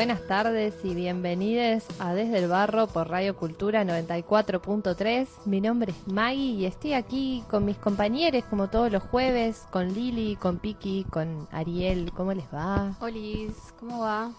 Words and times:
buenas 0.00 0.26
tardes 0.26 0.74
y 0.82 0.94
bienvenidos 0.94 1.84
a 1.98 2.14
Desde 2.14 2.38
el 2.38 2.48
Barro 2.48 2.86
por 2.86 3.10
Radio 3.10 3.36
Cultura 3.36 3.84
94.3. 3.84 5.28
Mi 5.44 5.60
nombre 5.60 5.92
es 5.92 6.08
Maggie 6.10 6.52
y 6.52 6.64
estoy 6.64 6.94
aquí 6.94 7.44
con 7.50 7.66
mis 7.66 7.76
compañeros 7.76 8.42
como 8.48 8.70
todos 8.70 8.90
los 8.90 9.02
jueves, 9.02 9.66
con 9.70 9.92
Lili, 9.92 10.36
con 10.36 10.56
Piki, 10.58 11.04
con 11.10 11.46
Ariel. 11.52 12.12
¿Cómo 12.16 12.32
les 12.32 12.46
va? 12.46 12.94
Olis, 13.00 13.52
¿cómo 13.78 14.00
va? 14.00 14.30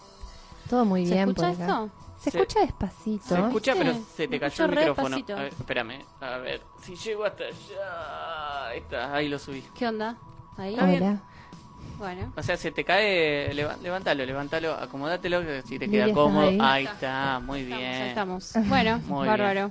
Todo 0.68 0.84
muy 0.84 1.06
¿Se 1.06 1.14
bien 1.14 1.28
escucha 1.28 1.52
por 1.52 1.62
acá. 1.62 1.64
esto? 1.64 1.90
Se 2.18 2.30
Se- 2.32 2.38
escucha 2.40 2.60
despacito. 2.60 3.24
Se 3.28 3.40
escucha, 3.40 3.72
Sí, 3.74 3.78
pero 3.78 3.94
se 4.16 4.28
te 4.28 4.40
cayó 4.40 4.64
el 4.64 4.70
micrófono. 4.70 5.16
A 5.16 5.34
ver, 5.42 5.46
espérame. 5.46 6.04
A 6.20 6.38
ver, 6.38 6.60
si 6.82 6.96
llego 6.96 7.24
hasta 7.24 7.44
allá. 7.44 8.66
Ahí 8.66 8.78
está, 8.80 9.14
ahí 9.14 9.28
lo 9.28 9.38
subí. 9.38 9.62
¿Qué 9.76 9.86
onda? 9.86 10.16
Ahí. 10.56 10.74
Hola. 10.74 11.22
Bueno. 12.02 12.32
O 12.36 12.42
sea, 12.42 12.56
se 12.56 12.72
te 12.72 12.82
cae, 12.82 13.54
levántalo, 13.54 14.24
levántalo, 14.26 14.72
acomodátelo, 14.74 15.40
que 15.42 15.62
si 15.62 15.78
te 15.78 15.88
queda 15.88 16.06
¿estás 16.06 16.14
cómodo. 16.16 16.48
ahí? 16.48 16.58
Ahí 16.60 16.84
está, 16.84 17.38
muy 17.38 17.60
Estamos, 17.60 17.80
ya 17.80 17.90
bien. 17.90 18.02
estamos. 18.08 18.52
Bueno, 18.68 18.98
Muy 19.06 19.28
bárbaro. 19.28 19.70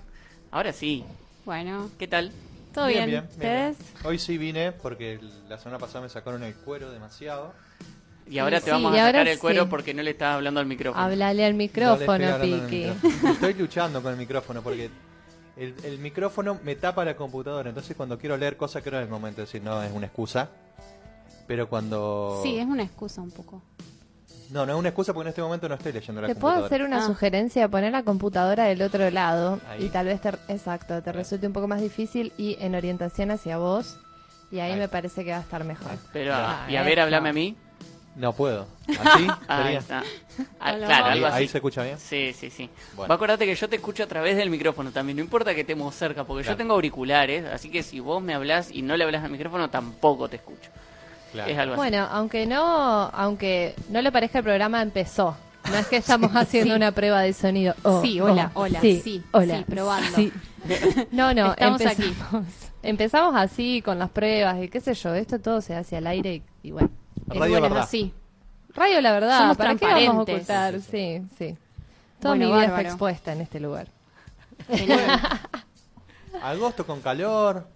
Ahora 0.49 0.71
sí, 0.71 1.03
Bueno, 1.43 1.89
¿qué 1.99 2.07
tal? 2.07 2.31
todo 2.73 2.87
bien. 2.87 3.25
¿Ustedes? 3.29 3.75
Hoy 4.05 4.17
sí 4.17 4.37
vine 4.37 4.71
porque 4.71 5.19
la 5.49 5.57
semana 5.57 5.77
pasada 5.77 6.03
me 6.03 6.07
sacaron 6.09 6.41
el 6.43 6.55
cuero 6.55 6.89
demasiado. 6.89 7.53
Y 8.29 8.37
ahora 8.39 8.59
Sí, 8.59 8.65
te 8.67 8.71
vamos 8.71 8.93
a 8.97 9.07
sacar 9.07 9.27
el 9.27 9.37
cuero 9.37 9.63
sí. 9.63 9.69
porque 9.69 9.93
no 9.93 10.01
le 10.01 10.11
estás 10.11 10.35
hablando 10.35 10.61
al 10.61 10.67
micrófono. 10.67 11.03
Háblale 11.03 11.43
al 11.43 11.51
No 11.51 11.57
micrófono, 11.57 12.39
Piki. 12.39 12.85
micrófono. 12.93 13.33
Estoy 13.33 13.53
luchando 13.55 14.01
con 14.01 14.13
el 14.13 14.17
micrófono 14.17 14.61
porque 14.61 14.89
el, 15.57 15.75
el 15.83 15.97
micrófono 15.99 16.57
me 16.63 16.77
tapa 16.77 17.03
la 17.03 17.17
computadora. 17.17 17.67
Entonces 17.67 17.97
cuando 17.97 18.17
quiero 18.17 18.37
leer 18.37 18.55
cosas 18.55 18.81
creo 18.83 18.99
en 18.99 19.03
el 19.03 19.09
momento 19.11 19.41
de 19.41 19.47
decir 19.47 19.61
no, 19.61 19.83
es 19.83 19.91
una 19.91 20.05
excusa. 20.05 20.47
Pero 21.47 21.67
cuando... 21.69 22.39
Sí, 22.43 22.57
es 22.57 22.65
una 22.65 22.83
excusa 22.83 23.21
un 23.21 23.31
poco. 23.31 23.61
No, 24.49 24.65
no 24.65 24.73
es 24.73 24.79
una 24.79 24.89
excusa 24.89 25.13
porque 25.13 25.27
en 25.27 25.29
este 25.29 25.41
momento 25.41 25.69
no 25.69 25.75
estoy 25.75 25.93
leyendo 25.93 26.21
la 26.21 26.27
Te 26.27 26.35
puedo 26.35 26.65
hacer 26.65 26.83
una 26.83 26.97
Ah. 27.03 27.07
sugerencia, 27.07 27.69
poner 27.69 27.93
la 27.93 28.03
computadora 28.03 28.65
del 28.65 28.81
otro 28.81 29.09
lado 29.09 29.59
Ahí. 29.69 29.85
y 29.85 29.89
tal 29.89 30.07
vez 30.07 30.19
te, 30.19 30.29
exacto, 30.49 31.01
te 31.01 31.11
resulte 31.13 31.47
un 31.47 31.53
poco 31.53 31.67
más 31.69 31.79
difícil 31.81 32.33
y 32.37 32.57
en 32.59 32.75
orientación 32.75 33.31
hacia 33.31 33.57
vos 33.57 33.97
y 34.51 34.59
ahí 34.59 34.73
Ahí 34.73 34.79
me 34.79 34.89
parece 34.89 35.23
que 35.23 35.31
va 35.31 35.37
a 35.37 35.41
estar 35.41 35.63
mejor. 35.63 35.91
Pero, 36.11 36.33
Ah, 36.35 36.65
y 36.69 36.75
a 36.75 36.83
ver, 36.83 36.93
eso. 36.99 37.03
háblame 37.03 37.29
a 37.29 37.33
mí. 37.33 37.55
No 38.17 38.33
puedo. 38.33 38.67
¿Así? 38.89 39.25
Ahí 39.47 39.63
Sería. 39.63 39.79
está. 39.79 40.03
Ah, 40.59 40.73
Hola, 40.73 40.85
claro, 40.85 41.05
Ahí, 41.05 41.11
algo 41.13 41.25
así. 41.27 41.37
ahí 41.37 41.47
se 41.47 41.57
escucha 41.59 41.83
bien. 41.83 41.97
Sí, 41.97 42.33
sí, 42.37 42.49
sí. 42.49 42.69
Bueno. 42.97 43.07
Va 43.07 43.13
a 43.13 43.15
acordarte 43.15 43.45
que 43.45 43.55
yo 43.55 43.69
te 43.69 43.77
escucho 43.77 44.03
a 44.03 44.07
través 44.07 44.35
del 44.35 44.49
micrófono 44.49 44.91
también. 44.91 45.15
No 45.15 45.23
importa 45.23 45.55
que 45.55 45.61
estemos 45.61 45.95
cerca, 45.95 46.25
porque 46.25 46.43
Claro. 46.43 46.55
yo 46.55 46.57
tengo 46.57 46.73
auriculares. 46.73 47.45
Así 47.45 47.69
que 47.71 47.83
si 47.83 48.01
vos 48.01 48.21
me 48.21 48.33
hablas 48.33 48.69
y 48.69 48.81
no 48.81 48.97
le 48.97 49.05
hablas 49.05 49.23
al 49.23 49.31
micrófono, 49.31 49.69
tampoco 49.69 50.27
te 50.27 50.35
escucho. 50.35 50.69
Claro. 51.31 51.51
Es 51.51 51.57
algo 51.57 51.73
así. 51.73 51.77
Bueno, 51.77 52.07
aunque 52.11 52.45
no, 52.45 52.63
aunque 53.13 53.75
no 53.89 54.01
le 54.01 54.11
parezca 54.11 54.39
el 54.39 54.43
programa 54.43 54.81
empezó. 54.81 55.35
No 55.69 55.75
es 55.77 55.87
que 55.87 55.97
estamos 55.97 56.31
haciendo 56.35 56.73
Sí. 56.73 56.75
una 56.77 56.91
prueba 56.91 57.21
de 57.21 57.33
sonido. 57.33 57.73
Oh, 57.83 58.01
Sí, 58.01 58.19
hola, 58.19 58.51
oh, 58.55 58.61
hola, 58.61 58.81
sí, 58.81 59.23
hola, 59.31 59.57
sí, 59.59 59.63
probando. 59.67 60.15
sí. 60.15 60.31
No, 61.11 61.33
no, 61.33 61.51
Estamos 61.51 61.81
aquí. 61.85 62.03
empezamos, 62.03 62.45
empezamos 62.83 63.35
así 63.35 63.81
con 63.81 63.97
las 63.97 64.09
pruebas 64.11 64.61
y 64.61 64.67
qué 64.69 64.79
sé 64.81 64.93
yo. 64.93 65.13
Esto 65.15 65.39
todo 65.39 65.61
se 65.61 65.75
hace 65.75 65.97
al 65.97 66.05
aire 66.07 66.35
y, 66.35 66.43
y 66.67 66.71
bueno. 66.71 66.89
Es 67.29 67.37
Radio 67.37 67.51
bueno, 67.53 67.61
Verdad. 67.69 67.83
así. 67.83 68.13
Radio, 68.73 69.01
la 69.01 69.11
verdad, 69.11 69.39
Somos 69.39 69.57
¿para 69.57 69.75
qué 69.75 69.85
vamos 69.85 70.21
a 70.21 70.25
transparentes. 70.25 70.35
ocultar? 70.35 70.81
Sí, 70.81 71.21
sí. 71.37 71.57
Toda 72.19 72.35
Bueno, 72.35 72.45
mi 72.45 72.51
vida 72.51 72.61
está 72.61 72.71
bárbaro. 72.73 72.89
expuesta 72.89 73.33
en 73.33 73.41
este 73.41 73.59
lugar. 73.59 73.87
Agosto 76.43 76.85
con 76.85 77.01
calor. 77.01 77.67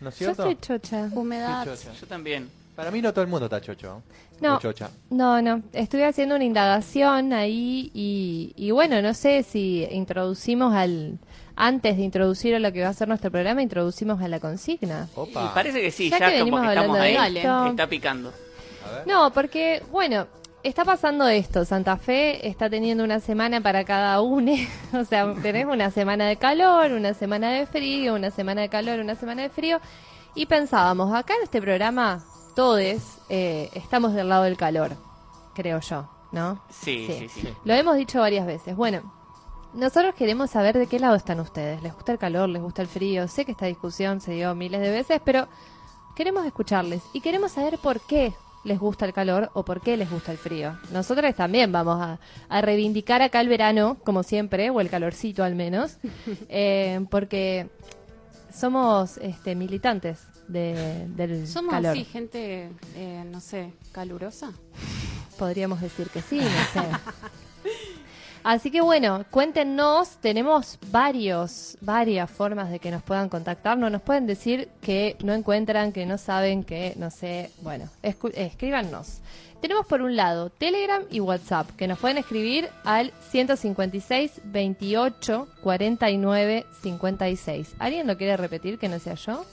¿No 0.00 0.08
es 0.10 0.18
Yo 0.18 0.26
cierto? 0.26 0.42
soy 0.44 0.56
chocha. 0.60 1.08
Humedad. 1.12 1.64
Sí, 1.64 1.70
chocha. 1.86 1.98
Yo 2.00 2.06
también. 2.06 2.50
Para 2.78 2.92
mí 2.92 3.02
no 3.02 3.12
todo 3.12 3.22
el 3.22 3.28
mundo 3.28 3.46
está 3.46 3.60
chocho. 3.60 4.04
No. 4.40 4.54
O 4.54 4.60
chocha. 4.60 4.88
No, 5.10 5.42
no, 5.42 5.64
estuve 5.72 6.04
haciendo 6.04 6.36
una 6.36 6.44
indagación 6.44 7.32
ahí 7.32 7.90
y, 7.92 8.52
y 8.54 8.70
bueno, 8.70 9.02
no 9.02 9.14
sé 9.14 9.42
si 9.42 9.84
introducimos 9.90 10.72
al... 10.72 11.18
Antes 11.56 11.96
de 11.96 12.04
introducir 12.04 12.54
a 12.54 12.60
lo 12.60 12.72
que 12.72 12.82
va 12.82 12.90
a 12.90 12.92
ser 12.92 13.08
nuestro 13.08 13.32
programa, 13.32 13.62
introducimos 13.62 14.22
a 14.22 14.28
la 14.28 14.38
consigna. 14.38 15.08
Opa. 15.16 15.46
Y 15.46 15.54
parece 15.56 15.80
que 15.80 15.90
sí, 15.90 16.08
Ya 16.08 16.20
ya, 16.20 16.30
que 16.30 16.38
como 16.38 16.58
venimos 16.58 16.60
que 16.60 16.68
estamos 16.68 16.96
hablando 16.98 17.20
ahí. 17.20 17.32
de 17.32 17.40
esto. 17.40 17.66
Está 17.66 17.86
picando. 17.88 18.32
A 18.86 18.90
ver. 18.92 19.06
No, 19.08 19.32
porque, 19.32 19.82
bueno, 19.90 20.28
está 20.62 20.84
pasando 20.84 21.26
esto. 21.26 21.64
Santa 21.64 21.96
Fe 21.96 22.46
está 22.46 22.70
teniendo 22.70 23.02
una 23.02 23.18
semana 23.18 23.60
para 23.60 23.82
cada 23.82 24.20
uno. 24.20 24.52
o 24.92 25.04
sea, 25.04 25.34
tenés 25.42 25.66
una 25.66 25.90
semana 25.90 26.28
de 26.28 26.36
calor, 26.36 26.92
una 26.92 27.12
semana 27.12 27.50
de 27.50 27.66
frío, 27.66 28.14
una 28.14 28.30
semana 28.30 28.60
de 28.60 28.68
calor, 28.68 29.00
una 29.00 29.16
semana 29.16 29.42
de 29.42 29.48
frío. 29.48 29.80
Y 30.36 30.46
pensábamos, 30.46 31.12
acá 31.12 31.34
en 31.34 31.42
este 31.42 31.60
programa, 31.60 32.24
todos 32.58 33.20
eh, 33.28 33.70
estamos 33.74 34.14
del 34.14 34.28
lado 34.28 34.42
del 34.42 34.56
calor, 34.56 34.96
creo 35.54 35.78
yo, 35.78 36.10
¿no? 36.32 36.60
Sí, 36.70 37.06
sí, 37.06 37.28
sí. 37.28 37.48
Lo 37.64 37.72
hemos 37.72 37.96
dicho 37.96 38.18
varias 38.18 38.48
veces. 38.48 38.74
Bueno, 38.74 39.14
nosotros 39.74 40.12
queremos 40.16 40.50
saber 40.50 40.76
de 40.76 40.88
qué 40.88 40.98
lado 40.98 41.14
están 41.14 41.38
ustedes. 41.38 41.80
¿Les 41.84 41.94
gusta 41.94 42.10
el 42.10 42.18
calor? 42.18 42.48
¿Les 42.48 42.60
gusta 42.60 42.82
el 42.82 42.88
frío? 42.88 43.28
Sé 43.28 43.44
que 43.44 43.52
esta 43.52 43.66
discusión 43.66 44.20
se 44.20 44.32
dio 44.32 44.56
miles 44.56 44.80
de 44.80 44.90
veces, 44.90 45.20
pero 45.24 45.46
queremos 46.16 46.44
escucharles 46.46 47.00
y 47.12 47.20
queremos 47.20 47.52
saber 47.52 47.78
por 47.78 48.00
qué 48.00 48.34
les 48.64 48.80
gusta 48.80 49.06
el 49.06 49.12
calor 49.12 49.52
o 49.54 49.64
por 49.64 49.80
qué 49.80 49.96
les 49.96 50.10
gusta 50.10 50.32
el 50.32 50.38
frío. 50.38 50.76
Nosotros 50.90 51.32
también 51.36 51.70
vamos 51.70 52.00
a, 52.00 52.18
a 52.48 52.60
reivindicar 52.60 53.22
acá 53.22 53.40
el 53.40 53.48
verano, 53.48 53.98
como 54.02 54.24
siempre, 54.24 54.70
o 54.70 54.80
el 54.80 54.90
calorcito 54.90 55.44
al 55.44 55.54
menos, 55.54 55.98
eh, 56.48 57.06
porque 57.08 57.70
somos 58.52 59.18
este, 59.18 59.54
militantes 59.54 60.20
de- 60.48 61.06
del 61.08 61.46
Somos 61.46 61.72
calor. 61.72 61.92
así, 61.92 62.04
gente, 62.04 62.70
eh, 62.94 63.24
no 63.30 63.40
sé, 63.40 63.72
calurosa. 63.92 64.52
Podríamos 65.38 65.80
decir 65.80 66.08
que 66.10 66.20
sí, 66.22 66.38
no 66.40 66.82
sé. 66.82 66.88
Así 68.48 68.70
que 68.70 68.80
bueno, 68.80 69.26
cuéntenos, 69.30 70.16
tenemos 70.22 70.78
varios, 70.90 71.76
varias 71.82 72.30
formas 72.30 72.70
de 72.70 72.78
que 72.78 72.90
nos 72.90 73.02
puedan 73.02 73.28
contactar, 73.28 73.76
no 73.76 73.90
nos 73.90 74.00
pueden 74.00 74.26
decir 74.26 74.70
que 74.80 75.18
no 75.22 75.34
encuentran, 75.34 75.92
que 75.92 76.06
no 76.06 76.16
saben, 76.16 76.64
que 76.64 76.94
no 76.96 77.10
sé, 77.10 77.50
bueno, 77.60 77.90
escríbanos. 78.02 79.20
Tenemos 79.60 79.86
por 79.86 80.00
un 80.00 80.16
lado 80.16 80.48
Telegram 80.48 81.02
y 81.10 81.20
WhatsApp, 81.20 81.68
que 81.76 81.86
nos 81.86 81.98
pueden 81.98 82.16
escribir 82.16 82.70
al 82.84 83.12
156 83.28 84.40
28 84.44 85.46
49 85.62 86.64
56. 86.80 87.74
¿Alguien 87.78 88.06
lo 88.06 88.16
quiere 88.16 88.38
repetir 88.38 88.78
que 88.78 88.88
no 88.88 88.98
sea 88.98 89.12
yo? 89.12 89.44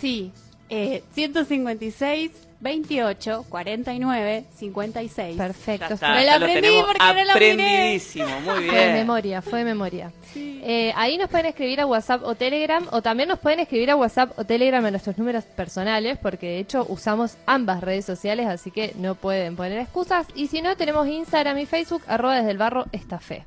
Sí, 0.00 0.32
eh, 0.70 1.02
156, 1.12 2.30
28, 2.60 3.46
49, 3.48 4.44
56. 4.56 5.36
Perfecto. 5.36 5.94
Está, 5.94 6.14
Me 6.14 6.24
la 6.24 6.34
aprendí 6.36 6.68
porque 6.84 6.98
no 6.98 7.24
la. 7.24 7.32
Muy 7.34 8.66
Fue 8.66 8.76
de 8.78 8.84
bien. 8.84 8.92
memoria, 8.94 9.42
fue 9.42 9.60
de 9.60 9.64
memoria. 9.64 10.12
Eh, 10.34 10.92
ahí 10.96 11.16
nos 11.18 11.30
pueden 11.30 11.46
escribir 11.46 11.80
a 11.80 11.86
WhatsApp 11.86 12.22
o 12.24 12.34
Telegram, 12.34 12.84
o 12.90 13.00
también 13.00 13.28
nos 13.28 13.38
pueden 13.38 13.60
escribir 13.60 13.90
a 13.90 13.96
WhatsApp 13.96 14.36
o 14.38 14.44
Telegram 14.44 14.84
a 14.84 14.90
nuestros 14.90 15.16
números 15.18 15.44
personales, 15.44 16.18
porque 16.18 16.46
de 16.46 16.58
hecho 16.58 16.84
usamos 16.88 17.36
ambas 17.46 17.80
redes 17.80 18.04
sociales, 18.04 18.46
así 18.46 18.70
que 18.70 18.92
no 18.96 19.14
pueden 19.14 19.54
poner 19.56 19.78
excusas. 19.78 20.26
Y 20.34 20.48
si 20.48 20.60
no, 20.60 20.76
tenemos 20.76 21.06
Instagram 21.06 21.58
y 21.58 21.66
Facebook, 21.66 22.02
arroba 22.08 22.36
desde 22.36 22.50
el 22.50 22.58
barro 22.58 22.86
esta 22.92 23.18
fe. 23.20 23.44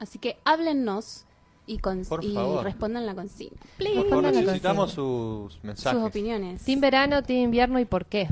Así 0.00 0.18
que 0.18 0.38
háblennos 0.44 1.24
y, 1.70 1.78
con, 1.78 2.04
Por 2.04 2.24
y 2.24 2.34
favor. 2.34 2.64
respondan 2.64 3.06
la 3.06 3.14
consigna. 3.14 3.56
Por 3.60 3.68
Please. 3.78 3.94
favor, 3.94 4.04
Respondan 4.10 4.34
la 4.34 4.40
necesitamos 4.40 4.92
sus 4.92 5.58
mensajes. 5.62 5.98
Sus 6.00 6.08
opiniones. 6.08 6.62
Team 6.64 6.80
verano, 6.80 7.22
team 7.22 7.40
invierno 7.44 7.78
y 7.80 7.84
por 7.84 8.06
qué. 8.06 8.28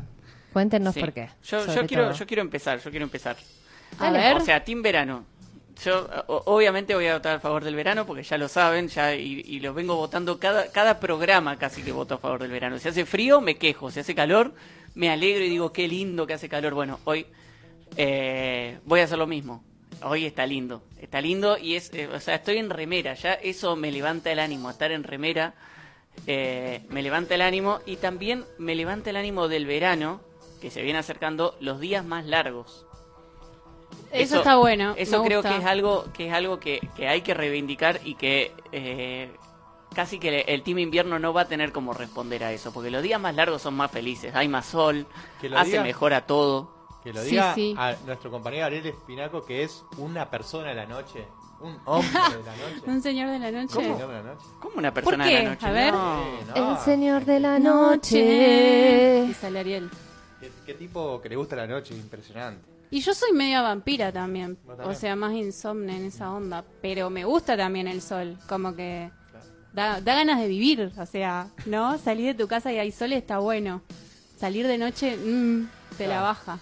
Cuéntenos 0.53 0.95
Sí. 0.95 1.01
por 1.01 1.13
qué. 1.13 1.29
Yo, 1.45 1.61
sobre 1.63 1.75
yo 1.83 1.87
quiero, 1.87 2.05
todo. 2.05 2.13
yo 2.15 2.27
quiero 2.27 2.43
empezar, 2.43 2.81
yo 2.81 2.91
quiero 2.91 3.05
empezar. 3.05 3.37
A 3.99 4.11
ver. 4.11 4.37
O 4.37 4.41
sea, 4.41 4.65
Team 4.65 4.83
Verano. 4.83 5.25
Yo 5.85 6.09
o- 6.27 6.43
obviamente 6.47 6.95
voy 6.95 7.07
a 7.07 7.15
votar 7.15 7.37
a 7.37 7.41
favor 7.41 7.63
del 7.63 7.77
verano 7.77 8.05
porque 8.05 8.25
ya 8.25 8.37
lo 8.37 8.49
saben, 8.49 8.89
ya 8.89 9.15
y, 9.15 9.43
y 9.47 9.61
lo 9.61 9.73
vengo 9.75 9.95
votando 9.95 10.39
cada 10.41 10.67
cada 10.73 10.99
programa 10.99 11.57
casi 11.57 11.83
que 11.83 11.93
voto 11.93 12.15
a 12.15 12.19
favor 12.19 12.41
del 12.43 12.51
verano. 12.51 12.79
Si 12.81 12.89
hace 12.89 13.07
frío 13.07 13.41
me 13.41 13.57
quejo, 13.57 13.91
si 13.93 14.01
hace 14.01 14.15
calor 14.15 14.53
me 14.97 15.09
alegro 15.11 15.45
y 15.45 15.49
digo 15.49 15.73
qué 15.73 15.87
lindo 15.87 16.27
que 16.27 16.35
hace 16.35 16.49
calor. 16.49 16.75
Bueno, 16.75 16.99
hoy 17.05 17.27
eh, 17.97 18.79
voy 18.85 19.01
a 19.01 19.05
hacer 19.05 19.19
lo 19.19 19.27
mismo. 19.29 19.63
Hoy 20.03 20.27
está 20.27 20.47
lindo, 20.47 20.83
está 21.01 21.21
lindo 21.21 21.59
y 21.59 21.75
es, 21.75 21.93
eh, 21.93 22.09
o 22.09 22.21
sea, 22.21 22.37
estoy 22.37 22.59
en 22.59 22.71
remera, 22.71 23.15
ya 23.15 23.33
eso 23.35 23.75
me 23.77 23.91
levanta 23.91 24.31
el 24.31 24.39
ánimo, 24.39 24.71
estar 24.71 24.93
en 24.93 25.03
remera 25.03 25.55
eh, 26.27 26.83
me 26.89 27.03
levanta 27.03 27.35
el 27.35 27.43
ánimo 27.43 27.81
y 27.87 27.97
también 27.97 28.45
me 28.59 28.75
levanta 28.75 29.11
el 29.11 29.17
ánimo 29.17 29.49
del 29.49 29.67
verano 29.67 30.21
que 30.61 30.71
se 30.71 30.83
viene 30.83 30.99
acercando 30.99 31.57
los 31.61 31.81
días 31.81 32.05
más 32.05 32.27
largos. 32.27 32.87
Eso 34.11 34.39
está 34.39 34.57
bueno, 34.57 34.95
Eso 34.97 35.23
me 35.23 35.29
creo 35.29 35.39
gusta. 35.41 35.51
que 35.55 35.61
es 35.61 35.67
algo 35.67 36.07
que 36.13 36.29
es 36.29 36.33
algo 36.33 36.59
que, 36.59 36.81
que 36.97 37.09
hay 37.09 37.21
que 37.21 37.35
reivindicar 37.35 38.01
y 38.05 38.15
que 38.15 38.53
eh, 38.73 39.31
casi 39.95 40.19
que 40.19 40.41
el 40.49 40.63
team 40.63 40.79
invierno 40.79 41.19
no 41.19 41.33
va 41.33 41.43
a 41.43 41.49
tener 41.49 41.73
como 41.73 41.93
responder 41.93 42.43
a 42.43 42.53
eso, 42.53 42.73
porque 42.73 42.91
los 42.91 43.03
días 43.03 43.21
más 43.21 43.35
largos 43.35 43.63
son 43.63 43.75
más 43.75 43.91
felices, 43.91 44.35
hay 44.35 44.49
más 44.49 44.67
sol, 44.67 45.07
hace 45.55 45.81
mejor 45.81 46.15
a 46.15 46.27
todo. 46.27 46.78
Que 47.03 47.13
lo 47.13 47.23
diga 47.23 47.55
sí. 47.55 47.75
a 47.79 47.95
nuestro 48.07 48.31
compañero 48.31 48.67
Ariel 48.67 48.87
Espinaco, 48.87 49.45
que 49.45 49.63
es 49.63 49.85
una 49.99 50.29
persona 50.31 50.71
de 50.71 50.75
la 50.75 50.87
noche, 50.87 51.27
un 51.61 51.77
hombre 51.85 52.11
de 52.11 52.43
la 52.43 52.57
noche. 52.57 52.83
Un 52.87 53.03
señor 53.03 53.31
de 53.31 53.39
la 53.39 53.51
noche. 53.51 53.75
¿Cómo? 53.75 53.97
de 53.97 54.15
la 54.15 54.23
noche? 54.23 54.47
Como 54.61 54.77
una 54.79 54.95
persona 54.95 55.25
qué? 55.25 55.37
de 55.37 55.43
la 55.45 55.51
noche. 55.51 55.67
A 55.67 55.71
ver. 55.71 55.93
No. 55.95 56.25
Sí, 56.25 56.47
no. 56.49 56.73
El 56.73 56.79
señor 56.79 57.25
de 57.25 57.41
la 57.41 57.59
Noche. 57.59 59.27
Y 59.31 59.35
sale 59.35 59.59
Ariel. 59.61 59.91
¿Qué, 60.41 60.51
qué 60.67 60.75
tipo 60.75 61.21
que 61.21 61.29
le 61.29 61.37
gusta 61.37 61.57
la 61.57 61.67
noche? 61.67 61.95
Impresionante. 61.95 62.79
Y 62.91 63.01
yo 63.01 63.15
soy 63.15 63.33
media 63.33 63.61
vampira 63.61 64.13
también. 64.13 64.59
O 64.85 64.95
sea, 64.95 65.15
más 65.15 65.35
insomne 65.35 65.97
en 65.97 66.07
esa 66.07 66.33
onda. 66.33 66.65
Pero 66.81 67.11
me 67.11 67.25
gusta 67.25 67.57
también 67.57 67.87
el 67.87 68.01
sol. 68.01 68.39
Como 68.49 68.75
que 68.75 69.11
da, 69.73 70.01
da 70.01 70.15
ganas 70.15 70.41
de 70.41 70.49
vivir. 70.49 70.93
O 70.97 71.07
sea, 71.07 71.49
¿no? 71.67 71.99
Salir 71.99 72.35
de 72.35 72.43
tu 72.43 72.49
casa 72.49 72.73
y 72.73 72.79
hay 72.79 72.91
sol 72.93 73.13
está 73.13 73.39
bueno. 73.39 73.83
Salir 74.39 74.67
de 74.67 74.79
noche, 74.79 75.17
mm, 75.17 75.69
te 75.99 76.07
la 76.07 76.23
baja. 76.23 76.59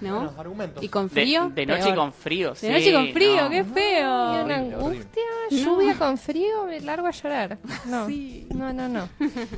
¿No? 0.00 0.14
Bueno, 0.16 0.34
argumentos. 0.38 0.82
y 0.82 0.88
con 0.88 1.04
De, 1.08 1.10
frío. 1.10 1.50
de 1.54 1.66
noche 1.66 1.82
peor. 1.84 1.94
con 1.96 2.12
frío, 2.12 2.50
De 2.50 2.56
sí, 2.56 2.68
noche 2.70 2.92
con 2.92 3.08
frío, 3.12 3.42
no. 3.44 3.50
qué 3.50 3.58
Y 3.60 3.64
feo. 3.64 4.44
una 4.44 4.56
angustia, 4.56 5.22
lluvia 5.50 5.94
con 5.98 6.18
frío, 6.18 6.64
me 6.66 6.80
largo 6.80 7.06
a 7.06 7.10
llorar. 7.12 7.58
No, 7.86 8.06
Sí. 8.06 8.46
no, 8.54 8.72
no, 8.72 8.88
no. 8.88 9.08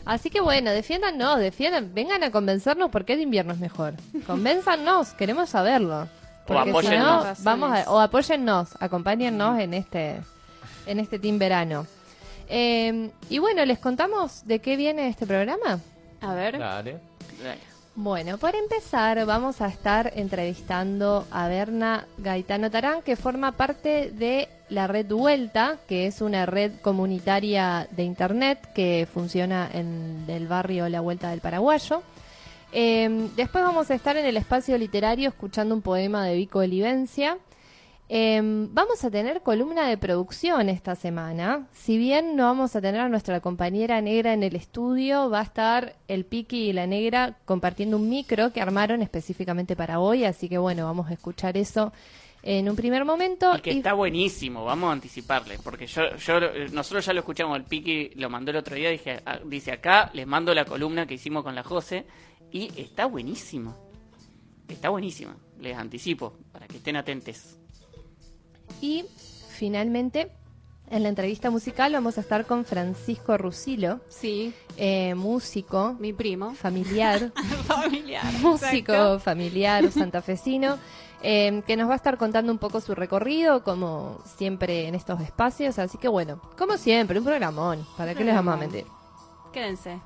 Así 0.05 0.31
que 0.31 0.41
bueno, 0.41 0.71
defiéndanos, 0.71 1.39
defiendan, 1.41 1.93
vengan 1.95 2.23
a 2.23 2.31
convencernos 2.31 2.91
por 2.91 3.05
qué 3.05 3.17
de 3.17 3.23
invierno 3.23 3.53
es 3.53 3.59
mejor. 3.59 3.95
Convénzanos, 4.27 5.11
queremos 5.15 5.49
saberlo. 5.51 6.09
Porque 6.47 6.63
si 6.65 6.71
apóyennos. 6.71 7.25
no, 7.39 7.45
vamos 7.45 7.73
a, 7.73 7.91
o 7.91 8.01
apóyennos, 8.01 8.71
acompáñennos 8.81 9.59
en 9.61 9.75
este, 9.75 10.21
en 10.87 10.99
este 11.01 11.19
team 11.19 11.39
verano. 11.39 11.87
Eh, 12.49 13.11
y 13.29 13.39
bueno, 13.39 13.65
¿les 13.67 13.79
contamos 13.79 14.47
de 14.47 14.59
qué 14.61 14.77
viene 14.77 15.09
este 15.09 15.27
programa? 15.27 15.79
A 16.23 16.33
ver. 16.35 16.59
Dale. 16.59 16.99
Dale. 17.43 17.59
Bueno, 18.01 18.39
para 18.39 18.61
empezar 18.61 19.27
vamos 19.27 19.61
a 19.61 19.67
estar 19.67 20.13
entrevistando 20.15 21.27
a 21.33 21.49
Berna 21.49 22.07
Gaetano 22.19 22.71
Tarán, 22.71 23.03
que 23.03 23.17
forma 23.17 23.51
parte 23.51 24.13
de 24.13 24.49
la 24.69 24.87
red 24.87 25.07
Vuelta, 25.07 25.79
que 25.89 26.07
es 26.07 26.21
una 26.21 26.47
red 26.47 26.75
comunitaria 26.81 27.89
de 27.91 28.05
Internet 28.05 28.73
que 28.73 29.09
funciona 29.13 29.69
en 29.73 30.25
el 30.29 30.47
barrio 30.47 30.89
La 30.89 31.01
Vuelta 31.01 31.31
del 31.31 31.41
Paraguayo. 31.41 32.05
Eh, 32.71 33.31
después 33.35 33.65
vamos 33.65 33.91
a 33.91 33.97
estar 33.97 34.17
en 34.17 34.27
el 34.27 34.37
espacio 34.37 34.79
literario 34.79 35.31
escuchando 35.31 35.75
un 35.75 35.83
poema 35.83 36.25
de 36.25 36.37
Vico 36.37 36.61
Olivencia. 36.61 37.37
Eh, 38.11 38.41
vamos 38.43 39.05
a 39.05 39.11
tener 39.11 39.43
columna 39.43 39.87
de 39.87 39.99
producción 39.99 40.71
esta 40.71 40.95
semana. 40.95 41.69
Si 41.73 41.99
bien 41.99 42.37
no 42.37 42.45
vamos 42.45 42.75
a 42.75 42.81
tener 42.81 43.03
a 43.03 43.09
nuestra 43.11 43.41
compañera 43.41 44.01
negra 44.01 44.33
en 44.33 44.43
el 44.43 44.57
estudio, 44.57 45.29
va 45.29 45.41
a 45.41 45.43
estar 45.43 45.95
el 46.09 46.25
Piki 46.25 46.71
y 46.71 46.73
la 46.73 46.87
negra 46.87 47.37
compartiendo 47.45 47.99
un 47.99 48.09
micro 48.09 48.51
que 48.53 48.63
armaron 48.63 49.03
específicamente 49.03 49.77
para 49.77 50.01
hoy. 50.01 50.25
Así 50.25 50.49
que 50.49 50.57
bueno, 50.57 50.87
vamos 50.87 51.11
a 51.11 51.13
escuchar 51.13 51.59
eso 51.59 51.93
en 52.43 52.71
un 52.71 52.77
primer 52.77 53.05
momento. 53.05 53.55
Y 53.59 53.61
que 53.61 53.73
Y- 53.75 53.77
está 53.79 53.93
buenísimo, 53.93 54.65
vamos 54.65 54.89
a 54.89 54.93
anticiparle, 54.93 55.59
porque 55.63 55.87
yo, 55.87 56.17
yo 56.17 56.39
eh, 56.39 56.69
nosotros 56.73 57.05
ya 57.05 57.13
lo 57.13 57.19
escuchamos, 57.21 57.59
el 57.59 57.65
Piqui 57.65 58.13
lo 58.15 58.31
mandó 58.31 58.53
el 58.53 58.57
otro 58.57 58.75
día, 58.75 58.89
dije, 58.89 59.21
ah, 59.27 59.39
dice 59.45 59.73
acá, 59.73 60.11
les 60.15 60.27
mando 60.27 60.55
la 60.55 60.65
columna 60.65 61.05
que 61.05 61.15
hicimos 61.15 61.43
con 61.43 61.55
la 61.55 61.63
Jose, 61.65 62.07
y 62.53 62.71
está 62.81 63.05
buenísimo, 63.07 63.77
está 64.69 64.89
buenísima, 64.89 65.37
les 65.61 65.77
anticipo, 65.77 66.39
para 66.53 66.67
que 66.69 66.77
estén 66.77 66.97
atentes. 66.97 67.58
Y 68.81 69.05
finalmente, 69.51 70.31
en 70.91 71.03
la 71.03 71.09
entrevista 71.09 71.51
musical 71.51 71.93
vamos 71.93 72.17
a 72.19 72.21
estar 72.23 72.47
con 72.47 72.65
Francisco 72.65 73.37
Rusilo, 73.37 74.01
Sí, 74.09 74.55
eh, 74.77 75.15
músico, 75.15 75.95
mi 75.99 76.13
primo. 76.13 76.55
familiar. 76.55 77.33
Familiar. 77.67 78.25
músico 78.41 78.93
exacto. 78.93 79.19
familiar 79.21 79.91
santafesino, 79.93 80.79
eh, 81.23 81.63
que 81.67 81.77
nos 81.77 81.89
va 81.89 81.95
a 81.95 81.97
estar 81.97 82.17
contando 82.17 82.53
un 82.53 82.59
poco 82.59 82.81
su 82.81 82.95
recorrido, 82.95 83.65
como 83.65 84.19
siempre 84.37 84.87
en 84.87 84.95
estos 84.95 85.21
espacios. 85.21 85.79
Así 85.79 85.99
que 85.99 86.09
bueno, 86.09 86.41
como 86.57 86.77
siempre, 86.77 87.19
un 87.19 87.25
programón. 87.25 87.87
¿Para 87.97 88.15
qué 88.15 88.25
les 88.25 88.35
vamos 88.35 88.55
a 88.55 88.57
mentir? 88.57 88.85
Quédense. 89.53 89.99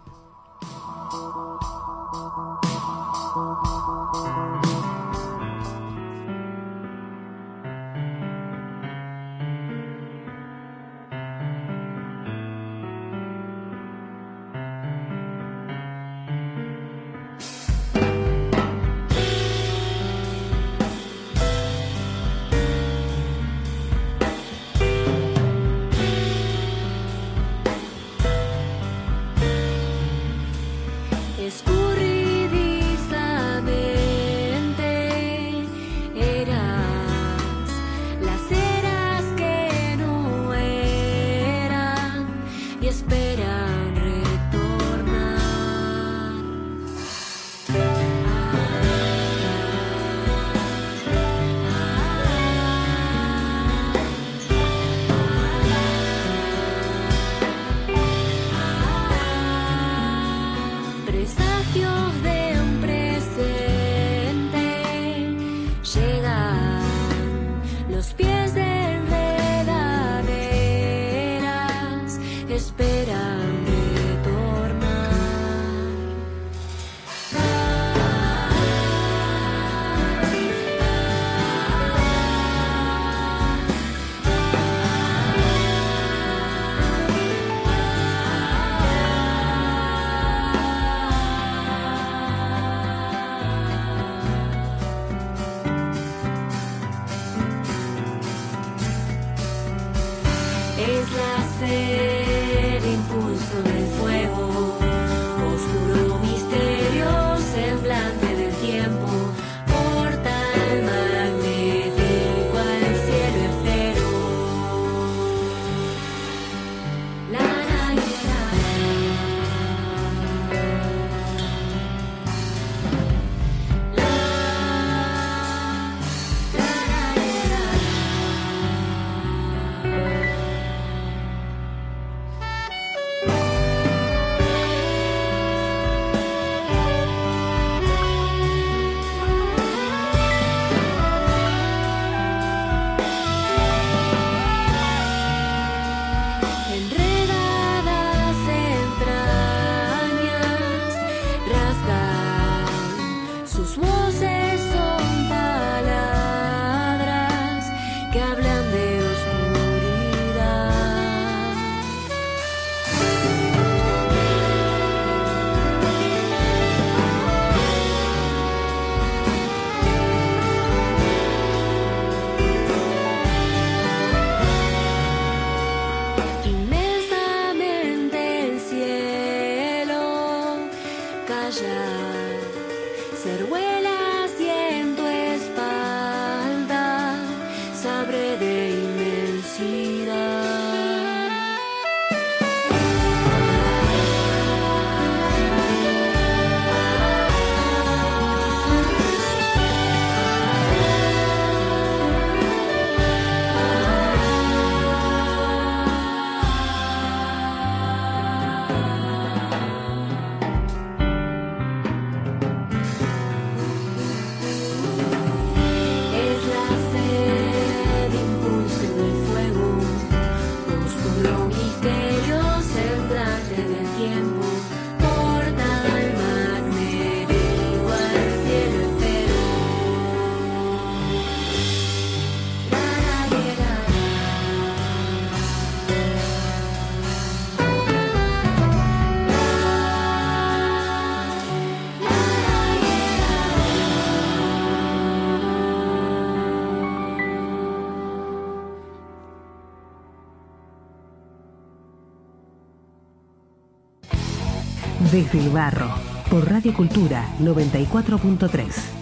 Desde 255.12 255.40
el 255.40 255.50
barro, 255.50 255.90
por 256.30 256.48
Radio 256.48 256.72
Cultura 256.72 257.28
94.3. 257.38 259.01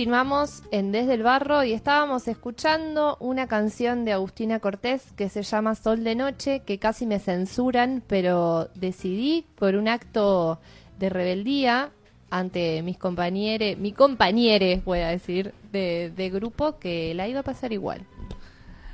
Continuamos 0.00 0.62
en 0.70 0.92
Desde 0.92 1.12
el 1.12 1.22
Barro 1.22 1.62
y 1.62 1.74
estábamos 1.74 2.26
escuchando 2.26 3.18
una 3.20 3.46
canción 3.48 4.06
de 4.06 4.14
Agustina 4.14 4.58
Cortés 4.58 5.12
que 5.14 5.28
se 5.28 5.42
llama 5.42 5.74
Sol 5.74 6.04
de 6.04 6.14
Noche, 6.14 6.62
que 6.64 6.78
casi 6.78 7.04
me 7.04 7.18
censuran, 7.18 8.02
pero 8.06 8.70
decidí 8.74 9.44
por 9.56 9.74
un 9.74 9.88
acto 9.88 10.58
de 10.98 11.10
rebeldía 11.10 11.90
ante 12.30 12.80
mis 12.80 12.96
compañeros, 12.96 13.76
mi 13.76 13.92
compañere, 13.92 14.80
voy 14.86 15.00
a 15.00 15.08
decir, 15.08 15.52
de, 15.70 16.10
de 16.16 16.30
grupo, 16.30 16.78
que 16.78 17.12
la 17.12 17.28
iba 17.28 17.40
a 17.40 17.42
pasar 17.42 17.74
igual. 17.74 18.06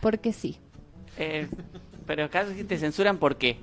Porque 0.02 0.32
sí. 0.32 0.58
Eh, 1.18 1.46
pero 2.04 2.28
casi 2.30 2.64
te 2.64 2.78
censuran 2.78 3.18
¿por 3.18 3.36
qué? 3.36 3.58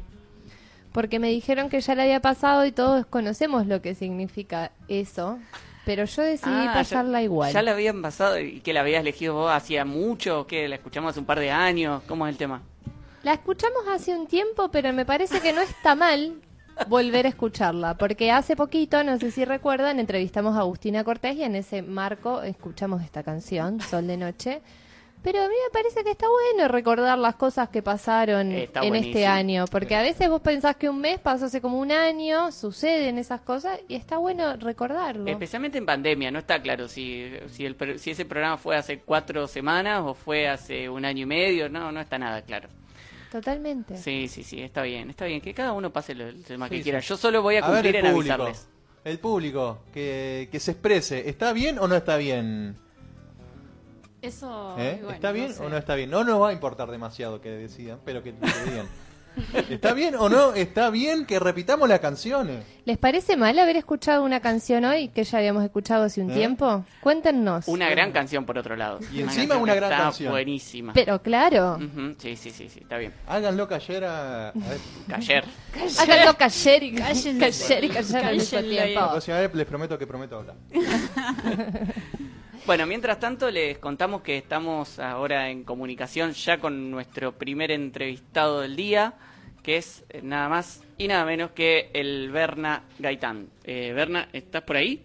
Porque 0.94 1.20
me 1.20 1.28
dijeron 1.28 1.68
que 1.68 1.82
ya 1.82 1.94
la 1.94 2.04
había 2.04 2.22
pasado 2.22 2.66
y 2.66 2.72
todos 2.72 3.06
conocemos 3.06 3.68
lo 3.68 3.82
que 3.82 3.96
significa 3.96 4.72
eso. 4.88 5.40
Pero 5.86 6.06
yo 6.06 6.22
decidí 6.22 6.50
Ah, 6.54 6.66
ya- 6.68 6.74
pasarla 6.74 7.22
igual. 7.22 7.52
¿Ya 7.54 7.62
la 7.62 7.72
habían 7.72 8.02
pasado 8.02 8.40
y 8.40 8.62
que 8.62 8.74
la 8.74 8.80
habías 8.82 9.02
elegido 9.02 9.34
vos 9.34 9.52
hacía 9.52 9.84
mucho? 9.86 10.42
o 10.42 10.48
¿Qué? 10.48 10.68
¿La 10.68 10.76
escuchamos 10.76 11.10
hace 11.12 11.20
un 11.20 11.26
par 11.26 11.40
de 11.40 11.52
años? 11.52 12.02
¿Cómo 12.08 12.26
es 12.28 12.32
el 12.32 12.38
tema? 12.38 12.62
La 13.24 13.34
escuchamos 13.34 13.84
hace 13.90 14.16
un 14.16 14.28
tiempo, 14.28 14.70
pero 14.70 14.92
me 14.94 15.06
parece 15.06 15.40
que 15.42 15.54
no 15.54 15.62
está 15.62 15.96
mal 15.96 16.36
volver 16.88 17.26
a 17.26 17.30
escucharla, 17.30 17.96
porque 17.98 18.32
hace 18.32 18.56
poquito, 18.56 19.04
no 19.04 19.18
sé 19.20 19.30
si 19.32 19.46
recuerdan, 19.46 20.00
entrevistamos 20.00 20.56
a 20.56 20.62
Agustina 20.62 21.04
Cortés 21.04 21.36
y 21.36 21.44
en 21.44 21.56
ese 21.56 21.82
marco 21.84 22.42
escuchamos 22.42 23.02
esta 23.04 23.22
canción, 23.24 23.80
Sol 23.80 24.08
de 24.08 24.18
Noche. 24.18 24.62
Pero 25.24 25.42
a 25.42 25.48
mí 25.48 25.54
me 25.54 25.72
parece 25.72 26.04
que 26.04 26.12
está 26.12 26.26
bueno 26.28 26.68
recordar 26.68 27.18
las 27.18 27.36
cosas 27.36 27.70
que 27.70 27.82
pasaron 27.82 28.52
Está 28.52 28.82
en 28.82 28.94
este 28.96 29.26
año, 29.26 29.66
porque 29.72 29.96
a 29.96 30.02
veces 30.02 30.28
vos 30.30 30.42
pensás 30.42 30.76
que 30.76 30.90
un 30.90 31.00
mes 31.00 31.18
pasó 31.20 31.46
hace 31.46 31.62
como 31.62 31.80
un 31.80 31.92
año, 31.94 32.52
suceden 32.52 33.18
esas 33.18 33.40
cosas 33.40 33.80
y 33.88 33.96
está 33.96 34.18
bueno 34.18 34.58
recordarlo. 34.58 35.26
Especialmente 35.32 35.78
en 35.78 35.86
pandemia, 35.86 36.30
no 36.30 36.40
está 36.40 36.62
claro 36.62 36.90
si, 36.90 37.32
si, 37.48 37.66
el, 37.66 37.78
si 38.00 38.12
ese 38.12 38.26
programa 38.26 38.58
fue 38.58 38.76
hace 38.76 39.00
cuatro 39.00 39.48
semanas 39.48 40.02
o 40.04 40.14
fue 40.14 40.50
hace 40.50 40.90
un 40.90 41.06
año 41.06 41.24
y 41.24 41.28
medio, 41.28 41.70
no, 41.70 41.92
no 41.94 42.02
está 42.02 42.18
nada 42.20 42.42
claro. 42.42 42.68
Totalmente. 43.32 43.98
Sí, 43.98 44.28
sí, 44.28 44.44
sí, 44.44 44.62
está 44.62 44.84
bien, 44.84 45.10
está 45.10 45.26
bien, 45.26 45.42
que 45.42 45.54
cada 45.54 45.72
uno 45.72 45.92
pase 45.92 46.14
lo- 46.14 46.28
el 46.28 46.44
tema 46.44 46.70
que 46.70 46.78
Sí, 46.78 46.84
quiera. 46.84 47.02
sí. 47.02 47.08
Yo 47.08 47.18
solo 47.18 47.42
voy 47.42 47.56
a 47.56 47.66
A 47.66 47.70
ver, 47.72 47.76
cumplir 47.84 47.96
el 47.96 48.06
en 48.06 48.14
público. 48.14 48.34
avisarles. 48.34 48.68
El 49.06 49.20
público, 49.20 49.80
que, 49.94 50.50
que 50.52 50.60
se 50.60 50.72
exprese. 50.72 51.28
¿Está 51.30 51.52
bien 51.54 51.80
o 51.80 51.88
no 51.88 51.96
está 51.96 52.18
bien? 52.18 52.78
Eso. 54.24 54.76
¿Eh? 54.80 54.98
bueno, 55.02 55.12
¿Está 55.16 55.32
bien 55.32 55.54
sé. 55.54 55.64
o 55.64 55.70
no 55.70 55.78
está 55.78 55.96
bien? 55.96 56.10
No 56.10 56.24
nos 56.24 56.42
va 56.42 56.50
a 56.50 56.54
importar 56.54 56.90
demasiado 56.90 57.42
que 57.42 57.50
decidan, 57.50 58.00
pero 58.06 58.24
que, 58.24 58.34
que 58.34 58.70
digan. 58.72 58.88
¿Está 59.70 59.94
bien 59.94 60.14
o 60.16 60.30
no? 60.30 60.54
¿Está 60.54 60.92
bien 60.92 61.26
que 61.26 61.40
repitamos 61.40 61.90
las 61.90 62.00
canciones? 62.00 62.64
¿Les 62.86 63.00
parece 63.00 63.36
mal 63.36 63.58
haber 63.58 63.78
escuchado 63.78 64.24
una 64.24 64.40
canción 64.42 64.86
hoy 64.86 65.08
que 65.08 65.24
ya 65.24 65.40
habíamos 65.40 65.64
escuchado 65.64 66.04
hace 66.04 66.22
un 66.22 66.30
¿Eh? 66.30 66.36
tiempo? 66.36 66.86
Cuéntenos. 67.02 67.68
Una 67.68 67.90
gran 67.90 68.12
canción 68.12 68.46
por 68.46 68.60
otro 68.60 68.76
lado. 68.76 69.00
Y 69.12 69.22
encima 69.22 69.58
una 69.58 69.74
gran 69.74 69.92
está 69.92 70.04
canción. 70.04 70.32
buenísima. 70.32 70.94
Pero 70.94 71.20
claro, 71.24 71.80
Sí, 72.20 72.36
sí, 72.36 72.52
sí, 72.52 72.70
sí, 72.70 72.82
está 72.82 72.98
bien. 72.98 73.12
Háganlo 73.28 73.68
que 73.68 73.74
ayer 73.74 74.04
a... 74.06 74.50
a 74.50 74.52
ver, 74.54 74.80
Ayer. 75.16 75.44
háganlo 76.00 76.38
cayer 76.38 76.84
y 76.84 76.94
cayer 76.96 77.36
y 77.86 77.98
al 77.98 78.36
mismo 78.36 78.60
la 78.62 78.62
tiempo. 78.62 79.10
próxima 79.14 79.40
vez 79.40 79.56
les 79.56 79.66
prometo 79.66 79.98
que 79.98 80.06
prometo 80.06 80.38
hablar. 80.38 80.56
Bueno, 82.66 82.88
mientras 82.88 83.20
tanto 83.20 83.52
les 83.52 83.78
contamos 83.78 84.22
que 84.22 84.38
estamos 84.38 84.98
ahora 84.98 85.50
en 85.50 85.66
comunicación 85.66 86.32
ya 86.32 86.60
con 86.60 86.92
nuestro 86.92 87.34
primer 87.34 87.72
entrevistado 87.72 88.62
del 88.62 88.78
día, 88.78 89.16
que 89.62 89.76
es 89.76 90.06
eh, 90.10 90.22
nada 90.24 90.48
más 90.48 90.82
y 90.98 91.10
nada 91.10 91.26
menos 91.26 91.52
que 91.52 91.90
el 91.94 92.32
Berna 92.32 92.84
Gaitán. 93.00 93.48
Eh, 93.66 93.92
Berna, 93.94 94.30
¿estás 94.32 94.62
por 94.62 94.78
ahí? 94.78 95.02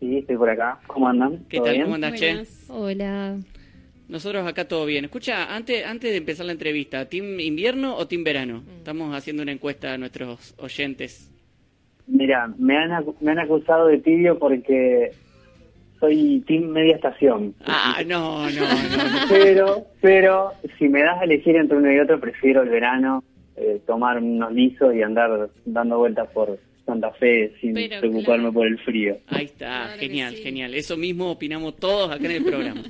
Sí, 0.00 0.18
estoy 0.18 0.36
por 0.36 0.50
acá. 0.50 0.78
¿Cómo 0.86 1.08
andan? 1.08 1.46
¿Qué 1.48 1.56
¿Todo 1.56 1.64
tal? 1.64 1.74
bien? 1.76 1.84
¿Cómo 1.84 1.94
andas, 1.94 2.20
che? 2.20 2.42
Hola. 2.68 3.38
Nosotros 4.08 4.46
acá 4.46 4.68
todo 4.68 4.84
bien. 4.84 5.06
Escucha, 5.06 5.54
antes, 5.56 5.82
antes 5.86 6.10
de 6.10 6.18
empezar 6.18 6.44
la 6.44 6.52
entrevista, 6.52 7.08
¿Team 7.08 7.40
invierno 7.40 7.96
o 7.96 8.06
Team 8.06 8.22
verano? 8.22 8.62
Estamos 8.76 9.16
haciendo 9.16 9.42
una 9.42 9.52
encuesta 9.52 9.94
a 9.94 9.98
nuestros 9.98 10.54
oyentes. 10.58 11.32
Mira, 12.06 12.52
me 12.58 12.76
han, 12.76 12.90
me 13.20 13.32
han 13.32 13.38
acusado 13.38 13.86
de 13.86 13.98
tibio 13.98 14.38
porque 14.38 15.10
soy 16.00 16.42
team 16.46 16.64
media 16.68 16.94
estación. 16.96 17.54
Ah, 17.66 18.02
no, 18.06 18.48
no, 18.50 18.60
no. 18.60 19.28
Pero, 19.28 19.86
pero 20.00 20.52
si 20.78 20.88
me 20.88 21.02
das 21.02 21.20
a 21.20 21.24
elegir 21.24 21.56
entre 21.56 21.76
uno 21.78 21.92
y 21.92 21.98
otro, 21.98 22.20
prefiero 22.20 22.62
el 22.62 22.68
verano, 22.68 23.24
eh, 23.56 23.80
tomar 23.86 24.18
unos 24.22 24.52
lisos 24.52 24.94
y 24.94 25.02
andar 25.02 25.48
dando 25.64 25.98
vueltas 25.98 26.28
por 26.32 26.58
Santa 26.84 27.10
Fe 27.12 27.52
sin 27.60 27.74
Pero 27.74 28.00
preocuparme 28.00 28.42
claro. 28.44 28.52
por 28.52 28.66
el 28.66 28.78
frío. 28.78 29.18
Ahí 29.28 29.46
está, 29.46 29.84
Claro 29.86 30.00
genial, 30.00 30.34
sí. 30.36 30.42
genial. 30.42 30.74
Eso 30.74 30.96
mismo 30.96 31.30
opinamos 31.30 31.76
todos 31.76 32.10
acá 32.10 32.26
en 32.26 32.32
el 32.32 32.44
programa. 32.44 32.82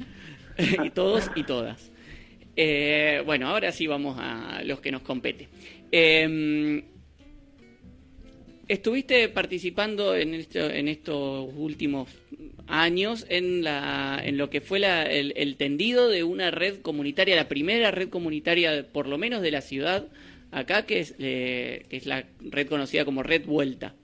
y 0.85 0.91
todos 0.91 1.31
y 1.35 1.43
todas. 1.45 1.93
Eh, 2.57 3.23
bueno, 3.25 3.49
ahora 3.49 3.71
sí 3.73 3.87
vamos 3.87 4.17
a 4.19 4.63
los 4.65 4.81
que 4.81 4.91
nos 4.91 5.03
compete. 5.03 5.49
Eh, 5.93 6.83
estuviste 8.69 9.29
participando 9.29 10.15
en, 10.17 10.35
esto- 10.35 10.71
en 10.71 10.89
estos 10.89 11.49
últimos 11.57 12.09
años 12.69 13.27
en, 13.29 13.63
la, 13.63 14.21
en 14.25 14.37
lo 14.39 14.51
que 14.51 14.61
fue 14.61 14.79
la- 14.79 15.05
el, 15.05 15.33
el 15.37 15.57
tendido 15.57 16.09
de 16.09 16.25
una 16.25 16.51
red 16.51 16.81
comunitaria, 16.81 17.37
la 17.37 17.49
primera 17.49 17.91
red 17.91 18.09
comunitaria, 18.09 18.87
por 18.93 19.07
lo 19.07 19.19
menos 19.19 19.43
de 19.43 19.51
la 19.51 19.61
ciudad, 19.61 20.07
acá, 20.51 20.87
que 20.87 21.01
es, 21.01 21.15
eh, 21.19 21.85
que 21.89 21.97
es 21.97 22.07
la 22.07 22.25
red 22.41 22.67
conocida 22.69 23.05
como 23.05 23.23
Red 23.23 23.45
Vuelta. 23.47 23.95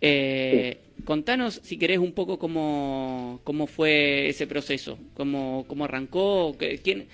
Eh, 0.00 0.78
Contanos, 1.04 1.60
si 1.62 1.78
querés, 1.78 1.98
un 1.98 2.12
poco 2.12 2.38
cómo, 2.38 3.40
cómo 3.44 3.66
fue 3.66 4.28
ese 4.28 4.46
proceso, 4.46 4.98
cómo, 5.14 5.64
cómo 5.68 5.84
arrancó, 5.84 6.56
quién, 6.82 7.06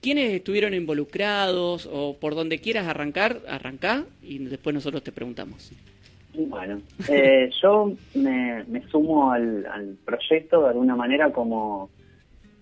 quiénes 0.00 0.32
estuvieron 0.32 0.72
involucrados 0.72 1.88
o 1.90 2.16
por 2.18 2.34
donde 2.34 2.60
quieras 2.60 2.86
arrancar, 2.86 3.42
arrancá 3.48 4.06
y 4.22 4.38
después 4.38 4.72
nosotros 4.74 5.02
te 5.02 5.12
preguntamos. 5.12 5.70
Bueno, 6.34 6.80
eh, 7.08 7.50
yo 7.60 7.92
me, 8.14 8.64
me 8.64 8.82
sumo 8.88 9.32
al, 9.32 9.66
al 9.66 9.96
proyecto 10.04 10.62
de 10.62 10.68
alguna 10.70 10.96
manera 10.96 11.30
como 11.30 11.90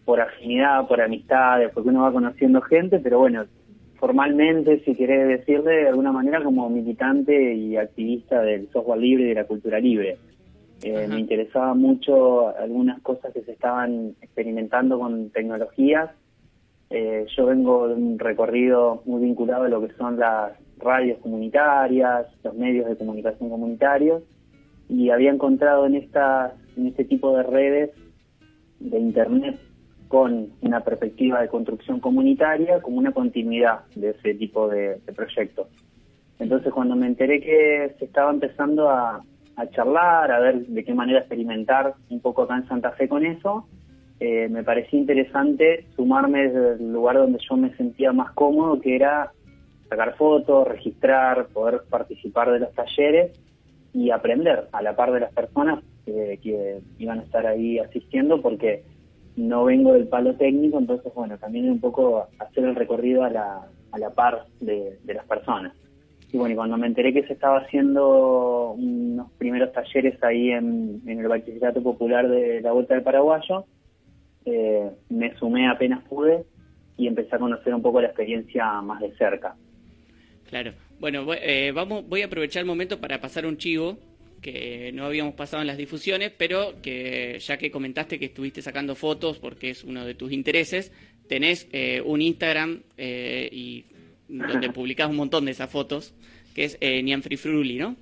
por 0.05 0.21
afinidad, 0.21 0.89
por 0.89 1.01
amistades, 1.01 1.71
porque 1.73 1.91
uno 1.91 2.03
va 2.03 2.13
conociendo 2.13 2.61
gente, 2.63 2.99
pero 2.99 3.21
bueno, 3.21 3.45
formalmente, 4.01 4.81
si 4.81 4.95
querés 4.97 5.29
decirle, 5.29 5.83
de 5.83 5.89
alguna 5.89 6.11
manera 6.11 6.43
como 6.43 6.69
militante 6.69 7.55
y 7.55 7.77
activista 7.77 8.43
del 8.43 8.69
software 8.73 8.99
libre 8.99 9.25
y 9.25 9.29
de 9.29 9.35
la 9.35 9.45
cultura 9.45 9.79
libre. 9.79 10.17
Eh, 10.83 11.07
me 11.07 11.21
interesaba 11.21 11.75
mucho 11.75 12.49
algunas 12.57 13.01
cosas 13.03 13.33
que 13.35 13.43
se 13.43 13.53
estaban 13.53 14.17
experimentando 14.23 14.99
con 14.99 15.29
tecnologías. 15.31 16.11
Eh, 16.89 17.27
yo 17.37 17.47
vengo 17.47 17.87
de 17.89 17.95
un 17.95 18.19
recorrido 18.19 19.03
muy 19.05 19.23
vinculado 19.23 19.65
a 19.65 19.69
lo 19.69 19.87
que 19.87 19.93
son 19.95 20.19
las 20.19 20.53
radios 20.83 21.19
comunitarias, 21.19 22.27
los 22.43 22.55
medios 22.55 22.89
de 22.89 22.97
comunicación 22.97 23.51
comunitarios, 23.51 24.23
y 24.89 25.11
había 25.11 25.31
encontrado 25.31 25.87
en, 25.87 25.95
estas, 25.95 26.53
en 26.77 26.89
este 26.89 27.05
tipo 27.05 27.37
de 27.37 27.43
redes 27.45 27.91
de 28.81 28.99
Internet 28.99 29.61
con 30.09 30.49
una 30.63 30.81
perspectiva 30.81 31.41
de 31.41 31.49
construcción 31.49 32.01
comunitaria 32.01 32.83
como 32.83 32.99
una 32.99 33.13
continuidad 33.13 33.85
de 33.95 34.11
ese 34.11 34.35
tipo 34.35 34.69
de, 34.69 35.01
proyectos. 35.15 35.69
Entonces 36.41 36.73
cuando 36.73 36.97
me 36.97 37.07
enteré 37.07 37.41
que 37.41 37.95
se 37.99 38.07
estaba 38.07 38.33
empezando 38.33 38.91
a, 38.91 39.23
a 39.57 39.71
charlar, 39.71 40.33
a 40.33 40.41
ver 40.41 40.67
de 40.67 40.85
qué 40.85 40.95
manera 40.95 41.21
experimentar 41.21 41.95
un 42.09 42.21
poco 42.21 42.43
acá 42.43 42.57
en 42.57 42.67
Santa 42.67 42.91
Fe 42.93 43.09
con 43.09 43.25
eso, 43.25 43.69
eh, 44.21 44.49
me 44.51 44.63
parecía 44.63 44.99
interesante 44.99 45.87
sumarme 45.97 46.49
desde 46.49 46.73
el 46.75 46.93
lugar 46.93 47.17
donde 47.17 47.39
yo 47.49 47.57
me 47.57 47.75
sentía 47.77 48.13
más 48.13 48.33
cómodo, 48.33 48.79
que 48.81 48.95
era 48.95 49.33
sacar 49.91 50.17
fotos, 50.17 50.67
registrar, 50.67 51.49
poder 51.49 51.83
participar 51.91 52.51
de 52.51 52.61
los 52.61 52.73
talleres 52.73 53.39
y 53.93 54.11
aprender 54.11 54.69
a 54.73 54.81
la 54.81 54.97
par 54.97 55.13
de 55.13 55.21
las 55.21 55.33
personas 55.33 55.85
que, 56.07 56.81
iban 56.99 57.19
a 57.19 57.23
estar 57.23 57.47
ahí 57.47 57.79
asistiendo, 57.79 58.41
porque 58.41 58.83
no 59.37 59.65
vengo 59.65 59.93
del 59.93 60.09
palo 60.09 60.35
técnico, 60.35 60.79
entonces, 60.79 61.13
bueno, 61.15 61.37
también 61.39 61.71
un 61.71 61.81
poco 61.81 62.27
hacer 62.39 62.65
el 62.65 62.75
recorrido 62.75 63.25
a 63.25 63.31
la, 63.31 63.69
a 63.93 63.99
la 63.99 64.11
par 64.11 64.47
de, 64.61 64.99
de 65.05 65.15
las 65.15 65.27
personas. 65.27 65.75
Y 66.33 66.39
bueno, 66.39 66.53
y 66.53 66.57
cuando 66.57 66.77
me 66.77 66.87
enteré 66.87 67.13
que 67.13 67.27
se 67.27 67.33
estaba 67.33 67.59
haciendo 67.59 68.73
unos 68.73 69.31
primeros 69.33 69.73
talleres 69.73 70.23
ahí 70.23 70.51
en, 70.51 71.03
en 71.07 71.19
el 71.19 71.29
Bachillerato 71.29 71.83
Popular 71.83 72.29
de 72.29 72.61
la 72.61 72.73
Vuelta 72.73 72.95
del 72.95 73.03
Paraguayo, 73.03 73.65
eh, 74.45 74.91
me 75.09 75.37
sumé 75.37 75.69
apenas 75.69 76.03
pude 76.05 76.45
y 76.97 77.07
empecé 77.07 77.35
a 77.35 77.39
conocer 77.39 77.75
un 77.75 77.83
poco 77.83 78.01
la 78.01 78.09
experiencia 78.09 78.81
más 78.83 79.01
de 79.01 79.13
cerca. 79.17 79.57
Claro. 80.51 80.73
Bueno, 80.99 81.27
eh, 81.35 81.73
vamos, 81.73 82.07
voy 82.09 82.23
a 82.23 82.27
aprovechar 82.27 82.61
el 82.61 82.67
momento 82.67 83.01
para 83.01 83.21
pasar 83.21 83.47
un 83.47 83.57
chivo 83.57 83.99
que 84.41 84.91
no 84.93 85.05
habíamos 85.05 85.35
pasado 85.35 85.61
en 85.61 85.67
las 85.67 85.77
difusiones, 85.77 86.33
pero 86.37 86.75
que 86.83 87.39
ya 87.39 87.57
que 87.57 87.71
comentaste 87.71 88.19
que 88.19 88.27
estuviste 88.27 88.63
sacando 88.63 88.95
fotos 88.95 89.39
porque 89.39 89.71
es 89.71 89.85
uno 89.85 90.05
de 90.05 90.15
tus 90.15 90.33
intereses, 90.33 90.93
tenés 91.29 91.69
eh, 91.73 92.03
un 92.05 92.21
Instagram 92.21 92.81
eh, 92.97 93.49
y 93.53 93.85
donde 94.29 94.71
publicás 94.75 95.09
un 95.09 95.17
montón 95.17 95.45
de 95.45 95.53
esas 95.53 95.71
fotos, 95.71 96.15
que 96.55 96.65
es 96.65 96.79
eh, 96.81 97.03
Nianfrifruli, 97.03 97.79
¿no? 97.79 97.97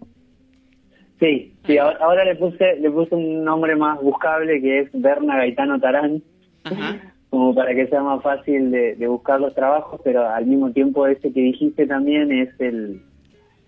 Sí, 1.20 1.52
sí, 1.66 1.76
ahora, 1.78 1.98
ahora 2.00 2.24
le 2.24 2.36
puse 2.36 2.76
le 2.80 2.90
puse 2.90 3.14
un 3.14 3.44
nombre 3.44 3.74
más 3.74 4.00
buscable 4.00 4.60
que 4.60 4.80
es 4.80 4.88
Berna 4.92 5.36
Gaetano 5.36 5.80
Tarán, 5.80 6.22
Ajá. 6.62 7.14
Como 7.30 7.54
para 7.54 7.74
que 7.74 7.86
sea 7.88 8.02
más 8.02 8.22
fácil 8.22 8.70
de, 8.70 8.94
de 8.96 9.06
buscar 9.06 9.40
los 9.40 9.54
trabajos, 9.54 10.00
pero 10.02 10.26
al 10.28 10.46
mismo 10.46 10.70
tiempo 10.72 11.06
ese 11.06 11.32
que 11.32 11.40
dijiste 11.40 11.86
también 11.86 12.32
es 12.32 12.48
el, 12.58 13.02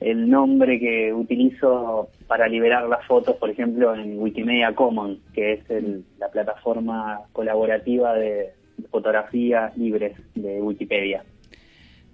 el 0.01 0.31
nombre 0.31 0.79
que 0.81 1.12
utilizo 1.12 2.09
para 2.27 2.49
liberar 2.49 2.88
las 2.88 3.07
fotos, 3.07 3.37
por 3.37 3.51
ejemplo, 3.51 3.94
en 3.94 4.18
Wikimedia 4.18 4.75
Commons, 4.75 5.18
que 5.35 5.53
es 5.55 5.70
el- 5.70 6.05
la 6.18 6.29
plataforma 6.31 7.20
colaborativa 7.33 8.14
de 8.14 8.51
fotografías 8.90 9.77
libres 9.77 10.16
de 10.35 10.61
Wikipedia. 10.62 11.23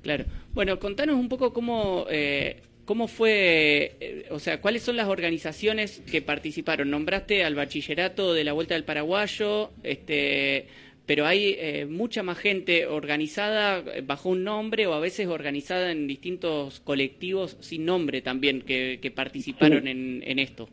Claro. 0.03 0.25
Bueno, 0.53 0.79
contanos 0.81 1.17
un 1.17 1.29
poco 1.29 1.53
cómo, 1.53 2.07
eh, 2.11 2.63
cómo 2.85 3.07
fue, 3.09 3.93
eh, 4.01 4.27
o 4.31 4.39
sea, 4.39 4.61
cuáles 4.61 4.83
son 4.83 4.97
las 4.97 5.09
organizaciones 5.09 6.01
que 6.11 6.23
participaron. 6.23 6.91
Nombraste 6.91 7.45
al 7.45 7.55
bachillerato 7.55 8.33
de 8.35 8.45
la 8.45 8.53
Vuelta 8.53 8.75
del 8.75 8.85
Paraguayo, 8.85 9.71
este, 9.83 10.67
pero 11.07 11.25
hay 11.27 11.55
eh, 11.59 11.87
mucha 11.89 12.23
más 12.23 12.39
gente 12.39 12.87
organizada 12.87 13.79
eh, 13.79 14.03
bajo 14.05 14.29
un 14.31 14.43
nombre 14.45 14.87
o 14.87 14.93
a 14.95 15.01
veces 15.01 15.29
organizada 15.29 15.93
en 15.93 16.07
distintos 16.07 16.81
colectivos 16.81 17.57
sin 17.61 17.85
nombre 17.87 18.21
también 18.23 18.63
que, 18.63 18.99
que 19.01 19.11
participaron 19.11 19.83
Sí. 19.85 19.89
en, 19.91 20.23
en 20.25 20.39
esto. 20.39 20.69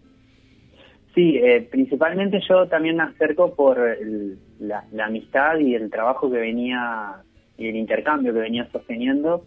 Sí, 1.15 1.37
eh, 1.37 1.61
principalmente 1.69 2.39
yo 2.49 2.67
también 2.67 2.97
me 2.97 3.03
acerco 3.03 3.53
por 3.55 3.79
el- 3.79 4.37
la, 4.59 4.83
la 4.91 5.05
amistad 5.05 5.59
y 5.59 5.75
el 5.75 5.91
trabajo 5.91 6.31
que 6.31 6.37
venía 6.39 7.17
y 7.57 7.67
el 7.67 7.75
intercambio 7.75 8.33
que 8.33 8.39
venía 8.39 8.67
sosteniendo 8.71 9.45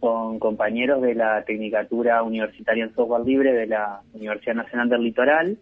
con 0.00 0.38
compañeros 0.38 1.00
de 1.02 1.14
la 1.14 1.44
Tecnicatura 1.44 2.22
Universitaria 2.22 2.84
en 2.84 2.94
Software 2.94 3.24
Libre 3.26 3.52
de 3.54 3.66
la 3.66 4.02
Universidad 4.12 4.54
Nacional 4.56 4.88
del 4.90 5.02
Litoral 5.02 5.56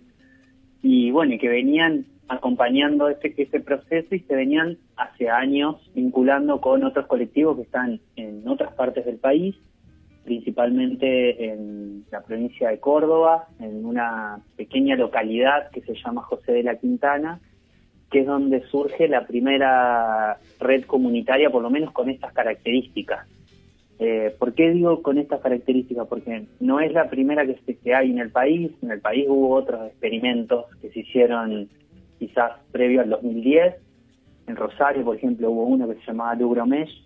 y 0.82 1.10
bueno, 1.12 1.34
y 1.34 1.38
que 1.38 1.48
venían 1.48 2.04
acompañando 2.28 3.08
este, 3.08 3.34
este 3.36 3.60
proceso 3.60 4.14
y 4.14 4.20
se 4.20 4.34
venían 4.34 4.78
hace 4.96 5.28
años 5.30 5.76
vinculando 5.94 6.60
con 6.60 6.82
otros 6.84 7.06
colectivos 7.06 7.56
que 7.56 7.62
están 7.62 8.00
en 8.16 8.46
otras 8.48 8.72
partes 8.74 9.04
del 9.06 9.16
país 9.18 9.54
principalmente 10.24 11.52
en 11.52 12.04
la 12.10 12.20
provincia 12.20 12.68
de 12.70 12.80
Córdoba, 12.80 13.46
en 13.60 13.86
una 13.86 14.40
pequeña 14.56 14.96
localidad 14.96 15.70
que 15.70 15.80
se 15.82 15.94
llama 15.94 16.22
José 16.22 16.52
de 16.52 16.62
la 16.64 16.74
Quintana, 16.76 17.38
que 18.10 18.20
es 18.20 18.26
donde 18.26 18.62
surge 18.66 19.06
la 19.08 19.24
primera 19.26 20.38
red 20.58 20.84
comunitaria, 20.84 21.48
por 21.50 21.62
lo 21.62 21.70
menos 21.70 21.92
con 21.92 22.10
estas 22.10 22.32
características. 22.32 23.26
Eh, 23.98 24.34
¿Por 24.38 24.52
qué 24.54 24.70
digo 24.72 25.00
con 25.00 25.16
estas 25.18 25.40
características? 25.40 26.06
Porque 26.08 26.44
no 26.60 26.80
es 26.80 26.92
la 26.92 27.08
primera 27.08 27.46
que, 27.46 27.56
se- 27.64 27.76
que 27.78 27.94
hay 27.94 28.10
en 28.10 28.18
el 28.18 28.30
país, 28.30 28.72
en 28.82 28.90
el 28.90 29.00
país 29.00 29.26
hubo 29.28 29.54
otros 29.54 29.86
experimentos 29.86 30.66
que 30.82 30.90
se 30.90 31.00
hicieron 31.00 31.68
quizás 32.18 32.52
previo 32.72 33.00
al 33.00 33.10
2010, 33.10 33.76
en 34.46 34.56
Rosario, 34.56 35.04
por 35.04 35.16
ejemplo, 35.16 35.50
hubo 35.50 35.64
uno 35.64 35.88
que 35.88 35.96
se 35.96 36.06
llamaba 36.06 36.34
Lugromesh, 36.34 37.04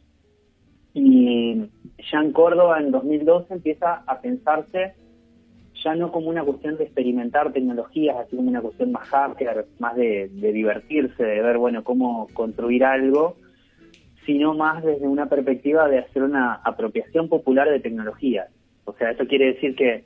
y 0.93 1.71
en 2.13 2.33
Córdoba, 2.33 2.81
en 2.81 2.91
2012, 2.91 3.55
empieza 3.55 4.03
a 4.07 4.21
pensarse 4.21 4.95
ya 5.83 5.95
no 5.95 6.13
como 6.13 6.29
una 6.29 6.45
cuestión 6.45 6.77
de 6.77 6.85
experimentar 6.85 7.53
tecnologías, 7.53 8.17
así 8.17 8.37
como 8.37 8.49
una 8.49 8.61
cuestión 8.61 8.93
más 8.93 9.09
hardware, 9.09 9.67
más 9.79 9.97
de, 9.97 10.29
de 10.29 10.53
divertirse, 10.53 11.23
de 11.23 11.41
ver, 11.41 11.59
bueno, 11.59 11.85
cómo 11.85 12.27
construir 12.35 12.85
algo, 12.85 13.37
sino 14.27 14.55
más 14.55 14.85
desde 14.85 15.09
una 15.09 15.27
perspectiva 15.27 15.89
de 15.89 15.99
hacer 15.99 16.23
una 16.23 16.55
apropiación 16.55 17.29
popular 17.29 17.71
de 17.71 17.81
tecnologías. 17.81 18.49
O 18.85 18.93
sea, 18.93 19.11
eso 19.11 19.27
quiere 19.27 19.55
decir 19.55 19.75
que 19.75 20.05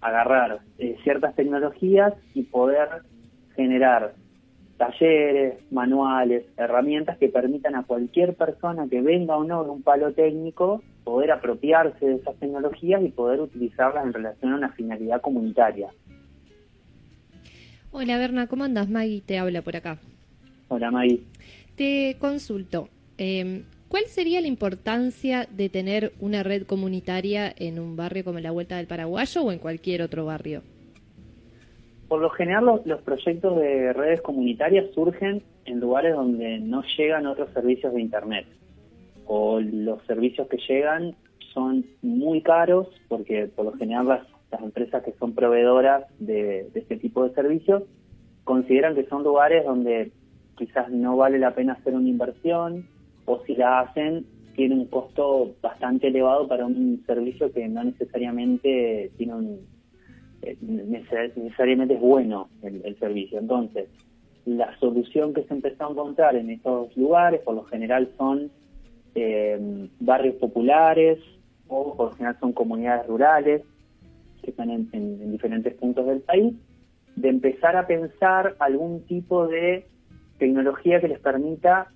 agarrar 0.00 0.60
eh, 0.78 0.96
ciertas 1.02 1.34
tecnologías 1.34 2.14
y 2.34 2.44
poder 2.44 2.88
generar 3.56 4.14
talleres, 4.78 5.54
manuales, 5.72 6.44
herramientas 6.56 7.18
que 7.18 7.28
permitan 7.28 7.74
a 7.74 7.82
cualquier 7.82 8.34
persona 8.34 8.86
que 8.88 9.02
venga 9.02 9.36
o 9.36 9.44
no 9.44 9.64
de 9.64 9.70
un 9.70 9.82
palo 9.82 10.12
técnico 10.12 10.82
poder 11.04 11.32
apropiarse 11.32 12.06
de 12.06 12.14
esas 12.14 12.36
tecnologías 12.36 13.02
y 13.02 13.08
poder 13.08 13.40
utilizarlas 13.40 14.06
en 14.06 14.12
relación 14.12 14.52
a 14.52 14.56
una 14.56 14.72
finalidad 14.72 15.20
comunitaria. 15.20 15.88
Hola 17.90 18.18
Berna, 18.18 18.46
¿cómo 18.46 18.64
andas? 18.64 18.88
Maggie 18.88 19.20
te 19.20 19.38
habla 19.38 19.62
por 19.62 19.74
acá. 19.74 19.98
Hola 20.68 20.90
Maggie. 20.90 21.24
Te 21.74 22.16
consulto, 22.20 22.88
eh, 23.16 23.64
¿cuál 23.88 24.04
sería 24.04 24.40
la 24.40 24.46
importancia 24.46 25.48
de 25.50 25.68
tener 25.68 26.12
una 26.20 26.42
red 26.42 26.64
comunitaria 26.66 27.52
en 27.56 27.80
un 27.80 27.96
barrio 27.96 28.24
como 28.24 28.38
la 28.38 28.50
Vuelta 28.52 28.76
del 28.76 28.86
Paraguayo 28.86 29.42
o 29.42 29.50
en 29.50 29.58
cualquier 29.58 30.02
otro 30.02 30.24
barrio? 30.24 30.62
Por 32.08 32.20
lo 32.20 32.30
general 32.30 32.64
los, 32.64 32.86
los 32.86 33.02
proyectos 33.02 33.56
de 33.56 33.92
redes 33.92 34.20
comunitarias 34.22 34.86
surgen 34.94 35.42
en 35.66 35.80
lugares 35.80 36.14
donde 36.14 36.58
no 36.58 36.82
llegan 36.96 37.26
otros 37.26 37.50
servicios 37.52 37.92
de 37.92 38.00
Internet. 38.00 38.46
O 39.26 39.60
los 39.60 40.02
servicios 40.06 40.48
que 40.48 40.56
llegan 40.68 41.14
son 41.52 41.84
muy 42.02 42.40
caros 42.40 42.88
porque 43.08 43.46
por 43.46 43.66
lo 43.66 43.72
general 43.72 44.06
las, 44.08 44.26
las 44.50 44.62
empresas 44.62 45.02
que 45.02 45.12
son 45.12 45.34
proveedoras 45.34 46.04
de, 46.18 46.70
de 46.72 46.80
este 46.80 46.96
tipo 46.96 47.24
de 47.24 47.34
servicios 47.34 47.82
consideran 48.44 48.94
que 48.94 49.06
son 49.06 49.22
lugares 49.22 49.64
donde 49.64 50.10
quizás 50.56 50.90
no 50.90 51.16
vale 51.16 51.38
la 51.38 51.54
pena 51.54 51.74
hacer 51.74 51.94
una 51.94 52.08
inversión 52.08 52.86
o 53.26 53.40
si 53.44 53.54
la 53.54 53.80
hacen 53.80 54.24
tiene 54.56 54.74
un 54.74 54.86
costo 54.86 55.54
bastante 55.62 56.08
elevado 56.08 56.48
para 56.48 56.66
un 56.66 57.02
servicio 57.06 57.52
que 57.52 57.68
no 57.68 57.84
necesariamente 57.84 59.10
tiene 59.16 59.34
un 59.34 59.60
neces- 60.42 61.34
necesariamente 61.36 61.94
es 61.94 62.00
bueno 62.00 62.48
el, 62.62 62.96
servicio. 62.98 63.38
Entonces, 63.38 63.88
la 64.44 64.76
solución 64.78 65.34
que 65.34 65.42
se 65.44 65.54
empezó 65.54 65.86
a 65.86 65.90
encontrar 65.90 66.36
en 66.36 66.50
estos 66.50 66.96
lugares, 66.96 67.40
por 67.42 67.54
lo 67.54 67.64
general 67.64 68.08
son 68.16 68.50
eh, 69.14 69.88
barrios 70.00 70.36
populares 70.36 71.18
o 71.66 71.94
por 71.96 72.10
lo 72.10 72.12
general 72.16 72.36
son 72.40 72.52
comunidades 72.52 73.06
rurales 73.06 73.62
que 74.42 74.50
están 74.50 74.70
en, 74.70 74.88
en- 74.92 75.20
en 75.20 75.32
diferentes 75.32 75.74
puntos 75.74 76.06
del 76.06 76.20
país, 76.20 76.54
de 77.16 77.28
empezar 77.28 77.76
a 77.76 77.86
pensar 77.86 78.54
algún 78.60 79.04
tipo 79.06 79.46
de 79.48 79.86
tecnología 80.38 81.00
que 81.00 81.08
les 81.08 81.18
permita 81.18 81.88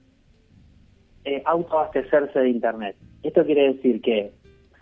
eh, 1.24 1.42
autoabastecerse 1.46 2.38
de 2.40 2.48
Internet. 2.48 2.96
Esto 3.22 3.44
quiere 3.46 3.74
decir 3.74 4.00
que 4.00 4.32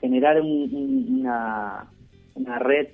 generar 0.01 0.40
un- 0.40 0.70
un- 0.75 1.20
una, 1.20 1.90
una 2.35 2.59
red, 2.59 2.88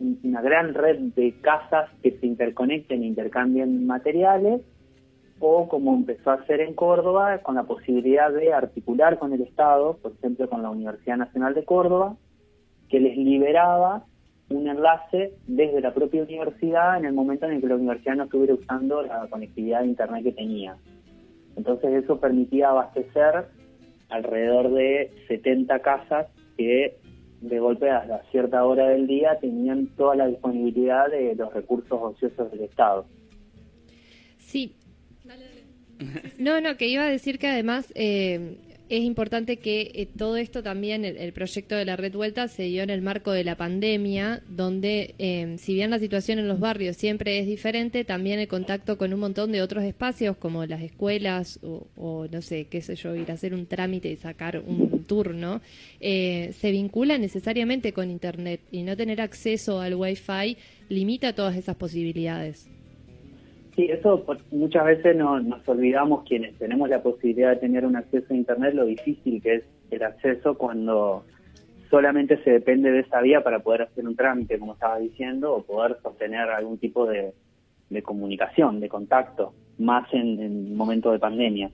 una 0.00 0.40
gran 0.40 0.74
red 0.74 0.98
de 1.14 1.34
casas 1.40 1.90
que 2.02 2.12
se 2.18 2.26
interconecten 2.26 3.02
e 3.02 3.06
intercambien 3.06 3.86
materiales, 3.86 4.62
o 5.40 5.68
como 5.68 5.94
empezó 5.94 6.30
a 6.30 6.34
hacer 6.34 6.60
en 6.60 6.74
Córdoba, 6.74 7.38
con 7.38 7.54
la 7.54 7.64
posibilidad 7.64 8.32
de 8.32 8.52
articular 8.52 9.18
con 9.18 9.32
el 9.32 9.42
Estado, 9.42 9.96
por 10.02 10.12
ejemplo 10.12 10.48
con 10.48 10.62
la 10.62 10.70
Universidad 10.70 11.16
Nacional 11.16 11.54
de 11.54 11.64
Córdoba, 11.64 12.16
que 12.88 13.00
les 13.00 13.16
liberaba 13.16 14.04
un 14.50 14.66
enlace 14.66 15.34
desde 15.46 15.80
la 15.80 15.92
propia 15.92 16.22
universidad 16.22 16.96
en 16.96 17.04
el 17.04 17.12
momento 17.12 17.46
en 17.46 17.52
el 17.52 17.60
que 17.60 17.66
la 17.66 17.76
universidad 17.76 18.16
no 18.16 18.24
estuviera 18.24 18.54
usando 18.54 19.02
la 19.02 19.26
conectividad 19.28 19.80
de 19.80 19.88
Internet 19.88 20.24
que 20.24 20.32
tenía. 20.32 20.76
Entonces 21.56 22.04
eso 22.04 22.18
permitía 22.18 22.70
abastecer 22.70 23.46
alrededor 24.08 24.72
de 24.72 25.12
70 25.28 25.78
casas 25.80 26.28
que 26.56 26.96
de 27.40 27.58
golpe 27.58 27.90
a 27.90 28.22
cierta 28.30 28.64
hora 28.64 28.88
del 28.88 29.06
día 29.06 29.38
tenían 29.40 29.86
toda 29.96 30.16
la 30.16 30.26
disponibilidad 30.26 31.08
de 31.08 31.34
los 31.34 31.52
recursos 31.52 31.98
ociosos 32.00 32.50
del 32.50 32.62
Estado. 32.62 33.06
Sí. 34.38 34.74
No, 36.38 36.60
no, 36.60 36.76
que 36.76 36.86
iba 36.86 37.02
a 37.04 37.10
decir 37.10 37.38
que 37.38 37.48
además 37.48 37.92
eh, 37.94 38.56
es 38.88 39.04
importante 39.04 39.58
que 39.58 39.92
eh, 39.94 40.06
todo 40.06 40.36
esto 40.36 40.62
también, 40.62 41.04
el, 41.04 41.32
proyecto 41.32 41.76
de 41.76 41.84
la 41.84 41.96
Red 41.96 42.14
Vuelta, 42.14 42.48
se 42.48 42.64
dio 42.64 42.82
en 42.82 42.90
el 42.90 43.02
marco 43.02 43.32
de 43.32 43.44
la 43.44 43.56
pandemia, 43.56 44.42
donde 44.48 45.14
eh, 45.18 45.56
si 45.58 45.74
bien 45.74 45.90
la 45.90 45.98
situación 45.98 46.38
en 46.38 46.48
los 46.48 46.58
barrios 46.58 46.96
siempre 46.96 47.38
es 47.38 47.46
diferente, 47.46 48.04
también 48.04 48.38
el 48.38 48.48
contacto 48.48 48.96
con 48.96 49.12
un 49.12 49.20
montón 49.20 49.52
de 49.52 49.62
otros 49.62 49.84
espacios 49.84 50.36
como 50.36 50.64
las 50.66 50.82
escuelas 50.82 51.58
o, 51.62 51.86
o 51.96 52.26
no 52.28 52.40
sé, 52.40 52.66
qué 52.66 52.80
sé 52.80 52.96
yo, 52.96 53.14
ir 53.14 53.30
a 53.30 53.34
hacer 53.34 53.54
un 53.54 53.66
trámite 53.66 54.10
y 54.10 54.16
sacar 54.16 54.58
un 54.58 55.04
turno, 55.04 55.60
eh, 56.00 56.54
se 56.58 56.70
vincula 56.70 57.18
necesariamente 57.18 57.92
con 57.92 58.10
Internet 58.10 58.60
y 58.70 58.82
no 58.82 58.96
tener 58.96 59.20
acceso 59.20 59.80
al 59.80 59.94
Wi-Fi 59.94 60.56
limita 60.88 61.34
todas 61.34 61.56
esas 61.56 61.76
posibilidades. 61.76 62.68
Sí, 63.78 63.84
eso 63.92 64.24
muchas 64.50 64.84
veces 64.86 65.14
no- 65.14 65.38
nos 65.38 65.66
olvidamos 65.68 66.24
quienes 66.24 66.58
tenemos 66.58 66.88
la 66.88 67.00
posibilidad 67.00 67.50
de 67.50 67.58
tener 67.60 67.86
un 67.86 67.94
acceso 67.94 68.34
a 68.34 68.36
Internet, 68.36 68.74
lo 68.74 68.84
difícil 68.84 69.40
que 69.40 69.54
es 69.54 69.64
el 69.92 70.02
acceso 70.02 70.58
cuando 70.58 71.22
solamente 71.88 72.42
se 72.42 72.50
depende 72.50 72.90
de 72.90 72.98
esa 72.98 73.20
vía 73.20 73.44
para 73.44 73.60
poder 73.60 73.82
hacer 73.82 74.04
un 74.04 74.16
trámite, 74.16 74.58
como 74.58 74.72
estabas 74.72 75.00
diciendo, 75.00 75.54
o 75.54 75.62
poder 75.62 75.96
sostener 76.02 76.50
algún 76.50 76.78
tipo 76.78 77.06
de, 77.06 77.32
de 77.88 78.02
comunicación, 78.02 78.80
de 78.80 78.88
contacto, 78.88 79.52
más 79.78 80.12
en, 80.12 80.40
en 80.42 80.76
momento 80.76 81.12
de 81.12 81.20
pandemia. 81.20 81.70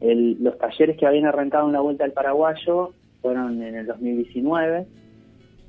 El- 0.00 0.36
los 0.40 0.56
talleres 0.56 0.96
que 0.98 1.04
habían 1.08 1.26
arrancado 1.26 1.66
en 1.66 1.72
la 1.72 1.80
Vuelta 1.80 2.04
al 2.04 2.12
Paraguayo 2.12 2.92
fueron 3.22 3.60
en 3.60 3.74
el 3.74 3.86
2019 3.88 4.86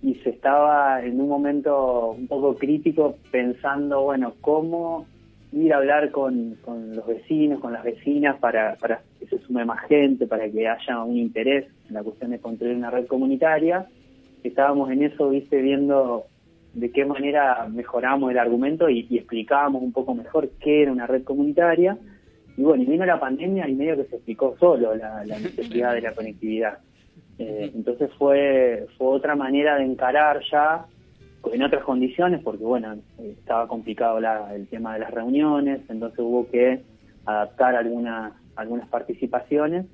y 0.04 0.14
se 0.14 0.30
estaba 0.30 1.04
en 1.04 1.20
un 1.20 1.28
momento 1.28 2.12
un 2.12 2.28
poco 2.28 2.56
crítico 2.56 3.16
pensando, 3.32 4.04
bueno, 4.04 4.36
cómo 4.42 5.08
ir 5.52 5.74
a 5.74 5.78
hablar 5.78 6.12
con, 6.12 6.56
con 6.64 6.96
los 6.96 7.06
vecinos, 7.06 7.60
con 7.60 7.74
las 7.74 7.84
vecinas, 7.84 8.40
para, 8.40 8.76
para 8.76 9.02
que 9.20 9.28
se 9.28 9.40
sume 9.40 9.66
más 9.66 9.82
gente, 9.88 10.28
para 10.28 10.50
que 10.50 10.68
haya 10.68 11.04
un 11.04 11.18
interés 11.18 11.66
en 11.88 11.96
la 11.96 12.04
cuestión 12.04 12.32
de 12.32 12.40
construir 12.40 12.76
una 12.76 12.90
red 12.90 13.06
comunitaria. 13.06 13.86
Estábamos 14.44 14.90
en 14.92 15.04
eso, 15.04 15.30
viste, 15.30 15.62
viendo 15.62 16.24
de 16.74 16.90
qué 16.90 17.04
manera 17.06 17.68
mejoramos 17.70 18.32
el 18.32 18.40
argumento 18.40 18.90
y, 18.90 19.06
y 19.10 19.18
explicábamos 19.18 19.84
un 19.84 19.92
poco 19.92 20.16
mejor 20.16 20.50
qué 20.62 20.84
era 20.84 20.92
una 20.92 21.06
red 21.06 21.24
comunitaria. 21.24 21.98
Y 22.58 22.64
bueno, 22.64 22.84
y 22.84 22.86
vino 22.86 23.06
la 23.06 23.20
pandemia 23.20 23.68
y 23.68 23.76
medio 23.76 23.98
que 23.98 24.06
se 24.06 24.16
explicó 24.16 24.56
solo 24.58 24.96
la, 24.96 25.26
la 25.26 25.40
necesidad 25.40 25.94
de 25.94 26.02
la 26.02 26.14
conectividad. 26.14 26.80
Eh, 27.40 27.72
entonces 27.74 28.10
fue, 28.18 28.88
fue 28.98 29.08
otra 29.08 29.36
manera 29.36 29.78
de 29.78 29.84
encarar 29.84 30.42
ya 30.52 30.86
en 31.52 31.64
otras 31.64 31.84
condiciones, 31.84 32.42
porque 32.44 32.64
bueno, 32.64 32.98
estaba 33.20 33.68
complicado 33.68 34.20
la- 34.20 34.54
el 34.56 34.68
tema 34.68 34.94
de 34.94 35.00
las 35.00 35.12
reuniones, 35.12 35.82
entonces 35.90 36.20
hubo 36.20 36.50
que 36.50 36.82
adaptar 37.26 37.76
algunas, 37.76 38.34
algunas 38.56 38.88
participaciones 38.90 39.86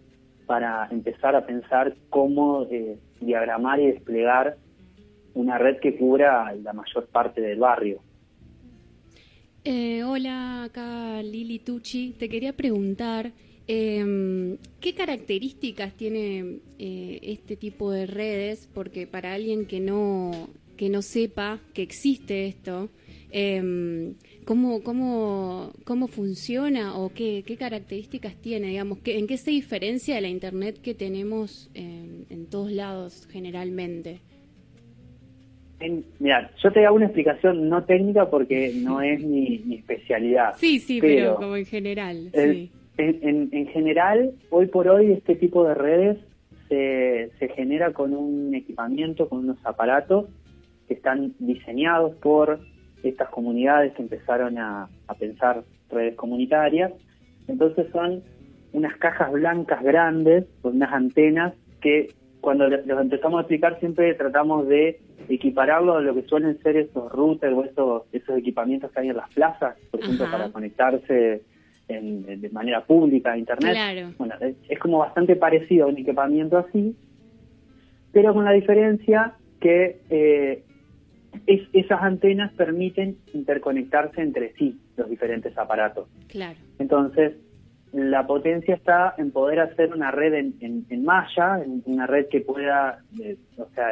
para 0.45 0.87
empezar 0.91 1.35
a 1.35 1.45
pensar 1.45 1.95
cómo 2.09 2.65
eh, 2.71 2.97
diagramar 3.21 3.79
y 3.79 3.87
desplegar 3.87 4.57
una 5.33 5.57
red 5.57 5.77
que 5.79 5.95
cubra 5.97 6.53
la 6.53 6.73
mayor 6.73 7.07
parte 7.07 7.41
del 7.41 7.59
barrio. 7.59 7.99
Eh, 9.63 10.03
hola, 10.03 10.63
acá 10.63 11.21
Lili 11.21 11.59
Tucci. 11.59 12.15
Te 12.17 12.29
quería 12.29 12.53
preguntar, 12.53 13.31
eh, 13.67 14.57
¿qué 14.79 14.93
características 14.95 15.93
tiene 15.93 16.59
eh, 16.79 17.19
este 17.21 17.57
tipo 17.57 17.91
de 17.91 18.05
redes? 18.07 18.69
Porque 18.73 19.05
para 19.07 19.33
alguien 19.33 19.65
que 19.65 19.81
no, 19.81 20.31
que 20.77 20.89
no 20.89 21.01
sepa 21.01 21.59
que 21.73 21.81
existe 21.81 22.45
esto, 22.47 22.89
eh, 23.31 24.13
¿cómo, 24.45 24.81
cómo, 24.83 25.73
¿cómo 25.83 26.07
funciona 26.07 26.97
o 26.97 27.09
qué, 27.13 27.43
qué 27.45 27.57
características 27.57 28.35
tiene? 28.35 28.67
Digamos, 28.67 28.99
¿qué- 28.99 29.17
¿En 29.17 29.27
qué 29.27 29.37
se 29.37 29.51
diferencia 29.51 30.15
de 30.15 30.21
la 30.21 30.29
Internet 30.29 30.79
que 30.81 30.93
tenemos 30.93 31.69
en, 31.73 32.25
en 32.29 32.45
todos 32.45 32.71
lados 32.71 33.27
generalmente? 33.31 34.19
En- 35.79 36.05
mira, 36.19 36.51
yo 36.63 36.71
te 36.71 36.85
hago 36.85 36.95
una 36.95 37.05
explicación 37.05 37.69
no 37.69 37.83
técnica 37.83 38.29
porque 38.29 38.71
no 38.75 39.01
es 39.11 39.19
mi, 39.21 39.59
mi 39.65 39.75
especialidad. 39.75 40.55
Sí, 40.57 40.79
sí, 40.79 40.99
pero, 41.01 41.15
Pero, 41.15 41.35
como 41.35 41.55
en 41.55 41.65
general. 41.65 42.29
El- 42.33 42.53
sí. 42.53 42.71
en, 42.97 43.19
en- 43.27 43.49
en 43.51 43.67
general, 43.67 44.31
hoy 44.49 44.67
por 44.67 44.87
hoy, 44.87 45.11
este 45.11 45.35
tipo 45.35 45.63
de 45.65 45.75
redes 45.75 46.17
se, 46.69 47.29
se 47.39 47.49
genera 47.49 47.93
con 47.93 48.13
un 48.13 48.53
equipamiento, 48.55 49.29
con 49.29 49.39
unos 49.39 49.57
aparatos 49.65 50.25
que 50.87 50.93
están 50.95 51.33
diseñados 51.39 52.15
por 52.15 52.59
estas 53.03 53.29
comunidades 53.29 53.93
que 53.93 54.01
empezaron 54.01 54.57
a, 54.57 54.89
a 55.07 55.13
pensar 55.15 55.63
redes 55.89 56.15
comunitarias. 56.15 56.91
Entonces 57.47 57.87
son 57.91 58.23
unas 58.73 58.95
cajas 58.97 59.31
blancas 59.31 59.81
grandes 59.83 60.45
con 60.61 60.75
unas 60.75 60.91
antenas 60.93 61.53
que 61.81 62.09
cuando 62.41 62.67
los 62.69 63.01
empezamos 63.01 63.37
a 63.39 63.41
explicar 63.41 63.79
siempre 63.79 64.13
tratamos 64.13 64.67
de 64.67 64.99
equipararlo 65.29 65.95
a 65.97 66.01
lo 66.01 66.13
que 66.13 66.23
suelen 66.23 66.57
ser 66.61 66.77
esos 66.77 67.11
routers 67.11 67.53
o 67.53 67.63
esos, 67.63 68.03
esos 68.13 68.37
equipamientos 68.37 68.91
que 68.91 68.99
hay 69.01 69.09
en 69.09 69.17
las 69.17 69.29
plazas, 69.33 69.75
por 69.91 69.99
ejemplo, 69.99 70.25
Ajá. 70.25 70.37
para 70.37 70.49
conectarse 70.51 71.41
en- 71.89 72.41
de 72.41 72.49
manera 72.49 72.83
pública 72.85 73.31
a 73.33 73.37
Internet. 73.37 73.73
Claro. 73.73 74.09
Bueno, 74.17 74.35
es, 74.41 74.55
es 74.69 74.79
como 74.79 74.99
bastante 74.99 75.35
parecido 75.35 75.85
a 75.85 75.89
un 75.89 75.97
equipamiento 75.97 76.57
así, 76.57 76.95
pero 78.11 78.33
con 78.33 78.45
la 78.45 78.51
diferencia 78.51 79.33
que 79.59 79.99
eh, 80.09 80.63
es- 81.45 81.67
esas 81.73 82.01
antenas 82.01 82.51
permiten 82.53 83.17
interconectarse 83.33 84.21
entre 84.21 84.53
sí 84.53 84.79
los 84.95 85.09
diferentes 85.09 85.57
aparatos. 85.57 86.07
Claro. 86.27 86.57
Entonces, 86.79 87.33
la 87.93 88.25
potencia 88.27 88.75
está 88.75 89.13
en 89.17 89.31
poder 89.31 89.59
hacer 89.59 89.93
una 89.93 90.11
red 90.11 90.33
en, 90.33 90.53
en- 90.61 90.85
en 90.89 91.05
malla, 91.05 91.61
en 91.63 91.81
una 91.85 92.05
red 92.07 92.27
que 92.27 92.41
pueda, 92.41 92.99
eh, 93.21 93.37
o 93.57 93.67
sea, 93.75 93.87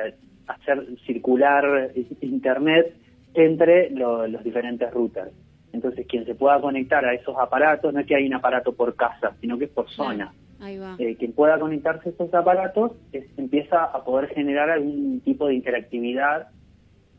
hacer 0.47 0.85
circular 1.05 1.91
Internet 2.21 2.95
entre 3.33 3.89
lo- 3.91 4.27
los 4.27 4.43
diferentes 4.43 4.91
routers. 4.93 5.31
Entonces, 5.73 6.05
quien 6.07 6.25
se 6.25 6.35
pueda 6.35 6.59
conectar 6.61 7.03
a 7.05 7.13
esos 7.13 7.35
aparatos, 7.37 7.93
no 7.93 7.99
es 7.99 8.05
que 8.05 8.15
hay 8.15 8.27
un 8.27 8.33
aparato 8.35 8.73
por 8.73 8.95
casa, 8.95 9.33
sino 9.41 9.57
que 9.57 9.65
es 9.65 9.71
por 9.71 9.89
zona. 9.89 10.33
Ahí 10.61 10.77
va. 10.77 10.95
Eh, 10.99 11.15
quien 11.17 11.33
pueda 11.33 11.59
conectarse 11.59 12.09
a 12.09 12.11
esos 12.13 12.33
aparatos 12.33 12.93
es- 13.11 13.25
empieza 13.37 13.83
a 13.83 14.03
poder 14.05 14.29
generar 14.29 14.69
algún 14.69 15.19
tipo 15.19 15.47
de 15.47 15.55
interactividad 15.55 16.47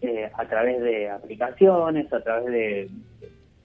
eh, 0.03 0.31
a 0.33 0.47
través 0.47 0.81
de 0.81 1.09
aplicaciones, 1.09 2.13
a 2.13 2.23
través 2.23 2.53
de, 2.53 2.89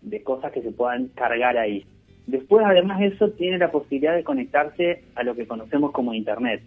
de 0.01 0.23
cosas 0.23 0.51
que 0.51 0.61
se 0.61 0.71
puedan 0.71 1.07
cargar 1.09 1.57
ahí. 1.57 1.85
Después, 2.27 2.63
además, 2.65 3.01
eso 3.01 3.31
tiene 3.31 3.57
la 3.57 3.71
posibilidad 3.71 4.15
de 4.15 4.23
conectarse 4.23 5.03
a 5.15 5.23
lo 5.23 5.35
que 5.35 5.47
conocemos 5.47 5.91
como 5.91 6.13
Internet. 6.13 6.61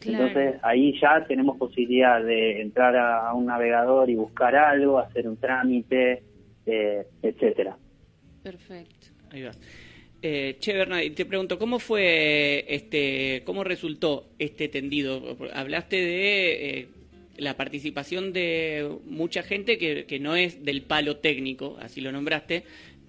Claro. 0.00 0.26
Entonces, 0.26 0.60
ahí 0.62 0.98
ya 1.00 1.24
tenemos 1.26 1.58
posibilidad 1.58 2.22
de 2.22 2.62
entrar 2.62 2.96
a, 2.96 3.28
a 3.28 3.34
un 3.34 3.46
navegador 3.46 4.08
y 4.08 4.14
buscar 4.14 4.54
algo, 4.56 4.98
hacer 4.98 5.28
un 5.28 5.36
trámite, 5.36 6.22
eh, 6.66 7.06
etcétera. 7.22 7.76
Perfecto. 8.42 9.08
Ahí 9.30 9.42
va. 9.42 9.52
Eh, 10.22 10.56
che, 10.58 10.74
Bernard, 10.74 11.02
y 11.02 11.10
te 11.10 11.24
pregunto, 11.24 11.58
¿cómo 11.58 11.78
fue 11.78 12.64
este, 12.68 13.42
cómo 13.44 13.64
resultó 13.64 14.26
este 14.38 14.68
tendido? 14.68 15.36
Hablaste 15.54 15.96
de 15.96 16.78
eh, 16.80 16.88
la 17.40 17.56
participación 17.56 18.32
de 18.32 18.88
mucha 19.06 19.42
gente 19.42 19.78
que, 19.78 20.04
que 20.06 20.18
no 20.20 20.36
es 20.36 20.64
del 20.64 20.82
palo 20.82 21.16
técnico, 21.16 21.76
así 21.80 22.00
lo 22.00 22.12
nombraste. 22.12 22.62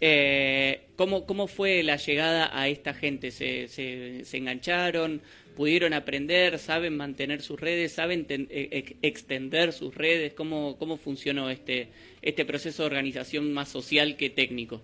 Eh, 0.04 0.82
¿cómo, 0.96 1.26
¿Cómo 1.28 1.46
fue 1.48 1.84
la 1.84 1.98
llegada 1.98 2.50
a 2.60 2.68
esta 2.68 2.94
gente? 2.94 3.30
¿Se, 3.30 3.68
se, 3.68 4.38
engancharon? 4.38 5.22
¿Pudieron 5.56 5.94
aprender? 5.94 6.58
¿Saben 6.58 6.98
mantener 6.98 7.42
sus 7.42 7.60
redes? 7.60 7.92
¿Saben 7.92 8.26
ten- 8.26 8.48
eh, 8.50 8.70
ex- 8.72 8.96
extender 9.04 9.74
sus 9.74 9.94
redes? 9.94 10.34
¿Cómo, 10.34 10.78
¿Cómo 10.80 10.98
funcionó 10.98 11.50
este, 11.52 11.90
este 12.24 12.46
proceso 12.46 12.82
de 12.82 12.88
organización 12.88 13.54
más 13.54 13.70
social 13.70 14.16
que 14.18 14.30
técnico? 14.32 14.82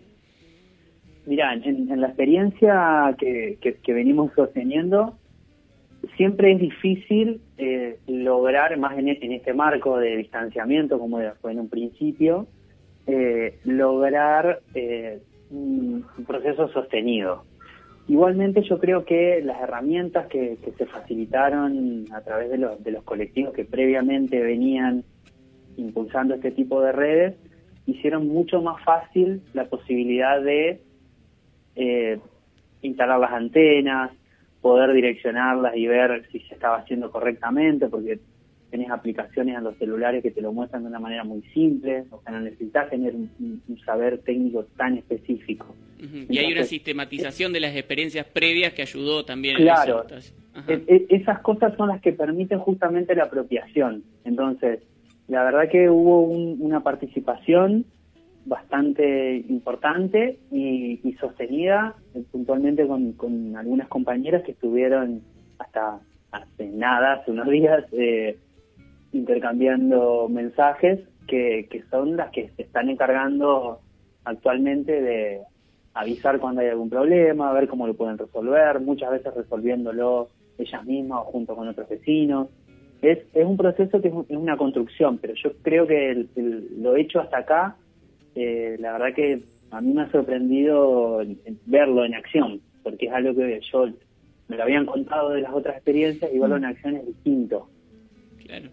Mirá, 1.25 1.53
en, 1.53 1.91
en 1.91 1.99
la 2.01 2.07
experiencia 2.07 3.15
que- 3.19 3.57
que 3.83 3.93
venimos 3.93 4.31
sosteniendo, 4.36 5.17
siempre 6.15 6.51
es 6.53 6.59
difícil 6.59 7.41
eh, 7.57 7.99
lograr, 8.07 8.77
más 8.77 8.97
en, 8.97 9.09
e- 9.09 9.19
en 9.21 9.33
este 9.33 9.53
marco 9.53 9.97
de 9.97 10.17
distanciamiento, 10.17 10.99
como 10.99 11.19
fue 11.41 11.51
en 11.51 11.59
un 11.59 11.69
principio, 11.69 12.47
eh, 13.05 13.59
lograr 13.63 14.61
eh, 14.73 15.19
un, 15.49 16.05
proceso 16.25 16.67
sostenido. 16.69 17.43
Igualmente 18.07 18.61
yo 18.63 18.79
creo 18.79 19.05
que 19.05 19.41
las 19.43 19.61
herramientas 19.61 20.27
que, 20.27 20.57
que 20.63 20.71
se 20.71 20.85
facilitaron 20.85 22.05
a 22.13 22.21
través 22.21 22.49
de 22.49 22.57
los, 22.57 22.81
de 22.83 22.91
los 22.91 23.03
colectivos 23.03 23.53
que 23.53 23.65
previamente 23.65 24.39
venían 24.39 25.03
impulsando 25.75 26.35
este 26.35 26.51
tipo 26.51 26.81
de 26.81 26.91
redes, 26.91 27.35
hicieron 27.85 28.27
mucho 28.27 28.61
más 28.61 28.83
fácil 28.83 29.41
la 29.53 29.65
posibilidad 29.65 30.41
de 30.41 30.81
eh, 31.75 32.19
instalar 32.81 33.19
las 33.19 33.31
antenas, 33.31 34.11
poder 34.61 34.93
direccionarlas 34.93 35.75
y 35.75 35.87
ver 35.87 36.25
si 36.31 36.39
se 36.41 36.53
estaba 36.55 36.77
haciendo 36.77 37.11
correctamente, 37.11 37.87
porque 37.87 38.19
tenés 38.69 38.89
aplicaciones 38.89 39.57
en 39.57 39.63
los 39.63 39.77
celulares 39.77 40.21
que 40.21 40.31
te 40.31 40.41
lo 40.41 40.51
muestran 40.51 40.83
de 40.83 40.89
una 40.89 40.99
manera 40.99 41.23
muy 41.23 41.41
simple, 41.53 42.03
o 42.11 42.21
sea, 42.21 42.33
no 42.33 42.41
necesitas 42.41 42.89
tener 42.89 43.15
un, 43.15 43.61
saber 43.85 44.19
técnico 44.19 44.65
tan 44.75 44.97
específico. 44.97 45.73
Y 46.29 46.37
hay 46.37 46.51
una 46.51 46.63
sistematización 46.63 47.53
de 47.53 47.61
las 47.61 47.75
experiencias 47.75 48.25
previas 48.25 48.73
que 48.73 48.81
ayudó 48.81 49.23
también 49.25 49.55
Claro. 49.57 50.05
en. 50.09 50.17
E- 50.67 50.83
e- 50.87 51.05
esas 51.15 51.39
cosas 51.39 51.75
son 51.77 51.87
las 51.89 52.01
que 52.01 52.11
permiten 52.11 52.59
justamente 52.59 53.15
la 53.15 53.23
apropiación. 53.23 54.03
Entonces, 54.25 54.79
la 55.27 55.43
verdad 55.43 55.69
que 55.71 55.89
hubo 55.89 56.21
un- 56.21 56.57
una 56.59 56.81
participación 56.81 57.85
bastante 58.47 59.38
importante 59.49 60.39
y, 60.51 60.99
y 61.03 61.13
sostenida 61.13 61.95
eh, 62.15 62.23
puntualmente 62.31 62.88
con, 62.88 63.13
algunas 63.55 63.88
compañeras 63.89 64.43
que 64.43 64.51
estuvieron 64.53 65.21
hasta 65.60 65.99
hace 66.31 66.67
nada, 66.69 67.13
hace 67.13 67.31
unos 67.31 67.47
días, 67.49 67.83
eh, 67.91 68.38
intercambiando 69.12 70.27
mensajes 70.29 70.99
que, 71.27 71.67
son 71.89 72.15
las 72.15 72.31
que 72.31 72.49
se 72.55 72.62
están 72.63 72.89
encargando 72.89 73.79
actualmente 74.23 75.01
de 75.01 75.41
avisar 75.93 76.39
cuando 76.39 76.62
hay 76.62 76.67
algún 76.67 76.89
problema, 76.89 77.51
ver 77.53 77.67
cómo 77.67 77.88
lo 77.88 77.95
pueden 77.95 78.17
resolver, 78.17 78.79
muchas 78.79 79.12
veces 79.12 79.33
resolviéndolo 79.33 80.29
ellas 80.57 80.86
mismas 80.86 81.19
o 81.21 81.31
junto 81.31 81.55
con 81.55 81.67
otros 81.67 81.89
vecinos. 81.89 82.47
es, 83.01 83.19
es 83.33 83.45
un 83.45 83.57
proceso 83.57 84.01
que 84.01 84.07
es, 84.07 84.13
un- 84.13 84.25
es 84.27 84.38
una 84.38 84.57
construcción, 84.57 85.17
pero 85.19 85.33
yo 85.36 85.51
creo 85.62 85.86
que 85.86 86.10
el- 86.12 86.81
lo 86.81 86.95
hecho 86.95 87.19
hasta 87.19 87.39
acá, 87.39 87.75
eh, 88.38 88.78
la 88.80 88.93
verdad 88.93 89.15
que 89.15 89.39
a 89.71 89.82
mí 89.82 89.93
me 89.93 90.04
ha 90.04 90.12
sorprendido 90.12 91.21
verlo 91.65 92.06
en 92.06 92.13
acción, 92.15 92.62
porque 92.84 93.08
es 93.08 93.12
algo 93.13 93.36
que 93.36 93.60
yo 93.71 93.89
me 94.47 94.56
lo 94.56 94.63
habían 94.63 94.86
contado 94.86 95.32
de 95.32 95.41
las 95.41 95.54
otras 95.54 95.76
experiencias 95.76 96.32
y 96.34 96.39
verlo 96.39 96.56
en 96.58 96.65
acción 96.65 96.95
es 96.95 97.06
distinto. 97.06 97.69
Claro. 98.45 98.69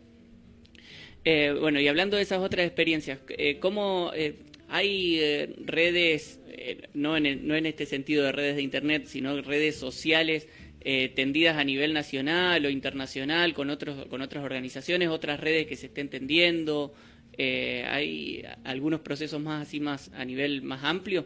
Eh, 1.25 1.57
bueno, 1.59 1.81
y 1.81 1.89
hablando 1.89 2.17
de 2.17 2.23
esas 2.23 2.39
otras 2.41 2.67
experiencias, 2.67 3.19
eh, 3.31 3.59
¿cómo 3.59 4.11
eh, 4.15 4.35
hay 4.69 5.19
eh, 5.21 5.55
redes, 5.65 6.41
eh, 6.49 6.83
no, 6.95 7.17
en 7.17 7.27
el- 7.27 7.49
no 7.49 7.55
en 7.57 7.67
este 7.67 7.87
sentido 7.87 8.25
de 8.25 8.33
redes 8.33 8.57
de 8.57 8.63
Internet, 8.63 9.07
sino 9.07 9.41
redes 9.43 9.77
sociales 9.77 10.49
eh, 10.87 11.09
tendidas 11.15 11.57
a 11.57 11.65
nivel 11.65 11.95
nacional 11.95 12.67
o 12.67 12.69
internacional 12.71 13.55
con, 13.55 13.71
otros, 13.71 14.05
con 14.07 14.21
otras 14.21 14.45
organizaciones, 14.45 15.09
otras 15.09 15.41
redes 15.41 15.67
que 15.67 15.77
se 15.77 15.87
estén 15.87 16.11
tendiendo? 16.11 16.93
Eh, 17.37 17.85
¿Hay 17.89 18.43
algunos 18.65 19.01
procesos 19.01 19.41
más 19.41 19.63
así, 19.63 19.81
más 19.81 20.13
a 20.15 20.25
nivel 20.25 20.63
más 20.63 20.85
amplio? 20.85 21.25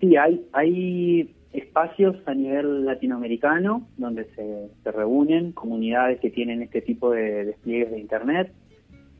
Sí, 0.00 0.16
hay, 0.16 0.44
hay 0.52 1.34
espacios 1.52 2.16
a 2.26 2.34
nivel 2.34 2.84
latinoamericano 2.84 3.86
donde 3.98 4.24
se, 4.34 4.68
se 4.82 4.92
reúnen 4.92 5.52
comunidades 5.52 6.20
que 6.20 6.30
tienen 6.30 6.62
este 6.62 6.80
tipo 6.80 7.10
de 7.10 7.44
despliegues 7.44 7.90
de 7.90 8.00
Internet. 8.00 8.52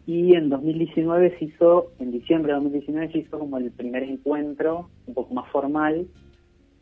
Y 0.06 0.34
en 0.34 0.48
2019 0.48 1.38
se 1.38 1.44
hizo, 1.44 1.92
en 2.00 2.10
diciembre 2.10 2.52
de 2.52 2.58
2019 2.58 3.12
se 3.12 3.18
hizo 3.18 3.38
como 3.38 3.58
el 3.58 3.70
primer 3.70 4.02
encuentro, 4.02 4.88
un 5.06 5.14
poco 5.14 5.32
más 5.34 5.48
formal, 5.52 6.08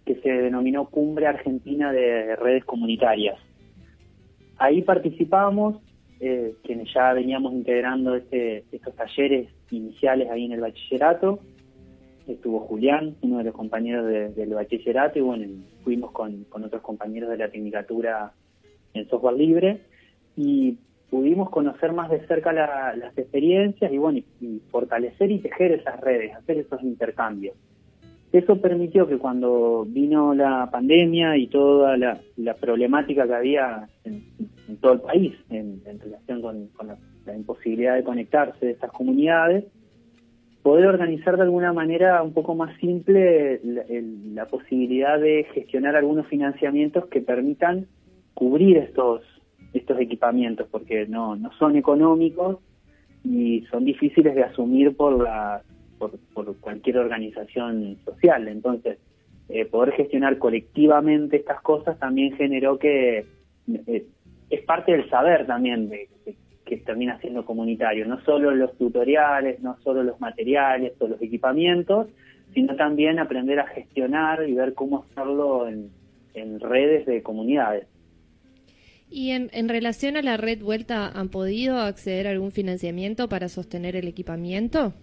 que 0.06 0.14
se 0.22 0.30
denominó 0.30 0.86
Cumbre 0.86 1.26
Argentina 1.26 1.92
de 1.92 2.36
Redes 2.36 2.64
Comunitarias. 2.64 3.38
Ahí 4.56 4.82
participamos, 4.82 5.76
eh, 6.20 6.54
quienes 6.62 6.92
ya 6.92 7.12
veníamos 7.12 7.52
integrando 7.52 8.14
este, 8.14 8.64
estos 8.70 8.94
talleres 8.94 9.48
iniciales 9.70 10.30
ahí 10.30 10.44
en 10.44 10.52
el 10.52 10.60
bachillerato, 10.60 11.40
estuvo 12.26 12.60
Julián, 12.60 13.16
uno 13.22 13.38
de 13.38 13.44
los 13.44 13.54
compañeros 13.54 14.06
de- 14.06 14.28
del 14.30 14.50
bachillerato, 14.54 15.18
y 15.18 15.22
bueno, 15.22 15.46
fuimos 15.82 16.12
con, 16.12 16.44
con 16.44 16.62
otros 16.64 16.82
compañeros 16.82 17.30
de 17.30 17.38
la 17.38 17.48
tecnicatura 17.50 18.32
en 18.94 19.08
software 19.08 19.36
libre, 19.36 19.80
y 20.36 20.76
pudimos 21.10 21.50
conocer 21.50 21.92
más 21.92 22.10
de 22.10 22.24
cerca 22.26 22.52
la- 22.52 22.94
las 22.96 23.16
experiencias 23.18 23.92
y 23.92 23.98
bueno, 23.98 24.18
y 24.40 24.60
fortalecer 24.70 25.30
y 25.30 25.38
tejer 25.38 25.72
esas 25.72 26.00
redes, 26.00 26.34
hacer 26.36 26.58
esos 26.58 26.82
intercambios. 26.82 27.56
Eso 28.32 28.60
permitió 28.60 29.08
que 29.08 29.18
cuando 29.18 29.84
vino 29.88 30.34
la 30.34 30.68
pandemia 30.70 31.36
y 31.36 31.48
toda 31.48 31.96
la, 31.96 32.20
problemática 32.60 33.26
que 33.26 33.34
había 33.34 33.88
en, 34.04 34.22
todo 34.80 34.92
el 34.92 35.00
país 35.00 35.34
en, 35.50 35.80
relación 35.98 36.40
con, 36.40 36.70
la, 36.86 36.96
imposibilidad 37.36 37.96
de 37.96 38.04
conectarse 38.04 38.66
de 38.66 38.72
estas 38.72 38.92
comunidades, 38.92 39.64
poder 40.62 40.86
organizar 40.86 41.36
de 41.36 41.42
alguna 41.42 41.72
manera 41.72 42.22
un 42.22 42.32
poco 42.32 42.54
más 42.54 42.76
simple 42.78 43.60
la, 43.64 43.82
el- 43.82 44.34
la 44.34 44.46
posibilidad 44.46 45.18
de 45.18 45.46
gestionar 45.52 45.96
algunos 45.96 46.26
financiamientos 46.26 47.06
que 47.06 47.20
permitan 47.20 47.86
cubrir 48.34 48.76
estos 48.76 49.22
estos 49.72 50.00
equipamientos 50.00 50.66
porque 50.70 51.06
no 51.06 51.36
no 51.36 51.52
son 51.52 51.76
económicos 51.76 52.58
y 53.24 53.62
son 53.70 53.84
difíciles 53.84 54.34
de 54.34 54.42
asumir 54.42 54.96
por 54.96 55.22
la 55.22 55.62
por, 56.00 56.18
por 56.34 56.56
cualquier 56.58 56.98
organización 56.98 57.98
social 58.04 58.48
entonces 58.48 58.98
eh, 59.48 59.66
poder 59.66 59.92
gestionar 59.94 60.38
colectivamente 60.38 61.36
estas 61.36 61.60
cosas 61.60 61.98
también 61.98 62.36
generó 62.36 62.78
que 62.78 63.26
eh, 63.86 64.06
es 64.48 64.60
parte 64.62 64.92
del 64.92 65.08
saber 65.10 65.46
también 65.46 65.88
de, 65.88 66.08
que 66.64 66.76
termina 66.76 67.18
siendo 67.20 67.44
comunitario, 67.44 68.06
no 68.06 68.20
solo 68.22 68.52
los 68.52 68.76
tutoriales, 68.78 69.60
no 69.60 69.76
solo 69.82 70.04
los 70.04 70.20
materiales 70.20 70.92
o 71.00 71.08
los 71.08 71.20
equipamientos, 71.20 72.06
sino 72.54 72.76
también 72.76 73.18
aprender 73.18 73.58
a 73.58 73.66
gestionar 73.66 74.48
y 74.48 74.54
ver 74.54 74.74
cómo 74.74 75.04
hacerlo 75.10 75.68
en, 75.68 75.90
en 76.34 76.60
redes 76.60 77.06
de 77.06 77.22
comunidades. 77.22 77.88
Y 79.10 79.30
en, 79.30 79.50
en 79.52 79.68
relación 79.68 80.16
a 80.16 80.22
la 80.22 80.36
red 80.36 80.62
Vuelta, 80.62 81.08
¿han 81.08 81.28
podido 81.28 81.78
acceder 81.78 82.28
a 82.28 82.30
algún 82.30 82.52
financiamiento 82.52 83.28
para 83.28 83.48
sostener 83.48 83.96
el 83.96 84.06
equipamiento? 84.06 84.94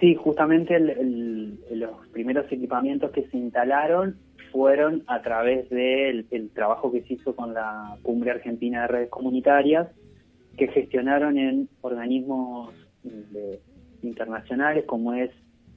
Sí, 0.00 0.14
justamente 0.14 0.74
el- 0.76 1.58
los 1.72 2.06
primeros 2.12 2.50
equipamientos 2.50 3.10
que 3.10 3.28
se 3.28 3.36
instalaron 3.36 4.16
fueron 4.50 5.04
a 5.06 5.22
través 5.22 5.68
del 5.70 6.26
el 6.30 6.50
trabajo 6.50 6.90
que 6.90 7.02
se 7.02 7.14
hizo 7.14 7.36
con 7.36 7.54
la 7.54 7.96
Cumbre 8.02 8.30
Argentina 8.32 8.82
de 8.82 8.88
Redes 8.88 9.10
Comunitarias, 9.10 9.88
que 10.56 10.68
gestionaron 10.68 11.38
en 11.38 11.68
organismos 11.82 12.74
de- 13.04 13.60
internacionales 14.02 14.84
como 14.86 15.12
es 15.14 15.30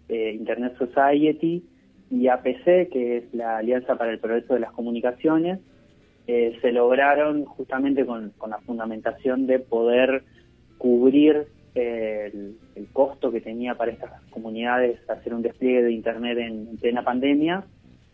eh, 0.10 0.32
Internet 0.34 0.78
Society 0.78 1.64
y 2.10 2.28
APC, 2.28 2.90
que 2.90 3.18
es 3.18 3.34
la 3.34 3.58
Alianza 3.58 3.98
para 3.98 4.12
el 4.12 4.20
Progreso 4.20 4.54
de 4.54 4.60
las 4.62 4.72
Comunicaciones, 4.72 5.60
eh, 6.28 6.58
se 6.62 6.72
lograron 6.72 7.46
justamente 7.46 8.06
con, 8.06 8.34
la 8.48 8.60
fundamentación 8.60 9.46
de 9.48 9.60
poder 9.60 10.24
cubrir 10.78 11.36
eh, 11.36 11.53
el, 11.76 12.58
el 12.76 12.88
costo 12.92 13.32
que 13.32 13.42
tenía 13.42 13.76
para 13.76 13.92
estas 13.92 14.22
comunidades 14.30 15.00
hacer 15.10 15.34
un 15.34 15.42
despliegue 15.42 15.84
de 15.84 15.92
Internet 15.92 16.38
en, 16.38 16.68
en 16.70 16.78
plena 16.78 17.04
pandemia, 17.04 17.64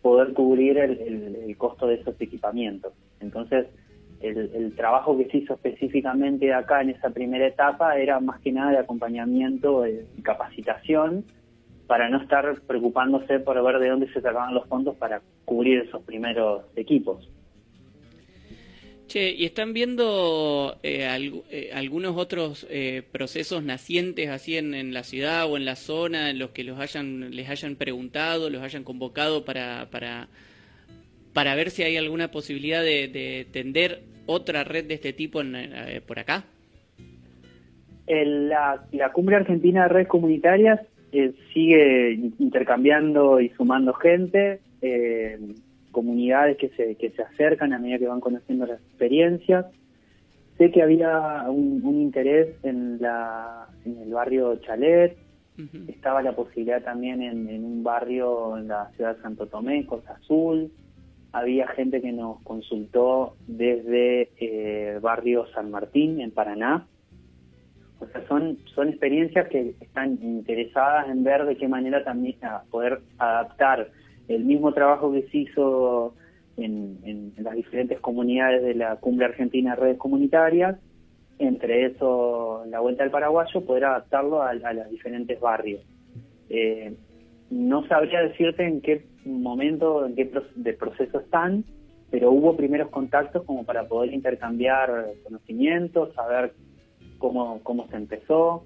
poder 0.01 0.33
cubrir 0.33 0.77
el, 0.77 0.99
el- 1.45 1.57
costo 1.57 1.87
de 1.87 1.95
esos 1.95 2.19
equipamientos. 2.21 2.93
Entonces, 3.19 3.67
el, 4.21 4.73
trabajo 4.75 5.17
que 5.17 5.25
se 5.25 5.37
hizo 5.39 5.53
específicamente 5.55 6.53
acá 6.53 6.81
en 6.81 6.91
esa 6.91 7.09
primera 7.09 7.47
etapa 7.47 7.97
era 7.97 8.19
más 8.19 8.39
que 8.41 8.51
nada 8.51 8.71
de 8.71 8.77
acompañamiento 8.77 9.85
y 9.87 10.21
capacitación 10.21 11.25
para 11.87 12.09
no 12.09 12.21
estar 12.21 12.61
preocupándose 12.67 13.39
por 13.39 13.61
ver 13.63 13.79
de 13.79 13.89
dónde 13.89 14.07
se 14.13 14.21
sacaban 14.21 14.53
los 14.53 14.67
fondos 14.67 14.95
para 14.95 15.21
cubrir 15.45 15.79
esos 15.79 16.01
primeros 16.03 16.63
equipos. 16.75 17.29
Che, 19.09 19.31
¿y 19.31 19.45
están 19.45 19.73
viendo 19.73 20.77
eh, 20.83 21.07
eh, 21.49 21.71
algunos 21.73 22.15
otros 22.15 22.67
eh, 22.69 23.01
procesos 23.11 23.63
nacientes 23.63 24.29
así 24.29 24.55
en, 24.55 24.75
en 24.75 24.93
la 24.93 25.01
ciudad 25.01 25.51
o 25.51 25.57
en 25.57 25.65
la 25.65 25.75
zona 25.75 26.29
en 26.29 26.37
los 26.37 26.51
que 26.51 26.63
los 26.63 26.79
hayan, 26.79 27.31
les 27.31 27.49
hayan 27.49 27.75
preguntado, 27.75 28.51
los 28.51 28.61
hayan 28.61 28.83
convocado 28.83 29.45
para, 29.45 29.87
para, 29.89 30.27
para 31.33 31.55
ver 31.55 31.71
si 31.71 31.81
hay 31.81 31.97
alguna 31.97 32.29
posibilidad 32.29 32.83
de, 32.83 33.07
de 33.07 33.47
tender 33.51 34.03
otra 34.27 34.63
red 34.63 34.85
de 34.85 34.93
este 34.93 35.11
tipo 35.11 35.41
en, 35.41 35.55
eh, 35.55 36.01
por 36.05 36.19
acá? 36.19 36.43
La, 38.07 38.85
la 38.91 39.11
Cumbre 39.11 39.37
Argentina 39.37 39.83
de 39.83 39.89
Redes 39.89 40.07
Comunitarias 40.07 40.81
eh, 41.11 41.33
sigue 41.51 42.13
intercambiando 42.37 43.41
y 43.41 43.49
sumando 43.49 43.91
gente, 43.93 44.59
eh, 44.83 45.39
comunidades 45.91 46.57
que 46.57 46.69
se, 46.69 46.95
que 46.95 47.11
se 47.11 47.21
acercan 47.21 47.73
a 47.73 47.79
medida 47.79 47.99
que 47.99 48.07
van 48.07 48.19
conociendo 48.19 48.65
las 48.65 48.79
experiencias. 48.79 49.65
Sé 50.57 50.71
que 50.71 50.81
había 50.81 51.45
un, 51.47 51.81
un 51.83 52.01
interés 52.01 52.55
en, 52.63 52.99
la, 53.01 53.67
en 53.85 53.97
el 53.97 54.11
barrio 54.11 54.55
Chalet, 54.57 55.17
estaba 55.89 56.21
la 56.21 56.33
posibilidad 56.33 56.81
también 56.81 57.21
en, 57.21 57.49
en 57.49 57.65
un 57.65 57.83
barrio 57.83 58.57
en 58.57 58.69
la 58.69 58.89
ciudad 58.95 59.17
de 59.17 59.21
Santo 59.21 59.47
Tomé, 59.47 59.85
Costa 59.85 60.13
Azul. 60.13 60.71
Había 61.33 61.67
gente 61.67 62.01
que 62.01 62.13
nos 62.13 62.41
consultó 62.43 63.35
desde 63.45 64.29
eh, 64.39 64.99
barrio 65.01 65.47
San 65.53 65.69
Martín, 65.69 66.21
en 66.21 66.31
Paraná. 66.31 66.87
O 67.99 68.07
sea, 68.07 68.25
son, 68.27 68.57
son 68.73 68.87
experiencias 68.87 69.49
que 69.49 69.75
están 69.81 70.17
interesadas 70.21 71.09
en 71.09 71.25
ver 71.25 71.45
de 71.45 71.57
qué 71.57 71.67
manera 71.67 72.05
también 72.05 72.37
a 72.43 72.63
poder 72.71 73.01
adaptar 73.17 73.89
el 74.29 74.45
mismo 74.45 74.71
trabajo 74.73 75.11
que 75.11 75.23
se 75.23 75.37
hizo 75.39 76.13
en, 76.57 77.33
las 77.37 77.55
diferentes 77.55 77.99
comunidades 77.99 78.63
de 78.63 78.75
la 78.75 78.95
Cumbre 78.97 79.25
Argentina 79.25 79.75
de 79.75 79.81
Redes 79.81 79.97
Comunitarias, 79.97 80.77
entre 81.39 81.85
eso 81.85 82.63
la 82.69 82.79
Vuelta 82.79 83.03
al 83.03 83.11
Paraguayo, 83.11 83.65
poder 83.65 83.85
adaptarlo 83.85 84.41
a, 84.41 84.49
a 84.51 84.73
los 84.73 84.89
diferentes 84.89 85.39
barrios. 85.39 85.81
Eh, 86.49 86.93
no 87.49 87.87
sabría 87.87 88.21
decirte 88.21 88.65
en 88.65 88.81
qué 88.81 89.05
momento, 89.25 90.05
en 90.05 90.15
qué 90.15 90.25
pro- 90.25 90.43
de 90.55 90.73
proceso 90.73 91.19
están, 91.19 91.63
pero 92.11 92.31
hubo 92.31 92.57
primeros 92.57 92.89
contactos 92.89 93.43
como 93.45 93.63
para 93.65 93.87
poder 93.87 94.13
intercambiar 94.13 94.89
conocimientos, 95.23 96.13
saber 96.13 96.53
cómo, 97.19 97.59
cómo 97.63 97.87
se 97.87 97.97
empezó, 97.97 98.65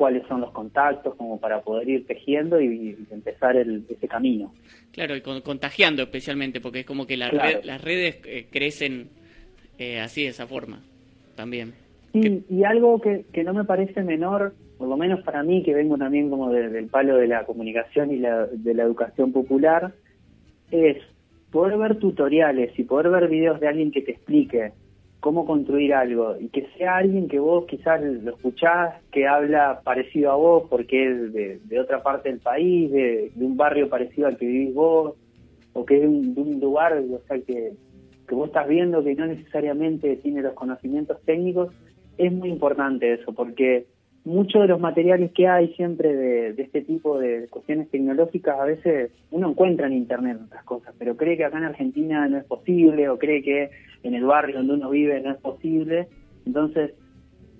cuáles 0.00 0.26
son 0.28 0.40
los 0.40 0.50
contactos, 0.52 1.14
como 1.16 1.38
para 1.38 1.60
poder 1.60 1.86
ir 1.86 2.06
tejiendo 2.06 2.58
y, 2.58 2.66
y 2.66 3.06
empezar 3.12 3.54
el, 3.54 3.84
ese 3.86 4.08
camino. 4.08 4.54
Claro, 4.92 5.14
y 5.14 5.20
con- 5.20 5.42
contagiando 5.42 6.02
especialmente, 6.02 6.58
porque 6.62 6.80
es 6.80 6.86
como 6.86 7.06
que 7.06 7.18
la 7.18 7.28
Claro. 7.28 7.46
red- 7.58 7.64
las 7.66 7.84
redes 7.84 8.16
eh, 8.24 8.46
crecen 8.50 9.08
eh, 9.78 10.00
así, 10.00 10.22
de 10.22 10.28
esa 10.30 10.46
forma, 10.46 10.80
también. 11.36 11.74
Y, 12.14 12.42
y 12.48 12.64
algo 12.64 12.98
que, 13.02 13.26
que 13.30 13.44
no 13.44 13.52
me 13.52 13.64
parece 13.64 14.02
menor, 14.02 14.54
por 14.78 14.88
lo 14.88 14.96
menos 14.96 15.20
para 15.22 15.42
mí, 15.42 15.62
que 15.62 15.74
vengo 15.74 15.98
también 15.98 16.30
como 16.30 16.50
de- 16.50 16.70
del 16.70 16.86
palo 16.86 17.16
de 17.18 17.26
la 17.28 17.44
comunicación 17.44 18.10
y 18.10 18.16
la, 18.20 18.46
de 18.46 18.72
la 18.72 18.84
educación 18.84 19.32
popular, 19.32 19.92
es 20.70 20.96
poder 21.52 21.76
ver 21.76 21.98
tutoriales 21.98 22.72
y 22.78 22.84
poder 22.84 23.10
ver 23.10 23.28
videos 23.28 23.60
de 23.60 23.68
alguien 23.68 23.92
que 23.92 24.00
te 24.00 24.12
explique 24.12 24.72
cómo 25.20 25.46
construir 25.46 25.94
algo. 25.94 26.36
Y 26.40 26.48
que 26.48 26.66
sea 26.76 26.96
alguien 26.96 27.28
que 27.28 27.38
vos 27.38 27.66
quizás 27.66 28.02
lo 28.02 28.34
escuchás, 28.34 28.94
que 29.12 29.26
habla 29.26 29.80
parecido 29.84 30.32
a 30.32 30.36
vos 30.36 30.64
porque 30.68 31.10
es 31.10 31.32
de, 31.68 31.80
otra 31.80 32.02
parte 32.02 32.30
del 32.30 32.40
país, 32.40 32.90
de, 32.90 33.30
de 33.34 33.44
un 33.44 33.56
barrio 33.56 33.88
parecido 33.88 34.26
al 34.26 34.36
que 34.36 34.46
vivís 34.46 34.74
vos, 34.74 35.14
o 35.72 35.84
que 35.84 35.96
es 35.96 36.02
de 36.02 36.08
un, 36.08 36.34
de 36.34 36.40
un 36.40 36.60
lugar, 36.60 36.92
o 36.98 37.20
sea, 37.28 37.38
que, 37.38 37.72
que 38.26 38.34
vos 38.34 38.48
estás 38.48 38.66
viendo 38.68 39.04
que 39.04 39.14
no 39.14 39.26
necesariamente 39.26 40.16
tiene 40.16 40.42
los 40.42 40.54
conocimientos 40.54 41.20
técnicos, 41.22 41.72
es 42.18 42.32
muy 42.32 42.48
importante 42.48 43.12
eso, 43.12 43.32
porque 43.32 43.86
muchos 44.24 44.62
de 44.62 44.68
los 44.68 44.80
materiales 44.80 45.32
que 45.32 45.48
hay 45.48 45.68
siempre 45.74 46.14
de, 46.14 46.52
de 46.52 46.62
este 46.62 46.82
tipo 46.82 47.18
de 47.18 47.48
cuestiones 47.48 47.90
tecnológicas, 47.90 48.58
a 48.58 48.64
veces 48.64 49.10
uno 49.30 49.50
encuentra 49.50 49.86
en 49.86 49.94
internet 49.94 50.38
otras 50.44 50.64
cosas, 50.64 50.94
pero 50.98 51.16
cree 51.16 51.36
que 51.36 51.44
acá 51.44 51.58
en 51.58 51.64
Argentina 51.64 52.28
no 52.28 52.38
es 52.38 52.44
posible, 52.44 53.08
o 53.08 53.18
cree 53.18 53.42
que 53.42 53.70
en 54.02 54.14
el 54.14 54.24
barrio 54.24 54.58
donde 54.58 54.74
uno 54.74 54.90
vive 54.90 55.20
no 55.20 55.30
es 55.32 55.38
posible. 55.38 56.08
Entonces, 56.46 56.92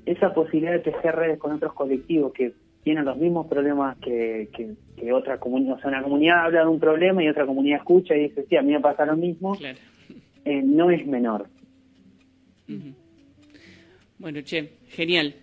esa 0.07 0.33
posibilidad 0.35 0.73
de 0.73 0.79
tejer 0.81 1.14
redes 1.16 1.38
con 1.38 1.53
otros 1.53 1.73
colectivos 1.73 2.33
que 2.33 2.53
tienen 2.83 3.05
los 3.05 3.16
mismos 3.18 3.46
problemas 3.46 3.99
que, 3.99 4.49
que, 4.57 4.70
que 4.96 5.12
otra 5.12 5.38
comunidad, 5.38 5.75
o 5.77 5.81
sea, 5.81 5.88
una 5.90 6.03
comunidad 6.03 6.44
habla 6.46 6.61
de 6.62 6.68
un 6.68 6.81
problema 6.81 7.23
y 7.23 7.29
otra 7.29 7.44
comunidad 7.46 7.79
escucha 7.79 8.16
y 8.16 8.29
dice, 8.29 8.46
sí, 8.49 8.57
a 8.57 8.62
mí 8.62 8.73
me 8.73 8.81
pasa 8.81 9.05
lo 9.05 9.16
mismo, 9.16 9.55
Claro. 9.57 9.79
eh, 10.46 10.62
no 10.64 10.90
es 10.90 11.07
menor. 11.07 11.46
Ujú. 12.68 12.94
Bueno, 14.18 14.40
che, 14.42 14.70
genial. 14.88 15.35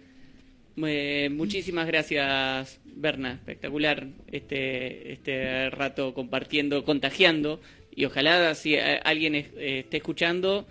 Eh, 0.85 1.29
muchísimas 1.31 1.87
gracias, 1.87 2.79
Berna. 2.85 3.33
Espectacular 3.33 4.07
este, 4.31 5.13
este 5.13 5.69
rato 5.71 6.13
compartiendo, 6.13 6.83
contagiando. 6.83 7.59
Y 7.95 8.05
ojalá 8.05 8.53
si 8.53 8.77
alguien 8.77 9.33
eh, 9.35 9.79
esté 9.79 9.97
escuchando 9.97 10.67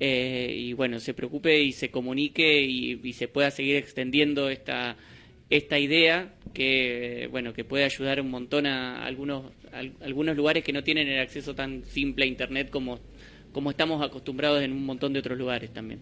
eh, 0.00 0.52
y 0.56 0.72
bueno, 0.72 0.98
se 0.98 1.14
preocupe 1.14 1.62
y 1.62 1.72
se 1.72 1.90
comunique 1.90 2.62
y, 2.62 3.12
se 3.12 3.28
pueda 3.28 3.50
seguir 3.52 3.76
extendiendo 3.76 4.50
esta, 4.50 4.96
esta 5.50 5.78
idea 5.78 6.34
que 6.52 7.28
bueno 7.30 7.52
que 7.52 7.64
puede 7.64 7.84
ayudar 7.84 8.20
un 8.20 8.30
montón 8.30 8.66
a 8.66 9.04
algunos 9.04 9.52
algunos 10.00 10.36
lugares 10.36 10.64
que 10.64 10.72
no 10.72 10.82
tienen 10.84 11.08
el 11.08 11.20
acceso 11.20 11.54
tan 11.54 11.84
simple 11.84 12.24
a 12.24 12.28
internet 12.28 12.70
como 12.70 13.00
como 13.52 13.70
estamos 13.70 14.02
acostumbrados 14.02 14.62
en 14.62 14.72
un 14.72 14.84
montón 14.84 15.12
de 15.12 15.20
otros 15.20 15.38
lugares 15.38 15.72
también. 15.72 16.00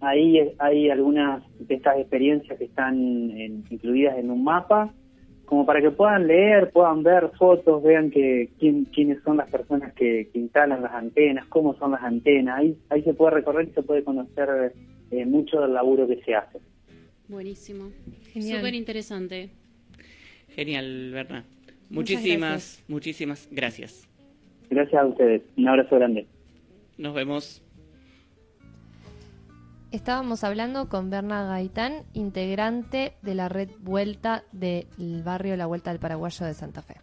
ahí 0.00 0.38
hay 0.58 0.90
algunas 0.90 1.42
de 1.58 1.74
estas 1.74 1.98
experiencias 1.98 2.58
que 2.58 2.64
están 2.64 2.96
en- 3.30 3.64
incluidas 3.70 4.18
en 4.18 4.30
un 4.30 4.44
mapa, 4.44 4.92
como 5.44 5.64
para 5.64 5.80
que 5.80 5.90
puedan 5.90 6.26
leer, 6.26 6.70
puedan 6.72 7.02
ver 7.02 7.30
fotos, 7.38 7.82
vean 7.82 8.10
que 8.10 8.50
quién, 8.58 8.84
quiénes 8.86 9.22
son 9.22 9.38
las 9.38 9.50
personas 9.50 9.92
que, 9.94 10.28
que 10.32 10.38
instalan 10.38 10.82
las 10.82 10.92
antenas, 10.92 11.46
cómo 11.48 11.74
son 11.78 11.92
las 11.92 12.02
antenas. 12.02 12.58
Ahí, 12.58 12.76
ahí 12.90 13.02
se 13.02 13.14
puede 13.14 13.36
recorrer 13.36 13.68
y 13.68 13.72
se 13.72 13.82
puede 13.82 14.04
conocer 14.04 14.72
eh, 15.10 15.24
mucho 15.24 15.60
del 15.60 15.72
laburo 15.72 16.06
que 16.06 16.20
se 16.22 16.34
hace. 16.34 16.58
Buenísimo. 17.28 17.90
Genial. 18.32 18.58
Súper 18.58 18.74
interesante. 18.74 19.50
Genial, 20.54 21.10
Berna. 21.12 21.44
Muchísimas, 21.90 22.84
muchísimas 22.88 23.48
gracias. 23.50 24.08
Gracias 24.70 25.02
a 25.02 25.06
ustedes. 25.06 25.42
Un 25.56 25.68
abrazo 25.68 25.96
grande. 25.96 26.26
Nos 26.98 27.14
vemos. 27.14 27.62
Estábamos 29.90 30.44
hablando 30.44 30.90
con 30.90 31.08
Berna 31.08 31.44
Gaitán, 31.44 32.04
integrante 32.12 33.14
de 33.22 33.34
la 33.34 33.48
red 33.48 33.70
Vuelta 33.80 34.44
del 34.52 35.22
barrio 35.24 35.56
La 35.56 35.64
Vuelta 35.64 35.90
del 35.90 35.98
Paraguayo 35.98 36.44
de 36.44 36.52
Santa 36.52 36.82
Fe. 36.82 36.96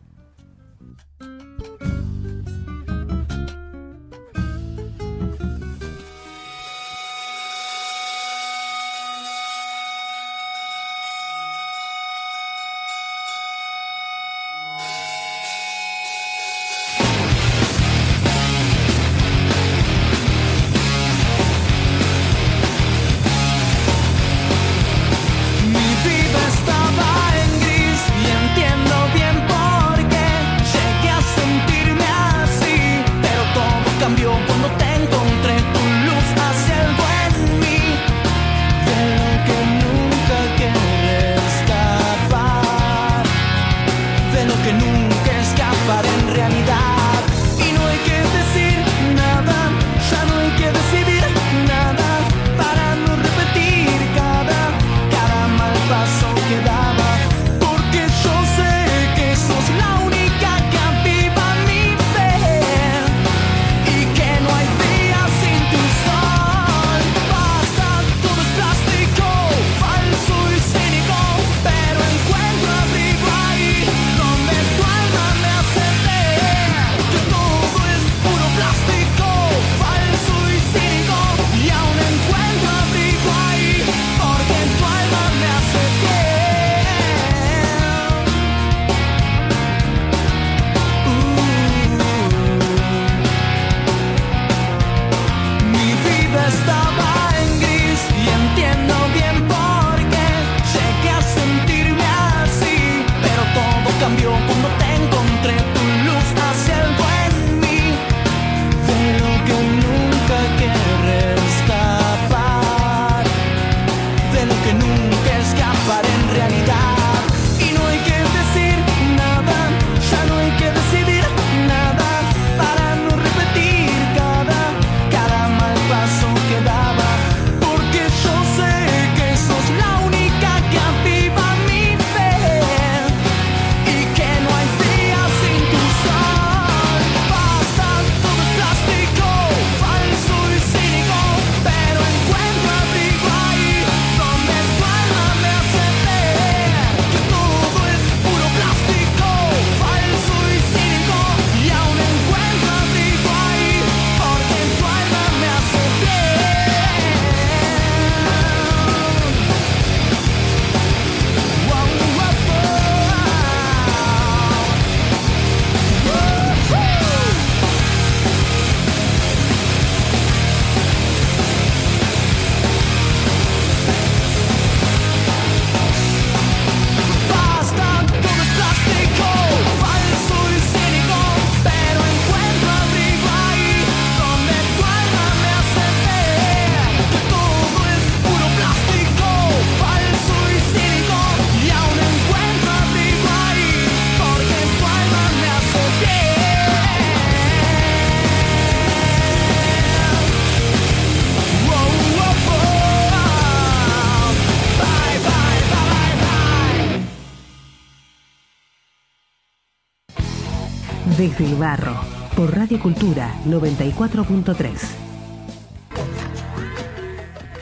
Desde 211.37 211.51
el 211.51 211.55
barro, 211.59 211.93
por 212.35 212.55
Radio 212.55 212.79
Cultura 212.79 213.33
94.3. 213.45 214.71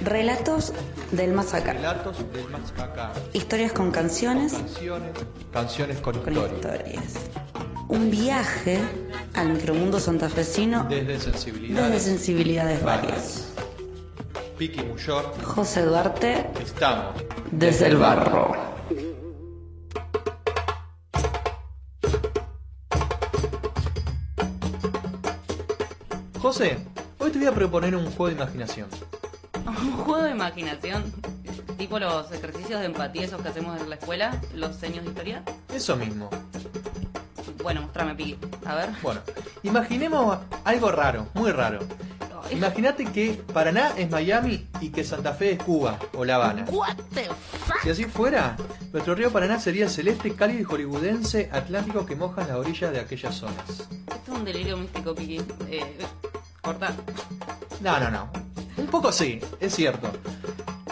Relatos 0.01 0.73
del 1.11 1.33
más 1.33 1.53
acá. 1.53 1.73
Relatos 1.73 2.17
del 2.33 2.49
más 2.49 2.71
acá. 2.79 3.13
Historias 3.33 3.71
con 3.71 3.91
canciones, 3.91 4.53
Canciones, 4.53 5.11
canciones 5.51 5.97
con 6.01 6.19
con 6.19 6.33
historia. 6.33 6.53
historias. 6.55 7.13
Un 7.87 8.09
viaje 8.11 8.79
al 9.35 9.49
micromundo 9.53 9.99
santafesino 9.99 10.85
Desde 10.89 11.19
sensibilidades. 11.19 11.91
desde 11.93 12.09
sensibilidades 12.11 12.83
varias. 12.83 13.47
Piki 14.57 14.81
Muyor, 14.83 15.33
José 15.43 15.83
Duarte, 15.83 16.47
estamos. 16.61 17.15
desde 17.51 17.87
el 17.87 17.97
barro. 17.97 18.72
José, 26.53 26.77
hoy 27.17 27.31
te 27.31 27.39
voy 27.39 27.47
a 27.47 27.51
proponer 27.51 27.95
un 27.95 28.05
juego 28.05 28.27
de 28.27 28.33
imaginación. 28.33 28.87
Un 29.65 29.91
juego 29.93 30.21
de 30.21 30.29
imaginación, 30.29 31.11
tipo 31.79 31.97
los 31.97 32.31
ejercicios 32.31 32.79
de 32.79 32.85
empatía 32.85 33.23
esos 33.23 33.41
que 33.41 33.47
hacemos 33.47 33.81
en 33.81 33.89
la 33.89 33.95
escuela, 33.95 34.39
los 34.53 34.75
seños 34.75 35.03
de 35.03 35.09
historia. 35.09 35.43
Eso 35.73 35.95
mismo. 35.95 36.29
Bueno, 37.63 37.81
mostrame, 37.81 38.13
Piqui. 38.13 38.37
A 38.65 38.75
ver. 38.75 38.89
Bueno, 39.01 39.21
imaginemos 39.63 40.37
algo 40.63 40.91
raro, 40.91 41.25
muy 41.33 41.51
raro. 41.51 41.79
Imagínate 42.51 43.05
que 43.05 43.41
Paraná 43.51 43.93
es 43.97 44.11
Miami 44.11 44.67
y 44.79 44.89
que 44.89 45.03
Santa 45.03 45.33
Fe 45.33 45.53
es 45.53 45.63
Cuba 45.63 45.97
o 46.13 46.23
La 46.23 46.35
Habana. 46.35 46.65
What 46.69 46.97
the 47.15 47.23
fuck? 47.23 47.81
Si 47.81 47.89
así 47.89 48.03
fuera, 48.05 48.55
nuestro 48.91 49.15
río 49.15 49.31
Paraná 49.31 49.59
sería 49.59 49.89
celeste, 49.89 50.35
cálido 50.35 50.61
y 50.61 50.65
hollywoodense 50.65 51.49
atlántico 51.51 52.05
que 52.05 52.15
moja 52.15 52.45
las 52.45 52.57
orillas 52.57 52.91
de 52.91 52.99
aquellas 52.99 53.33
zonas. 53.33 53.89
Esto 54.05 54.33
es 54.33 54.37
un 54.37 54.45
delirio 54.45 54.77
místico, 54.77 55.15
Piqui. 55.15 55.41
Eh, 55.67 55.97
corta. 56.63 56.93
No, 57.81 57.99
no, 57.99 58.09
no. 58.09 58.29
Un 58.77 58.87
poco 58.87 59.11
sí, 59.11 59.39
es 59.59 59.75
cierto. 59.75 60.09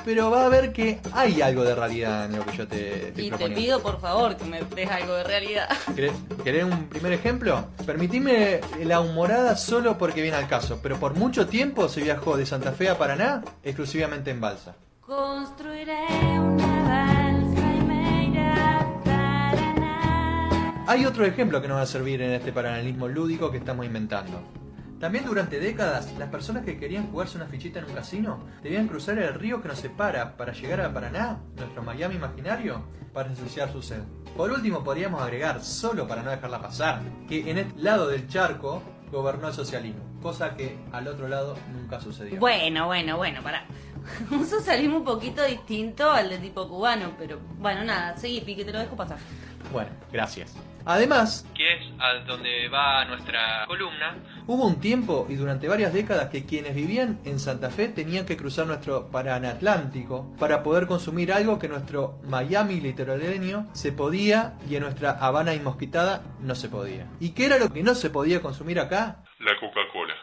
Pero 0.04 0.30
va 0.30 0.46
a 0.46 0.50
ver 0.50 0.74
que 0.74 1.00
hay 1.14 1.42
algo 1.42 1.64
de 1.64 1.76
realidad 1.76 2.26
en 2.26 2.36
lo 2.36 2.46
que 2.46 2.58
yo 2.58 2.68
te, 2.68 3.10
estoy 3.10 3.28
Y 3.28 3.32
te 3.32 3.50
pido, 3.52 3.82
por 3.82 4.02
favor, 4.02 4.36
que 4.36 4.46
me 4.46 4.62
des 4.64 4.90
algo 4.90 5.14
de 5.14 5.24
realidad. 5.24 5.70
¿Querés, 5.96 6.12
querés 6.44 6.64
un 6.64 6.88
primer 6.88 7.14
ejemplo? 7.14 7.68
Permitime 7.86 8.62
la 8.84 9.00
humorada 9.00 9.56
solo 9.56 9.98
porque 9.98 10.22
viene 10.22 10.38
al 10.38 10.48
caso, 10.48 10.80
pero 10.82 11.00
por 11.00 11.16
mucho 11.16 11.48
tiempo 11.48 11.88
se 11.88 12.02
viajó 12.02 12.36
de 12.36 12.46
Santa 12.46 12.72
Fe 12.72 12.90
a 12.90 12.98
Paraná 12.98 13.44
exclusivamente 13.64 14.32
en 14.32 14.42
balsa. 14.42 14.76
Construiré 15.02 16.08
una 16.40 16.84
balsa 16.84 17.74
y 17.76 17.82
me 17.84 18.28
iré 18.28 18.48
a 18.48 19.02
Paraná. 19.06 20.84
Hay 20.88 21.06
otro 21.06 21.26
ejemplo 21.26 21.62
que 21.62 21.68
nos 21.68 21.78
va 21.78 21.84
a 21.84 21.88
servir 21.88 22.22
en 22.24 22.32
este 22.32 22.52
paralelismo 22.52 23.08
lúdico 23.08 23.52
que 23.52 23.58
estamos 23.58 23.86
inventando. 23.86 24.42
También 25.02 25.26
durante 25.26 25.60
décadas, 25.60 26.14
las 26.20 26.30
personas 26.30 26.64
que 26.64 26.78
querían 26.78 27.08
jugarse 27.08 27.36
una 27.36 27.48
fichita 27.48 27.80
en 27.80 27.86
un 27.86 27.94
casino 27.96 28.46
debían 28.62 28.88
cruzar 28.88 29.18
el 29.18 29.34
río 29.34 29.60
que 29.60 29.68
nos 29.68 29.80
separa 29.80 30.38
para 30.38 30.54
llegar 30.54 30.80
a 30.80 30.94
Paraná, 30.94 31.40
nuestro 31.58 31.82
Miami 31.82 32.16
imaginario, 32.16 32.86
para 33.12 33.30
ensuciar 33.30 33.72
su 33.72 33.82
sed. 33.82 34.04
Por 34.38 34.52
último, 34.52 34.84
podríamos 34.84 35.20
agregar, 35.20 35.64
solo 35.64 36.08
para 36.08 36.22
no 36.22 36.30
dejarla 36.30 36.62
pasar, 36.62 37.02
que 37.28 37.50
en 37.50 37.58
este 37.58 37.82
lado 37.82 38.08
del 38.10 38.28
charco 38.28 38.84
gobernó 39.12 39.48
el 39.48 39.56
socialismo, 39.56 40.04
cosa 40.22 40.56
que 40.56 40.78
al 40.92 41.08
otro 41.08 41.28
lado 41.28 41.58
nunca 41.74 42.00
sucedió. 42.00 42.40
Bueno, 42.40 42.86
bueno, 42.86 43.18
bueno, 43.18 43.42
para. 43.42 43.66
Un 44.30 44.46
socialismo 44.46 44.98
un 44.98 45.04
poquito 45.04 45.44
distinto 45.44 46.12
al 46.12 46.30
de 46.30 46.38
tipo 46.38 46.68
cubano, 46.70 47.14
pero 47.18 47.40
bueno, 47.58 47.84
nada, 47.84 48.16
seguí, 48.18 48.42
Piqui, 48.42 48.64
te 48.64 48.72
lo 48.72 48.78
dejo 48.78 48.96
pasar. 48.96 49.18
Bueno, 49.72 49.90
gracias. 50.12 50.56
Además, 50.86 51.46
que 51.56 51.74
es 51.76 51.82
a 52.00 52.26
donde 52.26 52.68
va 52.70 53.06
nuestra 53.06 53.66
columna, 53.68 54.18
hubo 54.52 54.68
un 54.68 54.82
tiempo 54.82 55.28
y 55.30 55.36
durante 55.36 55.70
varias 55.70 55.94
décadas 55.94 56.30
que 56.30 56.46
quienes 56.46 56.76
vivían 56.76 57.20
en 57.24 57.40
Santa 57.40 57.70
Fe 57.70 57.88
tenían 57.88 58.26
que 58.26 58.36
cruzar 58.36 58.68
nuestro 58.68 59.10
Paranatlántico 59.10 60.36
para 60.38 60.62
poder 60.62 60.88
consumir 60.88 61.32
algo 61.32 61.58
que 61.58 61.70
nuestro 61.70 62.20
Miami 62.28 62.82
litoraleño 62.82 63.68
se 63.72 63.94
podía 63.94 64.58
y 64.70 64.76
en 64.76 64.84
nuestra 64.84 65.12
Habana 65.12 65.54
inmosquitada 65.54 66.24
no 66.42 66.56
se 66.56 66.68
podía. 66.68 67.08
¿Y 67.22 67.30
qué 67.30 67.46
era 67.46 67.60
lo 67.60 67.70
que 67.70 67.82
no 67.82 67.96
se 67.96 68.10
podía 68.10 68.42
consumir 68.42 68.80
acá? 68.80 69.24
La 69.40 69.58
Coca-Cola. 69.58 70.16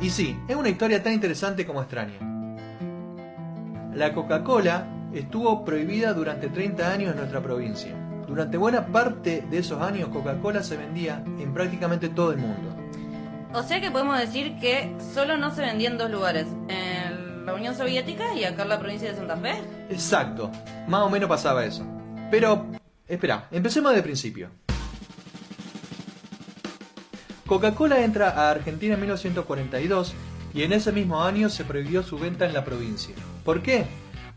Y 0.00 0.08
sí, 0.08 0.38
es 0.48 0.56
una 0.56 0.70
historia 0.70 1.02
tan 1.02 1.12
interesante 1.12 1.66
como 1.66 1.82
extraña. 1.82 2.18
La 3.94 4.14
Coca-Cola 4.14 4.86
estuvo 5.12 5.62
prohibida 5.62 6.14
durante 6.14 6.48
30 6.48 6.90
años 6.90 7.10
en 7.12 7.18
nuestra 7.18 7.42
provincia. 7.42 7.94
Durante 8.26 8.56
buena 8.56 8.86
parte 8.86 9.44
de 9.50 9.58
esos 9.58 9.82
años 9.82 10.08
Coca-Cola 10.08 10.62
se 10.62 10.76
vendía 10.76 11.22
en 11.38 11.52
prácticamente 11.52 12.08
todo 12.08 12.32
el 12.32 12.38
mundo. 12.38 12.74
O 13.52 13.62
sea 13.62 13.80
que 13.80 13.90
podemos 13.90 14.18
decir 14.18 14.56
que 14.58 14.94
solo 15.12 15.36
no 15.36 15.54
se 15.54 15.62
vendía 15.62 15.90
en 15.90 15.98
dos 15.98 16.10
lugares, 16.10 16.46
en 16.68 17.44
la 17.44 17.52
Unión 17.52 17.74
Soviética 17.74 18.32
y 18.34 18.44
acá 18.44 18.62
en 18.62 18.68
la 18.70 18.78
provincia 18.78 19.10
de 19.10 19.16
Santa 19.16 19.36
Fe. 19.36 19.54
Exacto, 19.90 20.50
más 20.86 21.02
o 21.02 21.10
menos 21.10 21.28
pasaba 21.28 21.64
eso. 21.66 21.84
Pero, 22.30 22.66
espera, 23.06 23.48
empecemos 23.50 23.94
de 23.94 24.02
principio. 24.02 24.50
Coca-Cola 27.50 28.04
entra 28.04 28.30
a 28.30 28.52
Argentina 28.52 28.94
en 28.94 29.00
1942 29.00 30.14
y 30.54 30.62
en 30.62 30.72
ese 30.72 30.92
mismo 30.92 31.24
año 31.24 31.48
se 31.48 31.64
prohibió 31.64 32.04
su 32.04 32.16
venta 32.16 32.46
en 32.46 32.52
la 32.52 32.64
provincia. 32.64 33.12
¿Por 33.44 33.60
qué? 33.60 33.86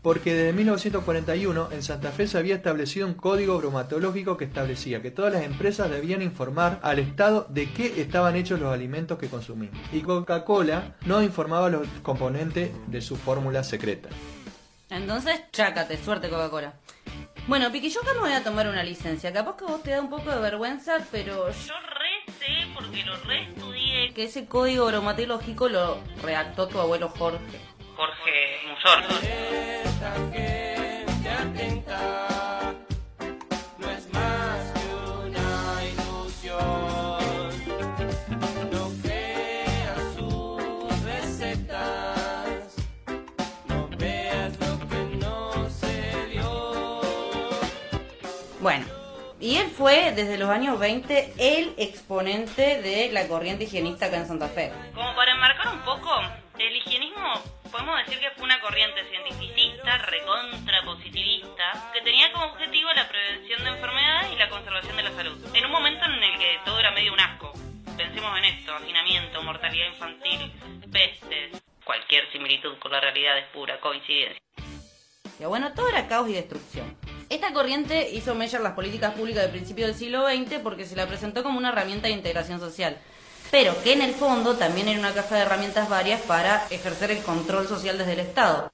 Porque 0.02 0.34
desde 0.34 0.52
1941 0.52 1.68
en 1.70 1.82
Santa 1.84 2.10
Fe 2.10 2.26
se 2.26 2.38
había 2.38 2.56
establecido 2.56 3.06
un 3.06 3.14
código 3.14 3.56
bromatológico 3.58 4.36
que 4.36 4.46
establecía 4.46 5.00
que 5.00 5.12
todas 5.12 5.32
las 5.32 5.44
empresas 5.44 5.92
debían 5.92 6.22
informar 6.22 6.80
al 6.82 6.98
Estado 6.98 7.46
de 7.50 7.70
qué 7.70 8.00
estaban 8.00 8.34
hechos 8.34 8.58
los 8.58 8.74
alimentos 8.74 9.16
que 9.16 9.28
consumían. 9.28 9.74
Y 9.92 10.00
Coca-Cola 10.00 10.96
no 11.06 11.22
informaba 11.22 11.70
los 11.70 11.86
componentes 12.02 12.72
de 12.88 13.00
su 13.00 13.14
fórmula 13.14 13.62
secreta. 13.62 14.08
Entonces, 14.90 15.40
chácate, 15.52 15.98
suerte 15.98 16.28
Coca-Cola. 16.28 16.74
Bueno, 17.46 17.70
Piqui, 17.70 17.90
yo 17.90 18.00
acá 18.00 18.14
me 18.14 18.20
voy 18.20 18.32
a 18.32 18.42
tomar 18.42 18.66
una 18.66 18.82
licencia. 18.82 19.32
Capaz 19.32 19.56
que 19.56 19.66
vos 19.66 19.82
te 19.84 19.90
da 19.90 20.00
un 20.00 20.10
poco 20.10 20.30
de 20.30 20.40
vergüenza, 20.40 20.98
pero 21.12 21.50
yo 21.50 21.74
sé, 22.44 22.66
porque 22.74 23.04
lo 23.04 23.16
re 23.16 23.42
estudié, 23.42 24.12
que 24.12 24.24
ese 24.24 24.46
código 24.46 24.86
bromatológico 24.86 25.68
lo 25.68 25.98
redactó 26.22 26.68
tu 26.68 26.80
abuelo 26.80 27.08
Jorge. 27.08 27.60
Jorge 27.96 28.60
Musor. 28.68 29.04
Y 49.44 49.58
él 49.58 49.68
fue 49.68 50.12
desde 50.12 50.38
los 50.38 50.48
años 50.48 50.78
20 50.78 51.34
el 51.36 51.74
exponente 51.76 52.80
de 52.80 53.12
la 53.12 53.28
corriente 53.28 53.64
higienista 53.64 54.06
acá 54.06 54.16
en 54.16 54.26
Santa 54.26 54.48
Fe. 54.48 54.72
Como 54.94 55.14
para 55.14 55.32
enmarcar 55.32 55.68
un 55.68 55.82
poco, 55.82 56.08
el 56.58 56.74
higienismo 56.74 57.42
podemos 57.70 57.98
decir 57.98 58.18
que 58.20 58.30
fue 58.30 58.44
una 58.44 58.58
corriente 58.62 59.04
cientificista, 59.04 59.98
recontra 59.98 60.82
positivista, 60.86 61.90
que 61.92 62.00
tenía 62.00 62.32
como 62.32 62.46
objetivo 62.46 62.88
la 62.94 63.06
prevención 63.06 63.64
de 63.64 63.70
enfermedades 63.70 64.32
y 64.32 64.36
la 64.36 64.48
conservación 64.48 64.96
de 64.96 65.02
la 65.02 65.12
salud. 65.12 65.54
En 65.54 65.66
un 65.66 65.72
momento 65.72 66.06
en 66.06 66.22
el 66.22 66.38
que 66.38 66.60
todo 66.64 66.80
era 66.80 66.92
medio 66.92 67.12
un 67.12 67.20
asco. 67.20 67.52
Pensemos 67.98 68.38
en 68.38 68.44
esto, 68.46 68.74
hacinamiento, 68.74 69.42
mortalidad 69.42 69.88
infantil, 69.88 70.52
pestes. 70.90 71.62
Cualquier 71.84 72.32
similitud 72.32 72.78
con 72.78 72.92
la 72.92 73.00
realidad 73.00 73.36
es 73.36 73.44
pura 73.48 73.78
coincidencia. 73.78 74.40
Y 75.38 75.44
bueno, 75.44 75.74
todo 75.74 75.90
era 75.90 76.08
caos 76.08 76.30
y 76.30 76.32
destrucción. 76.32 76.96
Esta 77.30 77.52
corriente 77.52 78.10
hizo 78.12 78.32
en 78.32 78.62
las 78.62 78.72
políticas 78.72 79.14
públicas 79.14 79.42
del 79.42 79.50
principio 79.50 79.86
del 79.86 79.94
siglo 79.94 80.26
XX 80.26 80.60
porque 80.62 80.84
se 80.84 80.96
la 80.96 81.06
presentó 81.06 81.42
como 81.42 81.58
una 81.58 81.70
herramienta 81.70 82.08
de 82.08 82.14
integración 82.14 82.60
social, 82.60 82.98
pero 83.50 83.74
que 83.82 83.92
en 83.92 84.02
el 84.02 84.14
fondo 84.14 84.56
también 84.56 84.88
era 84.88 84.98
una 84.98 85.14
caja 85.14 85.36
de 85.36 85.42
herramientas 85.42 85.88
varias 85.88 86.20
para 86.22 86.66
ejercer 86.70 87.10
el 87.10 87.22
control 87.22 87.66
social 87.66 87.96
desde 87.96 88.12
el 88.12 88.20
Estado. 88.20 88.73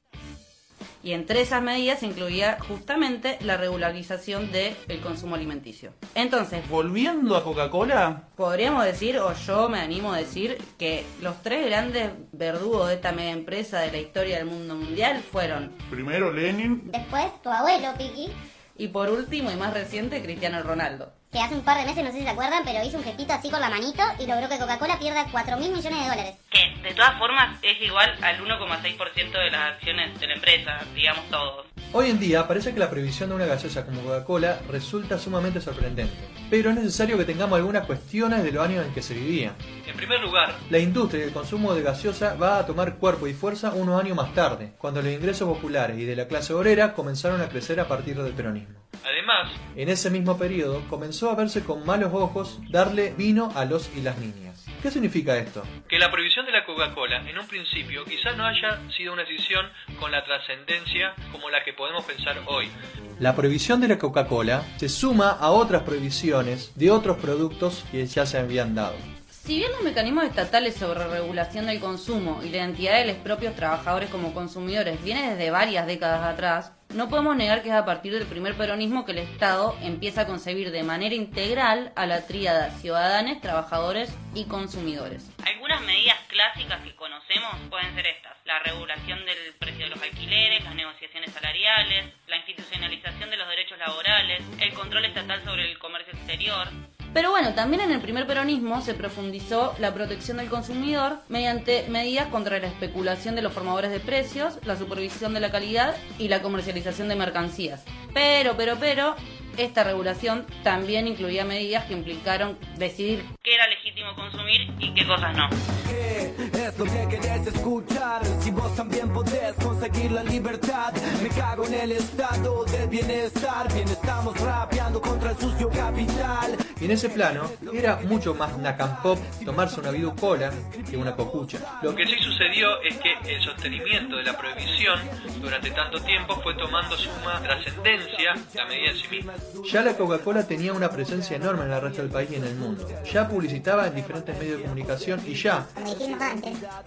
Y 1.03 1.13
entre 1.13 1.41
esas 1.41 1.63
medidas 1.63 2.01
se 2.01 2.07
incluía 2.07 2.59
justamente 2.69 3.39
la 3.41 3.57
regularización 3.57 4.53
del 4.53 5.01
consumo 5.03 5.35
alimenticio. 5.35 5.93
Entonces, 6.15 6.69
Volviendo 6.69 7.37
a 7.37 7.43
Coca-Cola, 7.43 8.25
podríamos 8.37 8.85
decir, 8.85 9.19
o 9.19 9.33
yo 9.35 9.69
me 9.69 9.81
animo 9.81 10.13
a 10.13 10.19
decir, 10.19 10.59
que 10.79 11.05
los 11.23 11.43
tres 11.43 11.67
grandes 11.67 12.11
verdugos 12.33 12.89
de 12.89 12.95
esta 12.95 13.13
mega 13.13 13.31
empresa 13.31 13.81
de 13.81 13.93
la 13.93 13.99
historia 13.99 14.39
del 14.39 14.47
mundo 14.47 14.77
mundial 14.77 15.21
fueron 15.23 15.73
primero 15.91 16.33
Lenin, 16.33 16.91
Después 16.93 17.27
tu 17.43 17.49
abuelo, 17.49 17.89
Piki. 17.97 18.31
Y 18.77 18.89
por 18.89 19.11
último 19.11 19.51
y 19.51 19.57
más 19.57 19.75
reciente, 19.75 20.23
Cristiano 20.23 20.63
Ronaldo. 20.63 21.13
Que 21.33 21.39
hace 21.39 21.55
un 21.55 21.63
par 21.63 21.79
de 21.79 21.87
meses, 21.87 22.03
no 22.03 22.11
sé 22.11 22.19
si 22.19 22.25
se 22.25 22.31
acuerdan, 22.31 22.65
pero 22.65 22.85
hizo 22.85 22.99
un 22.99 23.05
gestito 23.05 23.33
así 23.33 23.51
con 23.51 23.61
la 23.61 23.71
manito 23.71 24.03
y 24.19 24.27
logró 24.27 24.49
que 24.49 24.59
Coca-Cola 24.59 24.99
pierda 24.99 25.27
4 25.31 25.57
mil 25.59 25.71
millones 25.71 26.01
de 26.01 26.09
dólares. 26.09 26.35
Que 26.51 26.75
de 26.83 26.95
todas 26.95 27.17
formas 27.19 27.57
es 27.63 27.81
igual 27.81 28.17
al 28.21 28.41
1,6% 28.45 29.31
de 29.31 29.51
las 29.51 29.75
acciones 29.75 30.19
de 30.19 30.27
la 30.27 30.35
empresa, 30.35 30.81
digamos 30.95 31.29
todos. 31.31 31.67
Hoy 31.93 32.11
en 32.11 32.21
día 32.21 32.47
parece 32.47 32.73
que 32.73 32.79
la 32.79 32.89
prohibición 32.89 33.31
de 33.31 33.35
una 33.35 33.47
gaseosa 33.47 33.85
como 33.85 34.03
Coca-Cola 34.03 34.61
resulta 34.69 35.19
sumamente 35.19 35.61
sorprendente, 35.61 36.15
pero 36.49 36.71
es 36.71 36.77
necesario 36.77 37.19
que 37.19 37.25
tengamos 37.25 37.59
algunas 37.59 37.85
cuestiones 37.85 38.45
de 38.45 38.53
los 38.53 38.65
años 38.65 38.87
en 38.87 38.95
que 38.95 39.03
se 39.03 39.15
vivía. 39.15 39.57
En 39.87 39.97
primer 39.97 40.21
lugar, 40.21 40.55
la 40.71 40.79
industria 40.79 41.25
y 41.25 41.29
el 41.29 41.33
consumo 41.33 41.75
de 41.75 41.83
gaseosa 41.83 42.35
va 42.35 42.59
a 42.59 42.67
tomar 42.67 42.97
cuerpo 42.97 43.27
y 43.27 43.35
fuerza 43.35 43.73
unos 43.73 44.01
años 44.01 44.17
más 44.17 44.33
tarde, 44.35 44.75
cuando 44.79 45.03
los 45.03 45.13
ingresos 45.13 45.49
populares 45.49 45.99
y 45.99 46.05
de 46.05 46.15
la 46.15 46.29
clase 46.29 46.55
obrera 46.55 46.95
comenzaron 46.95 47.41
a 47.41 47.49
crecer 47.49 47.81
a 47.81 47.89
partir 47.89 48.23
del 48.23 48.35
peronismo. 48.35 48.79
Además, 49.05 49.51
en 49.75 49.89
ese 49.89 50.11
mismo 50.11 50.39
periodo 50.39 50.83
comenzó 50.89 51.31
a 51.31 51.35
verse 51.35 51.63
con 51.63 51.85
malos 51.85 52.13
ojos 52.13 52.61
darle 52.71 53.15
vino 53.17 53.51
a 53.57 53.65
los 53.65 53.91
y 53.97 54.03
las 54.03 54.19
niñas. 54.19 54.50
¿Qué 54.83 54.91
significa 54.91 55.37
esto? 55.37 55.63
Que 55.89 55.99
la 55.99 56.11
prohibición 56.11 56.47
de 56.47 56.53
la 56.53 56.65
Coca-Cola 56.65 57.29
en 57.29 57.39
un 57.39 57.47
principio 57.47 58.03
quizás 58.07 58.35
no 58.37 58.47
haya 58.47 58.81
sido 58.97 59.13
una 59.13 59.25
decisión 59.25 59.67
con 59.99 60.11
la 60.11 60.25
trascendencia 60.25 61.15
como 61.31 61.51
la 61.51 61.63
que 61.63 61.75
podemos 61.75 62.03
pensar 62.05 62.41
hoy. 62.47 62.71
La 63.19 63.37
prohibición 63.37 63.83
de 63.83 63.89
la 63.89 63.99
Coca-Cola 63.99 64.63
se 64.79 64.89
suma 64.89 65.33
a 65.33 65.51
otras 65.51 65.83
prohibiciones 65.83 66.73
de 66.77 66.91
otros 66.91 67.19
productos 67.19 67.85
que 67.93 68.07
ya 68.07 68.25
se 68.25 68.39
habían 68.39 68.75
dado. 68.75 68.97
Si 69.29 69.59
bien 69.59 69.71
los 69.73 69.83
mecanismos 69.83 70.25
estatales 70.25 70.77
sobre 70.77 71.07
regulación 71.09 71.67
del 71.67 71.79
consumo 71.79 72.41
y 72.43 72.49
la 72.49 72.59
identidad 72.59 72.99
de 72.99 73.13
los 73.13 73.17
propios 73.17 73.55
trabajadores 73.57 74.09
como 74.09 74.33
consumidores 74.33 75.03
viene 75.05 75.31
desde 75.31 75.51
varias 75.51 75.87
décadas 75.87 76.23
atrás, 76.23 76.73
no 76.95 77.09
podemos 77.09 77.37
negar 77.37 77.63
que 77.63 77.69
es 77.69 77.75
a 77.75 77.85
partir 77.85 78.13
del 78.13 78.27
primer 78.27 78.55
peronismo 78.55 79.05
que 79.05 79.13
el 79.13 79.19
Estado 79.19 79.77
empieza 79.83 80.23
a 80.23 80.27
concebir 80.27 80.71
de 80.71 80.83
manera 80.83 81.15
integral 81.15 81.93
a 81.97 82.07
la 82.07 82.27
tríada 82.27 82.71
ciudadanos, 82.71 83.41
trabajadores 83.41 84.17
y 84.35 84.47
consumidores. 84.47 85.31
Algunas 85.45 85.81
medidas 85.83 86.17
clásicas 86.29 86.81
que 86.83 86.95
conocemos 86.97 87.55
pueden 87.69 87.95
ser 87.95 88.07
estas. 88.07 88.37
La 88.45 88.59
regulación 88.61 89.25
del 89.25 89.55
precio 89.59 89.85
de 89.85 89.91
los 89.91 90.03
alquileres, 90.03 90.65
las 90.65 90.75
negociaciones 90.75 91.33
salariales, 91.33 92.07
la 92.27 92.37
institucionalización 92.37 93.31
de 93.31 93.37
los 93.37 93.49
derechos 93.49 93.79
laborales, 93.79 94.43
el 94.61 94.73
control 94.75 95.05
estatal 95.05 95.45
sobre 95.45 95.71
el 95.71 95.79
comercio 95.79 96.13
exterior, 96.13 96.69
pero 97.13 97.31
bueno, 97.31 97.55
también 97.55 97.83
en 97.83 97.91
el 97.91 98.01
primer 98.01 98.27
peronismo 98.27 98.81
se 98.83 98.95
profundizó 98.95 99.75
la 99.79 99.93
protección 99.93 100.37
del 100.37 100.49
consumidor 100.49 101.19
mediante 101.29 101.87
medidas 101.89 102.29
contra 102.29 102.59
la 102.59 102.69
especulación 102.69 103.35
de 103.35 103.43
los 103.43 103.53
formadores 103.53 103.91
de 103.91 104.01
precios, 104.01 104.59
la 104.65 104.77
supervisión 104.77 105.35
de 105.35 105.41
la 105.41 105.51
calidad 105.51 105.97
y 106.19 106.29
la 106.29 106.41
comercialización 106.41 107.09
de 107.09 107.17
mercancías. 107.17 107.83
Pero, 108.15 108.55
pero, 108.57 108.77
pero, 108.79 109.17
esta 109.57 109.85
regulación 109.85 110.47
también 110.63 111.07
incluía 111.07 111.45
medidas 111.45 111.85
que 111.85 111.95
implicaron 111.95 112.59
decidir 112.77 113.25
qué 113.43 113.55
era 113.55 113.67
legítimo 113.69 114.15
consumir 114.15 114.73
y 114.79 114.95
qué 114.95 115.07
cosas 115.07 115.37
no. 115.37 115.49
Es 115.91 116.79
lo 116.79 116.85
que 116.85 117.09
querés 117.09 117.47
escuchar. 117.47 118.25
Si 118.41 118.51
vos 118.51 118.75
también 118.77 119.13
podés 119.13 119.55
conseguir 119.55 120.13
la 120.13 120.23
libertad, 120.23 120.93
me 121.23 121.29
cago 121.29 121.67
en 121.67 121.75
el 121.75 121.93
estado 121.93 122.65
del 122.65 122.89
bienestar. 122.89 123.73
Bien, 123.73 123.89
estamos 123.89 124.39
rapeando 124.41 125.01
contra 125.01 125.31
el 125.31 125.39
sucio 125.39 125.69
capital. 125.69 126.57
Y 126.81 126.85
en 126.85 126.91
ese 126.93 127.09
plano, 127.09 127.51
era 127.73 127.97
mucho 127.97 128.35
más 128.35 128.57
nacampop 128.59 129.19
tomarse 129.45 129.81
una 129.81 130.15
cola 130.15 130.51
que 130.89 130.97
una 130.97 131.15
cocucha. 131.15 131.59
Lo 131.83 131.95
que 131.95 132.07
sí 132.07 132.17
sucedió 132.21 132.81
es 132.83 132.97
que 132.99 133.13
el 133.27 133.43
sostenimiento 133.43 134.17
de 134.17 134.25
la 134.25 134.37
prohibición 134.37 134.99
durante 135.41 135.71
tanto 135.71 136.01
tiempo 136.01 136.41
fue 136.43 136.55
tomando 136.55 136.97
suma 136.97 137.41
trascendencia 137.43 138.35
la 138.55 138.65
medida 138.67 138.91
en 138.91 138.97
sí 138.97 139.09
misma. 139.09 139.35
Ya 139.71 139.83
la 139.83 139.97
Coca-Cola 139.97 140.47
tenía 140.47 140.73
una 140.73 140.91
presencia 140.91 141.37
enorme 141.37 141.65
en 141.65 141.73
el 141.73 141.81
resto 141.81 142.03
del 142.03 142.11
país 142.11 142.31
y 142.31 142.37
en 142.37 142.45
el 142.45 142.55
mundo. 142.57 142.87
Ya 143.11 143.29
publicitaba 143.29 143.87
en 143.87 143.95
diferentes 143.95 144.37
medios 144.39 144.59
de 144.59 144.65
comunicación 144.65 145.21
y 145.27 145.35
ya 145.35 145.67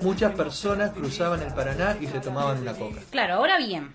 muchas 0.01 0.33
personas 0.33 0.91
cruzaban 0.91 1.41
el 1.41 1.53
Paraná 1.53 1.97
y 1.99 2.07
se 2.07 2.19
tomaban 2.19 2.59
una 2.59 2.73
coca. 2.73 3.01
Claro, 3.11 3.35
ahora 3.35 3.57
bien, 3.57 3.93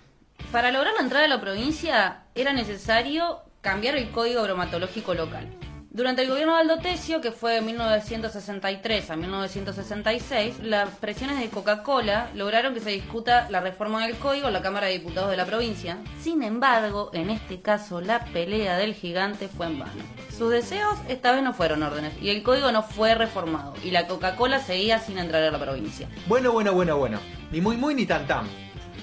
para 0.51 0.71
lograr 0.71 0.93
la 0.95 1.01
entrada 1.01 1.25
a 1.25 1.27
la 1.27 1.41
provincia 1.41 2.23
era 2.35 2.53
necesario 2.53 3.41
cambiar 3.61 3.95
el 3.95 4.11
código 4.11 4.41
bromatológico 4.43 5.13
local. 5.13 5.49
Durante 5.91 6.21
el 6.21 6.29
gobierno 6.29 6.53
de 6.53 6.61
Aldo 6.61 6.77
Tesio, 6.77 7.19
que 7.19 7.31
fue 7.31 7.53
de 7.53 7.61
1963 7.61 9.09
a 9.09 9.15
1966, 9.15 10.59
las 10.61 10.87
presiones 10.97 11.39
de 11.39 11.49
Coca-Cola 11.49 12.29
lograron 12.35 12.75
que 12.75 12.79
se 12.79 12.91
discuta 12.91 13.49
la 13.49 13.59
reforma 13.59 14.05
del 14.05 14.15
código 14.17 14.45
en 14.45 14.53
la 14.53 14.61
Cámara 14.61 14.85
de 14.85 14.93
Diputados 14.93 15.31
de 15.31 15.37
la 15.37 15.47
provincia. 15.47 15.97
Sin 16.21 16.43
embargo, 16.43 17.09
en 17.13 17.31
este 17.31 17.61
caso, 17.61 18.01
la 18.01 18.23
pelea 18.25 18.77
del 18.77 18.93
gigante 18.93 19.47
fue 19.47 19.65
en 19.65 19.79
vano. 19.79 20.03
Sus 20.37 20.51
deseos 20.51 20.95
esta 21.07 21.31
vez 21.31 21.41
no 21.41 21.53
fueron 21.53 21.81
órdenes 21.81 22.13
y 22.21 22.29
el 22.29 22.43
código 22.43 22.71
no 22.71 22.83
fue 22.83 23.15
reformado 23.15 23.73
y 23.83 23.89
la 23.89 24.05
Coca-Cola 24.05 24.59
seguía 24.59 24.99
sin 24.99 25.17
entrar 25.17 25.41
a 25.41 25.49
la 25.49 25.59
provincia. 25.59 26.07
Bueno, 26.27 26.51
bueno, 26.51 26.71
bueno, 26.73 26.97
bueno. 26.97 27.19
Ni 27.51 27.61
muy 27.61 27.77
muy 27.77 27.95
ni 27.95 28.05
tan 28.05 28.27
tan. 28.27 28.47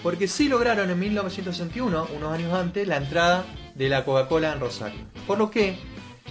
Porque 0.04 0.28
sí 0.28 0.48
lograron 0.48 0.88
en 0.88 1.00
1961, 1.00 2.06
unos 2.16 2.32
años 2.32 2.54
antes, 2.54 2.86
la 2.86 2.98
entrada 2.98 3.44
de 3.74 3.88
la 3.88 4.04
Coca-Cola 4.04 4.52
en 4.52 4.60
Rosario. 4.60 5.00
Por 5.26 5.38
lo 5.38 5.50
que, 5.50 5.76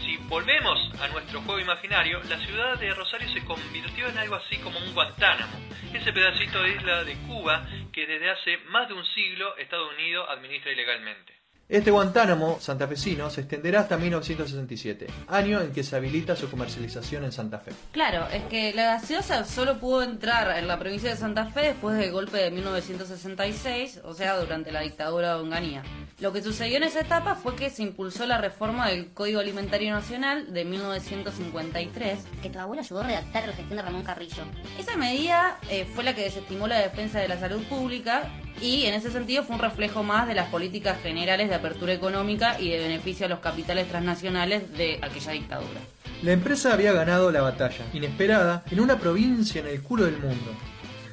si 0.02 0.18
volvemos 0.28 0.80
a 1.02 1.08
nuestro 1.10 1.42
juego 1.42 1.60
imaginario, 1.60 2.22
la 2.30 2.38
ciudad 2.40 2.78
de 2.80 2.94
Rosario 2.94 3.30
se 3.30 3.44
convirtió 3.44 4.08
en 4.08 4.18
algo 4.18 4.36
así 4.36 4.58
como 4.58 4.80
un 4.80 4.94
Guantánamo. 4.94 5.60
Ese 5.94 6.12
pedacito 6.12 6.62
de 6.62 6.70
isla 6.72 7.04
de 7.04 7.16
Cuba 7.28 7.66
que 7.92 8.06
desde 8.06 8.30
hace 8.30 8.58
más 8.70 8.88
de 8.88 8.94
un 8.94 9.06
siglo 9.06 9.56
Estados 9.58 9.94
Unidos 9.94 10.28
administra 10.30 10.72
ilegalmente. 10.72 11.35
Este 11.68 11.90
Guantánamo 11.90 12.60
santafesino 12.60 13.32
se 13.32 13.42
extenderá 13.42 13.80
hasta 13.80 13.98
1967, 13.98 15.08
año 15.28 15.62
en 15.62 15.72
que 15.72 15.82
se 15.82 15.96
habilita 15.96 16.36
su 16.36 16.48
comercialización 16.48 17.24
en 17.24 17.32
Santa 17.32 17.58
Fe. 17.58 17.72
Claro, 17.92 18.28
es 18.32 18.44
que 18.44 18.72
la 18.76 18.84
gaseosa 18.84 19.44
solo 19.46 19.80
pudo 19.80 20.04
entrar 20.04 20.60
en 20.60 20.68
la 20.68 20.78
provincia 20.78 21.10
de 21.10 21.16
Santa 21.16 21.48
Fe 21.48 21.62
después 21.62 21.98
del 21.98 22.12
golpe 22.12 22.38
de 22.38 22.52
1966, 22.52 24.02
o 24.04 24.14
sea, 24.14 24.38
durante 24.38 24.72
la 24.72 24.82
dictadura 24.82 25.30
de 25.30 25.42
Onganía. 25.42 25.82
Lo 26.20 26.32
que 26.32 26.44
sucedió 26.44 26.78
en 26.78 26.84
esa 26.84 27.00
etapa 27.00 27.34
fue 27.34 27.56
que 27.56 27.72
se 27.72 27.82
impulsó 27.82 28.28
la 28.28 28.38
reforma 28.38 28.90
del 28.90 29.12
Código 29.12 29.40
Alimentario 29.40 29.92
Nacional 29.92 30.54
de 30.54 30.66
1953. 30.66 32.20
Que 32.44 32.50
tu 32.52 32.60
abuelo 32.60 32.84
ayudó 32.84 33.02
a 33.02 33.08
redactar 33.08 33.48
la 33.48 33.54
gestión 33.54 33.76
de 33.76 33.82
Ramón 33.82 34.04
Carrillo. 34.04 34.44
Esa 34.78 34.96
medida 34.98 35.58
eh, 35.72 35.88
fue 35.96 36.04
la 36.04 36.14
que 36.14 36.22
desestimó 36.22 36.68
la 36.68 36.78
defensa 36.78 37.20
de 37.20 37.28
la 37.28 37.40
salud 37.40 37.64
pública 37.64 38.32
y 38.62 38.86
en 38.86 38.94
ese 38.94 39.12
sentido 39.12 39.44
fue 39.44 39.56
un 39.56 39.62
reflejo 39.62 40.04
más 40.04 40.28
de 40.28 40.36
las 40.36 40.50
políticas 40.50 41.02
generales 41.02 41.50
de 41.50 41.56
apertura 41.56 41.94
económica 41.94 42.60
y 42.60 42.70
de 42.70 42.80
beneficio 42.80 43.26
a 43.26 43.30
los 43.30 43.40
capitales 43.40 43.88
transnacionales 43.88 44.72
de 44.78 45.00
aquella 45.02 45.32
dictadura. 45.32 45.82
La 46.24 46.32
empresa 46.32 46.74
había 46.74 46.94
ganado 46.94 47.32
la 47.32 47.42
batalla, 47.42 47.86
inesperada, 47.94 48.64
en 48.72 48.80
una 48.80 48.98
provincia 48.98 49.62
en 49.62 49.68
el 49.68 49.82
culo 49.82 50.06
del 50.06 50.18
mundo. 50.18 50.56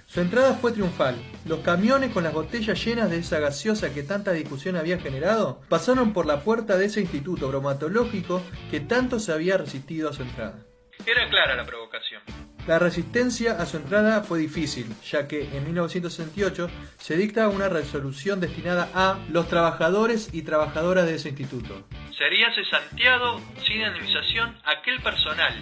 Su 0.07 0.21
entrada 0.21 0.53
fue 0.53 0.73
triunfal. 0.73 1.17
Los 1.47 1.61
camiones 1.61 2.13
con 2.13 2.23
las 2.23 2.35
botellas 2.35 2.85
llenas 2.85 3.11
de 3.11 3.19
esa 3.19 3.39
gaseosa 3.39 3.95
que 3.95 4.03
tanta 4.03 4.33
discusión 4.33 4.77
había 4.77 4.99
generado 4.99 5.63
pasaron 5.71 6.13
por 6.13 6.27
la 6.27 6.41
puerta 6.41 6.77
de 6.77 6.85
ese 6.85 7.01
instituto 7.01 7.49
bromatológico 7.49 8.43
que 8.71 8.81
tanto 8.81 9.19
se 9.19 9.33
había 9.33 9.57
resistido 9.57 10.11
a 10.11 10.13
su 10.13 10.23
entrada. 10.23 10.59
Era 11.07 11.29
clara 11.31 11.57
la 11.57 11.65
provocación. 11.65 12.21
La 12.67 12.79
resistencia 12.79 13.61
a 13.61 13.67
su 13.67 13.77
entrada 13.77 14.23
fue 14.23 14.39
difícil, 14.39 14.87
ya 15.05 15.27
que 15.27 15.57
en 15.57 15.65
1968 15.65 16.71
se 16.97 17.17
dicta 17.17 17.49
una 17.49 17.69
resolución 17.69 18.39
destinada 18.41 18.89
a 18.95 19.19
los 19.31 19.49
trabajadores 19.49 20.29
y 20.33 20.43
trabajadoras 20.43 21.07
de 21.07 21.17
ese 21.17 21.31
instituto. 21.31 21.83
Sería 22.17 22.55
cesanteado 22.55 23.41
sin 23.67 23.79
indemnización 23.79 24.57
aquel 24.65 25.01
personal 25.03 25.55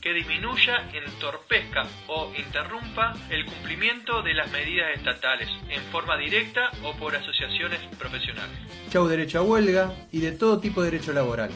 que 0.00 0.12
disminuya, 0.12 0.88
entorpezca 0.92 1.86
o 2.08 2.30
interrumpa 2.36 3.14
el 3.30 3.46
cumplimiento 3.46 4.22
de 4.22 4.34
las 4.34 4.52
medidas 4.52 4.94
estatales 4.94 5.48
en 5.70 5.80
forma 5.84 6.18
directa 6.18 6.70
o 6.84 6.92
por 6.92 7.16
asociaciones 7.16 7.80
profesionales. 7.98 8.56
Chau 8.90 9.08
derecho 9.08 9.38
a 9.38 9.42
huelga 9.42 9.92
y 10.12 10.20
de 10.20 10.32
todo 10.32 10.60
tipo 10.60 10.82
de 10.82 10.90
derecho 10.90 11.14
laboral, 11.14 11.50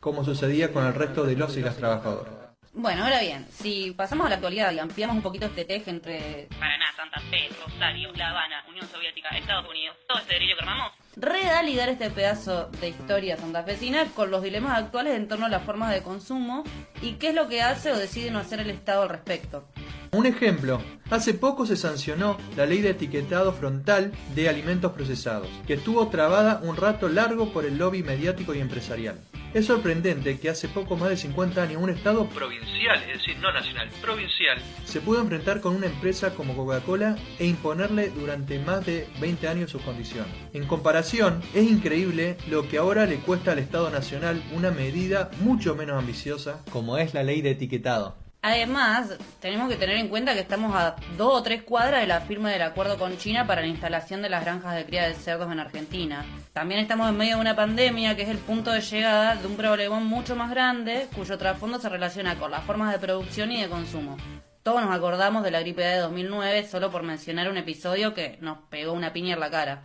como 0.00 0.22
sucedía 0.22 0.70
con 0.70 0.86
el 0.86 0.94
resto 0.94 1.24
de 1.24 1.34
los 1.34 1.56
y 1.56 1.62
las 1.62 1.78
trabajadoras. 1.78 2.43
Bueno, 2.76 3.04
ahora 3.04 3.20
bien, 3.20 3.46
si 3.50 3.92
pasamos 3.92 4.26
a 4.26 4.30
la 4.30 4.34
actualidad 4.34 4.72
y 4.72 4.80
ampliamos 4.80 5.14
un 5.14 5.22
poquito 5.22 5.46
este 5.46 5.64
teje 5.64 5.90
entre 5.90 6.48
Paraná, 6.58 6.86
Santa 6.96 7.20
Fe, 7.30 7.48
Rosario, 7.64 8.12
La 8.14 8.30
Habana, 8.30 8.64
Unión 8.68 8.88
Soviética, 8.88 9.28
Estados 9.28 9.70
Unidos, 9.70 9.96
todo 10.08 10.18
este 10.18 10.34
derecho 10.34 10.56
que 10.56 10.62
armamos, 10.62 10.92
reda 11.16 11.62
ligar 11.62 11.88
este 11.88 12.10
pedazo 12.10 12.68
de 12.80 12.88
historia 12.88 13.36
santafesina 13.36 14.06
con 14.14 14.30
los 14.30 14.42
dilemas 14.42 14.78
actuales 14.78 15.14
en 15.14 15.28
torno 15.28 15.46
a 15.46 15.48
las 15.48 15.62
formas 15.62 15.92
de 15.92 16.02
consumo 16.02 16.64
y 17.02 17.12
qué 17.14 17.28
es 17.28 17.34
lo 17.34 17.48
que 17.48 17.62
hace 17.62 17.92
o 17.92 17.96
decide 17.96 18.30
no 18.30 18.38
hacer 18.38 18.60
el 18.60 18.70
Estado 18.70 19.02
al 19.02 19.08
respecto. 19.08 19.64
Un 20.12 20.26
ejemplo, 20.26 20.80
hace 21.10 21.34
poco 21.34 21.66
se 21.66 21.76
sancionó 21.76 22.38
la 22.56 22.66
ley 22.66 22.80
de 22.80 22.90
etiquetado 22.90 23.52
frontal 23.52 24.12
de 24.34 24.48
alimentos 24.48 24.92
procesados, 24.92 25.48
que 25.66 25.74
estuvo 25.74 26.06
trabada 26.08 26.60
un 26.62 26.76
rato 26.76 27.08
largo 27.08 27.52
por 27.52 27.64
el 27.64 27.78
lobby 27.78 28.04
mediático 28.04 28.54
y 28.54 28.60
empresarial. 28.60 29.18
Es 29.54 29.66
sorprendente 29.66 30.38
que 30.40 30.50
hace 30.50 30.68
poco 30.68 30.96
más 30.96 31.10
de 31.10 31.16
50 31.16 31.62
años 31.62 31.80
un 31.80 31.90
estado 31.90 32.26
provincial, 32.26 33.00
es 33.08 33.18
decir, 33.18 33.38
no 33.38 33.52
nacional, 33.52 33.88
provincial, 34.00 34.58
se 34.84 35.00
pudo 35.00 35.20
enfrentar 35.20 35.60
con 35.60 35.76
una 35.76 35.86
empresa 35.86 36.34
como 36.34 36.56
Coca-Cola 36.56 37.16
e 37.38 37.46
imponerle 37.46 38.10
durante 38.10 38.58
más 38.58 38.84
de 38.84 39.06
20 39.20 39.46
años 39.46 39.70
sus 39.70 39.82
condiciones. 39.82 40.32
En 40.52 40.66
comparación, 40.66 41.03
es 41.12 41.70
increíble 41.70 42.38
lo 42.48 42.66
que 42.66 42.78
ahora 42.78 43.04
le 43.04 43.16
cuesta 43.16 43.52
al 43.52 43.58
Estado 43.58 43.90
Nacional 43.90 44.42
una 44.54 44.70
medida 44.70 45.30
mucho 45.40 45.74
menos 45.74 45.98
ambiciosa 45.98 46.60
como 46.70 46.96
es 46.96 47.12
la 47.12 47.22
ley 47.22 47.42
de 47.42 47.50
etiquetado. 47.50 48.16
Además, 48.40 49.18
tenemos 49.40 49.68
que 49.68 49.76
tener 49.76 49.98
en 49.98 50.08
cuenta 50.08 50.32
que 50.32 50.40
estamos 50.40 50.74
a 50.74 50.96
dos 51.18 51.40
o 51.40 51.42
tres 51.42 51.62
cuadras 51.62 52.00
de 52.00 52.06
la 52.06 52.22
firma 52.22 52.50
del 52.50 52.62
acuerdo 52.62 52.96
con 52.98 53.18
China 53.18 53.46
para 53.46 53.60
la 53.60 53.66
instalación 53.66 54.22
de 54.22 54.30
las 54.30 54.44
granjas 54.44 54.76
de 54.76 54.86
cría 54.86 55.06
de 55.06 55.14
cerdos 55.14 55.52
en 55.52 55.60
Argentina. 55.60 56.24
También 56.54 56.80
estamos 56.80 57.10
en 57.10 57.18
medio 57.18 57.34
de 57.36 57.42
una 57.42 57.54
pandemia 57.54 58.16
que 58.16 58.22
es 58.22 58.30
el 58.30 58.38
punto 58.38 58.70
de 58.70 58.80
llegada 58.80 59.36
de 59.36 59.46
un 59.46 59.56
problemón 59.56 60.06
mucho 60.06 60.36
más 60.36 60.50
grande 60.50 61.06
cuyo 61.14 61.36
trasfondo 61.36 61.78
se 61.78 61.90
relaciona 61.90 62.38
con 62.38 62.50
las 62.50 62.64
formas 62.64 62.92
de 62.92 62.98
producción 62.98 63.52
y 63.52 63.60
de 63.60 63.68
consumo. 63.68 64.16
Todos 64.62 64.80
nos 64.80 64.94
acordamos 64.94 65.44
de 65.44 65.50
la 65.50 65.60
gripe 65.60 65.82
de 65.82 65.98
2009 65.98 66.66
solo 66.66 66.90
por 66.90 67.02
mencionar 67.02 67.50
un 67.50 67.58
episodio 67.58 68.14
que 68.14 68.38
nos 68.40 68.56
pegó 68.70 68.94
una 68.94 69.12
piña 69.12 69.34
en 69.34 69.40
la 69.40 69.50
cara. 69.50 69.82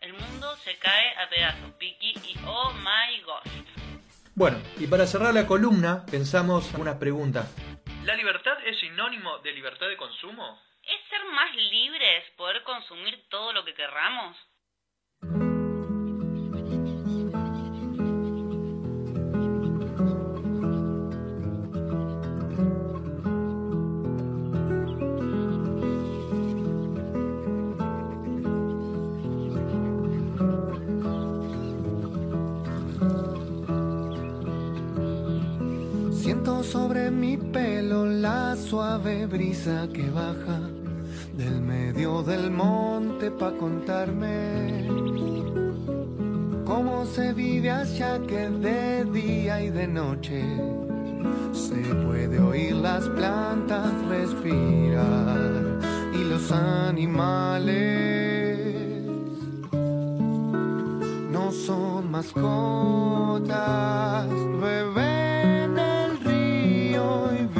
El 0.00 0.14
mundo 0.14 0.56
se 0.64 0.78
cae 0.78 1.14
a 1.18 1.28
pedazos, 1.28 1.72
Piki, 1.74 2.14
y 2.24 2.34
oh 2.46 2.72
my 2.72 3.20
gosh. 3.20 3.52
Bueno, 4.34 4.56
y 4.78 4.86
para 4.86 5.06
cerrar 5.06 5.34
la 5.34 5.46
columna, 5.46 6.06
pensamos 6.10 6.72
unas 6.72 6.96
preguntas. 6.96 7.54
¿La 8.06 8.14
libertad 8.14 8.56
es 8.64 8.80
sinónimo 8.80 9.40
de 9.40 9.52
libertad 9.52 9.88
de 9.88 9.98
consumo? 9.98 10.58
¿Es 10.82 11.06
ser 11.10 11.20
más 11.34 11.54
libres, 11.54 12.24
poder 12.38 12.62
consumir 12.62 13.28
todo 13.28 13.52
lo 13.52 13.62
que 13.62 13.74
querramos? 13.74 14.38
Siento 36.42 36.62
sobre 36.64 37.10
mi 37.10 37.36
pelo 37.36 38.06
la 38.06 38.56
suave 38.56 39.26
brisa 39.26 39.86
que 39.92 40.08
baja 40.08 40.58
del 41.36 41.60
medio 41.60 42.22
del 42.22 42.50
monte 42.50 43.30
pa' 43.30 43.52
contarme 43.58 44.88
cómo 46.64 47.04
se 47.04 47.34
vive 47.34 47.70
allá 47.70 48.18
que 48.26 48.48
de 48.48 49.04
día 49.04 49.62
y 49.62 49.68
de 49.68 49.86
noche 49.86 50.42
se 51.52 51.76
puede 52.06 52.40
oír 52.40 52.74
las 52.76 53.06
plantas 53.10 53.92
respirar 54.08 55.78
y 56.14 56.24
los 56.24 56.50
animales. 56.52 57.50
No 61.30 61.52
son 61.52 62.10
mascotas, 62.10 63.60
el 64.30 65.09
río 67.10 67.59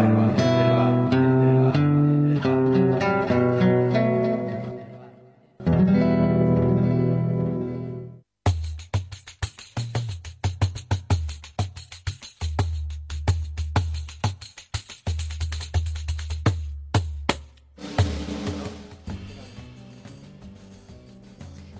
desde 0.00 0.41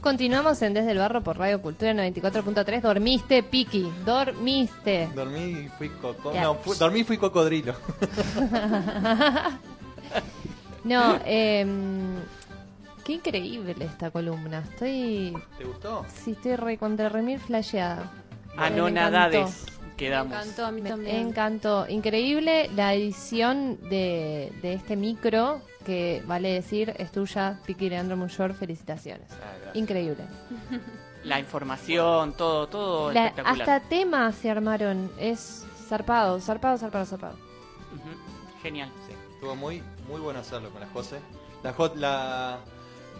Continuamos 0.02 0.60
en 0.62 0.74
Desde 0.74 0.90
el 0.90 0.98
Barro 0.98 1.22
por 1.22 1.38
Radio 1.38 1.62
Cultura 1.62 1.92
94.3. 1.94 2.80
Dormiste, 2.80 3.42
Piki. 3.44 3.88
Dormiste. 4.04 5.08
Dormí 5.14 5.40
y 5.44 5.68
fui 5.78 5.88
coco. 5.90 6.32
No, 6.34 6.56
fu- 6.56 6.74
dormí 6.74 7.00
y 7.00 7.04
fui 7.04 7.18
cocodrilo. 7.18 7.72
no, 10.84 11.20
em, 11.24 12.16
qué 13.04 13.12
increíble 13.12 13.76
esta 13.84 14.10
columna. 14.10 14.64
Estoy. 14.72 15.34
¿Te 15.56 15.64
gustó? 15.64 16.04
Sí, 16.12 16.32
estoy 16.32 16.56
re 16.56 16.78
contra 16.78 17.08
remil 17.08 17.38
flasheada. 17.38 18.10
Anonadades 18.56 19.62
encantó. 19.62 19.71
Quedamos. 19.96 20.32
Me 20.32 20.36
encantó, 20.42 20.66
a 20.66 20.72
mí 20.72 20.80
Me 20.82 20.90
también. 20.90 21.16
encantó. 21.28 21.86
Increíble 21.88 22.70
la 22.74 22.94
edición 22.94 23.78
de, 23.88 24.52
de 24.62 24.74
este 24.74 24.96
micro, 24.96 25.60
que 25.86 26.22
vale 26.26 26.50
decir, 26.52 26.94
es 26.98 27.10
tuya, 27.12 27.58
Piki 27.66 27.88
Leandro 27.90 28.16
Muyor. 28.16 28.54
Felicitaciones. 28.54 29.26
Ah. 29.32 29.70
Increíble. 29.74 30.24
La 31.24 31.38
información, 31.38 32.32
todo, 32.36 32.66
todo 32.66 33.12
La- 33.12 33.26
espectacular. 33.28 33.70
hasta 33.70 33.88
temas 33.88 34.34
se 34.34 34.50
armaron. 34.50 35.10
Es 35.18 35.64
zarpado, 35.88 36.40
zarpado, 36.40 36.78
zarpado, 36.78 37.04
zarpado. 37.06 37.34
Ujú, 37.34 38.60
Genial. 38.62 38.90
Sí, 39.06 39.14
estuvo 39.34 39.54
muy, 39.54 39.82
muy 40.08 40.20
bueno 40.20 40.40
hacerlo 40.40 40.70
con 40.70 40.80
la 40.80 40.88
Jose. 40.88 41.20
La, 41.62 41.74
la- 41.94 42.58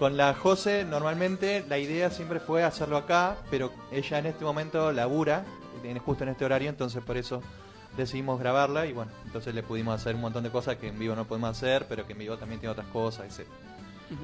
con 0.01 0.17
la 0.17 0.35
Jose 0.35 0.85
normalmente 0.85 1.65
la 1.69 1.79
idea 1.79 2.11
siempre 2.11 2.41
fue 2.41 2.65
hacerlo 2.65 2.97
acá, 2.97 3.37
pero 3.51 3.71
ella 3.93 4.19
en 4.19 4.27
este 4.27 4.45
momento 4.45 4.91
labura, 4.91 5.45
en- 5.85 5.99
justo 5.99 6.25
en 6.25 6.31
este 6.31 6.45
horario, 6.45 6.69
entonces 6.69 7.03
por 7.03 7.17
eso 7.17 7.43
decidimos 7.97 8.39
grabarla 8.41 8.87
y 8.87 8.93
bueno, 8.93 9.11
entonces 9.27 9.55
le 9.55 9.63
pudimos 9.63 9.95
hacer 10.01 10.15
un 10.15 10.23
montón 10.23 10.43
de 10.45 10.51
cosas 10.51 10.77
que 10.77 10.89
en 10.89 10.99
vivo 10.99 11.15
no 11.15 11.27
podemos 11.27 11.51
hacer, 11.51 11.87
pero 11.89 12.07
que 12.07 12.13
en 12.15 12.19
vivo 12.21 12.37
también 12.39 12.59
tiene 12.61 12.73
otras 12.73 12.87
cosas, 12.89 13.27
etc. 13.39 13.47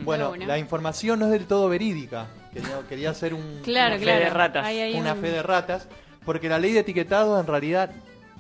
Bueno, 0.05 0.35
la 0.37 0.59
información 0.59 1.19
no 1.19 1.27
es 1.27 1.33
del 1.33 1.47
todo 1.47 1.69
verídica. 1.69 2.27
Quería, 2.53 2.81
quería 2.89 3.11
hacer 3.11 3.33
un, 3.35 3.61
Claro, 3.65 3.97
Una 3.97 4.05
fe 4.05 4.19
de 4.19 4.31
ratas. 4.31 4.67
Ahí 4.67 4.95
una 4.95 5.15
un- 5.15 5.21
fe 5.21 5.31
de 5.31 5.43
ratas, 5.43 5.89
porque 6.25 6.49
la 6.49 6.59
ley 6.59 6.73
de 6.73 6.81
etiquetado 6.81 7.41
en 7.41 7.47
realidad 7.47 7.91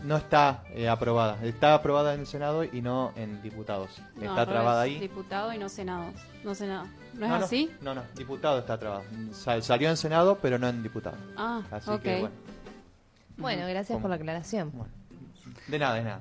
no 0.04 0.16
está 0.16 0.62
eh, 0.74 0.88
aprobada. 0.88 1.38
Está 1.42 1.74
aprobada 1.74 2.14
en 2.14 2.20
el 2.20 2.26
Senado 2.26 2.64
y 2.64 2.82
no 2.82 3.12
en 3.16 3.40
diputados. 3.42 3.90
No, 4.16 4.24
está 4.30 4.46
trabada 4.46 4.82
ahí. 4.82 4.98
Diputado 4.98 5.52
y 5.52 5.58
no 5.58 5.68
senado. 5.68 6.12
No 6.44 6.54
senado. 6.54 6.86
¿No 7.14 7.24
es 7.26 7.30
no, 7.32 7.36
así? 7.36 7.70
No, 7.80 7.94
no, 7.94 8.02
diputado 8.14 8.58
está 8.58 8.78
trabado. 8.78 9.02
Sa- 9.32 9.60
salió 9.62 9.88
en 9.88 9.96
Senado, 9.96 10.38
pero 10.40 10.58
no 10.58 10.68
en 10.68 10.82
diputado. 10.82 11.16
Ah, 11.36 11.62
Así 11.70 11.90
ok. 11.90 12.00
que 12.02 12.20
bueno, 12.20 12.34
Bueno, 13.39 13.62
gracias 13.66 13.89
¿Cómo? 13.97 14.01
por 14.03 14.11
la 14.11 14.16
aclaración. 14.16 14.72
bueno. 14.74 14.93
De 15.68 15.78
nada, 15.78 15.95
de 15.95 16.03
nada. 16.03 16.20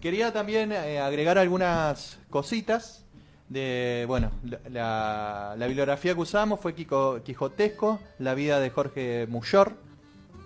Quería 0.00 0.32
también 0.32 0.72
eh, 0.72 0.98
agregar 1.00 1.38
algunas 1.38 2.18
cositas. 2.30 3.04
De, 3.48 4.04
bueno, 4.06 4.30
la, 4.70 5.54
bibliografía 5.58 6.12
que 6.14 6.20
usamos 6.20 6.60
fue 6.60 6.74
Quico- 6.74 7.22
Quijotesco, 7.22 7.98
la 8.18 8.34
vida 8.34 8.60
de 8.60 8.68
Jorge 8.68 9.26
Muyor, 9.26 9.72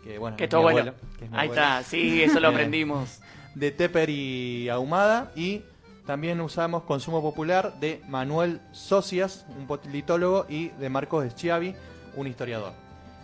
que 0.04 0.18
bueno, 0.18 0.36
Que 0.36 0.44
es 0.44 0.50
todo 0.50 0.60
mi 0.60 0.64
bueno. 0.72 0.78
abuelo, 0.92 0.96
que 1.18 1.24
es 1.24 1.30
mi 1.32 1.36
Ahí 1.36 1.46
abuelo. 1.48 1.62
está, 1.62 1.82
sí, 1.82 2.22
eso 2.22 2.38
lo 2.38 2.48
Eh, 2.48 2.52
aprendimos. 2.52 3.18
de 3.56 3.72
Tepper 3.72 4.08
y 4.08 4.68
Ahumada 4.68 5.32
y 5.34 5.62
también 6.06 6.40
usamos 6.40 6.84
Consumo 6.84 7.20
Popular 7.22 7.74
de 7.80 8.00
Manuel 8.08 8.60
Socias, 8.70 9.46
un 9.58 9.66
politólogo, 9.66 10.46
y 10.48 10.68
de 10.68 10.88
Marcos 10.88 11.26
Schiavi, 11.32 11.74
un 12.14 12.26
historiador. 12.28 12.72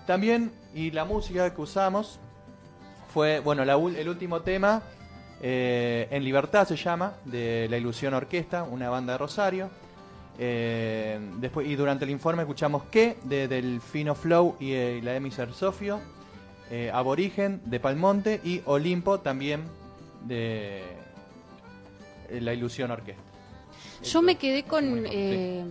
También, 0.08 0.50
y 0.74 0.90
la 0.90 1.04
música 1.04 1.54
que 1.54 1.60
usamos 1.60 2.18
fue, 3.18 3.40
bueno, 3.40 3.64
la 3.64 3.72
el 3.72 4.08
último 4.08 4.42
tema, 4.42 4.80
eh, 5.42 6.06
En 6.12 6.22
Libertad 6.22 6.68
se 6.68 6.76
llama, 6.76 7.14
de 7.24 7.66
La 7.68 7.76
Ilusión 7.76 8.14
Orquesta, 8.14 8.62
una 8.62 8.90
banda 8.90 9.14
de 9.14 9.18
Rosario. 9.18 9.70
Eh, 10.38 11.18
después, 11.40 11.66
y 11.66 11.74
durante 11.74 12.04
el 12.04 12.12
informe 12.12 12.42
escuchamos 12.42 12.84
que 12.84 13.16
de 13.24 13.48
Delfino 13.48 14.14
Flow 14.14 14.54
y, 14.60 14.70
eh, 14.70 15.00
la 15.02 15.16
Emiser 15.16 15.52
Sofio, 15.52 15.98
eh, 16.70 16.92
Aborigen 16.94 17.60
de 17.64 17.80
Palmonte 17.80 18.40
y 18.44 18.62
Olimpo 18.66 19.18
también 19.18 19.64
de 20.24 20.84
La 22.38 22.54
Ilusión 22.54 22.92
Orquesta. 22.92 23.20
Yo 24.04 24.22
me 24.22 24.36
quedé 24.36 24.62
con 24.62 25.06
eh, 25.06 25.64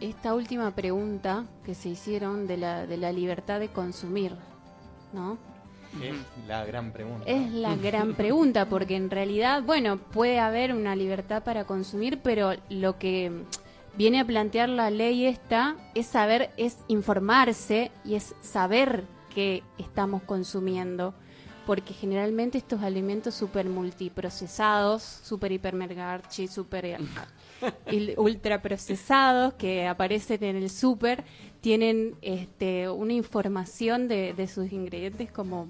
esta 0.00 0.32
última 0.32 0.70
pregunta 0.70 1.44
que 1.66 1.74
se 1.74 1.90
hicieron 1.90 2.46
de 2.46 2.56
la, 2.56 2.86
de 2.86 2.96
la 2.96 3.12
libertad 3.12 3.60
de 3.60 3.68
consumir, 3.68 4.34
¿no? 5.12 5.36
Es 6.02 6.14
la 6.46 6.64
gran 6.64 6.92
pregunta. 6.92 7.24
Es 7.26 7.52
la 7.52 7.76
gran 7.76 8.14
pregunta, 8.14 8.68
porque 8.68 8.96
en 8.96 9.10
realidad, 9.10 9.62
bueno, 9.62 9.98
puede 9.98 10.38
haber 10.38 10.72
una 10.74 10.94
libertad 10.94 11.42
para 11.42 11.64
consumir, 11.64 12.20
pero 12.22 12.52
lo 12.68 12.98
que 12.98 13.44
viene 13.96 14.20
a 14.20 14.24
plantear 14.24 14.68
la 14.68 14.90
ley 14.90 15.26
esta 15.26 15.76
es 15.94 16.06
saber, 16.06 16.50
es 16.56 16.78
informarse 16.88 17.90
y 18.04 18.14
es 18.14 18.34
saber 18.40 19.04
qué 19.34 19.62
estamos 19.78 20.22
consumiendo. 20.22 21.14
Porque 21.66 21.92
generalmente 21.92 22.56
estos 22.56 22.82
alimentos 22.82 23.34
super 23.34 23.68
multiprocesados, 23.68 25.02
super 25.02 25.52
hipermergarchi, 25.52 26.48
super 26.48 26.98
ultraprocesados 28.16 29.52
que 29.54 29.86
aparecen 29.86 30.42
en 30.44 30.56
el 30.56 30.70
súper 30.70 31.24
tienen 31.60 32.14
este, 32.22 32.88
una 32.88 33.12
información 33.12 34.08
de, 34.08 34.32
de 34.32 34.48
sus 34.48 34.72
ingredientes 34.72 35.30
como 35.30 35.68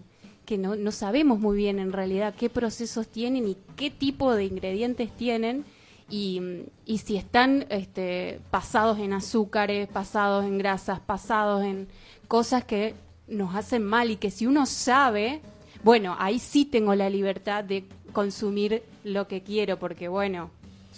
que 0.49 0.57
no, 0.57 0.77
no 0.77 0.93
sabemos 0.93 1.39
muy 1.39 1.59
bien 1.59 1.79
en 1.79 1.93
realidad 1.93 2.35
qué 2.35 2.49
procesos 2.49 3.07
tienen 3.07 3.47
y 3.47 3.59
qué 3.77 3.91
tipo 3.91 4.35
de 4.35 4.47
ingredientes 4.47 5.15
tienen 5.15 5.67
y, 6.09 6.41
y 6.87 6.97
si 6.99 7.19
están 7.19 7.67
este, 7.69 8.41
pasados 8.51 8.99
en 8.99 9.13
azúcares, 9.13 9.89
pasados 9.89 10.47
en 10.47 10.57
grasas, 10.57 11.01
pasados 11.01 11.65
en 11.65 11.87
cosas 12.29 12.65
que 12.65 12.95
nos 13.27 13.55
hacen 13.55 13.85
mal 13.85 14.11
y 14.11 14.17
que 14.17 14.31
si 14.31 14.47
uno 14.47 14.65
sabe, 14.65 15.43
bueno, 15.85 16.17
ahí 16.19 16.39
sí 16.39 16.65
tengo 16.65 16.95
la 16.95 17.11
libertad 17.11 17.63
de 17.63 17.85
consumir 18.15 18.83
lo 19.05 19.29
que 19.29 19.43
quiero 19.43 19.79
porque 19.79 20.09
bueno, 20.09 20.49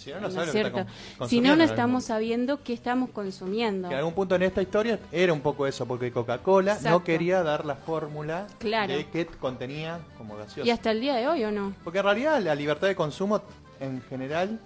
Si 0.01 0.09
no, 0.11 0.19
no 0.19 0.29
¿no 0.29 0.41
es 0.43 0.51
cierto? 0.51 0.85
Si 1.27 1.39
no, 1.41 1.47
no 1.47 1.53
algún 1.53 1.69
estamos 1.69 2.05
sabiendo 2.05 2.63
qué 2.63 2.73
estamos 2.73 3.09
consumiendo. 3.11 3.87
Que 3.87 3.93
en 3.93 3.99
algún 3.99 4.13
punto 4.13 4.35
en 4.35 4.43
esta 4.43 4.61
historia 4.61 4.99
era 5.11 5.31
un 5.31 5.41
poco 5.41 5.67
eso, 5.67 5.85
porque 5.85 6.11
Coca-Cola 6.11 6.77
no 6.83 7.03
quería 7.03 7.43
dar 7.43 7.65
la 7.65 7.75
fórmula 7.75 8.47
Claro. 8.59 8.93
de 8.93 9.05
qué 9.07 9.25
contenía 9.27 9.99
como 10.17 10.35
gaseosa. 10.37 10.67
Y 10.67 10.71
hasta 10.71 10.91
el 10.91 11.01
día 11.01 11.15
de 11.15 11.27
hoy, 11.27 11.43
¿o 11.43 11.51
no? 11.51 11.73
Porque 11.83 11.99
en 11.99 12.05
realidad 12.05 12.41
la 12.41 12.55
libertad 12.55 12.87
de 12.87 12.95
consumo 12.95 13.41
en 13.79 14.01
general 14.09 14.59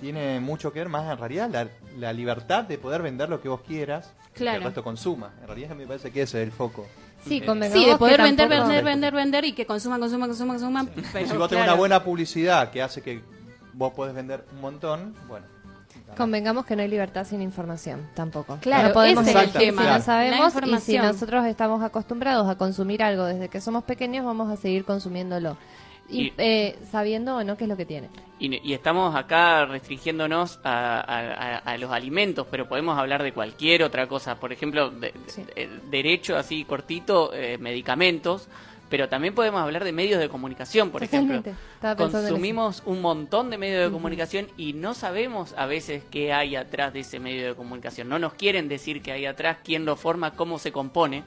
tiene 0.00 0.40
mucho 0.40 0.72
que 0.72 0.80
ver 0.80 0.88
más 0.88 1.10
en 1.10 1.18
realidad 1.18 1.48
la, 1.50 1.68
la 1.98 2.12
libertad 2.12 2.64
de 2.64 2.78
poder 2.78 3.02
vender 3.02 3.28
lo 3.28 3.40
que 3.40 3.48
vos 3.48 3.60
quieras 3.62 4.12
y 4.30 4.32
que 4.34 4.38
Claro. 4.40 4.58
el 4.58 4.64
resto 4.64 4.84
consuma. 4.84 5.32
En 5.40 5.46
realidad 5.46 5.70
me 5.74 5.86
parece 5.86 6.10
que 6.12 6.22
ese 6.22 6.42
es 6.42 6.46
el 6.46 6.52
foco. 6.52 6.86
Sí, 7.24 7.38
Eh, 7.44 7.70
Sí, 7.72 7.86
de 7.86 7.96
poder 7.96 8.20
vender, 8.22 8.48
vender, 8.48 8.84
vender, 8.84 9.14
vender 9.14 9.44
y 9.46 9.52
que 9.52 9.64
consuman, 9.66 9.98
consuman, 9.98 10.28
consuman, 10.28 10.56
consuman. 10.58 10.90
Pero, 11.12 11.26
si 11.28 11.36
vos 11.36 11.48
tenés 11.48 11.64
claro, 11.64 11.72
una 11.72 11.74
buena 11.74 12.04
publicidad 12.04 12.70
que 12.70 12.82
hace 12.82 13.00
que 13.02 13.20
vos 13.76 13.92
podés 13.92 14.14
vender 14.14 14.44
un 14.52 14.60
montón, 14.60 15.14
bueno. 15.28 15.46
Convengamos 16.16 16.64
que 16.66 16.76
no 16.76 16.82
hay 16.82 16.88
libertad 16.88 17.24
sin 17.26 17.42
información, 17.42 18.08
tampoco. 18.14 18.58
Claro, 18.60 18.88
no 18.88 18.94
podemos 18.94 19.26
ese 19.26 19.38
es 19.38 19.44
el 19.46 19.52
tema. 19.52 19.82
si 19.82 19.88
no 19.88 20.00
sabemos 20.00 20.54
y 20.64 20.78
si 20.80 20.98
nosotros 20.98 21.44
estamos 21.46 21.82
acostumbrados 21.82 22.48
a 22.48 22.56
consumir 22.56 23.02
algo 23.02 23.24
desde 23.24 23.48
que 23.48 23.60
somos 23.60 23.84
pequeños, 23.84 24.24
vamos 24.24 24.50
a 24.50 24.56
seguir 24.56 24.84
consumiéndolo. 24.84 25.56
Y, 26.08 26.26
Y- 26.28 26.32
eh, 26.38 26.78
sabiendo 26.92 27.36
o 27.36 27.42
no 27.42 27.56
qué 27.56 27.64
es 27.64 27.68
lo 27.68 27.76
que 27.76 27.84
tiene. 27.84 28.08
Y, 28.38 28.56
y 28.68 28.72
estamos 28.74 29.16
acá 29.16 29.64
restringiéndonos 29.66 30.60
a, 30.62 31.00
a- 31.00 31.56
a- 31.56 31.58
a 31.58 31.78
los 31.78 31.90
alimentos, 31.90 32.46
pero 32.50 32.68
podemos 32.68 32.96
hablar 32.96 33.22
de 33.24 33.32
cualquier 33.32 33.82
otra 33.82 34.06
cosa. 34.06 34.36
Por 34.36 34.52
ejemplo, 34.52 34.90
de- 34.90 35.12
Sí. 35.26 35.42
de- 35.56 35.68
derecho 35.90 36.36
así 36.36 36.64
cortito, 36.64 37.32
eh, 37.34 37.58
medicamentos, 37.58 38.46
pero 38.88 39.08
también 39.08 39.34
podemos 39.34 39.60
hablar 39.60 39.84
de 39.84 39.92
medios 39.92 40.20
de 40.20 40.28
comunicación, 40.28 40.90
por 40.90 41.02
Totalmente. 41.02 41.54
ejemplo. 41.82 42.10
Consumimos 42.10 42.82
un 42.86 43.00
montón 43.00 43.50
de 43.50 43.58
medios 43.58 43.84
de 43.84 43.90
comunicación 43.90 44.48
y 44.56 44.72
no 44.72 44.94
sabemos 44.94 45.54
a 45.56 45.66
veces 45.66 46.02
qué 46.10 46.32
hay 46.32 46.56
atrás 46.56 46.92
de 46.92 47.00
ese 47.00 47.18
medio 47.18 47.48
de 47.48 47.54
comunicación. 47.54 48.08
No 48.08 48.18
nos 48.18 48.34
quieren 48.34 48.68
decir 48.68 49.02
qué 49.02 49.12
hay 49.12 49.26
atrás, 49.26 49.58
quién 49.64 49.84
lo 49.84 49.96
forma, 49.96 50.32
cómo 50.32 50.58
se 50.58 50.72
compone. 50.72 51.24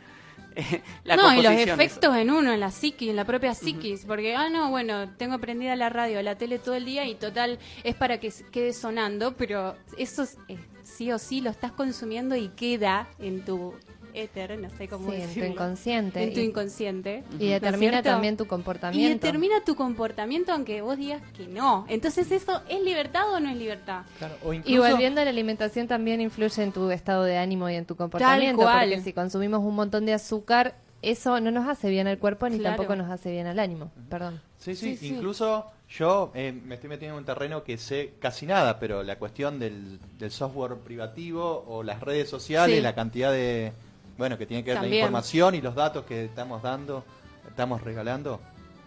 la 1.03 1.16
no, 1.16 1.34
y 1.34 1.41
los 1.41 1.53
efectos 1.53 2.16
en 2.16 2.32
uno, 2.32 2.51
en 2.51 2.60
la 2.60 2.72
psiquis, 2.72 3.10
en 3.10 3.16
la 3.16 3.26
propia 3.26 3.53
psiquis. 3.53 4.05
Porque, 4.05 4.36
ah, 4.36 4.49
no, 4.49 4.70
bueno, 4.70 5.10
tengo 5.18 5.38
prendida 5.39 5.76
la 5.76 5.89
radio, 5.89 6.22
la 6.22 6.38
tele 6.38 6.60
todo 6.60 6.76
el 6.76 6.86
día 6.86 7.05
y 7.05 7.16
total 7.16 7.60
es 7.84 7.95
para 7.95 8.20
que 8.20 8.32
quede 8.51 8.74
sonando, 8.74 9.36
pero 9.36 9.76
eso 9.97 10.24
es, 10.24 10.38
eh, 10.47 10.57
sí 10.84 11.12
o 11.12 11.20
sí 11.20 11.41
lo 11.41 11.49
estás 11.49 11.72
consumiendo 11.72 12.36
y 12.36 12.49
queda 12.49 13.07
en 13.20 13.43
tu 13.45 13.74
éter, 14.14 14.57
no 14.60 14.70
sé 14.72 14.88
cómo 14.88 15.10
Sí, 15.10 15.16
en 15.16 15.22
tu 15.22 15.28
decirlo. 15.28 15.49
inconsciente. 15.49 16.24
En 16.24 16.34
tu 16.34 16.39
Y- 16.39 16.43
inconsciente. 16.43 17.24
Y 17.32 17.34
¿no 17.34 17.43
es 17.43 17.62
determina 17.62 17.91
cierto? 17.93 18.10
también 18.10 18.38
tu 18.38 18.43
Y 18.43 18.47
comportamiento. 18.47 19.26
determina 19.26 19.64
tu 19.64 19.76
comportamiento 19.76 20.51
aunque 20.53 20.82
vos 20.82 20.97
digas 20.97 21.22
que 21.36 21.47
no. 21.47 21.86
Entonces, 21.89 22.32
¿eso 22.32 22.62
es 22.70 22.82
libertad 22.82 23.32
o 23.34 23.39
no 23.39 23.49
es 23.49 23.57
libertad? 23.57 24.03
Claro, 24.18 24.36
o 24.43 24.53
Y 24.53 24.57
incluso, 24.57 24.89
volviendo 24.91 25.22
a 25.22 25.24
la 25.26 25.30
alimentación 25.30 25.88
también 25.88 26.22
influye 26.22 26.64
en 26.64 26.72
tu 26.72 26.89
estado 26.91 27.24
de 27.24 27.38
ánimo 27.38 27.70
y 27.70 27.76
en 27.76 27.86
tu 27.86 27.95
comportamiento, 27.95 28.62
cual. 28.62 28.89
porque 28.89 29.01
si 29.03 29.14
consumimos 29.14 29.62
un 29.62 29.76
montón 29.76 30.05
de 30.05 30.14
azúcar, 30.14 30.76
eso 31.01 31.39
no 31.39 31.49
nos 31.51 31.68
hace 31.68 31.89
bien 31.89 32.07
al 32.07 32.18
cuerpo 32.18 32.49
ni 32.49 32.57
Claro. 32.60 32.76
tampoco 32.76 32.95
nos 32.97 33.10
hace 33.10 33.32
bien 33.32 33.47
al 33.47 33.57
ánimo. 33.60 33.91
Perdón. 34.10 34.41
Sí, 34.57 34.76
sí, 34.76 34.91
Sí, 34.91 34.97
sí. 34.97 35.07
incluso 35.16 35.66
yo 35.89 36.32
eh, 36.36 36.51
me 36.51 36.76
estoy 36.76 36.89
metiendo 36.89 37.16
en 37.16 37.20
un 37.20 37.26
terreno 37.26 37.64
que 37.64 37.78
sé 37.78 38.16
casi 38.20 38.45
nada, 38.45 38.78
pero 38.80 39.01
la 39.03 39.18
cuestión 39.18 39.60
del, 39.60 39.97
del 40.18 40.30
software 40.32 40.76
privativo 40.80 41.64
o 41.68 41.84
las 41.84 42.01
redes 42.01 42.30
sociales, 42.30 42.76
Sí. 42.78 42.82
la 42.82 42.93
cantidad 42.95 43.32
de, 43.32 43.72
bueno, 44.20 44.38
que 44.38 44.45
tiene 44.45 44.63
que 44.63 44.70
ver 44.72 44.76
la 44.76 44.82
También. 44.82 45.01
información 45.05 45.55
y 45.55 45.61
los 45.61 45.74
datos 45.74 46.05
que 46.05 46.26
estamos 46.26 46.61
dando, 46.61 47.03
estamos 47.47 47.82
regalando. 47.82 48.39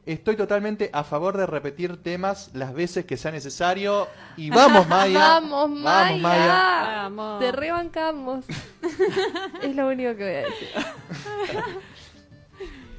estoy 0.08 0.36
totalmente 0.36 0.90
a 0.94 1.04
favor 1.04 1.38
de 1.38 1.46
repetir 1.46 2.02
temas 2.02 2.50
las 2.54 2.74
veces 2.74 3.06
que 3.06 3.18
sea 3.18 3.32
necesario. 3.32 4.08
Y 4.38 4.50
vamos, 4.50 4.88
Maya. 4.90 5.20
Vamos, 5.20 5.70
Maya. 5.70 6.00
Vamos, 6.00 6.22
Maya. 6.22 6.54
Vamos. 7.04 7.40
Te 7.40 7.52
rebancamos. 7.52 8.46
es 9.62 9.76
lo 9.76 9.88
único 9.88 10.16
que 10.16 10.24
voy 10.24 10.34
a 10.34 10.46
decir. 10.46 10.70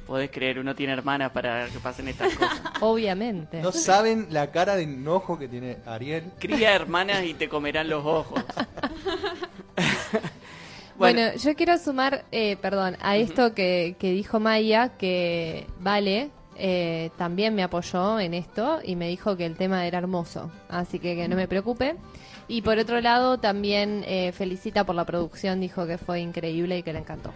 Podés 0.07 0.31
creer, 0.31 0.57
uno 0.57 0.73
tiene 0.73 0.93
hermanas 0.93 1.31
para 1.31 1.67
que 1.67 1.79
pasen 1.79 2.07
estas 2.07 2.33
cosas. 2.33 2.59
Obviamente. 2.79 3.61
No 3.61 3.71
saben 3.71 4.27
la 4.31 4.49
cara 4.49 4.75
de 4.75 4.83
enojo 4.83 5.37
que 5.37 5.47
tiene 5.47 5.77
Ariel. 5.85 6.31
Cría 6.39 6.73
hermanas 6.73 7.23
y 7.25 7.35
te 7.35 7.47
comerán 7.47 7.89
los 7.89 8.03
ojos. 8.03 8.43
Bueno, 10.97 11.33
yo 11.35 11.55
quiero 11.55 11.77
sumar, 11.77 12.25
eh, 12.31 12.57
perdón, 12.57 12.97
a 12.99 13.17
esto 13.17 13.53
que, 13.53 13.95
que 13.99 14.11
dijo 14.11 14.39
Maya, 14.39 14.97
que 14.97 15.67
Vale 15.79 16.31
eh, 16.59 17.09
también 17.17 17.55
me 17.55 17.63
apoyó 17.63 18.19
en 18.19 18.33
esto 18.33 18.79
y 18.83 18.95
me 18.95 19.07
dijo 19.07 19.37
que 19.37 19.45
el 19.45 19.55
tema 19.55 19.87
era 19.87 19.97
hermoso, 19.97 20.51
así 20.67 20.99
que 20.99 21.15
que 21.15 21.27
no 21.27 21.35
me 21.35 21.47
preocupe. 21.47 21.95
Y 22.47 22.61
por 22.61 22.77
otro 22.77 22.99
lado, 22.99 23.37
también 23.37 24.03
eh, 24.07 24.31
felicita 24.31 24.83
por 24.83 24.95
la 24.95 25.05
producción, 25.05 25.61
dijo 25.61 25.87
que 25.87 25.97
fue 25.97 26.19
increíble 26.19 26.79
y 26.79 26.83
que 26.83 26.93
le 26.93 26.99
encantó. 26.99 27.31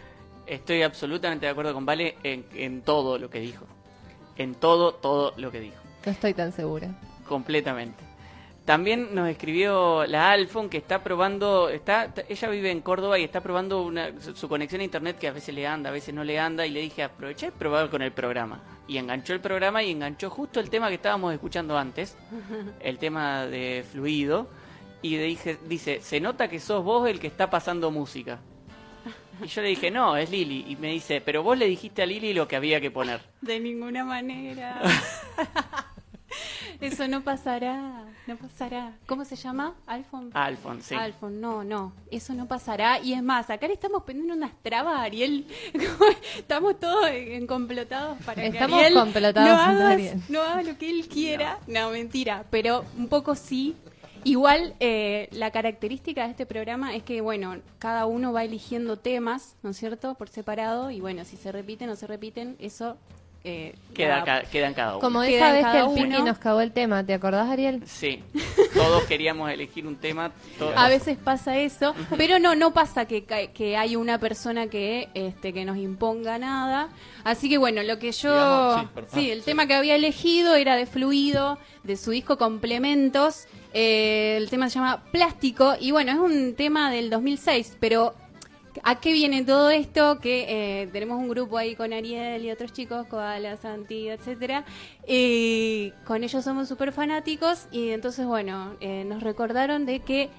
Estoy 0.45 0.82
absolutamente 0.82 1.45
de 1.45 1.51
acuerdo 1.51 1.74
con 1.74 1.86
Vale 1.86 2.17
en, 2.24 2.45
en 2.55 2.82
todo 2.82 3.17
lo 3.17 3.30
que 3.30 3.39
dijo. 3.39 3.65
En 4.36 4.55
todo, 4.55 4.93
todo 4.93 5.34
lo 5.38 5.51
que 5.51 5.59
dijo. 5.59 5.78
No 6.05 6.11
estoy 6.11 6.34
tan 6.34 6.51
segura. 6.51 6.89
Completamente. 7.28 8.03
También 8.65 9.13
nos 9.13 9.30
escribió 9.30 10.05
la 10.05 10.32
Alfon 10.32 10.69
que 10.69 10.78
está 10.78 11.03
probando, 11.03 11.69
está, 11.69 12.13
ella 12.30 12.49
vive 12.49 12.71
en 12.71 12.82
Córdoba 12.82 13.19
y 13.19 13.24
está 13.24 13.41
probando 13.41 13.84
una, 13.84 14.19
su, 14.21 14.36
su 14.36 14.47
conexión 14.47 14.82
a 14.82 14.86
internet 14.86 15.17
que 15.19 15.28
a 15.28 15.34
veces 15.34 15.53
le 15.53 15.67
anda, 15.67 15.89
a 15.89 15.93
veces 15.93 16.13
no 16.13 16.24
le 16.24 16.39
anda 16.39 16.65
y 16.65 16.71
le 16.71 16.80
dije 16.80 17.03
aproveché 17.03 17.47
y 17.47 17.51
probar 17.51 17.89
con 17.89 18.01
el 18.01 18.13
programa. 18.13 18.61
Y 18.88 18.97
enganchó 18.97 19.34
el 19.34 19.39
programa 19.39 19.81
y 19.84 19.91
enganchó 19.91 20.29
justo 20.29 20.59
el 20.59 20.69
tema 20.69 20.89
que 20.89 20.95
estábamos 20.95 21.34
escuchando 21.34 21.77
antes, 21.77 22.17
el 22.81 22.97
tema 22.97 23.45
de 23.45 23.86
fluido. 23.91 24.47
Y 25.01 25.17
le 25.17 25.23
dije, 25.23 25.57
dice, 25.67 26.01
se 26.01 26.19
nota 26.19 26.47
que 26.47 26.59
sos 26.59 26.84
vos 26.84 27.09
el 27.09 27.19
que 27.19 27.27
está 27.27 27.49
pasando 27.49 27.91
música. 27.91 28.39
Y 29.43 29.47
yo 29.47 29.61
le 29.61 29.69
dije, 29.69 29.91
no, 29.91 30.15
es 30.15 30.29
Lili. 30.29 30.65
Y 30.67 30.75
me 30.75 30.89
dice, 30.89 31.21
pero 31.21 31.43
vos 31.43 31.57
le 31.57 31.67
dijiste 31.67 32.03
a 32.03 32.05
Lili 32.05 32.34
lo 32.34 32.47
que 32.47 32.55
había 32.55 32.79
que 32.79 32.91
poner. 32.91 33.21
De 33.41 33.59
ninguna 33.59 34.05
manera. 34.05 34.81
Eso 36.81 37.07
no 37.07 37.21
pasará, 37.21 38.05
no 38.28 38.38
pasará. 38.38 38.93
¿Cómo 39.05 39.26
se 39.26 39.36
llama? 39.36 39.76
Alfon. 39.86 40.30
Alfon, 40.34 40.82
sí. 40.82 40.95
Alfon, 40.95 41.41
no, 41.41 41.63
no, 41.63 41.93
eso 42.09 42.34
no 42.34 42.47
pasará. 42.47 42.99
Y 42.99 43.13
es 43.13 43.21
más, 43.24 43.49
acá 43.49 43.67
le 43.67 43.74
estamos 43.74 44.03
poniendo 44.03 44.34
unas 44.34 44.51
trabas 44.61 44.95
a 44.95 45.03
Ariel. 45.03 45.45
estamos 46.38 46.80
todos 46.80 47.07
en- 47.09 47.47
complotados 47.47 48.17
para 48.26 48.43
Estamos 48.45 48.80
que 48.80 48.86
Ariel 48.86 48.93
complotados 48.99 49.49
no, 49.49 49.55
con 49.57 49.76
haga, 49.76 49.89
Ariel. 49.89 50.21
no 50.30 50.41
haga 50.41 50.63
lo 50.63 50.78
que 50.78 50.89
él 50.89 51.07
quiera. 51.07 51.59
No. 51.67 51.91
mentira, 51.91 52.45
pero 52.49 52.86
un 52.97 53.07
poco 53.07 53.36
sí. 53.36 53.76
Igual, 54.26 54.74
eh, 54.80 55.28
la 55.32 55.51
característica 55.51 56.24
de 56.24 56.30
este 56.32 56.45
programa 56.45 56.95
es 56.95 57.03
que, 57.03 57.19
bueno, 57.19 57.57
cada 57.78 58.05
uno 58.05 58.32
va 58.32 58.45
eligiendo 58.45 58.97
temas, 58.97 59.57
¿no 59.63 59.71
es 59.71 59.78
cierto?, 59.78 60.15
por 60.15 60.30
separado, 60.30 60.91
y 60.91 61.01
bueno, 61.01 61.26
si 61.26 61.36
se 61.36 61.51
repiten 61.51 61.89
o 61.89 61.95
se 61.97 62.07
repiten, 62.07 62.55
eso... 62.59 62.97
eh, 63.46 63.76
Queda, 63.94 64.20
va- 64.20 64.24
ca- 64.26 64.41
queda 64.44 64.68
en 64.68 64.74
cada 64.74 64.91
uno. 64.94 65.00
Como 65.02 65.22
esa 65.22 65.52
vez 65.52 65.58
que 65.58 65.72
cada 65.72 65.80
el 65.82 66.06
uno. 66.06 66.26
nos 66.26 66.38
cagó 66.38 66.62
el 66.62 66.72
tema, 66.72 67.06
¿te 67.06 67.14
acordás, 67.14 67.50
Ariel? 67.50 67.84
Sí, 67.86 68.24
todos 68.74 69.04
queríamos 69.04 69.52
elegir 69.52 69.86
un 69.86 69.98
tema. 69.98 70.32
A 70.76 70.88
veces 70.89 71.18
pasa 71.18 71.58
eso, 71.58 71.94
pero 72.18 72.39
no, 72.39 72.56
no 72.56 72.72
pasa 72.74 73.06
que, 73.06 73.76
hay 73.78 73.96
una 73.96 74.18
persona 74.18 74.68
que, 74.68 75.10
este, 75.14 75.52
que 75.54 75.66
nos 75.66 75.78
imponga 75.78 76.38
nada. 76.39 76.89
Así 77.24 77.50
que 77.50 77.58
bueno, 77.58 77.84
lo 77.84 78.00
que 78.00 78.12
yo... 78.14 78.32
Digamos, 78.32 78.86
sí, 79.14 79.30
el 79.30 79.39
sí. 79.39 79.46
tema 79.46 79.68
que 79.68 79.74
había 79.76 79.96
elegido 79.96 80.56
era 80.56 80.76
de 80.76 80.86
Fluido, 80.86 81.58
de 81.84 81.98
su 81.98 82.12
disco 82.12 82.38
Complementos. 82.38 83.46
Eh, 83.74 84.36
el 84.38 84.50
tema 84.50 84.70
se 84.70 84.76
llama 84.80 85.04
Plástico 85.12 85.74
y 85.80 85.91
bueno, 85.91 86.12
es 86.12 86.18
un 86.18 86.56
tema 86.56 86.89
del 86.91 87.10
2006, 87.10 87.78
pero... 87.80 88.16
¿A 88.82 88.99
qué 88.99 89.11
viene 89.11 89.43
todo 89.43 89.69
esto? 89.69 90.19
Que 90.19 90.82
eh, 90.84 90.88
tenemos 90.88 91.19
un 91.19 91.30
grupo 91.30 91.57
ahí 91.57 91.76
con 91.76 91.93
Ariel 91.93 92.43
y 92.43 92.49
otros 92.51 92.74
chicos, 92.74 93.05
Koala, 93.07 93.55
Santi, 93.57 94.09
etcétera. 94.09 94.65
Eh, 95.05 95.93
con 96.05 96.24
ellos 96.24 96.43
somos 96.43 96.67
súper 96.67 96.91
fanáticos 96.91 97.67
y 97.71 97.89
entonces, 97.89 98.26
bueno, 98.26 98.74
eh, 98.82 99.03
nos 99.05 99.21
recordaron 99.21 99.86
de 99.86 99.99
que 99.99 100.30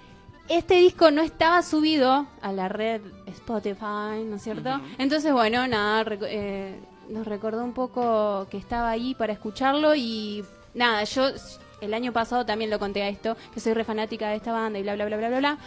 este 0.49 0.75
disco 0.75 1.11
no 1.11 1.23
estaba 1.23 1.63
subido 1.63 2.27
a 2.43 2.53
la 2.53 2.69
red 2.69 3.01
Spotify, 3.27 4.23
¿no 4.27 4.37
es 4.37 4.43
cierto? 4.43 4.81
Entonces, 4.99 5.33
bueno, 5.33 5.67
nada, 5.69 6.05
reco- 6.05 6.27
eh, 6.29 6.79
nos 7.09 7.27
recordó 7.27 7.63
un 7.65 7.73
poco 7.73 8.47
que 8.51 8.57
estaba 8.59 8.91
ahí 8.91 9.15
para 9.15 9.33
escucharlo 9.33 9.95
y 9.95 10.45
nada, 10.75 11.05
yo 11.05 11.29
el 11.81 11.95
año 11.95 12.13
pasado 12.13 12.45
también 12.47 12.71
lo 12.71 12.79
conté 12.79 13.03
a 13.03 13.09
esto, 13.09 13.37
que 13.53 13.61
soy 13.61 13.75
re 13.75 13.85
fanática 13.85 14.29
de 14.31 14.37
esta 14.37 14.53
banda 14.53 14.79
y 14.79 14.83
bla, 14.83 14.95
bla, 14.95 15.07
bla, 15.07 15.17
bla, 15.17 15.29
bla, 15.29 15.39
bla. 15.39 15.59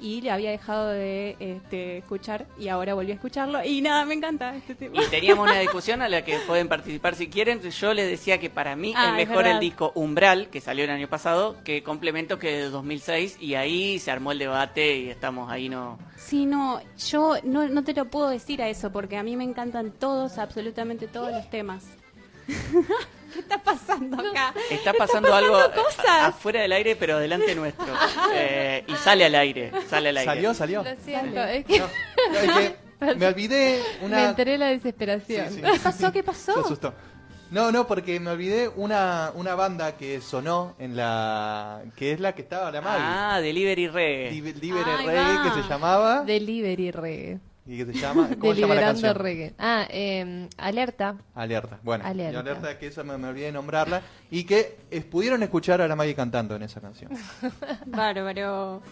Y 0.00 0.20
le 0.20 0.30
había 0.30 0.50
dejado 0.50 0.88
de 0.88 1.36
este, 1.38 1.98
escuchar 1.98 2.46
y 2.58 2.68
ahora 2.68 2.94
volví 2.94 3.12
a 3.12 3.14
escucharlo 3.14 3.62
y 3.64 3.80
nada, 3.80 4.04
me 4.04 4.14
encanta 4.14 4.54
este 4.56 4.74
tema. 4.74 5.02
Y 5.02 5.06
teníamos 5.08 5.48
una 5.48 5.58
discusión 5.60 6.02
a 6.02 6.08
la 6.08 6.24
que 6.24 6.38
pueden 6.46 6.68
participar 6.68 7.14
si 7.14 7.28
quieren. 7.28 7.60
Yo 7.60 7.94
les 7.94 8.08
decía 8.08 8.38
que 8.38 8.50
para 8.50 8.76
mí 8.76 8.92
Ah, 8.96 9.10
es 9.18 9.28
mejor 9.28 9.46
el 9.46 9.60
disco 9.60 9.92
Umbral, 9.94 10.48
que 10.48 10.60
salió 10.60 10.84
el 10.84 10.90
año 10.90 11.08
pasado, 11.08 11.56
que 11.64 11.82
Complemento, 11.82 12.38
que 12.38 12.50
de 12.52 12.70
2006. 12.70 13.38
Y 13.40 13.54
ahí 13.54 13.98
se 13.98 14.10
armó 14.10 14.32
el 14.32 14.38
debate 14.38 14.96
y 14.98 15.08
estamos 15.08 15.50
ahí, 15.50 15.68
no. 15.68 15.98
Sí, 16.16 16.46
no, 16.46 16.80
yo 17.08 17.36
no, 17.44 17.68
no 17.68 17.84
te 17.84 17.94
lo 17.94 18.06
puedo 18.06 18.28
decir 18.28 18.62
a 18.62 18.68
eso 18.68 18.92
porque 18.92 19.16
a 19.16 19.22
mí 19.22 19.36
me 19.36 19.44
encantan 19.44 19.90
todos, 19.92 20.38
absolutamente 20.38 21.06
todos 21.08 21.32
los 21.32 21.48
temas. 21.50 21.84
¿Qué 23.50 23.56
está 23.56 23.62
pasando 23.64 24.16
acá? 24.30 24.54
Está 24.70 24.92
pasando 24.92 25.34
algo 25.34 25.56
a- 25.56 25.72
cosas. 25.72 26.22
afuera 26.24 26.60
del 26.62 26.72
aire, 26.72 26.94
pero 26.96 27.18
delante 27.18 27.54
nuestro. 27.54 27.86
Eh, 28.34 28.84
y 28.86 28.94
sale 28.94 29.24
al 29.24 29.34
aire, 29.34 29.72
sale 29.88 30.10
al 30.10 30.16
aire. 30.18 30.30
¿Salió? 30.32 30.54
¿Salió? 30.54 30.82
Lo 30.84 30.96
siento, 31.04 31.42
es 31.42 31.64
que 31.66 31.78
No, 31.80 31.86
es 32.38 32.50
que 33.00 33.14
me 33.16 33.26
olvidé 33.26 33.82
me 34.00 34.06
una... 34.06 34.28
enteré 34.30 34.52
de 34.52 34.58
la 34.58 34.66
desesperación. 34.68 35.48
Sí, 35.48 35.54
sí. 35.56 35.62
¿Qué 35.62 35.78
pasó? 35.80 36.12
¿Qué 36.12 36.22
pasó? 36.22 36.52
Se 36.54 36.60
asustó. 36.60 36.94
No, 37.50 37.72
no, 37.72 37.88
porque 37.88 38.20
me 38.20 38.30
olvidé 38.30 38.68
una, 38.68 39.32
una 39.34 39.56
banda 39.56 39.96
que 39.96 40.20
sonó 40.20 40.76
en 40.78 40.94
la... 40.96 41.82
que 41.96 42.12
es 42.12 42.20
la 42.20 42.32
que 42.36 42.42
estaba 42.42 42.70
la 42.70 42.80
Maggie. 42.80 43.04
Ah, 43.04 43.40
Delivery 43.40 43.88
Reggae. 43.88 44.30
Liber- 44.30 44.60
Libre 44.60 44.82
Ahí 44.86 45.06
Reggae 45.06 45.34
va. 45.34 45.42
que 45.54 45.60
se 45.62 45.68
llamaba... 45.68 46.22
Delivery 46.22 46.92
reggae. 46.92 47.40
¿Y 47.66 47.76
que 47.76 47.86
se 47.86 47.92
llama? 47.92 48.28
¿Cómo 48.40 48.54
se 48.54 48.60
llama 48.62 48.74
la 48.74 48.80
Deliberando 48.92 49.02
canción? 49.02 49.14
reggae. 49.16 49.54
Ah, 49.58 49.86
eh, 49.90 50.48
alerta. 50.56 51.16
Alerta. 51.34 51.78
Bueno, 51.82 52.04
Alerta. 52.04 52.32
y 52.32 52.40
alerta 52.40 52.78
que 52.78 52.86
esa 52.88 53.04
me, 53.04 53.16
me 53.18 53.28
olvidé 53.28 53.46
de 53.46 53.52
nombrarla. 53.52 54.02
Y 54.30 54.44
que 54.44 54.78
es- 54.90 55.04
pudieron 55.04 55.42
escuchar 55.42 55.80
a 55.80 55.86
la 55.86 55.94
Maggie 55.94 56.14
cantando 56.14 56.56
en 56.56 56.62
esa 56.62 56.80
canción. 56.80 57.12
Bárbaro. 57.86 58.82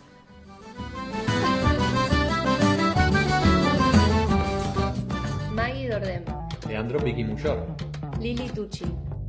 Maggie 5.53 5.89
Dordem. 5.89 6.25
Leandro 6.69 6.99
Vicky 7.01 7.25
Muyor. 7.25 7.67
Lili 8.21 8.49
Tucci. 8.51 8.85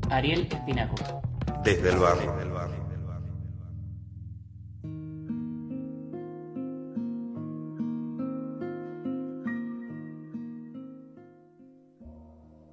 Ariel 0.10 0.48
Espinaco. 0.52 1.22
Desde 1.64 1.90
el 1.90 1.98
barrio. 1.98 2.34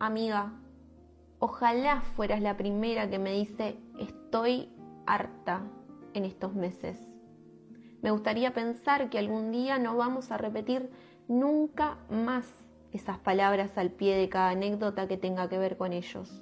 Amiga, 0.06 0.52
ojalá 1.40 2.00
fueras 2.00 2.40
la 2.40 2.56
primera 2.56 3.10
que 3.10 3.18
me 3.18 3.32
dice 3.32 3.76
estoy 3.98 4.70
harta 5.04 5.62
en 6.14 6.24
estos 6.24 6.54
meses. 6.54 6.96
Me 8.02 8.12
gustaría 8.12 8.54
pensar 8.54 9.10
que 9.10 9.18
algún 9.18 9.50
día 9.50 9.80
no 9.80 9.96
vamos 9.96 10.30
a 10.30 10.38
repetir 10.38 10.92
nunca 11.26 11.98
más 12.08 12.46
esas 12.92 13.18
palabras 13.18 13.76
al 13.78 13.90
pie 13.90 14.16
de 14.16 14.28
cada 14.28 14.50
anécdota 14.50 15.08
que 15.08 15.16
tenga 15.16 15.48
que 15.48 15.58
ver 15.58 15.76
con 15.76 15.92
ellos. 15.92 16.40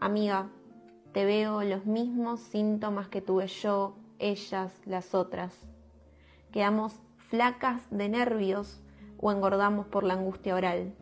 Amiga, 0.00 0.50
te 1.12 1.24
veo 1.24 1.62
los 1.62 1.86
mismos 1.86 2.40
síntomas 2.40 3.06
que 3.06 3.22
tuve 3.22 3.46
yo, 3.46 3.94
ellas, 4.18 4.72
las 4.84 5.14
otras. 5.14 5.56
Quedamos 6.50 6.96
flacas 7.28 7.86
de 7.92 8.08
nervios 8.08 8.82
o 9.20 9.30
engordamos 9.30 9.86
por 9.86 10.02
la 10.02 10.14
angustia 10.14 10.56
oral. 10.56 10.96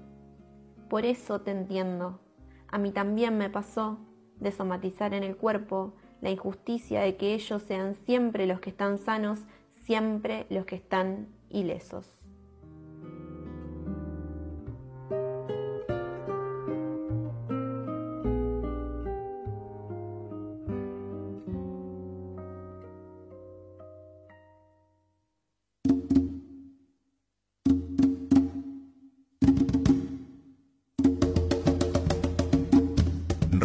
Por 0.90 1.06
eso 1.06 1.40
te 1.40 1.52
entiendo. 1.52 2.18
A 2.66 2.76
mí 2.76 2.90
también 2.90 3.38
me 3.38 3.48
pasó 3.48 4.00
de 4.40 4.50
somatizar 4.50 5.14
en 5.14 5.22
el 5.22 5.36
cuerpo 5.36 5.94
la 6.20 6.30
injusticia 6.30 7.00
de 7.02 7.16
que 7.16 7.32
ellos 7.32 7.62
sean 7.62 7.94
siempre 7.94 8.44
los 8.44 8.58
que 8.58 8.70
están 8.70 8.98
sanos, 8.98 9.38
siempre 9.84 10.46
los 10.50 10.66
que 10.66 10.74
están 10.74 11.28
ilesos. 11.48 12.19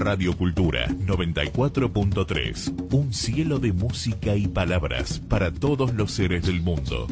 Radio 0.06 0.38
Cultura 0.38 0.88
94.3. 0.88 2.93
Un 2.93 3.12
cielo 3.12 3.58
de 3.58 3.74
música 3.74 4.36
y 4.36 4.47
palabras 4.47 5.18
para 5.18 5.51
todos 5.51 5.95
los 5.95 6.12
seres 6.12 6.45
del 6.45 6.62
mundo. 6.62 7.08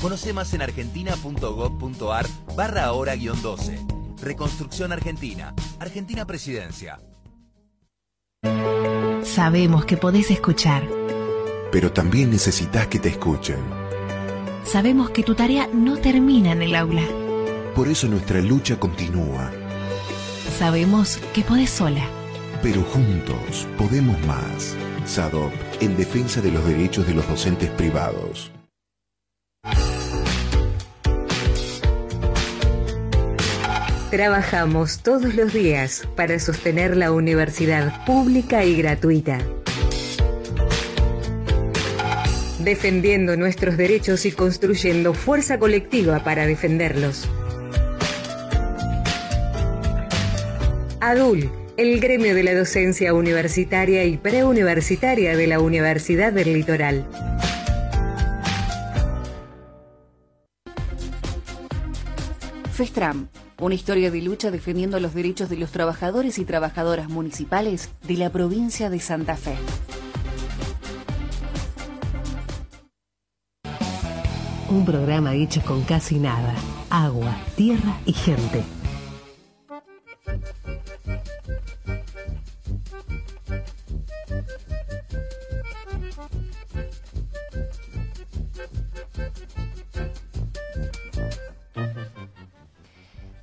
Conoce 0.00 0.32
más 0.32 0.54
en 0.54 0.62
argentina.gov.ar 0.62 2.26
barra 2.54 2.84
ahora 2.84 3.16
guion 3.16 3.40
12. 3.42 3.78
Reconstrucción 4.22 4.92
Argentina. 4.92 5.54
Argentina 5.80 6.24
Presidencia. 6.26 7.00
Sabemos 9.24 9.84
que 9.84 9.96
podés 9.96 10.30
escuchar. 10.30 10.86
Pero 11.72 11.92
también 11.92 12.30
necesitas 12.30 12.86
que 12.86 12.98
te 12.98 13.08
escuchen. 13.08 13.85
Sabemos 14.66 15.10
que 15.10 15.22
tu 15.22 15.36
tarea 15.36 15.68
no 15.72 15.96
termina 15.96 16.50
en 16.50 16.60
el 16.60 16.74
aula. 16.74 17.04
Por 17.76 17.86
eso 17.86 18.08
nuestra 18.08 18.40
lucha 18.40 18.78
continúa. 18.78 19.52
Sabemos 20.58 21.18
que 21.32 21.42
podés 21.42 21.70
sola. 21.70 22.04
Pero 22.62 22.82
juntos 22.82 23.66
podemos 23.78 24.18
más. 24.26 24.74
SADOP, 25.04 25.52
en 25.80 25.96
defensa 25.96 26.40
de 26.40 26.50
los 26.50 26.66
derechos 26.66 27.06
de 27.06 27.14
los 27.14 27.28
docentes 27.28 27.70
privados. 27.70 28.50
Trabajamos 34.10 34.98
todos 34.98 35.34
los 35.34 35.52
días 35.52 36.08
para 36.16 36.40
sostener 36.40 36.96
la 36.96 37.12
universidad 37.12 38.04
pública 38.04 38.64
y 38.64 38.76
gratuita. 38.76 39.38
Defendiendo 42.66 43.36
nuestros 43.36 43.76
derechos 43.76 44.26
y 44.26 44.32
construyendo 44.32 45.14
fuerza 45.14 45.56
colectiva 45.60 46.24
para 46.24 46.48
defenderlos. 46.48 47.28
ADUL, 50.98 51.48
el 51.76 52.00
gremio 52.00 52.34
de 52.34 52.42
la 52.42 52.54
docencia 52.54 53.14
universitaria 53.14 54.04
y 54.04 54.16
preuniversitaria 54.16 55.36
de 55.36 55.46
la 55.46 55.60
Universidad 55.60 56.32
del 56.32 56.54
Litoral. 56.54 57.06
FESTRAM, 62.72 63.28
una 63.60 63.76
historia 63.76 64.10
de 64.10 64.22
lucha 64.22 64.50
defendiendo 64.50 64.98
los 64.98 65.14
derechos 65.14 65.48
de 65.48 65.56
los 65.56 65.70
trabajadores 65.70 66.36
y 66.40 66.44
trabajadoras 66.44 67.08
municipales 67.08 67.90
de 68.08 68.14
la 68.14 68.30
provincia 68.30 68.90
de 68.90 68.98
Santa 68.98 69.36
Fe. 69.36 69.54
Un 74.68 74.84
programa 74.84 75.34
hecho 75.34 75.62
con 75.62 75.82
casi 75.82 76.18
nada. 76.18 76.54
Agua, 76.90 77.36
tierra 77.54 78.00
y 78.04 78.12
gente. 78.12 78.64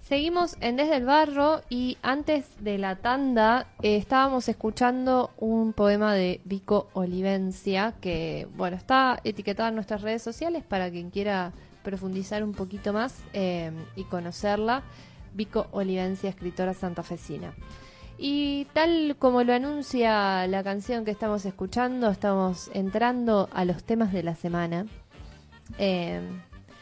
Seguimos 0.03 0.57
en 0.59 0.75
Desde 0.75 0.97
el 0.97 1.05
Barro 1.05 1.61
y 1.69 1.97
antes 2.01 2.61
de 2.61 2.77
la 2.77 2.97
tanda 2.97 3.67
eh, 3.81 3.95
estábamos 3.95 4.49
escuchando 4.49 5.31
un 5.37 5.71
poema 5.71 6.13
de 6.13 6.41
Vico 6.43 6.89
Olivencia 6.91 7.93
que, 8.01 8.49
bueno, 8.57 8.75
está 8.75 9.21
etiquetado 9.23 9.69
en 9.69 9.75
nuestras 9.75 10.01
redes 10.01 10.21
sociales 10.21 10.61
para 10.65 10.91
quien 10.91 11.09
quiera 11.09 11.53
profundizar 11.83 12.43
un 12.43 12.51
poquito 12.51 12.91
más 12.91 13.23
eh, 13.31 13.71
y 13.95 14.03
conocerla. 14.03 14.83
Vico 15.33 15.67
Olivencia, 15.71 16.29
escritora 16.29 16.73
santafesina. 16.73 17.53
Y 18.17 18.65
tal 18.73 19.15
como 19.17 19.41
lo 19.43 19.53
anuncia 19.53 20.45
la 20.47 20.65
canción 20.65 21.05
que 21.05 21.11
estamos 21.11 21.45
escuchando, 21.45 22.09
estamos 22.09 22.69
entrando 22.73 23.47
a 23.53 23.63
los 23.63 23.85
temas 23.85 24.11
de 24.11 24.23
la 24.23 24.35
semana. 24.35 24.85
Eh, 25.77 26.19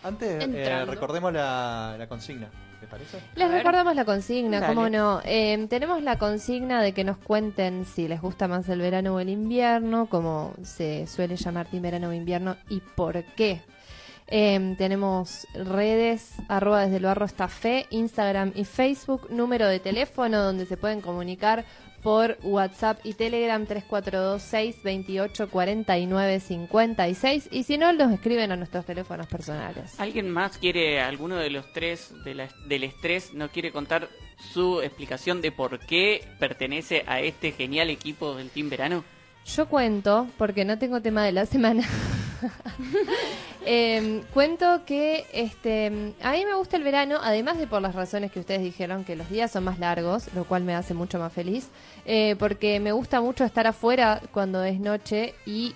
Antes, 0.04 0.44
eh, 0.44 0.86
recordemos 0.86 1.32
la, 1.32 1.96
la 2.00 2.08
consigna, 2.08 2.50
¿te 2.82 2.88
parece? 2.88 3.20
Les 3.36 3.50
recordamos 3.50 3.96
la 3.96 4.04
consigna, 4.04 4.60
Dale. 4.60 4.74
cómo 4.74 4.90
no. 4.90 5.22
Eh, 5.24 5.68
tenemos 5.70 6.02
la 6.02 6.18
consigna 6.18 6.82
de 6.82 6.94
que 6.94 7.04
nos 7.04 7.18
cuenten 7.18 7.86
si 7.86 8.08
les 8.08 8.20
gusta 8.20 8.48
más 8.48 8.68
el 8.68 8.82
verano 8.82 9.16
o 9.16 9.20
el 9.20 9.30
invierno, 9.30 10.08
como 10.08 10.54
se 10.64 11.08
suele 11.08 11.38
llamar 11.38 11.68
team 11.68 11.84
verano 11.84 12.10
o 12.10 12.14
invierno, 12.14 12.58
y 12.70 12.82
por 12.82 13.24
qué. 13.36 13.62
Em, 14.34 14.78
tenemos 14.78 15.46
redes, 15.54 16.36
arroba 16.48 16.84
desde 16.84 16.98
el 16.98 17.04
barro 17.04 17.26
está 17.26 17.48
fe, 17.50 17.86
Instagram 17.90 18.54
y 18.56 18.64
Facebook, 18.64 19.28
número 19.30 19.68
de 19.68 19.80
teléfono 19.80 20.42
donde 20.42 20.66
se 20.66 20.78
pueden 20.78 21.02
comunicar 21.02 21.66
por 22.02 22.38
WhatsApp 22.44 23.00
y 23.04 23.14
Telegram 23.14 23.66
3426 23.66 24.84
28 24.84 25.50
49 25.50 26.40
56 26.40 27.50
y 27.52 27.64
si 27.64 27.78
no 27.78 27.92
los 27.94 28.12
escriben 28.12 28.52
a 28.52 28.56
nuestros 28.56 28.86
teléfonos 28.86 29.28
personales. 29.28 30.00
¿Alguien 30.00 30.30
más 30.30 30.58
quiere, 30.58 31.00
alguno 31.02 31.36
de 31.38 31.50
los 31.50 31.72
tres 31.74 32.14
de 32.24 32.36
la- 32.36 32.50
del 32.68 32.84
estrés, 32.84 33.34
no 33.34 33.50
quiere 33.50 33.72
contar 33.72 34.10
su 34.54 34.82
explicación 34.82 35.42
de 35.42 35.52
por 35.52 35.80
qué 35.80 36.24
pertenece 36.40 37.04
a 37.08 37.20
este 37.20 37.52
genial 37.52 37.90
equipo 37.90 38.36
del 38.36 38.50
Team 38.50 38.70
Verano? 38.70 39.04
Yo 39.46 39.68
cuento, 39.68 40.28
porque 40.38 40.66
no 40.66 40.78
tengo 40.78 41.02
tema 41.02 41.24
de 41.24 41.32
la 41.32 41.46
semana. 41.46 41.84
Em, 43.66 44.24
cuento 44.34 44.82
que 44.88 45.26
este 45.32 46.14
a 46.22 46.32
mí 46.32 46.46
me 46.46 46.56
gusta 46.56 46.78
el 46.78 46.84
verano, 46.84 47.20
además 47.22 47.60
de 47.60 47.68
por 47.68 47.80
las 47.80 47.94
razones 47.94 48.32
que 48.32 48.40
ustedes 48.40 48.64
dijeron, 48.64 49.04
que 49.04 49.16
los 49.16 49.30
días 49.30 49.52
son 49.52 49.64
más 49.64 49.78
largos, 49.78 50.34
lo 50.34 50.46
cual 50.46 50.64
me 50.64 50.74
hace 50.74 50.96
mucho 50.96 51.20
más 51.20 51.32
feliz, 51.32 51.70
eh, 52.06 52.36
porque 52.40 52.80
me 52.80 52.92
gusta 52.92 53.22
mucho 53.22 53.44
estar 53.44 53.68
afuera 53.68 54.20
cuando 54.32 54.64
es 54.64 54.80
noche 54.80 55.36
y 55.46 55.76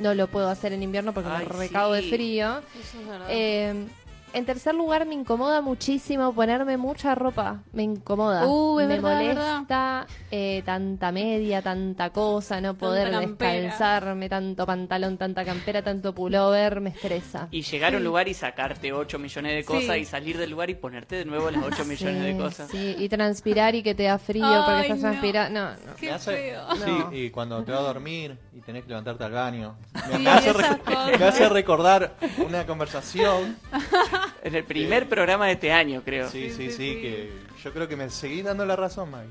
no 0.00 0.12
lo 0.14 0.26
puedo 0.26 0.48
hacer 0.48 0.72
en 0.72 0.82
invierno 0.82 1.12
porque 1.14 1.30
Ay, 1.30 1.46
me 1.46 1.52
recago 1.52 1.92
de 1.92 2.02
frío. 2.02 2.58
Eso 2.80 3.00
es 3.00 3.06
verdad. 3.06 3.26
Eh, 3.30 3.86
en 4.34 4.44
tercer 4.46 4.74
lugar, 4.74 5.06
me 5.06 5.14
incomoda 5.14 5.60
muchísimo 5.60 6.32
ponerme 6.34 6.76
mucha 6.76 7.14
ropa. 7.14 7.62
Me 7.72 7.82
incomoda. 7.84 8.46
Uh, 8.46 8.76
me 8.76 8.86
verdad, 8.86 9.22
es 9.22 9.34
molesta 9.36 10.06
eh, 10.30 10.62
tanta 10.66 11.12
media, 11.12 11.62
tanta 11.62 12.10
cosa, 12.10 12.60
no 12.60 12.74
poder 12.74 13.10
descalzarme, 13.16 14.28
tanto 14.28 14.66
pantalón, 14.66 15.16
tanta 15.16 15.44
campera, 15.44 15.82
tanto 15.82 16.14
pullover, 16.14 16.80
me 16.80 16.90
estresa. 16.90 17.48
Y 17.50 17.62
llegar 17.62 17.94
a 17.94 17.96
un 17.96 18.02
Sí. 18.02 18.04
lugar 18.04 18.28
y 18.28 18.34
sacarte 18.34 18.92
8 18.92 19.18
millones 19.18 19.54
de 19.54 19.64
cosas 19.64 19.94
Sí. 19.94 20.00
y 20.00 20.04
salir 20.04 20.36
del 20.38 20.50
lugar 20.50 20.68
y 20.70 20.74
ponerte 20.74 21.16
de 21.16 21.24
nuevo 21.24 21.50
las 21.50 21.62
8 21.64 21.84
millones 21.86 22.22
de 22.22 22.32
Sí, 22.32 22.38
cosas. 22.38 22.70
sí, 22.70 22.96
y 22.98 23.08
transpirar 23.08 23.74
y 23.74 23.82
que 23.82 23.94
te 23.94 24.02
da 24.04 24.18
frío 24.18 24.44
Ay, 24.46 24.62
porque 24.64 24.80
estás 24.82 24.98
no. 24.98 25.02
transpirando. 25.10 25.60
No, 25.60 25.70
no. 25.70 25.76
Me 26.00 26.10
hace- 26.10 26.54
Sí, 26.84 27.16
y 27.16 27.30
cuando 27.30 27.62
te 27.64 27.70
vas 27.72 27.80
a 27.80 27.84
dormir 27.84 28.36
y 28.52 28.60
tenés 28.60 28.82
que 28.82 28.88
levantarte 28.90 29.24
al 29.24 29.32
baño. 29.32 29.76
Me, 30.10 30.16
Sí, 30.16 30.22
me 30.22 30.30
hace, 30.30 30.50
esas 30.50 30.70
re- 30.70 30.78
cosas. 30.78 31.20
me 31.20 31.24
hace 31.26 31.48
recordar 31.48 32.14
una 32.44 32.66
conversación. 32.66 33.56
En 34.44 34.54
el 34.54 34.64
primer 34.64 35.08
programa 35.08 35.46
de 35.46 35.52
este 35.52 35.72
año, 35.72 36.02
creo. 36.04 36.28
Sí, 36.30 36.50
sí, 36.50 36.70
sí, 36.70 37.00
que 37.00 37.32
yo 37.62 37.72
creo 37.72 37.88
que 37.88 37.96
me 37.96 38.10
seguí 38.10 38.42
dando 38.42 38.66
la 38.66 38.76
razón, 38.76 39.10
Mike. 39.10 39.28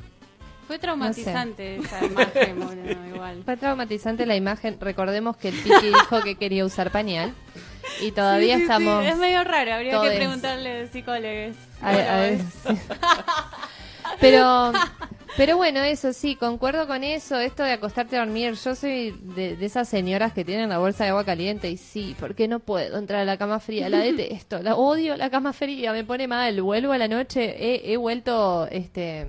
Fue 0.67 0.79
traumatizante 0.79 1.75
esa 1.75 2.03
imagen, 2.05 2.59
boludo, 2.65 3.05
igual. 3.13 3.41
Fue 3.43 3.57
traumatizante 3.57 4.25
la 4.25 4.35
imagen. 4.35 4.77
Recordemos 4.79 5.35
que 5.37 5.49
el 5.49 5.55
Piki 5.55 5.87
dijo 5.87 6.21
que 6.23 6.35
quería 6.35 6.65
usar 6.65 6.89
pañal. 6.89 7.33
Y 8.01 8.11
todavía 8.11 8.55
Sí, 8.55 8.61
sí, 8.61 8.67
sí, 8.67 8.71
estamos. 8.71 9.05
Es 9.05 9.17
medio 9.17 9.43
raro, 9.43 9.73
habría 9.73 9.91
todes. 9.93 10.11
que 10.11 10.17
preguntarle 10.17 10.83
a 10.83 10.87
psicólogos. 10.87 11.55
A 11.81 11.91
ver, 11.91 12.07
a 12.09 12.15
ver, 12.17 12.39
sí. 12.39 12.79
Pero, 14.19 14.71
pero 15.37 15.57
bueno, 15.57 15.81
eso 15.81 16.13
sí, 16.13 16.35
concuerdo 16.35 16.87
con 16.87 17.03
eso, 17.03 17.39
esto 17.39 17.63
de 17.63 17.71
acostarte 17.71 18.15
a 18.17 18.19
dormir. 18.19 18.53
Yo 18.53 18.75
soy 18.75 19.11
de, 19.35 19.55
de 19.55 19.65
esas 19.65 19.89
señoras 19.89 20.33
que 20.33 20.45
tienen 20.45 20.69
la 20.69 20.77
bolsa 20.77 21.03
de 21.03 21.09
agua 21.11 21.25
caliente 21.25 21.69
y 21.71 21.77
sí, 21.77 22.15
¿por 22.19 22.35
qué 22.35 22.47
no 22.47 22.59
puedo 22.59 22.97
entrar 22.97 23.21
a 23.21 23.25
la 23.25 23.37
cama 23.37 23.59
fría? 23.59 23.89
La 23.89 23.99
detesto, 23.99 24.61
la 24.61 24.75
odio 24.75 25.17
la 25.17 25.29
cama 25.29 25.53
fría, 25.53 25.91
me 25.91 26.03
pone 26.03 26.27
mal. 26.27 26.61
Vuelvo 26.61 26.91
a 26.93 26.97
la 26.97 27.07
noche, 27.07 27.55
he, 27.57 27.91
he 27.93 27.97
vuelto 27.97 28.67
este 28.69 29.27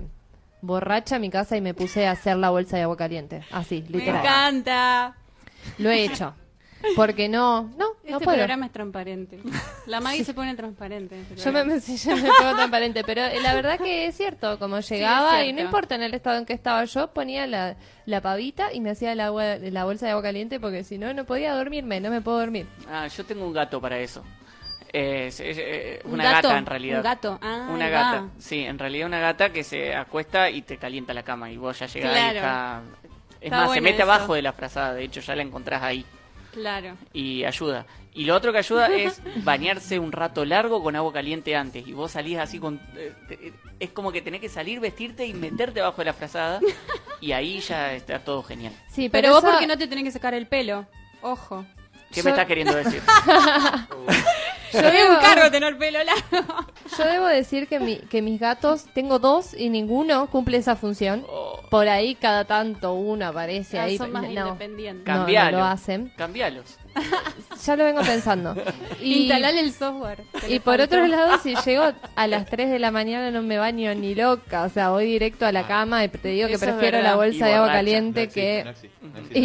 borracha 0.61 1.17
a 1.17 1.19
mi 1.19 1.29
casa 1.29 1.57
y 1.57 1.61
me 1.61 1.73
puse 1.73 2.07
a 2.07 2.11
hacer 2.11 2.37
la 2.37 2.49
bolsa 2.49 2.77
de 2.77 2.83
agua 2.83 2.97
caliente. 2.97 3.43
Así, 3.51 3.83
Me 3.89 3.99
literal. 3.99 4.21
encanta. 4.21 5.15
Lo 5.77 5.89
he 5.91 6.03
hecho. 6.03 6.33
Porque 6.95 7.27
no, 7.29 7.63
no, 7.63 7.77
no 7.77 7.85
Este 8.03 8.23
puedo. 8.25 8.37
programa 8.37 8.65
es 8.67 8.71
transparente. 8.71 9.39
La 9.87 9.99
Maggie 10.01 10.23
se 10.23 10.33
pone 10.33 10.55
transparente. 10.55 11.15
en 11.15 11.21
este 11.21 11.35
Yo 11.35 11.45
me, 11.51 11.59
programa. 11.61 11.73
me, 11.75 11.79
sí, 11.81 11.97
yo 11.97 12.15
me 12.15 12.29
pongo 12.39 12.55
transparente, 12.55 13.03
pero 13.03 13.21
eh, 13.23 13.39
la 13.41 13.53
verdad 13.55 13.77
que 13.79 14.07
es 14.07 14.15
cierto, 14.17 14.59
como 14.59 14.79
llegaba, 14.79 15.43
y 15.43 15.53
no 15.53 15.61
importa 15.61 15.95
en 15.95 16.03
el 16.03 16.13
estado 16.13 16.37
en 16.37 16.45
que 16.45 16.53
estaba 16.53 16.83
yo, 16.85 17.11
ponía 17.13 17.47
la, 17.47 17.75
la 18.05 18.21
pavita 18.21 18.73
y 18.73 18.81
me 18.81 18.91
hacía 18.91 19.11
el 19.13 19.19
agua, 19.19 19.55
la 19.57 19.83
bolsa 19.85 20.05
de 20.05 20.11
agua 20.11 20.23
caliente 20.23 20.59
porque 20.59 20.83
si 20.83 20.97
no, 20.97 21.13
no 21.13 21.25
podía 21.25 21.53
dormirme, 21.55 21.99
no 21.99 22.09
me 22.09 22.21
puedo 22.21 22.39
dormir. 22.39 22.67
Ah, 22.89 23.07
yo 23.07 23.25
tengo 23.25 23.45
un 23.45 23.53
gato 23.53 23.79
para 23.81 23.97
eso. 23.99 24.23
Es, 24.93 25.39
es, 25.41 25.57
eh, 25.59 25.99
¿Un 26.05 26.13
una 26.13 26.23
gato? 26.31 26.47
gata 26.47 26.57
en 26.59 26.65
realidad. 26.65 26.97
¿Un 26.99 27.03
gato? 27.03 27.39
Ah, 27.41 27.67
una 27.69 27.89
gata. 27.89 28.21
va. 28.21 28.29
Sí, 28.37 28.59
en 28.63 28.79
realidad 28.79 29.07
una 29.07 29.19
gata 29.19 29.51
que 29.51 29.63
se 29.63 29.93
acuesta 29.93 30.49
y 30.49 30.61
te 30.61 30.77
calienta 30.77 31.13
la 31.13 31.23
cama 31.23 31.51
y 31.51 31.57
vos 31.57 31.77
ya 31.79 31.85
llegás 31.87 32.11
y 32.11 32.13
Claro. 32.13 32.35
está... 32.37 32.81
Es 33.41 33.51
Está 33.51 33.65
más, 33.65 33.73
se 33.73 33.81
mete 33.81 34.01
eso. 34.01 34.11
abajo 34.11 34.33
de 34.33 34.41
la 34.41 34.53
frazada, 34.53 34.93
de 34.93 35.03
hecho 35.03 35.19
ya 35.21 35.35
la 35.35 35.43
encontrás 35.43 35.83
ahí 35.83 36.03
Claro. 36.55 36.95
y 37.13 37.43
ayuda. 37.43 37.85
Y 38.13 38.23
lo 38.23 38.33
otro 38.33 38.51
que 38.53 38.59
ayuda 38.59 38.87
es 38.95 39.21
bañarse 39.43 39.99
un 39.99 40.11
rato 40.13 40.45
largo 40.45 40.81
con 40.81 40.95
agua 40.95 41.11
caliente 41.13 41.55
antes 41.55 41.85
y 41.85 41.91
vos 41.93 42.11
salís 42.13 42.37
así 42.39 42.59
con... 42.59 42.79
eh, 42.95 43.13
te- 43.27 43.53
es 43.79 43.89
como 43.91 44.11
que 44.13 44.21
tenés 44.21 44.39
que 44.39 44.47
salir, 44.49 44.79
vestirte 44.79 45.25
y 45.27 45.33
meterte 45.33 45.81
abajo 45.81 45.97
de 45.99 46.05
la 46.05 46.13
frazada 46.13 46.59
y 47.21 47.33
ahí 47.33 47.59
ya 47.59 47.93
está 47.93 48.19
todo 48.19 48.41
genial. 48.41 48.71
Sí, 48.87 49.09
Pero, 49.09 49.11
pero, 49.11 49.29
vos 49.33 49.43
eso- 49.43 49.51
porque 49.51 49.67
no 49.67 49.77
te 49.77 49.87
tenés 49.87 50.05
que 50.05 50.11
sacar 50.11 50.33
el 50.33 50.47
pelo. 50.47 50.85
Ojo. 51.21 51.65
¿Qué 52.15 52.23
me 52.23 52.29
estás 52.31 52.45
queriendo 52.47 52.73
decir? 52.75 53.01
Yo 54.73 54.81
debo- 54.81 55.15
un 55.15 55.21
cargo 55.21 55.51
tener 55.51 55.77
pelo 55.77 55.99
largo. 56.03 56.65
Yo 56.97 57.05
debo 57.05 57.27
decir 57.27 57.67
que, 57.67 57.79
mi, 57.79 57.97
que 57.97 58.21
mis 58.21 58.39
gatos, 58.39 58.85
tengo 58.93 59.19
dos 59.19 59.53
y 59.53 59.69
ninguno 59.69 60.27
cumple 60.29 60.57
esa 60.57 60.75
función. 60.75 61.25
Por 61.69 61.87
ahí 61.87 62.15
cada 62.15 62.43
tanto 62.45 62.93
uno 62.93 63.25
aparece 63.27 63.79
Ah, 63.79 63.83
ahí. 63.83 63.97
son 63.97 64.11
más 64.11 64.23
no, 64.23 64.29
independientes. 64.47 65.05
no, 65.15 65.51
lo 65.51 65.63
hacen. 65.63 66.11
Cambialos. 66.17 66.77
Ya 67.65 67.75
lo 67.75 67.83
vengo 67.83 68.01
pensando. 68.01 68.55
Y, 69.01 69.23
Instalale 69.23 69.59
el 69.59 69.73
software. 69.73 70.23
y 70.47 70.59
por 70.59 70.79
otro 70.81 71.05
lado, 71.07 71.39
si 71.39 71.55
llego 71.65 71.91
a 72.15 72.27
las 72.27 72.45
3 72.45 72.69
de 72.69 72.79
la 72.79 72.91
mañana 72.91 73.31
no 73.31 73.41
me 73.41 73.57
baño 73.57 73.93
ni 73.95 74.13
loca. 74.15 74.63
O 74.63 74.69
sea, 74.69 74.89
voy 74.89 75.05
directo 75.05 75.45
a 75.45 75.51
la 75.51 75.65
cama 75.67 76.03
y 76.03 76.09
te 76.09 76.29
digo 76.29 76.47
que 76.47 76.53
Eso 76.55 76.65
prefiero 76.65 77.01
la 77.01 77.13
Y 77.13 77.15
bolsa 77.15 77.45
de 77.47 77.53
agua 77.53 77.67
borracha. 77.67 77.77
caliente 77.79 78.19
No 78.21 78.23
existe, 78.25 78.41
que... 78.41 78.63
no 78.63 78.69
existe, 78.69 78.97
no 79.01 79.17
existe. 79.19 79.39
Y 79.39 79.43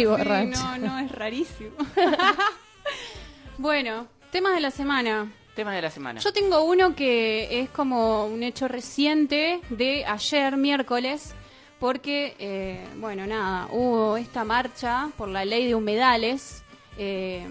Sí, 0.55 0.61
no, 0.63 0.77
no, 0.77 0.99
es 0.99 1.11
rarísimo. 1.11 1.71
bueno, 3.57 4.07
temas 4.31 4.53
de 4.55 4.61
la 4.61 4.71
semana. 4.71 5.31
Temas 5.55 5.75
de 5.75 5.81
la 5.81 5.89
semana. 5.91 6.19
Yo 6.21 6.31
tengo 6.31 6.63
uno 6.63 6.95
que 6.95 7.59
es 7.61 7.69
como 7.69 8.25
un 8.25 8.41
hecho 8.43 8.67
reciente 8.67 9.59
de 9.69 10.05
ayer, 10.05 10.55
miércoles, 10.57 11.33
porque, 11.79 12.35
eh, 12.39 12.79
bueno, 12.97 13.27
nada, 13.27 13.67
hubo 13.71 14.15
esta 14.17 14.43
marcha 14.45 15.09
por 15.17 15.27
la 15.27 15.43
ley 15.43 15.67
de 15.67 15.75
humedales 15.75 16.63
eh, 16.97 17.47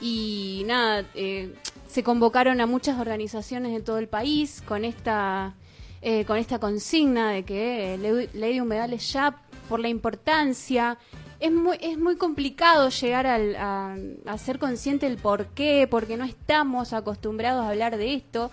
y 0.00 0.62
nada, 0.66 1.04
eh, 1.14 1.54
se 1.88 2.02
convocaron 2.02 2.60
a 2.60 2.66
muchas 2.66 2.98
organizaciones 2.98 3.72
de 3.72 3.80
todo 3.80 3.98
el 3.98 4.08
país 4.08 4.62
con 4.66 4.84
esta, 4.84 5.54
eh, 6.00 6.24
con 6.24 6.38
esta 6.38 6.58
consigna 6.58 7.30
de 7.30 7.44
que 7.44 8.28
ley 8.32 8.54
de 8.54 8.62
humedales 8.62 9.12
ya 9.12 9.36
por 9.68 9.78
la 9.80 9.88
importancia 9.88 10.98
es 11.38 11.50
muy, 11.52 11.76
es 11.80 11.98
muy 11.98 12.16
complicado 12.16 12.88
llegar 12.88 13.26
al- 13.26 13.56
a, 13.56 13.96
a 14.26 14.38
ser 14.38 14.58
consciente 14.58 15.08
del 15.08 15.18
por 15.18 15.46
qué, 15.48 15.86
porque 15.90 16.16
no 16.16 16.24
estamos 16.24 16.92
acostumbrados 16.92 17.64
a 17.64 17.70
hablar 17.70 17.96
de 17.96 18.14
esto. 18.14 18.50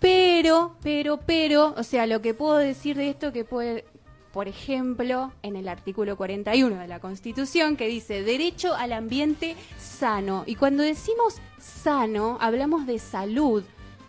Pero, 0.00 0.74
pero, 0.82 1.20
pero, 1.24 1.74
o 1.76 1.82
sea, 1.84 2.06
lo 2.06 2.20
que 2.22 2.34
puedo 2.34 2.56
decir 2.58 2.96
de 2.96 3.08
esto 3.10 3.32
que 3.32 3.44
puede, 3.44 3.84
por 4.32 4.48
ejemplo, 4.48 5.32
en 5.42 5.56
el 5.56 5.68
artículo 5.68 6.16
41 6.16 6.78
de 6.78 6.88
la 6.88 7.00
Constitución 7.00 7.76
que 7.76 7.86
dice 7.86 8.22
derecho 8.22 8.74
al 8.74 8.92
ambiente 8.92 9.56
sano. 9.78 10.44
Y 10.46 10.54
cuando 10.56 10.82
decimos 10.82 11.36
sano, 11.58 12.38
hablamos 12.40 12.86
de 12.86 12.98
salud, 12.98 13.62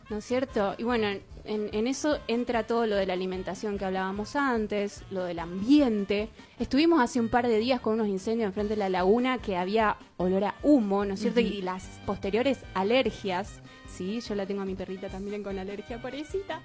¿no 0.09 0.17
es 0.17 0.25
cierto? 0.25 0.75
Y 0.77 0.83
bueno, 0.83 1.07
en, 1.07 1.69
en 1.73 1.87
eso 1.87 2.19
entra 2.27 2.65
todo 2.65 2.87
lo 2.87 2.95
de 2.95 3.05
la 3.05 3.13
alimentación 3.13 3.77
que 3.77 3.83
hablábamos 3.83 4.37
antes, 4.37 5.03
lo 5.11 5.25
del 5.25 5.39
ambiente. 5.39 6.29
Estuvimos 6.57 7.01
hace 7.01 7.19
un 7.19 7.27
par 7.27 7.47
de 7.47 7.59
días 7.59 7.81
con 7.81 7.95
unos 7.95 8.07
incendios 8.07 8.47
enfrente 8.47 8.75
de 8.75 8.79
la 8.79 8.89
laguna 8.89 9.39
que 9.39 9.57
había 9.57 9.97
olor 10.15 10.45
a 10.45 10.55
humo, 10.63 11.03
¿no 11.03 11.15
es 11.15 11.19
cierto? 11.19 11.41
Y 11.41 11.61
las 11.61 11.83
posteriores 12.05 12.59
alergias, 12.73 13.59
sí, 13.89 14.21
yo 14.21 14.35
la 14.35 14.45
tengo 14.45 14.61
a 14.61 14.65
mi 14.65 14.75
perrita 14.75 15.09
también 15.09 15.43
con 15.43 15.59
alergia, 15.59 16.01
pobrecita. 16.01 16.61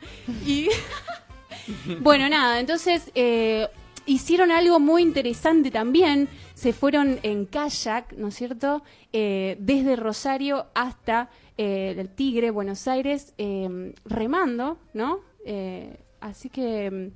Y 0.46 0.68
bueno, 2.00 2.28
nada, 2.28 2.60
entonces 2.60 3.10
eh, 3.14 3.68
hicieron 4.06 4.50
algo 4.50 4.80
muy 4.80 5.02
interesante 5.02 5.70
también. 5.70 6.28
Se 6.54 6.72
fueron 6.72 7.18
en 7.22 7.46
kayak, 7.46 8.14
¿no 8.14 8.28
es 8.28 8.34
cierto? 8.34 8.82
Eh, 9.12 9.56
desde 9.60 9.96
Rosario 9.96 10.66
hasta 10.74 11.30
eh, 11.56 11.94
el 11.96 12.08
Tigre, 12.08 12.50
Buenos 12.50 12.88
Aires, 12.88 13.34
eh, 13.38 13.92
remando, 14.04 14.78
¿no? 14.94 15.20
Eh, 15.44 15.98
así 16.20 16.48
que, 16.48 16.90
mm, 16.90 17.10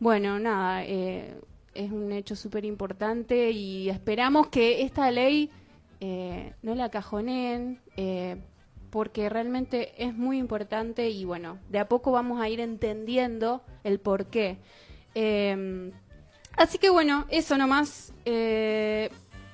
bueno, 0.00 0.38
nada, 0.38 0.84
eh, 0.84 1.34
es 1.74 1.90
un 1.90 2.12
hecho 2.12 2.36
súper 2.36 2.64
importante 2.64 3.50
y 3.50 3.88
esperamos 3.90 4.48
que 4.48 4.82
esta 4.82 5.10
ley 5.10 5.50
eh, 6.00 6.54
no 6.62 6.74
la 6.74 6.90
cajoneen. 6.90 7.80
Porque 8.90 9.28
realmente 9.28 9.92
es 10.02 10.14
muy 10.14 10.38
importante 10.38 11.10
y 11.10 11.24
bueno, 11.24 11.58
de 11.68 11.78
a 11.78 11.88
poco 11.88 12.12
vamos 12.12 12.40
a 12.40 12.48
ir 12.48 12.60
entendiendo 12.60 13.62
el 13.84 13.98
por 14.00 14.26
qué. 14.26 14.58
Eh, 15.14 15.92
así 16.56 16.78
que 16.78 16.90
bueno, 16.90 17.26
eso 17.30 17.56
nomás. 17.58 18.12
Eh, 18.24 19.10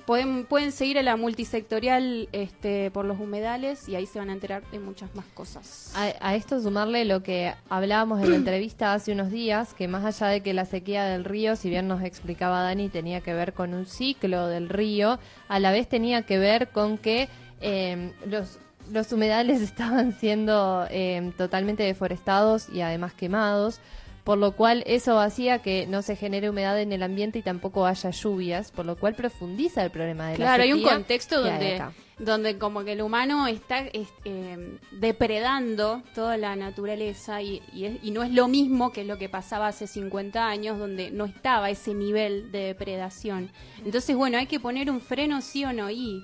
Pueden, 0.07 0.47
pueden 0.47 0.73
seguir 0.73 0.99
a 0.99 1.03
la 1.03 1.17
multisectorial 1.17 2.29
este, 2.33 2.91
por 2.91 3.05
los 3.05 3.21
humedales 3.21 3.89
y 3.89 3.95
ahí 3.95 4.07
se 4.07 4.19
van 4.19 4.31
a 4.31 4.33
enterar 4.33 4.69
de 4.73 4.81
muchas 4.81 5.15
más 5.15 5.25
cosas. 5.27 5.93
A, 5.95 6.35
esto 6.35 6.61
sumarle 6.61 7.05
lo 7.05 7.23
que 7.23 7.55
hablábamos 7.69 8.21
en 8.21 8.31
la 8.31 8.37
entrevista 8.37 8.95
hace 8.95 9.13
unos 9.13 9.31
días, 9.31 9.75
que 9.75 9.87
más 9.87 10.05
allá 10.05 10.33
de 10.33 10.41
que 10.41 10.55
la 10.55 10.65
sequía 10.65 11.05
del 11.05 11.25
río, 11.25 11.55
si 11.55 11.71
bien 11.71 11.87
nos 11.87 12.03
explicaba 12.03 12.63
Dani, 12.63 12.89
tenía 12.89 13.21
que 13.21 13.33
ver 13.33 13.53
con 13.53 13.75
un 13.75 13.87
ciclo 13.87 14.49
del 14.49 14.69
río, 14.69 15.21
a 15.49 15.61
la 15.61 15.71
vez 15.71 15.89
tenía 15.89 16.23
que 16.23 16.39
ver 16.39 16.71
con 16.71 16.99
que 16.99 17.29
eh, 17.61 18.13
los, 18.27 18.59
los 18.91 19.13
humedales 19.13 19.61
estaban 19.63 20.13
siendo 20.19 20.87
eh, 20.91 21.33
totalmente 21.37 21.83
deforestados 21.83 22.69
y 22.71 22.81
además 22.81 23.13
quemados, 23.15 23.81
por 24.25 24.39
lo 24.39 24.53
cual 24.53 24.85
eso 24.87 25.19
hacía 25.19 25.59
que 25.61 25.87
no 25.89 26.01
se 26.03 26.15
genere 26.15 26.49
humedad 26.49 26.81
en 26.81 26.93
el 26.93 27.03
ambiente 27.03 27.41
y 27.41 27.43
tampoco 27.43 27.87
haya 27.87 28.11
lluvias, 28.11 28.71
por 28.71 28.87
lo 28.87 28.97
cual 28.97 29.15
profundiza 29.15 29.83
el 29.85 29.91
problema 29.91 30.27
de 30.29 30.39
la 30.39 30.45
Claro, 30.45 30.63
hay 30.63 30.73
un 30.73 30.79
sequía 30.79 30.95
contexto 30.95 31.43
donde, 31.43 31.83
donde 32.21 32.57
como 32.57 32.85
que 32.85 32.93
el 32.93 33.03
humano 33.03 33.49
está 33.49 33.81
es- 33.81 34.07
eh, 34.25 34.79
depredando 34.93 36.03
toda 36.15 36.37
la 36.37 36.55
naturaleza 36.55 37.43
y, 37.43 37.63
y, 37.73 37.85
es- 37.87 37.99
y 38.03 38.13
no 38.13 38.23
es 38.23 38.31
lo 38.31 38.47
mismo 38.47 38.93
que 38.93 39.05
lo 39.05 39.19
que 39.19 39.29
pasaba 39.29 39.67
hace 39.67 39.89
50 39.89 40.47
años 40.49 40.79
donde 40.79 41.11
no 41.11 41.25
estaba 41.25 41.69
ese 41.71 41.93
nivel 41.93 42.53
de 42.53 42.61
depredación. 42.61 43.51
Entonces, 43.85 44.15
bueno, 44.15 44.39
hay 44.39 44.47
que 44.47 44.61
poner 44.61 44.89
un 44.91 45.01
freno 45.01 45.41
sí 45.41 45.65
o 45.65 45.73
no 45.73 45.91
y 45.91 46.23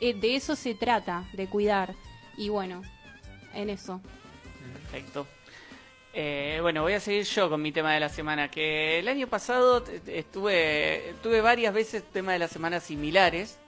eh, 0.00 0.14
de 0.14 0.36
eso 0.36 0.56
se 0.56 0.74
trata, 0.74 1.28
de 1.32 1.46
cuidar. 1.46 1.94
Y 2.36 2.48
bueno, 2.48 2.82
en 3.54 3.70
eso. 3.70 4.00
Perfecto. 4.72 5.26
Eh, 6.12 6.58
bueno, 6.62 6.82
voy 6.82 6.94
a 6.94 7.00
seguir 7.00 7.24
yo 7.24 7.48
con 7.48 7.62
mi 7.62 7.70
tema 7.70 7.94
de 7.94 8.00
la 8.00 8.08
semana, 8.08 8.50
que 8.50 8.98
el 8.98 9.08
año 9.08 9.28
pasado 9.28 9.84
estuve, 10.06 11.14
tuve 11.22 11.40
varias 11.40 11.72
veces 11.72 12.02
tema 12.02 12.32
de 12.32 12.40
la 12.40 12.48
semana 12.48 12.80
similares, 12.80 13.58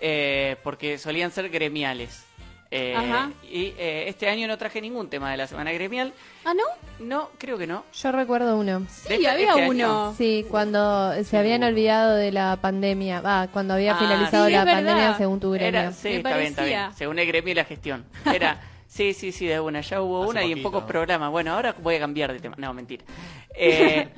eh, 0.00 0.56
porque 0.64 0.98
solían 0.98 1.30
ser 1.30 1.48
gremiales. 1.48 2.24
Eh, 2.70 2.94
Ajá. 2.96 3.30
Y 3.50 3.74
eh, 3.78 4.04
este 4.08 4.28
año 4.28 4.48
no 4.48 4.58
traje 4.58 4.80
ningún 4.80 5.08
tema 5.08 5.30
de 5.30 5.36
la 5.36 5.46
semana 5.46 5.72
gremial. 5.72 6.12
¿Ah, 6.44 6.52
no? 6.54 6.64
No, 7.04 7.30
creo 7.38 7.56
que 7.58 7.66
no. 7.66 7.84
Yo 7.92 8.10
recuerdo 8.12 8.56
uno. 8.58 8.80
Sí, 8.90 9.14
este- 9.14 9.28
había 9.28 9.50
este 9.50 9.62
año. 9.62 9.70
uno. 9.70 10.14
Sí, 10.18 10.44
cuando 10.50 11.12
se 11.24 11.36
habían 11.38 11.62
olvidado 11.62 12.16
de 12.16 12.32
la 12.32 12.56
pandemia. 12.60 13.22
Ah, 13.24 13.48
cuando 13.52 13.74
había 13.74 13.94
Ah, 13.94 13.98
finalizado 13.98 14.46
sí, 14.46 14.52
la 14.52 14.64
pandemia 14.64 15.16
según 15.16 15.38
tu 15.40 15.52
gremio. 15.52 15.80
Era, 15.80 15.92
sí, 15.92 16.08
está 16.08 16.36
bien, 16.36 16.48
está 16.48 16.64
bien. 16.64 16.92
Según 16.96 17.18
el 17.18 17.26
gremio 17.28 17.52
y 17.52 17.54
la 17.54 17.64
gestión. 17.64 18.04
Era, 18.32 18.60
sí, 18.88 19.14
sí, 19.14 19.30
sí, 19.32 19.46
de 19.46 19.60
una. 19.60 19.80
Ya 19.82 20.02
hubo 20.02 20.22
Hace 20.24 20.30
una 20.30 20.44
y 20.44 20.52
en 20.52 20.62
pocos 20.62 20.82
programas. 20.84 21.30
Bueno, 21.30 21.52
ahora 21.54 21.74
voy 21.80 21.94
a 21.94 22.00
cambiar 22.00 22.32
de 22.32 22.40
tema. 22.40 22.56
No, 22.58 22.72
mentira. 22.74 23.04
Eh, 23.58 24.10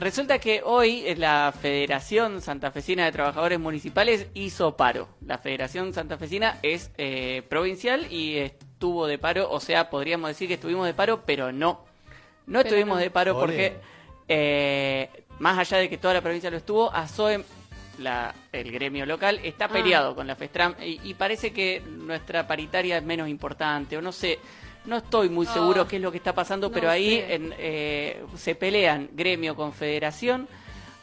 resulta 0.00 0.38
que 0.38 0.62
hoy 0.64 1.04
eh, 1.06 1.14
la 1.16 1.52
Federación 1.58 2.40
Santafesina 2.42 3.04
de 3.04 3.12
Trabajadores 3.12 3.60
Municipales 3.60 4.26
hizo 4.34 4.76
paro. 4.76 5.08
La 5.24 5.38
Federación 5.38 5.92
Santafesina 5.92 6.58
es 6.62 6.90
eh, 6.98 7.42
provincial 7.48 8.10
y 8.12 8.38
estuvo 8.38 9.06
de 9.06 9.18
paro. 9.18 9.50
O 9.50 9.60
sea, 9.60 9.90
podríamos 9.90 10.28
decir 10.30 10.48
que 10.48 10.54
estuvimos 10.54 10.86
de 10.86 10.94
paro, 10.94 11.22
pero 11.24 11.52
no. 11.52 11.84
No 12.46 12.58
Pero 12.58 12.68
estuvimos 12.68 12.96
no. 12.96 13.02
de 13.02 13.10
paro 13.10 13.36
Ole. 13.36 13.40
porque, 13.40 13.76
eh, 14.28 15.08
más 15.38 15.58
allá 15.58 15.78
de 15.78 15.88
que 15.88 15.98
toda 15.98 16.14
la 16.14 16.20
provincia 16.20 16.50
lo 16.50 16.56
estuvo, 16.56 16.92
ASOEM, 16.92 17.44
la, 17.98 18.34
el 18.52 18.72
gremio 18.72 19.06
local, 19.06 19.38
está 19.44 19.66
Ah. 19.66 19.68
peleado 19.68 20.14
con 20.14 20.26
la 20.26 20.34
FESTRAM 20.34 20.74
y, 20.82 21.00
y 21.04 21.14
parece 21.14 21.52
que 21.52 21.80
nuestra 21.86 22.46
paritaria 22.46 22.96
es 22.96 23.04
menos 23.04 23.28
importante, 23.28 23.96
o 23.96 24.02
no 24.02 24.10
sé, 24.10 24.38
no 24.86 24.96
estoy 24.98 25.28
muy 25.28 25.46
Ah. 25.48 25.52
seguro 25.54 25.86
qué 25.88 25.96
es 25.96 26.02
lo 26.02 26.10
que 26.10 26.18
está 26.18 26.34
pasando, 26.34 26.68
No 26.68 26.72
pero 26.74 26.90
ahí 26.90 27.22
en, 27.28 27.54
eh, 27.58 28.24
se 28.36 28.54
pelean 28.54 29.08
gremio 29.12 29.54
con 29.54 29.72
federación. 29.72 30.48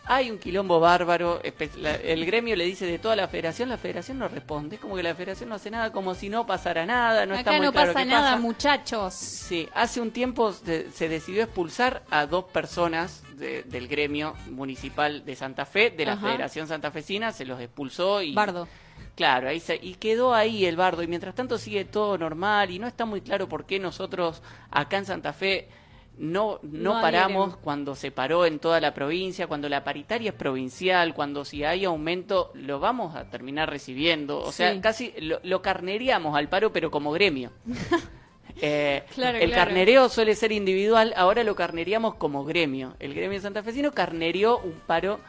Hay 0.09 0.31
un 0.31 0.37
quilombo 0.37 0.79
bárbaro. 0.79 1.41
el 1.43 2.25
gremio 2.25 2.55
le 2.55 2.63
dice 2.63 2.85
de 2.85 2.97
toda 2.97 3.17
la 3.17 3.27
federación, 3.27 3.67
la 3.67 3.77
federación 3.77 4.17
no 4.19 4.29
responde. 4.29 4.75
Es 4.77 4.81
como 4.81 4.95
que 4.95 5.03
la 5.03 5.13
federación 5.13 5.49
no 5.49 5.55
hace 5.55 5.69
nada, 5.69 5.91
como 5.91 6.15
si 6.15 6.29
no 6.29 6.45
pasara 6.47 6.85
nada. 6.85 7.25
No 7.25 7.35
está 7.35 7.51
muy 7.51 7.65
no 7.65 7.71
claro 7.73 7.91
pasa 7.91 8.05
qué 8.05 8.09
nada, 8.09 8.29
pasa. 8.31 8.41
muchachos. 8.41 9.13
Sí, 9.15 9.67
hace 9.73 9.99
un 9.99 10.11
tiempo 10.11 10.53
se, 10.53 10.91
se 10.91 11.09
decidió 11.09 11.43
expulsar 11.43 12.03
a 12.09 12.25
dos 12.25 12.45
personas 12.45 13.21
de- 13.35 13.63
del 13.63 13.89
gremio 13.89 14.33
municipal 14.49 15.25
de 15.25 15.35
Santa 15.35 15.65
Fe, 15.65 15.89
de 15.89 16.05
la 16.05 16.13
Ajá. 16.13 16.27
Federación 16.27 16.67
Santafesina, 16.69 17.33
se 17.33 17.43
los 17.43 17.59
expulsó 17.59 18.21
y... 18.21 18.33
Bardo. 18.33 18.65
Claro, 19.17 19.49
ahí 19.49 19.59
se- 19.59 19.79
y 19.81 19.95
quedó 19.95 20.33
ahí 20.33 20.65
el 20.65 20.75
bardo 20.77 21.03
y 21.03 21.07
mientras 21.07 21.35
tanto 21.35 21.57
sigue 21.57 21.83
todo 21.85 22.17
normal 22.17 22.71
y 22.71 22.79
no 22.79 22.87
está 22.87 23.03
muy 23.03 23.19
claro 23.21 23.49
por 23.49 23.65
qué 23.65 23.79
nosotros 23.79 24.41
acá 24.71 24.97
en 24.99 25.05
Santa 25.05 25.33
Fe 25.33 25.67
no, 26.19 26.59
no, 26.63 26.93
No 26.95 27.01
paramos 27.01 27.57
cuando 27.57 27.93
se 27.95 28.09
paró 28.11 28.45
en 28.45 28.57
toda 28.59 28.79
la 28.79 28.93
provincia, 28.93 29.45
cuando 29.47 29.69
la 29.69 29.83
paritaria 29.83 30.29
es 30.29 30.35
provincial, 30.35 31.13
cuando 31.13 31.45
si 31.45 31.63
hay 31.63 31.85
aumento 31.85 32.51
lo 32.55 32.79
vamos 32.79 33.15
a 33.15 33.29
terminar 33.29 33.69
recibiendo. 33.69 34.39
O 34.39 34.51
sea, 34.51 34.79
casi 34.81 35.13
lo, 35.19 35.39
lo 35.43 35.61
carneríamos 35.61 36.35
al 36.35 36.47
paro 36.49 36.71
pero 36.71 36.89
como 36.91 37.11
gremio. 37.11 37.51
Eh, 38.59 39.03
Claro, 39.13 39.37
el 39.37 39.51
claro. 39.51 39.65
carnereo 39.65 40.09
suele 40.09 40.33
ser 40.33 40.51
individual, 40.51 41.13
ahora 41.15 41.43
lo 41.43 41.55
carneríamos 41.55 42.15
como 42.15 42.43
gremio. 42.43 42.95
El 42.99 43.13
gremio 43.13 43.39
santafesino 43.39 43.91
carnerió 43.91 44.57
un 44.57 44.73
paro 44.87 45.19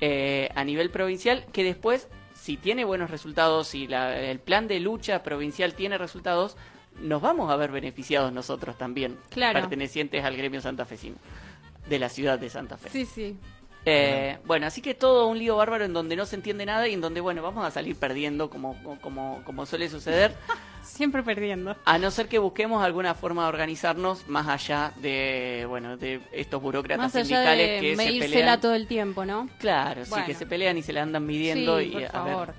eh, 0.00 0.48
a 0.54 0.64
nivel 0.64 0.88
provincial 0.90 1.44
que 1.52 1.64
después, 1.64 2.08
si 2.48 2.56
tiene 2.56 2.86
buenos 2.86 3.10
resultados, 3.10 3.68
si 3.68 3.86
la- 3.86 4.18
el 4.18 4.38
plan 4.38 4.68
de 4.68 4.80
lucha 4.80 5.22
provincial 5.22 5.74
tiene 5.74 5.98
resultados, 5.98 6.56
nos 6.98 7.20
vamos 7.20 7.50
a 7.52 7.56
ver 7.56 7.70
beneficiados 7.70 8.32
nosotros 8.32 8.78
también, 8.78 9.18
Claro. 9.28 9.60
pertenecientes 9.60 10.24
al 10.24 10.34
gremio 10.34 10.62
santafesino, 10.62 11.16
de 11.90 11.98
la 11.98 12.08
ciudad 12.08 12.38
de 12.38 12.48
Santa 12.48 12.78
Fe. 12.78 12.88
Sí, 12.88 13.04
sí. 13.04 13.36
Eh, 13.84 14.38
bueno, 14.46 14.66
así 14.66 14.80
que 14.80 14.94
todo 14.94 15.26
un 15.26 15.38
lío 15.38 15.56
bárbaro 15.56 15.84
en 15.84 15.92
donde 15.92 16.16
no 16.16 16.24
se 16.24 16.36
entiende 16.36 16.64
nada 16.64 16.88
y 16.88 16.94
en 16.94 17.02
donde, 17.02 17.20
bueno, 17.20 17.42
vamos 17.42 17.66
a 17.66 17.70
salir 17.70 17.96
perdiendo 17.96 18.48
como, 18.48 18.82
como, 19.02 19.42
como 19.44 19.66
suele 19.66 19.90
suceder. 19.90 20.34
Siempre 20.88 21.22
perdiendo. 21.22 21.76
A 21.84 21.98
no 21.98 22.10
ser 22.10 22.28
que 22.28 22.38
busquemos 22.38 22.82
alguna 22.82 23.14
forma 23.14 23.42
de 23.42 23.48
organizarnos 23.50 24.26
más 24.26 24.48
allá 24.48 24.92
de, 24.96 25.64
bueno, 25.68 25.96
de 25.96 26.20
estos 26.32 26.60
burócratas 26.62 27.04
Más 27.04 27.14
allá 27.14 27.24
sindicales 27.24 27.68
de 27.68 27.80
que 27.80 27.96
se 27.96 28.18
pelean. 28.30 28.60
todo 28.60 28.74
el 28.74 28.86
tiempo, 28.86 29.24
¿no? 29.24 29.48
Claro, 29.58 30.04
sí, 30.04 30.10
Bueno. 30.10 30.26
que 30.26 30.34
se 30.34 30.46
pelean 30.46 30.76
y 30.78 30.82
se 30.82 30.92
la 30.92 31.02
andan 31.02 31.24
midiendo 31.26 31.78
Sí, 31.78 31.86
y 31.86 31.90
por 31.92 32.04
a 32.04 32.10
favor. 32.10 32.46
ver. 32.48 32.56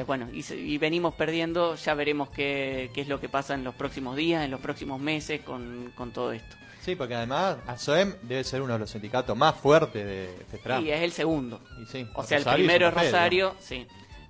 eh, 0.00 0.04
bueno, 0.06 0.28
y, 0.32 0.42
se- 0.42 0.56
y 0.58 0.76
venimos 0.78 1.14
perdiendo, 1.14 1.76
ya 1.76 1.94
veremos 1.94 2.30
qué, 2.30 2.90
qué 2.94 3.02
es 3.02 3.08
lo 3.08 3.20
que 3.20 3.28
pasa 3.28 3.54
en 3.54 3.62
los 3.64 3.74
próximos 3.74 4.16
días, 4.16 4.44
en 4.44 4.50
los 4.50 4.60
próximos 4.60 5.00
meses 5.00 5.40
con, 5.42 5.92
con 5.94 6.12
todo 6.12 6.32
esto. 6.32 6.56
Sí, 6.82 6.94
porque 6.94 7.14
además 7.14 7.56
ASOEM 7.66 8.14
debe 8.22 8.44
ser 8.44 8.62
uno 8.62 8.74
de 8.74 8.78
los 8.80 8.90
sindicatos 8.90 9.36
más 9.36 9.54
fuertes 9.56 10.04
de 10.04 10.30
FESTRAM. 10.50 10.84
Y 10.84 10.90
es 10.90 11.00
el 11.02 11.12
segundo. 11.12 11.60
Y 11.82 11.86
sí, 11.86 12.06
O 12.14 12.22
sea, 12.22 12.38
el 12.38 12.44
primero 12.44 12.88
es 12.88 12.94
Rosario, 12.94 13.54
sí. 13.60 13.86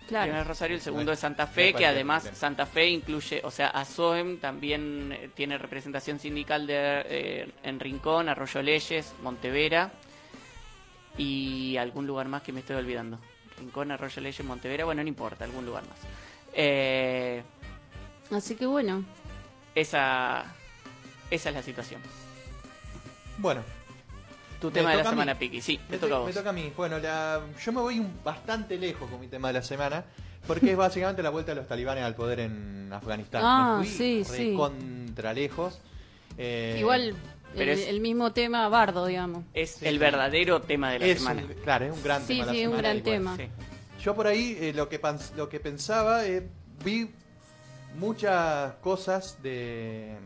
Claro. 0.06 0.24
El 0.24 0.28
primero 0.30 0.42
es 0.42 0.46
Rosario, 0.46 0.76
el 0.76 0.82
segundo 0.82 1.12
es 1.12 1.18
Santa 1.18 1.46
Fe, 1.46 1.72
que 1.72 1.84
además. 1.84 2.30
Santa 2.34 2.64
Fe 2.64 2.88
incluye, 2.88 3.40
o 3.42 3.50
sea, 3.50 3.68
ASOEM 3.68 4.38
también 4.38 5.12
eh, 5.12 5.30
tiene 5.34 5.58
representación 5.58 6.20
sindical 6.20 6.66
de, 6.66 7.02
eh, 7.08 7.52
en 7.64 7.80
Rincón, 7.80 8.28
Arroyo 8.28 8.62
Leyes, 8.62 9.14
Montevera 9.22 9.90
y 11.18 11.76
algún 11.76 12.06
lugar 12.06 12.28
más 12.28 12.42
que 12.42 12.52
me 12.52 12.60
estoy 12.60 12.76
olvidando. 12.76 13.18
Rincón, 13.58 13.90
Arroyo 13.90 14.22
Leyes, 14.22 14.44
Montevera, 14.44 14.84
bueno, 14.84 15.02
no 15.02 15.08
importa, 15.08 15.44
algún 15.44 15.66
lugar 15.66 15.82
más. 15.88 15.98
Eh, 16.52 17.42
Así 18.30 18.54
que 18.54 18.66
bueno. 18.66 19.04
esa, 19.74 20.44
esa 21.30 21.48
es 21.48 21.54
la 21.54 21.62
situación. 21.62 22.00
Bueno. 23.38 23.62
Tu 24.60 24.70
tema 24.70 24.90
de 24.92 24.96
la 24.98 25.10
semana, 25.10 25.38
Piqui, 25.38 25.60
sí, 25.60 25.78
te 25.86 25.92
Me, 25.92 25.98
toca 25.98 26.14
a 26.16 26.18
vos. 26.18 26.28
me 26.28 26.32
toca 26.32 26.50
a 26.50 26.52
mí. 26.52 26.72
Bueno, 26.76 26.98
la- 26.98 27.40
yo 27.64 27.72
me 27.72 27.80
voy 27.80 27.98
un- 28.00 28.22
bastante 28.24 28.78
lejos 28.78 29.10
con 29.10 29.20
mi 29.20 29.28
tema 29.28 29.48
de 29.48 29.54
la 29.54 29.62
semana, 29.62 30.04
porque 30.46 30.70
es 30.72 30.76
básicamente 30.76 31.22
la 31.22 31.30
vuelta 31.30 31.52
de 31.52 31.56
los 31.56 31.68
talibanes 31.68 32.04
al 32.04 32.14
poder 32.14 32.40
en 32.40 32.90
Afganistán. 32.92 33.42
Ah, 33.44 33.76
me 33.80 33.84
fui 33.86 33.94
sí, 33.94 34.24
sí. 34.24 34.54
contra 34.56 35.34
lejos. 35.34 35.80
Eh, 36.38 36.76
Igual 36.78 37.14
pero 37.54 37.72
el, 37.72 37.78
es- 37.78 37.88
el 37.88 38.00
mismo 38.00 38.32
tema 38.32 38.68
bardo, 38.68 39.06
digamos. 39.06 39.44
Es 39.54 39.82
el 39.82 39.98
verdadero 39.98 40.60
tema 40.62 40.90
de 40.90 40.98
la 41.00 41.06
es 41.06 41.18
semana. 41.18 41.42
un- 41.42 41.54
claro, 41.62 41.84
es 41.86 41.92
un 41.92 42.02
gran 42.02 42.22
Sí, 42.22 42.34
tema. 42.34 42.46
la 42.46 42.52
sí, 42.52 42.58
un 42.58 42.64
semana, 42.72 42.88
gran 42.88 43.02
tema. 43.02 43.36
Sí. 43.36 43.48
Yo 44.02 44.14
por 44.14 44.26
ahí 44.26 44.56
eh, 44.60 44.72
lo, 44.74 44.88
que 44.88 45.00
lo 45.36 45.48
que 45.48 45.60
pensaba, 45.60 46.26
eh, 46.26 46.46
vi 46.84 47.10
muchas 47.98 48.74
cosas 48.76 49.38
de, 49.42 50.16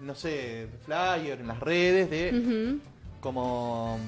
no 0.00 0.14
sé, 0.14 0.66
de 0.66 0.78
flyer 0.84 1.40
en 1.40 1.46
las 1.48 1.60
redes, 1.60 2.10
de. 2.10 2.78
Como 3.22 3.98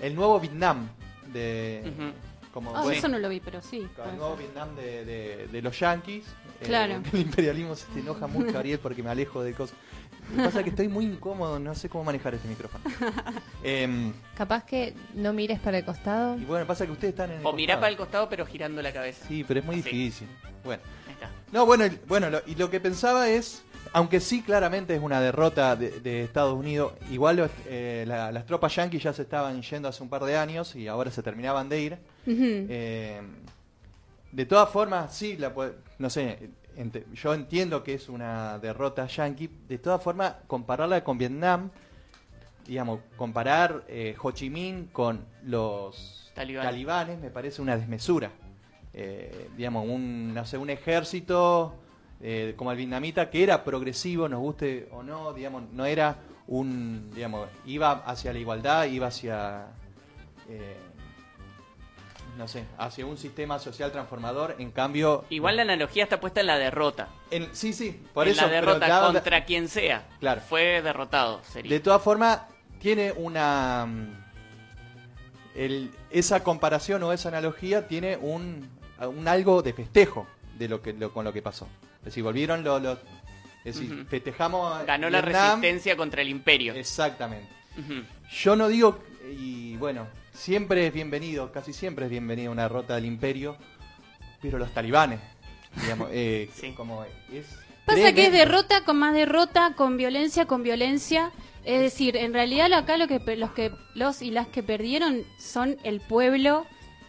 el 0.00 0.16
nuevo 0.16 0.40
Vietnam, 0.40 0.88
de 1.32 1.82
Ujú. 1.86 2.10
como 2.52 2.74
Ah, 2.76 2.82
bueno, 2.82 2.98
eso 2.98 3.08
no 3.08 3.18
lo 3.18 3.28
vi, 3.28 3.38
pero 3.40 3.60
sí. 3.62 3.86
el 4.10 4.16
nuevo 4.16 4.34
Vietnam 4.36 4.74
de, 4.74 5.04
de- 5.04 5.46
de 5.46 5.62
los 5.62 5.78
yankees. 5.78 6.24
Eh, 6.60 6.64
Claro. 6.64 7.00
el 7.12 7.20
imperialismo 7.20 7.76
se 7.76 7.86
enoja 8.00 8.26
mucho, 8.26 8.58
Ariel, 8.58 8.78
porque 8.80 9.02
me 9.02 9.10
alejo 9.10 9.42
de 9.42 9.52
cosas. 9.52 9.76
Lo 10.30 10.36
que 10.38 10.42
pasa 10.44 10.58
es 10.60 10.64
que 10.64 10.70
estoy 10.70 10.88
muy 10.88 11.04
incómodo, 11.04 11.58
no 11.58 11.74
sé 11.74 11.88
cómo 11.88 12.04
manejar 12.04 12.34
este 12.34 12.48
micrófono. 12.48 12.82
Em, 13.62 14.12
Capaz 14.36 14.64
que 14.64 14.94
no 15.14 15.32
mires 15.32 15.60
para 15.60 15.78
el 15.78 15.84
costado. 15.84 16.36
y 16.38 16.44
bueno, 16.44 16.66
pasa 16.66 16.86
que 16.86 16.92
ustedes 16.92 17.12
están 17.12 17.30
en 17.32 17.40
el 17.40 17.46
O 17.46 17.52
mirá 17.52 17.74
costado. 17.74 17.80
para 17.80 17.90
el 17.90 17.96
costado 17.96 18.28
pero 18.28 18.46
girando 18.46 18.80
la 18.82 18.92
cabeza. 18.92 19.26
Sí, 19.28 19.44
pero 19.46 19.60
es 19.60 19.66
muy 19.66 19.80
Así. 19.80 19.90
difícil. 19.90 20.28
Bueno. 20.64 20.82
Ahí 21.08 21.12
está. 21.14 21.30
No, 21.52 21.66
bueno, 21.66 21.84
el- 21.84 22.00
bueno 22.08 22.30
lo- 22.30 22.42
y 22.46 22.54
lo 22.54 22.70
que 22.70 22.80
pensaba 22.80 23.28
es, 23.28 23.62
aunque 23.92 24.20
sí 24.20 24.42
claramente 24.42 24.94
es 24.94 25.00
una 25.02 25.20
derrota 25.20 25.76
de, 25.76 26.00
de 26.00 26.24
Estados 26.24 26.54
Unidos, 26.54 26.92
igual 27.10 27.36
los, 27.36 27.50
eh, 27.66 28.04
la- 28.06 28.32
las 28.32 28.46
tropas 28.46 28.74
yanquis 28.76 29.02
ya 29.02 29.12
se 29.12 29.22
estaban 29.22 29.60
yendo 29.62 29.88
hace 29.88 30.02
un 30.02 30.08
par 30.08 30.24
de 30.24 30.36
años 30.36 30.74
y 30.76 30.88
ahora 30.88 31.10
se 31.10 31.22
terminaban 31.22 31.68
de 31.68 31.80
ir. 31.80 31.98
Eh, 32.26 33.20
De 34.32 34.46
todas 34.46 34.70
formas, 34.70 35.14
sí, 35.14 35.36
la 35.36 35.52
puede- 35.52 35.74
no 35.98 36.08
sé, 36.08 36.48
yo 37.12 37.34
entiendo 37.34 37.84
que 37.84 37.92
es 37.94 38.08
una 38.08 38.58
derrota 38.58 39.06
yanqui. 39.06 39.50
De 39.68 39.76
todas 39.76 40.02
formas, 40.02 40.36
compararla 40.46 41.04
con 41.04 41.18
Vietnam, 41.18 41.68
digamos, 42.66 43.00
comparar 43.18 43.84
eh, 43.88 44.16
Ho 44.22 44.30
Chi 44.30 44.48
Minh 44.48 44.86
con 44.90 45.22
los 45.44 46.30
Talibanes. 46.34 46.70
talibanes 46.70 47.18
me 47.20 47.28
parece 47.28 47.60
una 47.60 47.76
desmesura. 47.76 48.30
Eh, 48.94 49.50
digamos, 49.56 49.86
un, 49.86 50.32
no 50.32 50.46
sé, 50.46 50.56
un 50.56 50.70
ejército 50.70 51.74
eh, 52.22 52.54
como 52.56 52.70
el 52.70 52.78
vietnamita 52.78 53.28
que 53.30 53.42
era 53.42 53.64
progresivo, 53.64 54.28
nos 54.28 54.40
guste 54.40 54.88
o 54.92 55.02
no, 55.02 55.32
digamos, 55.32 55.64
no 55.72 55.84
era 55.84 56.16
un, 56.46 57.10
digamos, 57.14 57.48
iba 57.66 57.90
hacia 58.06 58.32
la 58.32 58.38
igualdad, 58.38 58.84
iba 58.86 59.08
hacia, 59.08 59.66
eh, 60.48 60.76
no 62.36 62.48
sé, 62.48 62.64
hacia 62.78 63.04
un 63.06 63.16
sistema 63.18 63.58
social 63.58 63.92
transformador, 63.92 64.56
en 64.58 64.70
cambio... 64.70 65.24
Igual 65.30 65.56
la 65.56 65.62
analogía 65.62 66.04
está 66.04 66.18
puesta 66.20 66.40
en 66.40 66.46
la 66.46 66.58
derrota. 66.58 67.08
En- 67.30 67.54
sí, 67.54 67.72
sí, 67.72 68.00
por 68.14 68.26
en 68.26 68.32
eso... 68.32 68.42
la 68.46 68.48
derrota 68.52 69.00
contra 69.12 69.44
quien 69.44 69.68
sea. 69.68 70.06
Claro. 70.20 70.40
Fue 70.40 70.80
derrotado, 70.82 71.42
sería. 71.44 71.70
De 71.70 71.80
todas 71.80 72.02
formas, 72.02 72.40
tiene 72.78 73.12
una... 73.12 73.86
mm, 73.86 74.22
el- 75.54 75.90
esa 76.10 76.42
comparación 76.42 77.02
o 77.02 77.12
esa 77.12 77.28
analogía 77.28 77.86
tiene 77.86 78.16
un, 78.16 78.68
un 79.00 79.28
algo 79.28 79.62
de 79.62 79.72
festejo 79.72 80.26
de 80.58 80.68
lo 80.68 80.80
que 80.82 80.92
lo- 80.92 81.12
con 81.12 81.24
lo 81.24 81.32
que 81.32 81.42
pasó. 81.42 81.68
Es 82.02 82.06
decir, 82.06 82.22
volvieron 82.22 82.62
los... 82.64 82.82
los- 82.82 82.98
es 83.64 83.78
decir, 83.78 84.06
festejamos... 84.08 84.84
Ganó 84.86 85.08
la 85.08 85.20
resistencia 85.20 85.96
contra 85.96 86.20
el 86.22 86.28
imperio. 86.28 86.74
Exactamente. 86.74 87.46
Yo 88.32 88.56
no 88.56 88.66
digo, 88.68 88.98
y 89.38 89.76
bueno, 89.76 90.08
siempre 90.32 90.88
es 90.88 90.92
bienvenido, 90.92 91.52
casi 91.52 91.72
siempre 91.72 92.06
es 92.06 92.10
bienvenido 92.10 92.50
una 92.50 92.64
derrota 92.64 92.96
del 92.96 93.04
imperio, 93.04 93.56
pero 94.40 94.58
los 94.58 94.72
talibanes, 94.74 95.20
digamos, 95.80 96.08
eh, 96.12 96.50
como 96.76 97.04
es... 97.32 97.46
Pasa 97.86 98.12
que 98.12 98.26
es 98.26 98.32
derrota 98.32 98.84
con 98.84 98.98
más 98.98 99.14
derrota, 99.14 99.74
con 99.76 99.96
violencia 99.96 100.46
con 100.46 100.62
violencia. 100.64 101.30
Es 101.64 101.80
decir, 101.80 102.16
en 102.16 102.32
realidad 102.32 102.72
acá 102.72 102.96
lo 102.96 103.06
que 103.08 103.20
los 103.36 103.50
que 103.52 103.72
los 103.94 104.22
y 104.22 104.30
las 104.30 104.46
que 104.48 104.62
perdieron 104.62 105.22
son 105.38 105.76
el 105.84 106.00
pueblo 106.00 106.64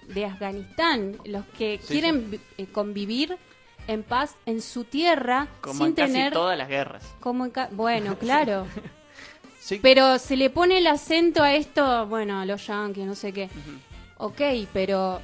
de 0.08 0.26
Afganistán, 0.26 1.18
los 1.26 1.46
que 1.58 1.80
Sí, 1.82 1.94
quieren 1.94 2.32
vi- 2.32 2.40
eh, 2.58 2.66
convivir 2.72 3.38
en 3.88 4.04
paz 4.04 4.36
en 4.46 4.62
su 4.62 4.84
tierra 4.86 5.48
Como 5.62 5.76
sin 5.80 5.86
en 5.88 5.94
casi 5.94 6.14
tener 6.14 6.34
todas 6.34 6.58
las 6.58 6.68
guerras. 6.70 7.04
como 7.20 7.46
en 7.46 7.52
ca- 7.52 7.70
bueno, 7.72 8.18
claro. 8.20 8.66
Sí. 9.60 9.80
Pero 9.82 10.20
se 10.20 10.36
le 10.36 10.50
pone 10.50 10.80
el 10.80 10.88
acento 10.88 11.42
a 11.42 11.54
esto, 11.54 12.06
bueno, 12.08 12.38
a 12.42 12.46
los 12.46 12.68
yankees, 12.68 13.06
no 13.08 13.16
sé 13.16 13.32
qué. 13.32 13.50
Ok, 14.18 14.42
pero 14.74 15.22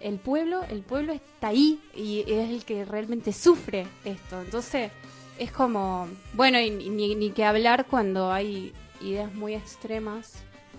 el 0.00 0.18
pueblo, 0.18 0.64
el 0.70 0.80
pueblo 0.80 1.12
está 1.12 1.48
ahí 1.48 1.78
y 1.94 2.20
es 2.20 2.48
el 2.48 2.64
que 2.64 2.86
realmente 2.86 3.30
sufre 3.34 3.86
esto. 4.06 4.40
Entonces, 4.40 4.90
es 5.38 5.52
como, 5.52 6.08
bueno, 6.32 6.58
y, 6.60 6.68
y 6.68 6.88
ni, 6.88 7.14
ni 7.14 7.30
que 7.32 7.44
hablar 7.44 7.84
cuando 7.84 8.32
hay 8.32 8.72
ideas 9.02 9.30
muy 9.34 9.52
extremas 9.54 10.32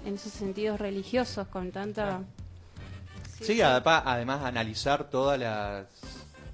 en 0.03 0.17
sus 0.17 0.31
sentidos 0.31 0.79
religiosos, 0.79 1.47
con 1.49 1.71
tanta... 1.71 2.21
Sí, 3.39 3.59
adapa- 3.61 4.01
además 4.03 4.43
analizar 4.43 5.11
todas 5.11 5.39
las 5.39 5.85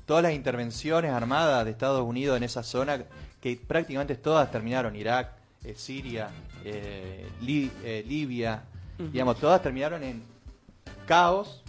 todas 0.10 0.24
las 0.24 0.34
intervenciones 0.34 1.12
armadas 1.12 1.64
de 1.66 1.70
Estados 1.72 2.02
Unidos 2.02 2.36
en 2.36 2.42
esa 2.42 2.64
zona 2.64 3.04
que 3.40 3.56
prácticamente 3.68 4.16
todas 4.16 4.50
terminaron 4.50 4.96
Irak, 4.96 5.34
eh, 5.64 5.76
Siria, 5.78 6.30
eh, 6.66 7.28
Li- 7.42 7.70
eh, 7.84 8.04
Libia, 8.08 8.64
digamos 8.98 9.40
todas 9.40 9.62
terminaron 9.62 10.02
en 10.04 10.24
caos 11.06 11.62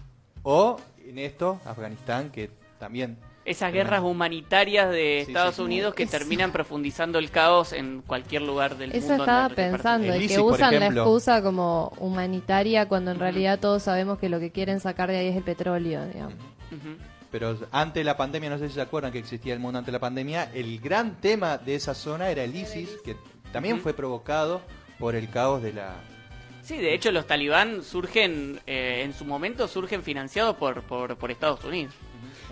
o 0.43 0.81
en 1.07 1.19
esto 1.19 1.61
Afganistán 1.67 2.31
que 2.31 2.49
también 2.79 3.19
Esas 3.45 3.75
guerras 3.75 4.01
humanitarias 4.01 4.89
de 4.91 5.25
Sí, 5.27 5.33
Estados 5.33 5.57
sí, 5.57 5.61
sí. 5.61 5.63
Unidos 5.67 5.95
que 5.95 6.05
Eso. 6.05 6.13
terminan 6.13 6.51
profundizando 6.51 7.19
el 7.19 7.31
caos 7.31 7.75
en 7.75 8.01
cualquier 8.07 8.41
lugar 8.43 8.79
del 8.79 8.93
Eso 8.93 9.09
mundo. 9.09 9.25
estaba 9.25 9.43
donde 9.49 9.55
reparten. 9.57 9.77
pensando, 9.77 10.17
y 10.17 10.29
que 10.29 10.41
usan 10.41 10.81
la 10.81 10.87
excusa 10.87 11.43
como 11.43 11.93
humanitaria 11.99 12.89
cuando 12.89 13.11
en 13.11 13.19
realidad 13.19 13.59
todos 13.61 13.83
sabemos 13.83 14.19
que 14.19 14.31
lo 14.31 14.41
que 14.41 14.51
quieren 14.51 14.81
sacar 14.81 15.11
de 15.11 15.19
ahí 15.19 15.27
es 15.29 15.37
el 15.37 15.43
petróleo, 15.43 16.07
digamos. 16.07 16.35
Ujú. 16.73 16.97
Pero 17.31 17.57
antes 17.71 18.01
de 18.01 18.05
la 18.05 18.17
pandemia, 18.17 18.51
no 18.51 18.59
sé 18.59 18.69
si 18.69 18.75
se 18.75 18.81
acuerdan 18.81 19.13
que 19.13 19.19
existía 19.19 19.55
el 19.55 19.61
mundo 19.61 19.79
antes 19.79 19.87
de 19.87 19.93
la 19.93 20.01
pandemia, 20.01 20.51
el 20.53 20.81
gran 20.81 21.21
tema 21.21 21.59
de 21.59 21.77
esa 21.77 21.95
zona 21.95 22.29
era 22.31 22.43
el 22.43 22.55
ISIS, 22.55 22.89
que 23.05 23.17
también 23.53 23.81
fue 23.81 23.95
provocado 23.95 24.61
por 24.99 25.15
el 25.15 25.31
caos 25.31 25.63
de 25.63 25.73
la... 25.73 25.95
Sí, 26.63 26.77
de 26.77 26.93
hecho 26.95 27.11
los 27.11 27.27
talibán 27.27 27.83
surgen, 27.83 28.61
eh, 28.67 29.03
en 29.05 29.13
su 29.15 29.25
momento 29.25 29.67
surgen 29.67 30.03
financiados 30.03 30.57
por, 30.57 30.83
por, 30.83 31.17
por 31.17 31.31
Estados 31.31 31.65
Unidos. 31.65 31.95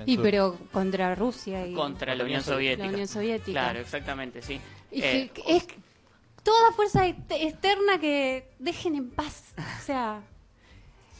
Y 0.06 0.16
pero 0.18 0.56
contra 0.72 1.14
Rusia 1.14 1.66
y 1.66 1.74
Contra 1.74 2.14
la 2.14 2.24
Unión 2.24 2.42
Soviética. 2.42 2.86
La 2.86 2.92
Unión 2.92 3.08
Soviética. 3.08 3.60
Claro, 3.60 3.80
exactamente, 3.80 4.42
sí. 4.42 4.60
Y 4.92 5.02
Eh, 5.02 5.30
es 5.46 5.66
toda 6.42 6.72
fuerza 6.72 7.06
ex- 7.06 7.18
externa 7.30 7.98
que 8.00 8.48
dejen 8.58 8.94
en 8.94 9.10
paz. 9.10 9.54
O 9.58 9.82
sea, 9.84 10.22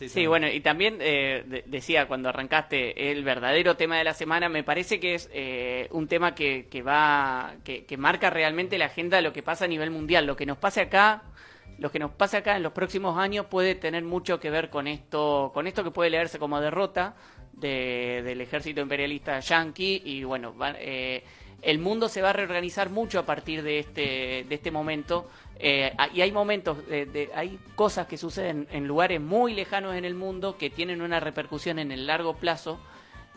Sí, 0.09 0.27
bueno, 0.27 0.47
y 0.49 0.61
también 0.61 0.99
eh, 1.01 1.43
de- 1.47 1.65
decía 1.67 2.07
cuando 2.07 2.29
arrancaste 2.29 3.11
el 3.11 3.25
verdadero 3.25 3.77
tema 3.77 3.97
de 3.99 4.05
la 4.05 4.15
semana, 4.15 4.49
me 4.49 4.63
parece 4.63 5.01
que 5.01 5.15
es 5.15 5.29
eh, 5.33 5.89
un 5.91 6.07
tema 6.07 6.35
que, 6.35 6.67
que 6.71 6.83
va, 6.83 7.55
que, 7.65 7.85
que 7.85 7.97
marca 7.97 8.31
realmente 8.31 8.79
la 8.79 8.87
agenda 8.87 9.17
de 9.17 9.23
lo 9.23 9.33
que 9.33 9.43
pasa 9.43 9.65
a 9.65 9.69
nivel 9.69 9.91
mundial. 9.91 10.27
Lo 10.27 10.37
que 10.37 10.47
nos 10.47 10.59
pase 10.59 10.83
acá, 10.83 11.23
lo 11.79 11.91
que 11.91 11.99
nos 11.99 12.13
pase 12.13 12.37
acá 12.37 12.57
en 12.57 12.63
los 12.63 12.73
próximos 12.73 13.19
años 13.19 13.47
puede 13.47 13.75
tener 13.75 14.05
mucho 14.05 14.39
que 14.39 14.51
ver 14.51 14.71
con 14.71 14.87
esto, 14.87 15.51
con 15.55 15.67
esto 15.67 15.83
que 15.83 15.91
puede 15.91 16.11
leerse 16.11 16.39
como 16.39 16.61
derrota 16.61 17.17
de- 17.53 18.23
del 18.25 18.41
ejército 18.41 18.81
imperialista 18.81 19.41
yanqui 19.41 20.03
y 20.05 20.23
bueno, 20.25 20.57
va- 20.57 20.75
eh, 20.79 21.25
el 21.61 21.81
mundo 21.81 22.09
se 22.09 22.23
va 22.23 22.31
a 22.31 22.33
reorganizar 22.33 22.89
mucho 22.89 23.19
a 23.19 23.27
partir 23.27 23.65
de 23.65 23.81
este, 23.81 24.45
de 24.49 24.55
este 24.55 24.71
momento. 24.71 25.29
Eh, 25.59 25.93
y 26.15 26.21
hay 26.21 26.33
momentos, 26.33 26.87
de- 26.87 27.07
de- 27.07 27.31
hay 27.35 27.59
cosas 27.75 28.07
que 28.07 28.17
suceden 28.17 28.69
en 28.71 28.87
lugares 28.87 29.21
muy 29.21 29.55
lejanos 29.55 29.95
en 29.97 30.05
el 30.05 30.15
mundo 30.15 30.57
que 30.57 30.71
tienen 30.71 31.03
una 31.03 31.21
repercusión 31.21 31.79
en 31.79 31.93
el 31.93 32.07
largo 32.07 32.37
plazo. 32.37 32.79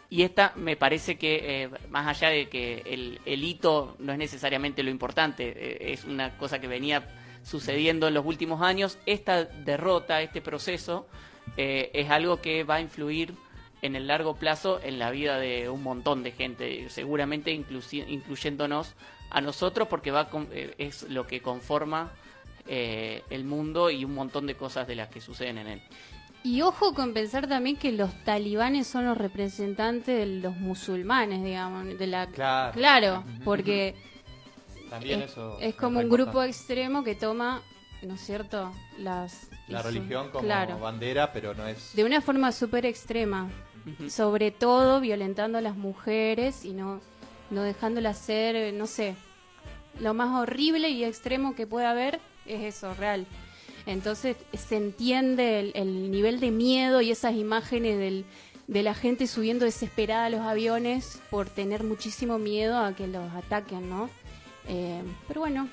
Y 0.10 0.24
esta 0.24 0.52
me 0.58 0.76
parece 0.76 1.18
que, 1.18 1.64
eh, 1.64 1.70
más 1.90 2.06
allá 2.06 2.30
de 2.30 2.50
que 2.50 2.84
el, 3.26 3.44
hito 3.44 3.96
no 4.00 4.12
es 4.12 4.18
necesariamente 4.20 4.84
lo 4.84 4.90
importante, 4.90 5.54
eh, 5.56 5.94
es 5.94 6.04
una 6.04 6.38
cosa 6.38 6.60
que 6.60 6.68
venía 6.68 7.08
sucediendo 7.44 8.08
en 8.10 8.14
los 8.14 8.26
últimos 8.26 8.62
años, 8.62 9.00
esta 9.06 9.46
derrota, 9.46 10.22
este 10.22 10.42
proceso, 10.42 11.08
eh, 11.58 11.90
es 11.94 12.10
algo 12.10 12.42
que 12.42 12.64
va 12.66 12.76
a 12.76 12.82
influir 12.82 13.34
en 13.82 13.96
el 13.96 14.06
largo 14.06 14.36
plazo 14.36 14.80
en 14.84 15.00
la 15.00 15.10
vida 15.12 15.40
de 15.40 15.70
un 15.70 15.82
montón 15.82 16.22
de 16.24 16.32
gente, 16.34 16.88
seguramente 16.90 17.52
incluyéndonos 17.52 18.96
a 19.32 19.42
nosotros, 19.42 19.88
porque 19.88 20.12
va 20.12 20.30
con- 20.30 20.48
eh, 20.52 20.76
es 20.78 21.04
lo 21.10 21.26
que 21.26 21.42
conforma 21.42 22.12
eh, 22.68 23.24
el 23.30 23.44
mundo 23.44 23.90
y 23.90 24.06
un 24.06 24.14
montón 24.14 24.46
de 24.46 24.56
cosas 24.56 24.88
de 24.88 24.96
las 24.96 25.10
que 25.10 25.20
suceden 25.20 25.58
en 25.58 25.68
él. 25.68 25.82
y 26.44 26.62
ojo 26.62 26.94
con 26.94 27.14
pensar 27.14 27.48
también 27.48 27.76
que 27.78 27.92
los 27.92 28.12
talibanes 28.24 28.88
son 28.88 29.06
los 29.06 29.18
representantes 29.18 30.18
de 30.18 30.26
los 30.42 30.56
musulmanes, 30.58 31.44
digamos, 31.44 31.98
de 31.98 32.08
la 32.08 32.28
Claro. 32.28 33.24
porque 33.44 33.96
También 34.90 35.22
es, 35.22 35.32
eso 35.32 35.58
es 35.60 35.76
como 35.76 36.00
un 36.00 36.10
grupo 36.10 36.42
extremo 36.44 37.04
que 37.04 37.16
toma, 37.16 37.62
¿no 38.04 38.16
es 38.16 38.22
cierto? 38.22 38.72
Las 38.98 39.50
La 39.68 39.82
religión 39.82 40.30
como 40.30 40.44
claro, 40.44 40.80
bandera, 40.80 41.32
pero 41.32 41.54
no 41.54 41.68
es... 41.68 41.96
de 41.96 42.04
una 42.04 42.22
forma 42.22 42.52
súper 42.52 42.86
extrema, 42.86 43.50
sobre 44.10 44.52
todo 44.52 45.00
violentando 45.00 45.58
a 45.58 45.62
las 45.62 45.76
mujeres 45.76 46.64
y 46.66 46.74
no 46.74 47.02
no 47.52 47.62
dejándolas 47.62 48.18
ser, 48.18 48.56
eh, 48.56 48.72
no 48.72 48.88
sé, 48.88 49.16
lo 50.00 50.14
más 50.14 50.36
horrible 50.40 50.90
y 50.90 51.04
extremo 51.04 51.54
que 51.54 51.68
pueda 51.68 51.92
haber 51.92 52.20
es 52.46 52.76
eso, 52.76 52.94
real. 52.96 53.28
Entonces 53.86 54.38
se 54.54 54.78
entiende 54.78 55.60
el, 55.60 55.72
el 55.76 56.12
nivel 56.12 56.40
de 56.40 56.52
miedo 56.52 57.02
y 57.02 57.12
esas 57.12 57.36
imágenes 57.36 57.98
del, 57.98 58.26
de 58.68 58.84
la 58.84 58.94
gente 58.94 59.28
subiendo 59.28 59.66
desesperada 59.66 60.26
a 60.26 60.30
los 60.30 60.42
aviones 60.42 61.20
por 61.30 61.50
tener 61.50 61.84
muchísimo 61.84 62.38
miedo 62.40 62.78
a 62.78 62.96
que 62.96 63.08
los 63.08 63.32
ataquen, 63.34 63.90
¿no? 63.90 64.10
Eh, 64.68 65.02
pero 65.28 65.42
bueno, 65.42 65.68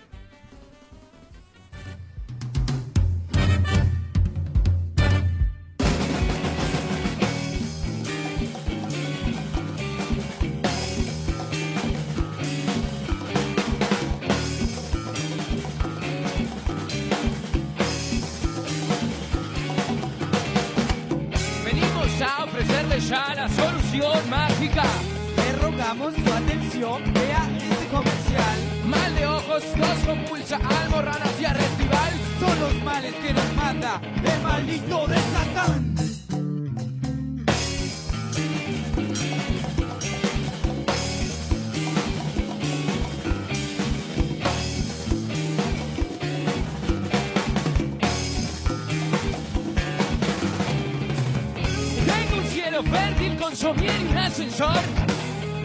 a 22.22 22.44
ofrecerle 22.44 23.00
ya 23.00 23.34
la 23.34 23.48
solución 23.48 24.30
mágica. 24.30 24.84
Le 25.36 25.52
rogamos 25.62 26.14
su 26.14 26.32
atención, 26.32 27.02
vea 27.14 27.48
este 27.56 27.86
comercial. 27.86 28.58
Mal 28.86 29.14
de 29.14 29.26
ojos 29.26 29.64
nos 29.76 29.98
compulsa, 30.06 30.56
almorranas 30.82 31.40
y 31.40 31.44
a 31.44 31.52
respiral. 31.52 32.12
Son 32.40 32.60
los 32.60 32.74
males 32.82 33.14
que 33.14 33.32
nos 33.32 33.54
manda 33.54 34.00
el 34.24 34.42
maldito 34.42 35.06
de 35.06 35.16
Satán. 35.16 36.17
Brasil 52.82 53.36
con 53.36 53.56
somier 53.56 54.00
y 54.00 54.12
un 54.12 54.18
ascensor. 54.18 54.80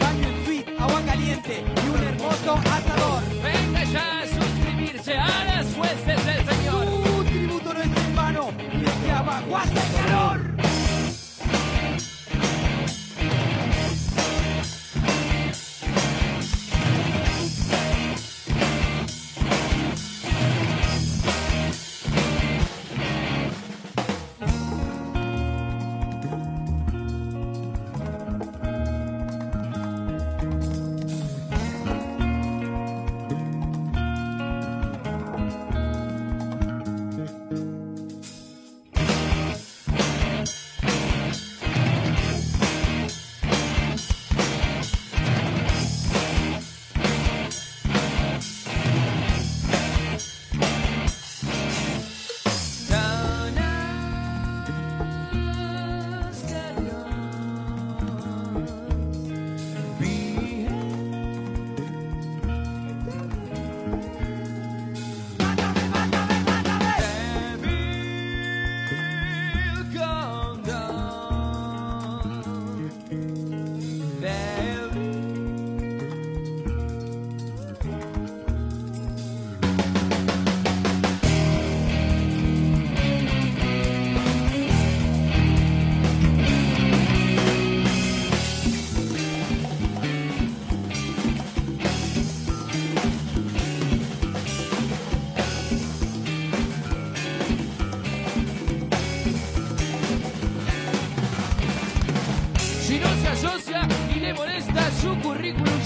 Baño 0.00 0.28
en 0.28 0.44
suite, 0.44 0.74
agua 0.78 1.00
caliente 1.06 1.62
y 1.62 1.88
un 1.88 2.04
hermoso 2.04 2.54
asador. 2.54 3.22
Venga 3.42 3.84
ya 3.84 4.20
a 4.20 4.26
suscribirse 4.26 5.16
a 5.16 5.44
las 5.44 5.76
huestes 5.76 6.26
del 6.26 6.44
Señor. 6.46 6.86
Un 7.18 7.26
tributo 7.26 7.72
no 7.72 7.80
es 7.80 7.86
en 7.86 8.16
vano 8.16 8.50
y 8.58 8.84
es 8.84 8.92
que 8.92 9.12
abajo 9.12 9.56
hace 9.56 9.80
calor. 9.96 10.53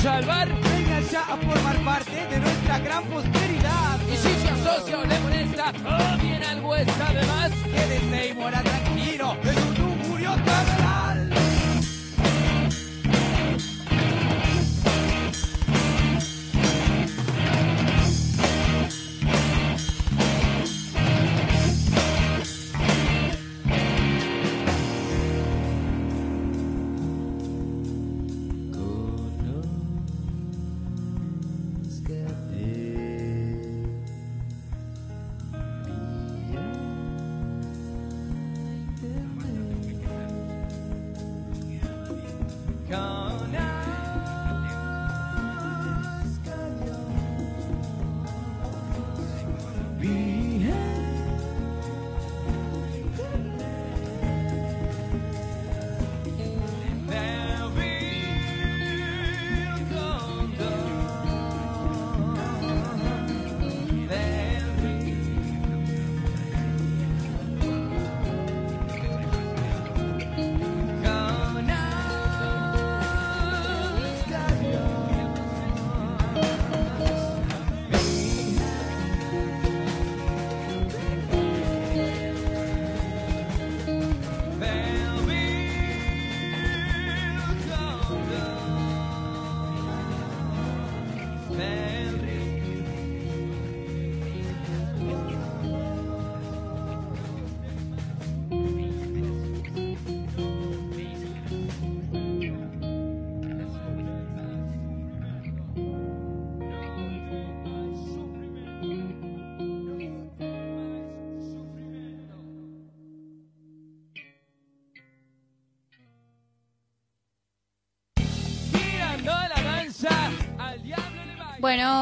Salvar. 0.09 0.58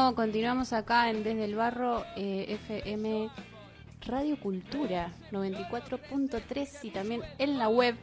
Bueno, 0.07 0.15
continuamos 0.15 0.71
acá 0.71 1.09
en 1.09 1.21
Desde 1.25 1.43
el 1.43 1.55
Barro 1.55 2.05
eh, 2.15 2.57
FM 2.65 3.27
Radio 4.05 4.39
Cultura 4.39 5.11
94.3 5.33 6.69
y 6.83 6.91
también 6.91 7.19
en 7.37 7.57
la 7.57 7.67
web. 7.67 7.93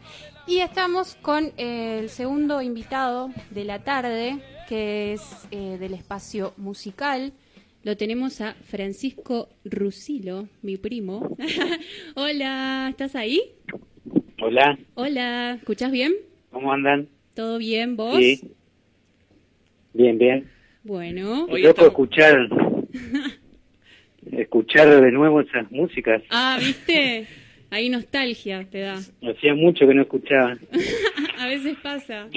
Y 0.47 0.59
estamos 0.59 1.15
con 1.15 1.53
eh, 1.57 2.01
el 2.01 2.11
segundo 2.11 2.61
invitado 2.61 3.31
de 3.49 3.65
la 3.65 3.85
tarde, 3.85 4.37
que 4.69 5.15
es 5.15 5.49
eh, 5.51 5.79
del 5.79 5.95
espacio 5.95 6.53
musical. 6.59 7.33
Lo 7.85 7.97
tenemos 7.97 8.43
a 8.43 8.53
Francisco 8.53 9.49
Rusilo, 9.65 10.47
mi 10.61 10.77
primo. 10.77 11.35
Hola, 12.17 12.89
¿estás 12.91 13.17
ahí? 13.17 13.41
Hola, 14.43 14.79
Hola, 14.93 15.55
¿escuchás 15.55 15.91
bien? 15.91 16.13
¿cómo 16.51 16.71
andan? 16.71 17.09
¿Todo 17.33 17.57
bien? 17.57 17.97
¿Vos? 17.97 18.19
Sí. 18.19 18.53
Bien, 19.95 20.19
bien. 20.19 20.54
Bueno. 20.85 21.47
Yo 21.57 21.75
puedo 21.75 21.89
escuchar, 21.89 22.39
escuchar 24.33 25.01
de 25.03 25.11
nuevo 25.13 25.41
esas 25.41 25.71
músicas. 25.71 26.23
Ah, 26.31 26.59
¿viste? 26.61 27.27
Ahí 27.71 27.89
nostalgia 27.89 28.65
te 28.71 28.81
da. 28.81 29.01
Hacía 29.23 29.55
mucho 29.55 29.87
que 29.87 29.95
no 29.95 30.03
escuchaba. 30.03 30.57
a 31.39 31.47
veces 31.47 31.77
pasa. 31.83 32.29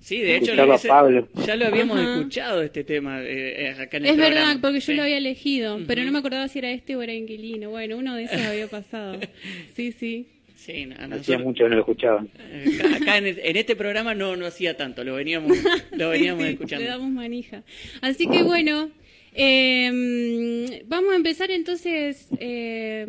Sí, 0.00 0.18
de 0.20 0.36
hecho, 0.36 0.52
ese- 0.74 0.88
Pablo. 0.88 1.28
ya 1.46 1.54
lo 1.54 1.66
habíamos 1.66 1.96
Ajá. 2.00 2.16
escuchado 2.16 2.62
este 2.62 2.82
tema 2.82 3.22
eh, 3.22 3.66
eh, 3.66 3.68
acá 3.78 3.98
en 3.98 4.06
el 4.06 4.10
Es 4.10 4.16
verdad, 4.16 4.56
porque 4.60 4.80
yo 4.80 4.86
Sí. 4.86 4.94
lo 4.94 5.02
había 5.04 5.18
elegido, 5.18 5.78
pero 5.86 6.02
no 6.02 6.10
me 6.10 6.18
acordaba 6.18 6.48
si 6.48 6.58
era 6.58 6.72
este 6.72 6.96
o 6.96 7.02
era 7.02 7.12
Inquilino. 7.14 7.70
Bueno, 7.70 7.98
uno 7.98 8.16
de 8.16 8.24
esos 8.24 8.40
había 8.40 8.66
pasado. 8.66 9.18
Sí, 9.76 9.92
sí. 9.92 10.26
Sí, 10.64 10.86
no, 10.86 11.16
Hacía 11.16 11.38
mucho 11.38 11.64
que 11.64 11.70
no 11.70 11.74
lo 11.76 11.80
escuchaba. 11.82 12.24
eh, 12.38 12.78
acá, 12.84 12.96
acá 12.96 13.18
en, 13.18 13.26
en 13.26 13.56
este 13.56 13.74
programa 13.74 14.14
no, 14.14 14.36
no 14.36 14.46
hacía 14.46 14.76
tanto, 14.76 15.02
lo 15.02 15.14
veníamos, 15.14 15.56
lo 15.92 16.10
veníamos 16.10 16.42
Sí, 16.42 16.48
sí, 16.48 16.52
escuchando. 16.54 16.84
Le 16.84 16.90
damos 16.90 17.10
manija. 17.10 17.62
Así 18.00 18.26
que 18.28 18.42
bueno, 18.44 18.90
eh, 19.34 20.82
vamos 20.86 21.12
a 21.12 21.16
empezar 21.16 21.50
entonces 21.50 22.28
eh, 22.38 23.06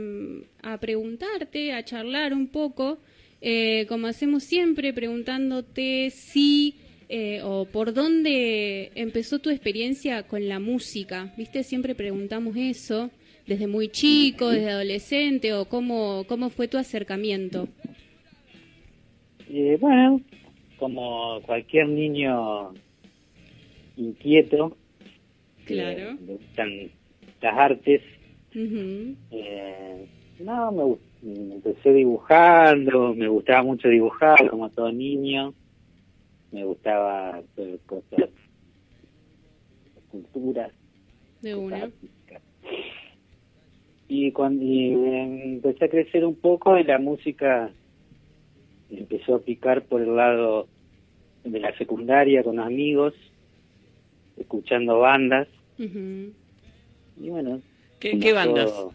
a 0.61 0.79
preguntarte, 0.79 1.73
a 1.73 1.83
charlar 1.85 2.33
un 2.33 2.47
poco. 2.47 2.99
eh, 3.41 3.85
como 3.89 4.07
hacemos 4.07 4.43
siempre, 4.43 4.93
preguntándote 4.93 6.09
si 6.11 6.75
eh, 7.09 7.41
o 7.43 7.65
por 7.65 7.93
dónde 7.93 8.91
empezó 8.95 9.39
tu 9.39 9.49
experiencia 9.49 10.23
con 10.23 10.47
la 10.47 10.59
música. 10.59 11.33
¿Viste? 11.37 11.63
Siempre 11.63 11.93
preguntamos 11.93 12.55
eso, 12.57 13.11
desde 13.47 13.67
muy 13.67 13.89
chico, 13.89 14.49
desde 14.49 14.69
adolescente, 14.71 15.53
o 15.53 15.65
cómo, 15.65 16.25
cómo 16.27 16.49
fue 16.49 16.67
tu 16.67 16.77
acercamiento. 16.77 17.67
Eh, 19.49 19.77
bueno, 19.79 20.21
como 20.77 21.41
cualquier 21.41 21.87
niño 21.89 22.73
inquieto, 23.97 24.77
Claro. 25.65 26.17
le 26.25 26.33
gustan 26.35 26.91
las 27.41 27.57
artes, 27.57 28.01
Ujú. 28.55 29.15
eh, 29.31 30.05
no, 30.39 30.71
me, 30.71 30.83
gu- 30.83 30.99
empecé 31.55 31.93
dibujando, 31.93 33.13
me 33.13 33.27
gustaba 33.27 33.63
mucho 33.63 33.87
dibujar, 33.89 34.49
como 34.49 34.69
todo 34.69 34.91
niño, 34.91 35.53
me 36.51 36.65
gustaba 36.65 37.37
hacer 37.37 37.79
cosas, 37.85 38.29
esculturas, 39.95 40.71
De 41.41 41.55
una. 41.55 41.89
Y 44.07 44.31
cuando 44.31 44.63
y, 44.63 44.93
eh, 44.93 45.41
empecé 45.45 45.85
a 45.85 45.89
crecer 45.89 46.25
un 46.25 46.35
poco 46.35 46.77
y 46.77 46.83
la 46.83 46.99
música 46.99 47.71
empezó 48.89 49.35
a 49.35 49.39
picar 49.39 49.83
por 49.83 50.01
el 50.01 50.15
lado 50.15 50.67
de 51.43 51.59
la 51.59 51.75
secundaria 51.77 52.43
con 52.43 52.59
amigos, 52.59 53.13
escuchando 54.37 54.99
bandas 54.99 55.47
y 55.77 57.29
bueno. 57.29 57.61
¿Qué, 57.99 58.33
bandas? 58.33 58.65
todo. 58.65 58.93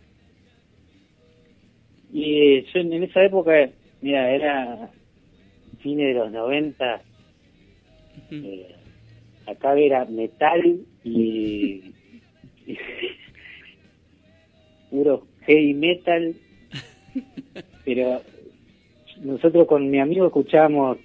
Y 2.13 2.25
eh, 2.25 2.67
yo 2.73 2.81
en 2.81 3.03
esa 3.03 3.25
época, 3.25 3.71
mira, 4.03 4.31
era 4.31 4.91
fines 5.81 6.09
de 6.09 6.15
los 6.15 6.31
90, 6.31 7.03
eh, 8.31 8.75
acá 9.47 9.79
era 9.79 10.05
metal 10.05 10.81
y, 11.05 11.95
y 12.67 12.77
puro 14.91 15.27
heavy 15.47 15.75
metal, 15.75 16.35
pero 17.85 18.23
nosotros 19.23 19.67
con 19.67 19.91
mi 19.91 20.01
amigo 20.01 20.27
escuchábamos 20.27 20.99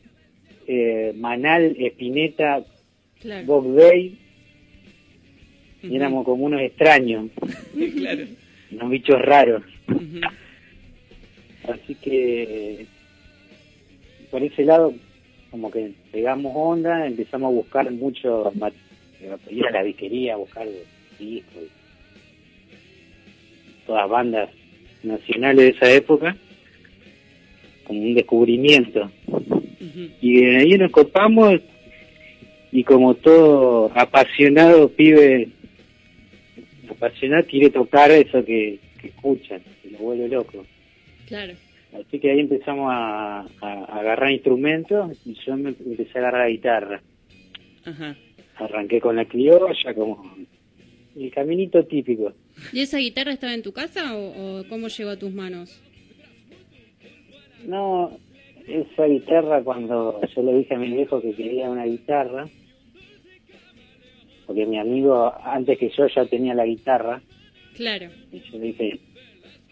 eh, 0.68 1.14
Manal, 1.15 1.76
Espineta, 1.77 2.64
Claro. 3.19 3.45
Bob 3.45 3.76
Day, 3.76 4.18
y 5.81 5.95
éramos 5.95 6.26
como 6.26 6.43
unos 6.45 6.61
extraños, 6.61 7.30
claro. 7.97 8.26
unos 8.72 8.89
bichos 8.89 9.22
raros. 9.22 9.64
Así 11.69 11.95
que 11.95 12.85
por 14.30 14.43
ese 14.43 14.65
lado 14.65 14.93
como 15.51 15.69
que 15.69 15.91
pegamos 16.11 16.51
onda, 16.55 17.05
empezamos 17.05 17.47
a 17.51 17.55
buscar 17.55 17.91
mucho, 17.91 18.51
ir 19.49 19.65
a 19.68 19.72
la 19.72 19.84
disquería 19.84 20.34
a 20.34 20.38
buscar 20.38 20.68
discos, 21.19 21.64
todas 23.85 24.10
bandas 24.10 24.49
nacionales 25.03 25.57
de 25.65 25.69
esa 25.69 25.91
época, 25.91 26.35
como 27.85 28.01
un 28.01 28.14
descubrimiento. 28.14 29.11
Y 30.22 30.41
de 30.45 30.57
ahí 30.57 30.69
nos 30.77 30.91
copamos 30.91 31.60
y 32.72 32.84
como 32.84 33.14
todo 33.15 33.91
apasionado 33.95 34.89
pibe, 34.89 35.49
apasionado 36.89 37.45
quiere 37.45 37.69
tocar 37.69 38.11
eso 38.11 38.43
que, 38.43 38.80
que 39.01 39.07
escuchan, 39.07 39.61
que 39.81 39.89
lo 39.91 39.99
vuelve 39.99 40.27
loco. 40.30 40.65
Claro. 41.27 41.53
Así 41.93 42.19
que 42.19 42.31
ahí 42.31 42.39
empezamos 42.39 42.89
a, 42.91 43.41
a- 43.41 43.45
a 43.61 43.99
agarrar 43.99 44.31
instrumentos 44.31 45.15
y 45.26 45.35
yo 45.45 45.55
me 45.57 45.69
empecé 45.69 46.18
a 46.18 46.22
agarrar 46.22 46.45
la 46.47 46.49
guitarra. 46.51 47.01
Ajá. 47.85 48.15
Arranqué 48.55 48.99
con 48.99 49.15
la 49.15 49.26
criolla, 49.26 49.93
como 49.93 50.35
el 51.15 51.31
caminito 51.31 51.84
típico. 51.85 52.34
¿Y 52.71 52.81
esa 52.81 52.97
guitarra 52.97 53.31
estaba 53.34 53.53
en 53.53 53.63
tu 53.63 53.73
casa 53.73 54.15
o, 54.15 54.59
o 54.59 54.63
cómo 54.67 54.88
llegó 54.88 55.09
a 55.11 55.17
tus 55.17 55.34
manos? 55.34 55.80
No, 57.65 58.17
esa 58.67 59.05
guitarra 59.05 59.63
cuando 59.63 60.19
yo 60.35 60.43
le 60.43 60.53
dije 60.57 60.75
a 60.75 60.77
mi 60.77 60.91
viejo 60.91 61.21
que 61.21 61.34
quería 61.34 61.69
una 61.69 61.85
guitarra, 61.85 62.47
porque 64.45 64.65
mi 64.65 64.77
amigo 64.80 65.34
antes 65.43 65.77
que 65.80 65.89
yo 65.89 66.07
ya 66.07 66.25
tenía 66.25 66.53
la 66.53 66.65
guitarra, 66.65 67.21
Claro. 67.75 68.09
y 68.31 68.39
yo 68.39 68.57
le 68.59 68.65
dije, 68.67 68.99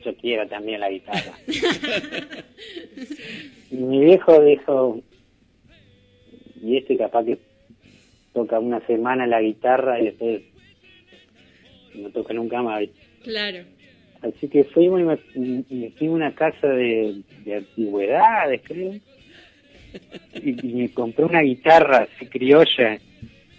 yo 0.03 0.15
quiero 0.15 0.47
también 0.47 0.79
la 0.79 0.89
guitarra. 0.89 1.33
y 3.71 3.75
mi 3.75 4.05
viejo 4.05 4.41
dijo, 4.43 5.01
y 6.63 6.77
este 6.77 6.97
capaz 6.97 7.25
que 7.25 7.37
toca 8.33 8.59
una 8.59 8.79
semana 8.87 9.27
la 9.27 9.41
guitarra 9.41 9.99
y 9.99 10.05
después 10.05 10.41
no 11.95 12.09
toca 12.09 12.34
nunca 12.34 12.61
más. 12.61 12.84
Claro. 13.23 13.63
Así 14.22 14.47
que 14.47 14.63
fuimos 14.65 15.01
y 15.35 15.39
me, 15.39 15.63
y 15.69 15.76
me 15.76 15.89
fui 15.91 16.07
a 16.07 16.11
una 16.11 16.35
casa 16.35 16.68
de, 16.68 17.22
de 17.43 17.55
antigüedades, 17.55 18.61
creo. 18.63 18.93
Y, 20.35 20.68
y 20.68 20.73
me 20.73 20.89
compré 20.93 21.26
una 21.26 21.41
guitarra 21.41 22.07
así 22.15 22.26
criolla 22.27 22.99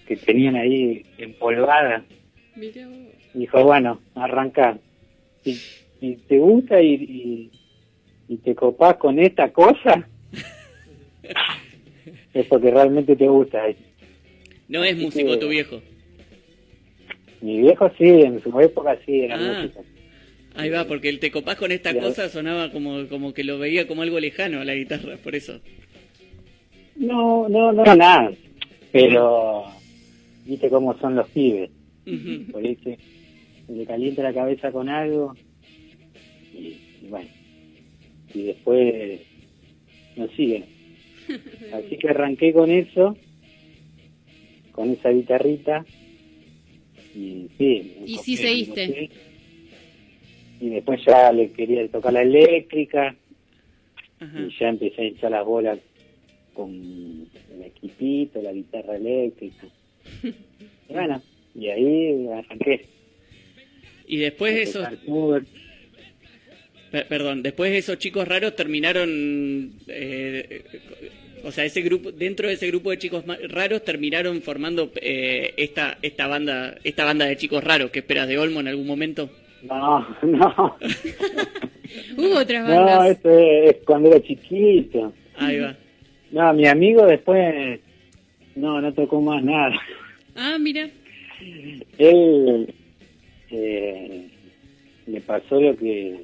que 0.07 0.17
tenían 0.17 0.57
ahí 0.57 1.05
empolvada. 1.19 2.05
Mirá. 2.57 2.89
Y 3.35 3.39
dijo, 3.41 3.63
bueno, 3.65 4.01
arranca. 4.15 4.79
Si, 5.43 5.55
si 5.55 6.17
te 6.29 6.39
gusta 6.39 6.81
y, 6.81 6.95
y, 6.95 7.51
y 8.29 8.37
te 8.39 8.55
copás 8.55 8.97
con 8.97 9.19
esta 9.19 9.53
cosa, 9.53 10.07
es 12.35 12.47
porque 12.47 12.71
realmente 12.71 13.17
te 13.17 13.29
gusta. 13.29 13.65
No 14.69 14.85
es 14.85 14.97
músico 14.97 15.33
que- 15.33 15.37
tu 15.39 15.49
viejo. 15.49 15.83
Mi 17.43 17.61
viejo 17.61 17.91
sí, 17.99 18.05
en 18.05 18.41
su 18.43 18.59
época 18.61 18.99
sí 19.05 19.21
era 19.21 19.37
Ah. 19.37 19.63
música. 19.63 19.81
Ahí 20.55 20.69
va, 20.71 20.85
porque 20.87 21.09
el 21.09 21.19
te 21.19 21.31
copás 21.31 21.57
con 21.57 21.73
esta 21.73 21.95
cosa 21.99 22.29
sonaba 22.29 22.71
como, 22.71 23.09
como 23.09 23.33
que 23.33 23.43
lo 23.43 23.59
veía 23.59 23.87
como 23.87 24.03
algo 24.03 24.21
lejano 24.21 24.61
a 24.61 24.65
la 24.65 24.75
guitarra, 24.75 25.17
por 25.17 25.35
eso. 25.35 25.61
No, 26.97 27.49
no, 27.49 27.73
no, 27.73 27.83
nada. 27.97 28.31
Pero, 28.93 29.65
viste 30.45 30.69
cómo 30.69 30.97
son 30.99 31.17
los 31.17 31.29
pibes. 31.31 31.71
Ujú. 32.07 32.53
Por 32.53 32.65
ahí 32.65 32.77
se, 32.85 32.99
se 33.67 33.73
le 33.73 33.87
calienta 33.87 34.23
la 34.23 34.35
cabeza 34.35 34.71
con 34.71 34.89
algo. 34.91 35.35
Y, 36.53 36.77
y 37.03 37.07
bueno. 37.09 37.31
Y 38.35 38.43
después 38.43 39.21
nos 40.17 40.31
siguen. 40.33 40.67
Así 41.73 41.97
que 41.97 42.09
arranqué 42.11 42.53
con 42.53 42.71
eso. 42.71 43.17
Con 44.73 44.91
esa 44.91 45.09
guitarrita. 45.11 45.85
Y 47.15 47.49
sí. 47.59 47.97
Y 48.07 48.19
sí 48.19 48.37
seguiste. 48.37 49.11
Y 50.61 50.69
después 50.69 51.01
ya 51.05 51.33
le 51.33 51.51
quería 51.53 51.87
tocar 51.89 52.13
la 52.13 52.23
eléctrica. 52.23 53.15
Y 54.21 54.57
ya 54.59 54.69
empecé 54.69 55.03
a 55.03 55.05
hinchar 55.07 55.31
las 55.33 55.45
bolas 55.45 55.79
con 56.55 56.71
el 56.71 57.63
equipito, 57.65 58.41
la 58.41 58.53
guitarra 58.53 58.97
eléctrica. 58.97 59.67
Y 60.89 60.95
bueno, 60.95 61.23
y 61.55 61.69
ahí 61.69 62.29
arranqué. 62.29 62.87
Y 64.07 64.19
después 64.19 64.55
a 64.55 64.59
esos, 64.59 64.89
perdón, 67.09 67.43
después 67.43 67.73
esos 67.73 67.99
chicos 67.99 68.29
raros 68.29 68.55
terminaron, 68.57 69.73
eh, 69.87 70.65
o 71.45 71.53
sea, 71.53 71.65
ese 71.65 71.83
grupo, 71.83 72.13
dentro 72.13 72.49
de 72.49 72.55
ese 72.55 72.67
grupo 72.69 72.91
de 72.91 72.99
chicos 72.99 73.25
raros 73.49 73.85
terminaron 73.85 74.43
formando 74.43 74.91
eh, 74.97 75.55
esta 75.57 75.99
esta 76.03 76.27
banda, 76.27 76.77
esta 76.85 77.05
banda 77.05 77.27
de 77.27 77.37
chicos 77.37 77.63
raros. 77.63 77.91
¿Qué 77.91 78.01
esperas 78.01 78.29
de 78.29 78.39
Olmo 78.39 78.61
en 78.61 78.69
algún 78.69 78.87
momento? 78.87 79.31
No, 79.63 80.07
no, 80.23 80.77
Hubo 82.17 82.39
otras 82.39 82.69
no, 82.69 82.75
bandas. 82.77 83.19
eso 83.19 83.31
es, 83.39 83.71
es 83.71 83.85
cuando 83.85 84.09
era 84.11 84.23
chiquito. 84.23 85.13
Ahí 85.37 85.59
va. 85.59 85.77
No, 86.31 86.53
mi 86.55 86.67
amigo 86.67 87.07
después, 87.07 87.81
no, 88.55 88.81
no 88.81 88.93
tocó 88.95 89.21
más 89.21 89.43
nada. 89.45 89.75
Ah, 90.35 90.57
mira. 90.59 90.89
Él 91.99 92.73
eh, 93.51 94.29
le 95.07 95.21
pasó 95.21 95.61
lo 95.61 95.77
que, 95.77 96.21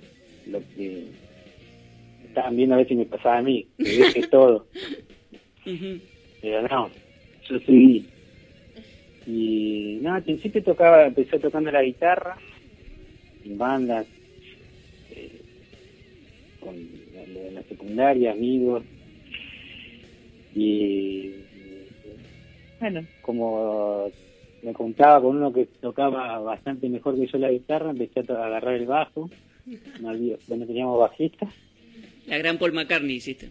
lo 0.47 0.61
que 0.75 1.05
estaban 2.27 2.57
viendo 2.57 2.75
a 2.75 2.79
ver 2.79 2.89
si 2.89 2.95
me 2.95 3.05
pasaba 3.05 3.39
a 3.39 3.43
mí, 3.43 3.67
que 3.77 3.85
dejé 3.85 4.27
todo. 4.31 4.67
Pero 6.41 6.63
no, 6.69 6.91
yo 7.49 7.59
seguí. 7.61 8.07
Y 9.27 9.99
no, 10.01 10.15
al 10.15 10.23
principio 10.23 10.63
tocaba, 10.63 11.07
empecé 11.07 11.39
tocando 11.39 11.71
la 11.71 11.83
guitarra, 11.83 12.39
en 13.45 13.59
bandas, 13.59 14.07
eh, 15.15 15.41
con 16.61 16.75
la, 17.15 17.51
la- 17.53 17.63
secundaria, 17.65 18.33
amigos. 18.33 18.83
Y 20.55 21.35
bueno, 22.81 23.05
como 23.23 24.11
me 24.63 24.73
contaba 24.73 25.21
con 25.21 25.37
uno 25.37 25.53
que 25.53 25.67
tocaba 25.81 26.39
bastante 26.39 26.89
mejor 26.89 27.17
que 27.17 27.27
yo 27.27 27.39
la 27.39 27.51
guitarra, 27.51 27.91
empecé 27.91 28.21
a 28.21 28.47
agarrar 28.47 28.75
el 28.75 28.87
bajo. 28.87 29.29
No, 30.01 30.15
bueno, 30.47 30.65
teníamos 30.67 30.99
bajistas. 30.99 31.51
La 32.27 32.39
gran 32.39 32.57
Paul 32.57 32.73
McCartney 32.73 33.17
hiciste. 33.17 33.51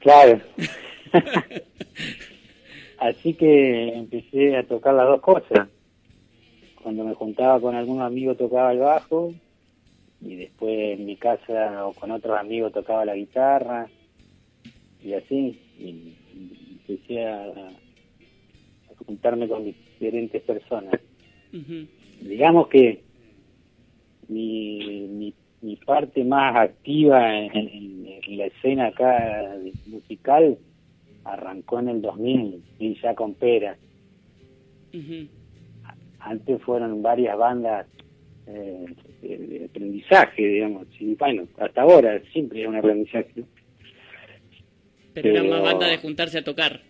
Claro. 0.00 0.40
Así 2.98 3.34
que 3.34 3.88
empecé 3.94 4.56
a 4.56 4.66
tocar 4.66 4.94
las 4.94 5.06
dos 5.06 5.20
cosas. 5.20 5.68
Cuando 6.74 7.04
me 7.04 7.14
juntaba 7.14 7.60
con 7.60 7.74
algún 7.74 8.00
amigo 8.02 8.34
tocaba 8.34 8.72
el 8.72 8.78
bajo 8.80 9.34
y 10.20 10.36
después 10.36 10.98
en 10.98 11.06
mi 11.06 11.16
casa 11.16 11.86
o 11.86 11.94
con 11.94 12.10
otros 12.10 12.38
amigos 12.38 12.72
tocaba 12.72 13.04
la 13.04 13.14
guitarra 13.14 13.88
y 15.04 15.12
así. 15.14 15.60
Y, 15.78 16.14
empecé 16.72 17.24
a, 17.26 17.44
a 17.44 17.72
juntarme 19.06 19.48
con 19.48 19.64
diferentes 19.64 20.42
personas. 20.42 20.94
Digamos 22.20 22.68
que 22.68 23.04
mi, 24.28 25.06
mi, 25.08 25.34
mi 25.60 25.76
parte 25.76 26.24
más 26.24 26.56
activa 26.56 27.36
en, 27.38 27.54
en- 27.56 28.06
en 28.26 28.38
la 28.38 28.46
escena 28.46 28.86
acá 28.88 29.56
musical 29.86 30.58
arrancó 31.32 31.78
en 31.80 31.88
el 31.88 32.02
2000 32.02 32.62
y 32.78 33.00
ya 33.00 33.14
con 33.14 33.34
Pera. 33.34 33.76
Antes 36.20 36.60
fueron 36.62 37.02
varias 37.02 37.36
bandas 37.38 37.86
eh, 38.46 38.86
de, 39.22 39.64
aprendizaje, 39.66 40.46
digamos. 40.46 40.86
Y 40.98 41.14
bueno, 41.14 41.46
hasta 41.58 41.82
ahora 41.82 42.20
siempre 42.32 42.62
es 42.62 42.68
un 42.68 42.76
aprendizaje. 42.76 43.44
Pero 45.14 45.30
era 45.30 45.42
Pero- 45.42 45.62
banda 45.62 45.86
de 45.88 45.98
juntarse 45.98 46.38
a 46.38 46.44
tocar. 46.44 46.80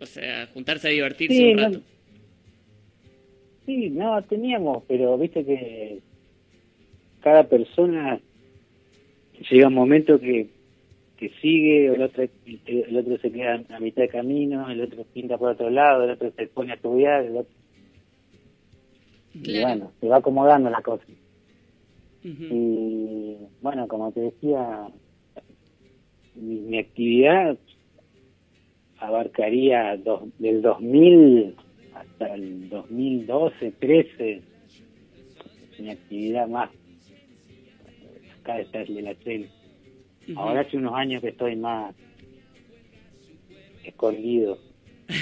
O 0.00 0.06
sea, 0.06 0.46
juntarse 0.52 0.88
a 0.88 0.90
divertirse 0.90 1.34
Sí, 1.36 1.50
un 1.50 1.56
no- 1.56 1.62
rato. 1.62 1.80
Sí, 3.66 3.90
no, 3.90 4.20
teníamos, 4.22 4.82
pero 4.88 5.16
viste 5.16 5.44
que 5.44 6.00
cada 7.20 7.44
persona 7.44 8.20
llega 9.48 9.68
un 9.68 9.74
momento 9.74 10.18
que, 10.18 10.48
que 11.22 11.30
sigue, 11.40 11.86
el 11.86 12.02
otro, 12.02 12.24
el 12.66 12.96
otro 12.96 13.16
se 13.18 13.30
queda 13.30 13.62
a 13.70 13.78
mitad 13.78 14.02
de 14.02 14.08
camino, 14.08 14.68
el 14.68 14.80
otro 14.80 15.04
pinta 15.14 15.38
por 15.38 15.50
otro 15.50 15.70
lado, 15.70 16.02
el 16.02 16.10
otro 16.10 16.32
se 16.32 16.48
pone 16.48 16.72
a 16.72 16.74
estudiar, 16.74 17.24
el 17.24 17.36
otro... 17.36 17.52
Y 19.34 19.60
bueno, 19.62 19.92
se 20.00 20.08
va 20.08 20.16
acomodando 20.16 20.68
la 20.68 20.82
cosa. 20.82 21.04
Y 22.52 23.36
bueno, 23.60 23.86
como 23.86 24.10
te 24.10 24.18
decía, 24.20 24.88
mi, 26.34 26.56
mi 26.56 26.78
actividad 26.78 27.56
abarcaría 28.98 29.96
dos- 29.98 30.24
del 30.40 30.60
2000 30.60 31.54
hasta 31.94 32.34
el 32.34 32.68
2012, 32.68 33.72
13, 33.78 34.42
mi 35.78 35.90
actividad 35.90 36.48
más 36.48 36.70
acá 38.40 38.58
está 38.58 38.82
el 38.82 38.94
de 38.96 39.02
la 39.02 39.14
Ahora 40.36 40.60
hace 40.60 40.76
unos 40.76 40.94
años 40.94 41.20
que 41.22 41.28
estoy 41.28 41.56
más 41.56 41.94
escondido. 43.84 44.58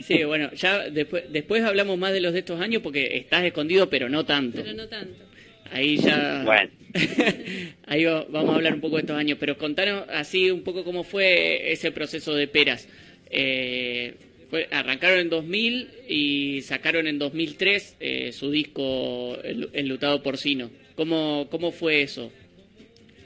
Sí, 0.00 0.24
bueno, 0.24 0.50
ya 0.54 0.88
después, 0.88 1.24
después 1.30 1.62
hablamos 1.62 1.98
más 1.98 2.12
de 2.14 2.20
los 2.22 2.32
de 2.32 2.38
estos 2.38 2.58
años 2.60 2.80
porque 2.82 3.18
estás 3.18 3.44
escondido, 3.44 3.90
pero 3.90 4.08
no 4.08 4.24
tanto. 4.24 4.62
Pero 4.62 4.72
no 4.74 4.88
tanto. 4.88 5.22
Ahí 5.70 5.98
ya. 5.98 6.42
Bueno. 6.44 6.70
Ahí 7.86 8.04
va- 8.04 8.24
vamos 8.30 8.50
a 8.52 8.54
hablar 8.56 8.72
un 8.74 8.80
poco 8.80 8.96
de 8.96 9.02
estos 9.02 9.16
años, 9.18 9.36
pero 9.38 9.58
contanos 9.58 10.04
así 10.08 10.50
un 10.50 10.62
poco 10.62 10.82
cómo 10.84 11.04
fue 11.04 11.70
ese 11.70 11.92
proceso 11.92 12.34
de 12.34 12.48
peras. 12.48 12.88
Eh, 13.30 14.14
fue, 14.48 14.66
arrancaron 14.72 15.18
en 15.18 15.28
2000 15.28 15.88
y 16.08 16.62
sacaron 16.62 17.06
en 17.06 17.18
2003 17.18 17.96
eh, 18.00 18.32
su 18.32 18.50
disco 18.50 19.36
El- 19.44 19.68
Enlutado 19.74 20.22
Porcino. 20.22 20.70
¿Cómo, 20.96 21.46
¿Cómo 21.50 21.70
fue 21.72 22.00
eso? 22.00 22.32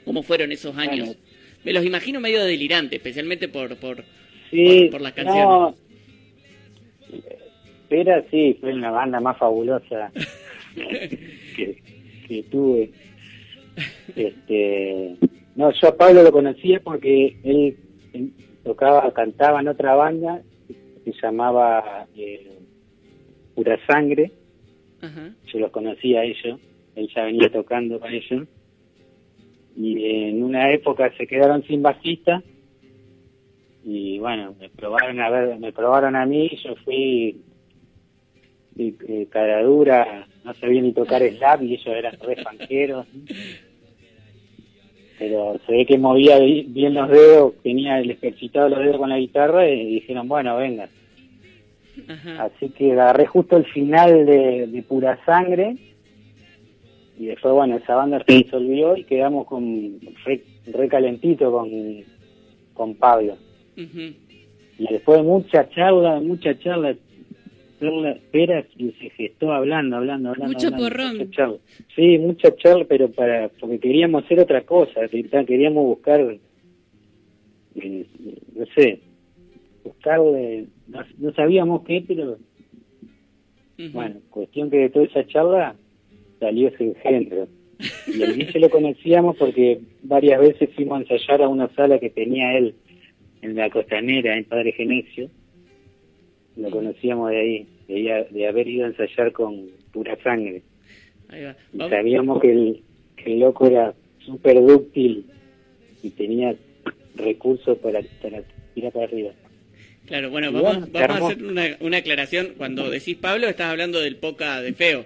¿Cómo 0.05 0.23
fueron 0.23 0.51
esos 0.51 0.77
años? 0.77 1.07
Bueno. 1.07 1.21
Me 1.63 1.73
los 1.73 1.85
imagino 1.85 2.19
medio 2.19 2.43
delirantes, 2.43 2.97
especialmente 2.97 3.47
por, 3.47 3.77
por, 3.77 4.03
Sí, 4.51 4.81
por, 4.83 4.91
por 4.91 5.01
las 5.01 5.13
canciones. 5.13 5.45
no, 5.45 5.75
Pera 7.89 8.23
sí, 8.31 8.57
fue 8.59 8.73
una 8.73 8.91
banda 8.91 9.19
más 9.19 9.37
fabulosa 9.37 10.11
que, 11.55 11.77
que 12.27 12.43
tuve. 12.49 12.91
Este, 14.15 15.15
no, 15.55 15.71
yo 15.71 15.87
a 15.87 15.95
Pablo 15.95 16.23
lo 16.23 16.31
conocía 16.31 16.79
porque 16.79 17.37
él 17.43 17.77
tocaba, 18.63 19.13
cantaba 19.13 19.61
en 19.61 19.67
otra 19.67 19.95
banda 19.95 20.41
que 21.05 21.11
se 21.11 21.21
llamaba 21.21 22.07
eh, 22.15 22.59
Pura 23.55 23.79
Sangre. 23.85 24.31
Ajá. 25.01 25.33
Yo 25.51 25.59
los 25.59 25.71
conocía 25.71 26.21
a 26.21 26.25
ellos, 26.25 26.59
él 26.95 27.09
ya 27.13 27.25
venía 27.25 27.51
tocando 27.51 27.99
con 27.99 28.11
ellos. 28.13 28.47
Y 29.75 30.27
en 30.29 30.43
una 30.43 30.71
época 30.71 31.11
se 31.17 31.25
quedaron 31.27 31.63
sin 31.63 31.81
bajista 31.81 32.41
y 33.85 34.17
bueno, 34.19 34.55
me 34.59 34.69
probaron 34.69 35.19
a 35.19 35.29
ver, 35.29 35.59
me 35.59 35.71
probaron 35.73 36.15
a 36.15 36.25
mí, 36.25 36.49
yo 36.63 36.75
fui 36.85 37.41
y, 38.75 38.95
eh, 39.07 39.27
cara 39.29 39.61
dura, 39.63 40.27
no 40.43 40.53
sabía 40.55 40.81
ni 40.81 40.93
tocar 40.93 41.21
slap 41.37 41.61
y 41.63 41.73
ellos 41.73 41.87
eran 41.87 42.15
re 42.21 42.35
fanqueros. 42.37 43.05
Pero 45.19 45.59
se 45.65 45.71
ve 45.71 45.85
que 45.85 45.97
movía 45.97 46.39
bi- 46.39 46.65
bien 46.69 46.93
los 46.95 47.09
dedos, 47.09 47.53
tenía 47.61 47.99
el 47.99 48.11
ejercitado 48.11 48.69
los 48.69 48.79
dedos 48.79 48.97
con 48.97 49.09
la 49.09 49.17
guitarra 49.19 49.67
y 49.69 49.95
dijeron, 49.95 50.27
bueno, 50.27 50.57
venga. 50.57 50.89
Así 52.39 52.69
que 52.69 52.93
agarré 52.93 53.25
justo 53.27 53.57
el 53.57 53.65
final 53.65 54.25
de, 54.25 54.67
de 54.67 54.81
Pura 54.83 55.19
Sangre 55.25 55.77
y 57.19 57.27
después, 57.27 57.53
bueno, 57.53 57.77
esa 57.77 57.95
banda 57.95 58.23
se 58.27 58.33
disolvió 58.37 58.97
y 58.97 59.03
quedamos 59.03 59.45
con 59.47 59.99
re, 60.25 60.43
re 60.65 60.87
calentito 60.87 61.51
con, 61.51 61.69
con 62.73 62.95
Pablo. 62.95 63.37
Y 64.79 64.87
después 64.91 65.19
de 65.19 65.23
mucha 65.23 65.69
charla, 65.69 66.19
mucha 66.19 66.57
charla, 66.59 66.95
charla, 67.79 68.17
Pera 68.31 68.65
se 68.77 69.09
gestó 69.11 69.51
hablando, 69.53 69.97
hablando, 69.97 70.29
hablando. 70.29 70.53
Mucho 70.53 70.67
hablando, 70.67 70.89
porrón. 70.89 71.17
mucha 71.17 71.31
charla. 71.31 71.57
Sí, 71.95 72.17
mucha 72.17 72.55
charla, 72.55 72.85
pero 72.87 73.09
para 73.11 73.49
porque 73.59 73.79
queríamos 73.79 74.23
hacer 74.25 74.39
otra 74.39 74.61
cosa, 74.61 75.07
que- 75.07 75.23
queríamos 75.45 75.85
buscar, 75.85 76.19
eh, 77.75 78.05
no 78.55 78.65
sé, 78.75 78.99
buscarle, 79.83 80.65
no, 80.87 80.99
no 81.19 81.33
sabíamos 81.33 81.83
qué, 81.83 82.03
pero 82.07 82.37
bueno, 83.91 84.15
cuestión 84.29 84.69
que 84.69 84.77
de 84.77 84.89
toda 84.89 85.05
esa 85.05 85.25
charla 85.27 85.75
salió 86.43 86.67
ese 86.67 86.83
engendro. 86.83 87.47
Y 88.07 88.21
el 88.21 88.35
Guille 88.35 88.59
lo 88.59 88.69
conocíamos 88.69 89.37
porque 89.37 89.79
varias 90.03 90.39
veces 90.41 90.69
fuimos 90.75 90.97
a 90.97 91.01
ensayar 91.01 91.41
a 91.41 91.47
una 91.47 91.73
sala 91.73 91.99
que 91.99 92.09
tenía 92.09 92.57
él 92.57 92.75
en 93.41 93.55
la 93.55 93.69
costanera, 93.69 94.37
en 94.37 94.45
Padre 94.45 94.73
Genesio. 94.73 95.29
Lo 96.55 96.69
conocíamos 96.69 97.31
de 97.31 97.39
ahí, 97.39 97.67
de, 97.87 98.47
haber 98.47 98.67
ido 98.67 98.85
a 98.85 98.89
ensayar 98.89 99.31
con 99.31 99.67
pura 99.91 100.17
sangre. 100.21 100.61
Ahí 101.29 101.43
va. 101.43 101.55
Y 101.73 101.89
sabíamos 101.89 102.41
que 102.41 102.51
el, 102.51 102.81
que 103.15 103.33
el 103.33 103.39
loco 103.39 103.67
era 103.67 103.93
súper 104.19 104.61
dúctil 104.61 105.25
y 106.03 106.09
tenía 106.11 106.55
recursos 107.15 107.77
para, 107.79 108.01
para 108.21 108.43
tirar 108.73 108.91
para 108.91 109.05
arriba. 109.05 109.31
Claro, 110.05 110.29
bueno, 110.29 110.51
vamos, 110.51 110.91
vamos 110.91 111.21
a 111.21 111.25
hacer 111.27 111.43
una, 111.43 111.77
una 111.79 111.97
aclaración. 111.97 112.53
Cuando 112.57 112.89
decís 112.89 113.15
Pablo, 113.15 113.47
estás 113.47 113.71
hablando 113.71 114.01
del 114.01 114.17
Poca 114.17 114.61
de 114.61 114.73
Feo. 114.73 115.05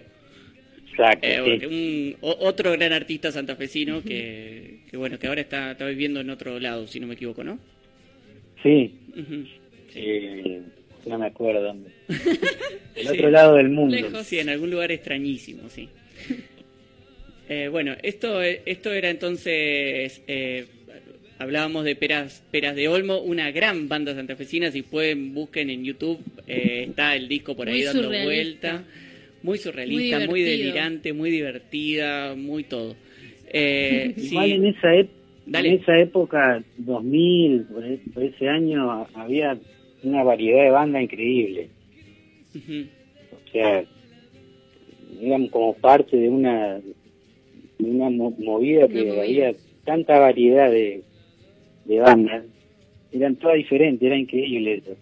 Exacto, 0.98 1.28
Eh, 1.28 1.57
sí. 1.60 1.65
un, 1.65 2.15
otro 2.22 2.72
gran 2.72 2.91
artista 2.94 3.32
santafesino 3.32 4.02
que, 4.03 4.80
que, 4.90 4.98
bueno, 4.98 5.19
que 5.19 5.28
ahora 5.28 5.41
está, 5.41 5.72
está 5.72 5.86
viviendo 5.88 6.19
en 6.22 6.30
otro 6.30 6.60
lado, 6.60 6.88
si 6.88 6.99
no 6.99 7.07
me 7.07 7.14
equivoco, 7.14 7.44
¿no? 7.44 7.60
Sí, 8.64 8.94
Ujú. 9.11 9.45
eh, 9.95 10.61
no 11.06 11.18
me 11.19 11.28
acuerdo 11.28 11.61
dónde. 11.61 11.91
El 12.95 13.07
otro 13.07 13.30
lado 13.30 13.56
del 13.56 13.69
mundo. 13.69 14.24
Sí, 14.24 14.40
en 14.40 14.49
algún 14.49 14.72
lugar 14.72 14.91
extrañísimo, 14.91 15.69
sí. 15.69 15.90
Eh, 17.49 17.69
bueno, 17.69 17.95
esto, 18.03 18.41
esto 18.41 18.91
era 18.91 19.10
entonces, 19.10 20.22
eh, 20.28 20.65
hablábamos 21.40 21.86
de 21.86 21.95
Peras, 21.95 22.44
Peras 22.52 22.76
de 22.76 22.90
Olmo, 22.90 23.19
una 23.22 23.52
gran 23.52 23.88
banda 23.88 24.14
santafesina, 24.14 24.69
si 24.69 24.82
pueden 24.82 25.34
busquen 25.34 25.69
en 25.69 25.86
YouTube, 25.86 26.19
eh, 26.45 26.88
está 26.90 27.15
el 27.15 27.30
disco 27.30 27.56
por 27.56 27.69
ahí 27.69 27.76
Muy 27.76 27.84
dando 27.84 28.03
surrealista. 28.03 28.26
vuelta, 28.74 28.84
muy 29.43 29.57
surrealista, 29.57 30.27
Muy 30.27 30.41
delirante, 30.41 31.14
muy 31.14 31.30
divertida, 31.31 32.35
muy 32.35 32.64
todo. 32.64 32.95
Eh, 33.49 34.14
Igual 34.18 34.45
sí. 34.47 34.51
en 34.55 34.65
esa, 34.65 34.88
Dale. 35.45 35.69
en 35.69 35.76
esa 35.81 35.97
época, 35.97 36.61
2000, 36.80 37.61
por, 37.64 37.85
e- 37.85 37.99
por 38.14 38.23
ese 38.23 38.49
año, 38.49 39.07
había 39.14 39.57
una 40.03 40.22
variedad 40.23 40.64
de 40.65 40.69
bandas 40.72 41.03
increíble. 41.03 41.69
Ujú. 42.53 42.88
O 43.31 43.51
sea, 43.51 43.85
eran 45.22 45.47
como 45.47 45.73
parte 45.76 46.18
de 46.18 46.27
una, 46.27 46.76
de 47.80 47.89
una 47.89 48.09
mo- 48.09 48.35
movida 48.38 48.88
que 48.89 49.03
Una 49.03 49.14
movida. 49.14 49.23
había 49.23 49.53
tanta 49.85 50.19
variedad 50.19 50.69
de, 50.69 51.03
de 51.85 51.99
bandas. 52.01 52.43
Eran 53.14 53.38
todas 53.38 53.55
diferentes, 53.55 54.05
era 54.05 54.18
increíble 54.18 54.73
eso. 54.84 54.97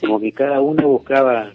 Como 0.00 0.20
que 0.20 0.32
cada 0.32 0.60
uno 0.60 0.88
buscaba 0.88 1.52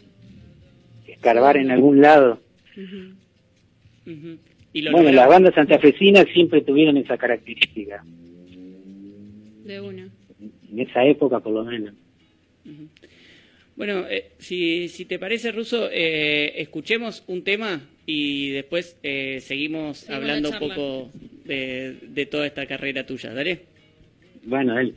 escarbar 1.16 1.58
en 1.58 1.72
algún 1.72 2.02
lado. 2.02 2.40
Ujú. 2.78 4.38
Y 4.74 4.82
lo 4.82 4.92
Bueno, 4.92 5.08
lograron. 5.10 5.16
las 5.16 5.28
bandas 5.30 5.56
santafesinas 5.56 6.26
siempre 6.34 6.62
tuvieron 6.62 6.98
esa 6.98 7.18
característica. 7.18 8.04
De 9.64 9.82
una. 9.82 10.10
En 10.72 10.80
esa 10.80 11.04
época, 11.06 11.40
por 11.40 11.54
lo 11.54 11.64
menos. 11.64 11.94
Bueno, 13.76 14.06
eh, 14.10 14.32
si, 14.38 14.88
si 14.90 15.06
te 15.06 15.18
parece, 15.20 15.52
Ruso, 15.52 15.90
eh, 15.92 16.54
escuchemos 16.62 17.24
un 17.28 17.44
tema 17.44 17.82
y 18.06 18.50
después 18.52 18.98
eh, 19.04 19.40
seguimos 19.42 19.98
Seguimos 19.98 20.10
la 20.10 20.16
hablando 20.16 20.50
un 20.52 20.60
poco 20.60 21.12
de, 21.44 21.96
de 22.08 22.26
toda 22.26 22.46
esta 22.48 22.66
carrera 22.68 23.06
tuya. 23.06 23.34
¿Dale? 23.34 23.60
Bueno, 24.44 24.80
él. 24.80 24.94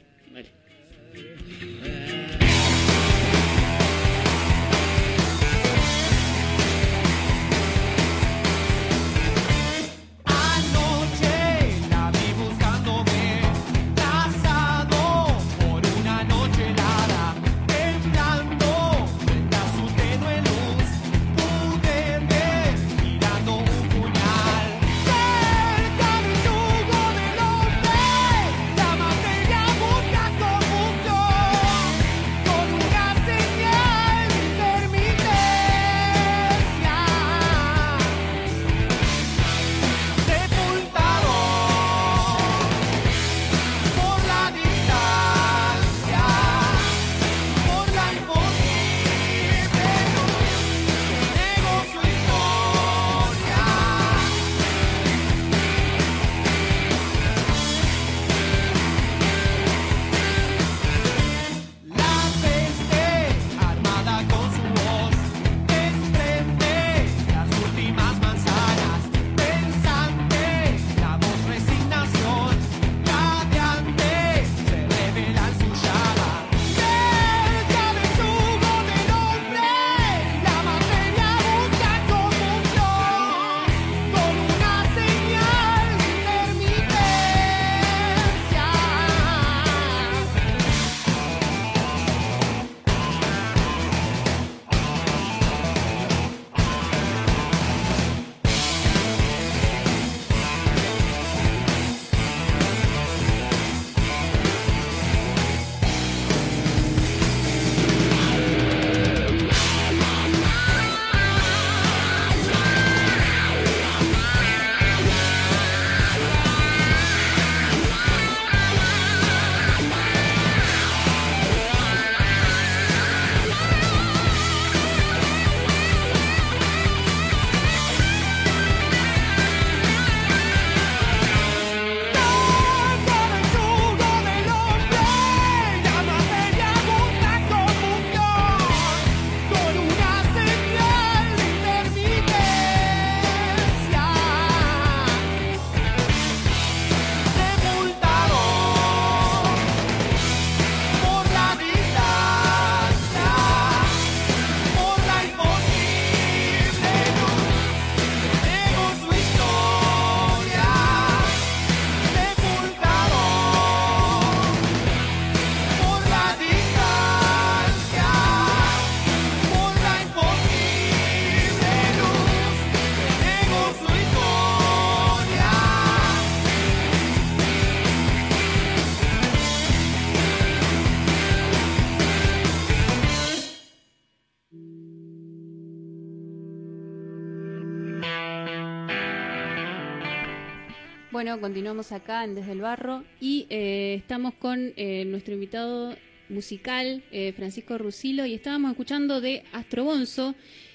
Continuamos 191.40 191.92
acá 191.92 192.24
en 192.24 192.34
Desde 192.34 192.52
el 192.52 192.60
Barro 192.60 193.04
y 193.20 193.46
eh, 193.50 193.94
estamos 193.94 194.34
con 194.34 194.72
eh, 194.76 195.04
nuestro 195.04 195.34
invitado 195.34 195.94
musical, 196.28 197.02
eh, 197.12 197.32
Francisco 197.32 197.78
Rusilo, 197.78 198.26
y 198.26 198.34
estábamos 198.34 198.72
escuchando 198.72 199.20
de 199.20 199.44
Astrobonzo, 199.52 200.34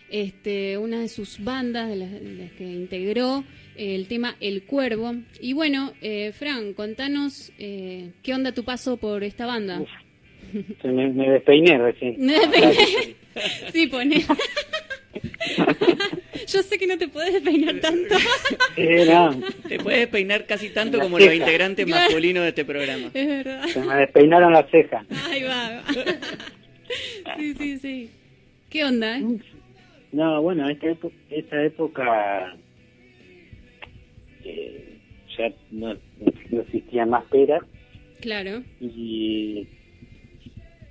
este, 0.09 0.77
una 0.77 1.01
de 1.01 1.09
sus 1.09 1.43
bandas 1.43 1.89
de 1.89 1.95
las, 1.95 2.11
de 2.11 2.35
las 2.35 2.51
que 2.51 2.63
integró 2.63 3.43
el 3.75 4.07
tema 4.07 4.35
El 4.39 4.63
Cuervo. 4.63 5.15
Y 5.41 5.53
bueno, 5.53 5.93
eh, 6.01 6.31
Fran, 6.31 6.73
contanos 6.73 7.51
eh, 7.59 8.11
qué 8.21 8.33
onda 8.33 8.51
tu 8.51 8.63
paso 8.63 8.97
por 8.97 9.23
esta 9.23 9.45
banda. 9.45 9.83
Me, 10.83 11.09
me 11.09 11.29
despeiné 11.29 11.77
recién. 11.77 12.15
Me 12.25 12.33
despeiné. 12.33 13.15
Sí, 13.71 13.87
pone. 13.87 14.23
Yo 16.47 16.63
sé 16.63 16.77
que 16.77 16.87
no 16.87 16.97
te 16.97 17.07
podés 17.07 17.33
despeinar 17.33 17.79
tanto. 17.79 18.15
Sí, 18.75 18.87
no. 19.07 19.39
Te 19.67 19.79
puedes 19.79 20.07
peinar 20.07 20.45
casi 20.45 20.69
tanto 20.69 20.99
como 20.99 21.19
los 21.19 21.33
integrantes 21.33 21.85
Claro. 21.85 22.01
masculinos 22.03 22.43
de 22.43 22.49
este 22.49 22.65
programa. 22.65 23.09
Es 23.13 23.27
verdad. 23.27 23.63
Se 23.67 23.79
me 23.81 23.95
despeinaron 23.95 24.53
las 24.53 24.69
cejas. 24.69 25.05
Ahí 25.29 25.43
va. 25.43 25.83
Sí, 27.37 27.53
sí, 27.55 27.77
sí. 27.79 28.09
¿Qué 28.69 28.83
onda? 28.83 29.17
eh? 29.17 29.23
No, 30.11 30.41
bueno, 30.41 30.69
esta, 30.69 30.87
época, 30.89 31.15
esta 31.31 31.63
época 31.63 32.55
eh, 34.43 34.97
ya 35.37 35.51
no, 35.71 35.93
no 36.51 36.61
existían 36.61 37.09
más 37.09 37.23
peras 37.25 37.63
Claro. 38.21 38.63
y, 38.79 39.67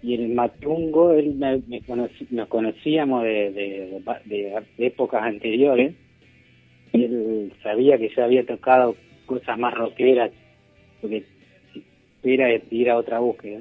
y 0.03 0.15
el 0.15 0.29
Matungo, 0.31 1.13
él 1.13 1.35
me, 1.35 1.59
me 1.69 1.81
conocí- 1.83 2.27
nos 2.31 2.49
conocíamos 2.49 3.23
de, 3.23 3.51
de, 3.53 4.01
de- 4.25 4.63
de 4.79 4.87
épocas 4.87 5.23
anteriores 5.23 5.95
y 6.93 7.05
él 7.05 7.53
sabía 7.63 7.99
que 7.99 8.09
yo 8.09 8.25
había 8.25 8.45
tocado 8.45 8.97
cosas 9.27 9.59
más 9.59 9.73
rockeras 9.75 10.31
porque 11.01 11.25
era 12.25 12.49
ir 12.71 12.91
a 12.91 12.97
otra 12.97 13.19
búsqueda. 13.21 13.61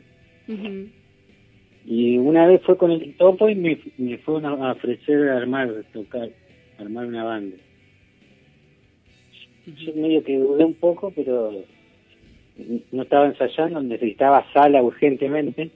Y 1.85 2.18
una 2.18 2.45
vez 2.47 2.61
fue 2.63 2.77
con 2.77 2.91
el 2.91 3.15
topo 3.15 3.49
y 3.49 3.55
me, 3.55 3.80
me 3.97 4.18
fue 4.19 4.41
a 4.43 4.72
ofrecer 4.72 5.30
armar, 5.30 5.84
tocar, 5.93 6.30
armar 6.77 7.05
una 7.07 7.23
banda. 7.23 7.55
Yo 9.77 9.93
medio 9.95 10.23
que 10.23 10.38
dudé 10.38 10.65
un 10.65 10.73
poco, 10.73 11.11
pero 11.15 11.51
no 12.91 13.01
estaba 13.03 13.27
ensayando, 13.27 13.81
necesitaba 13.81 14.45
sala 14.53 14.81
urgentemente, 14.84 15.72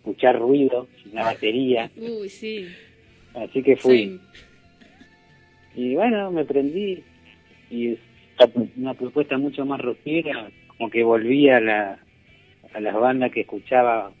escuchar 0.00 0.38
ruido, 0.38 0.88
la 1.12 1.22
batería, 1.24 1.90
Uy, 1.96 2.28
sí. 2.28 2.66
así 3.34 3.62
que 3.62 3.76
fui. 3.76 4.18
Sí. 5.74 5.80
Y 5.82 5.94
bueno, 5.94 6.30
me 6.32 6.44
prendí 6.44 7.02
y 7.70 7.96
una 8.76 8.94
propuesta 8.94 9.38
mucho 9.38 9.64
más 9.64 9.80
rockera, 9.80 10.50
como 10.66 10.90
que 10.90 11.02
volví 11.04 11.48
a 11.50 11.60
la, 11.60 11.98
a 12.74 12.80
las 12.80 12.94
bandas 12.94 13.30
que 13.30 13.42
escuchaba 13.42 14.12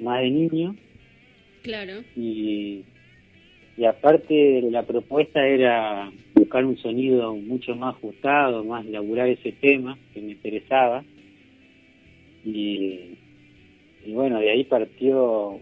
más 0.00 0.20
de 0.20 0.30
niño 0.30 0.76
Claro. 1.62 2.02
y, 2.16 2.84
y 3.76 3.84
aparte 3.84 4.62
la 4.70 4.82
propuesta 4.84 5.46
era 5.46 6.10
buscar 6.34 6.64
un 6.64 6.76
sonido 6.78 7.34
mucho 7.34 7.74
más 7.76 7.94
ajustado, 7.96 8.64
más 8.64 8.84
laburar 8.86 9.28
ese 9.28 9.52
tema 9.52 9.96
que 10.12 10.20
me 10.20 10.32
interesaba 10.32 11.04
y, 12.44 13.17
y 14.04 14.12
bueno, 14.12 14.38
de 14.40 14.50
ahí 14.50 14.64
partió 14.64 15.58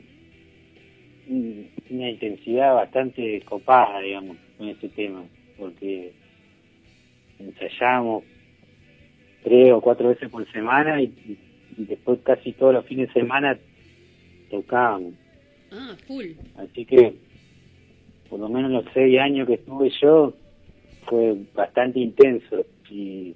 un- 1.28 1.68
una 1.90 2.10
intensidad 2.10 2.74
bastante 2.74 3.40
copada, 3.42 4.00
digamos, 4.00 4.36
con 4.58 4.68
ese 4.68 4.88
tema, 4.90 5.24
porque 5.58 6.12
ensayábamos 7.38 8.24
tres 9.42 9.72
o 9.72 9.80
cuatro 9.80 10.08
veces 10.08 10.28
por 10.28 10.50
semana 10.52 11.00
y, 11.02 11.12
y 11.78 11.84
después 11.84 12.20
casi 12.22 12.52
todos 12.52 12.74
los 12.74 12.86
fines 12.86 13.08
de 13.08 13.20
semana 13.20 13.58
tocábamos. 14.50 15.14
Ah, 15.72 15.96
full. 16.06 16.26
Así 16.56 16.84
que, 16.84 17.14
por 18.28 18.40
lo 18.40 18.48
menos 18.48 18.70
los 18.70 18.84
seis 18.94 19.18
años 19.20 19.46
que 19.46 19.54
estuve 19.54 19.90
yo, 20.00 20.34
fue 21.06 21.36
bastante 21.54 22.00
intenso 22.00 22.64
y, 22.90 23.34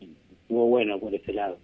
y 0.00 0.08
estuvo 0.32 0.66
bueno 0.66 0.98
por 0.98 1.14
ese 1.14 1.32
lado. 1.32 1.58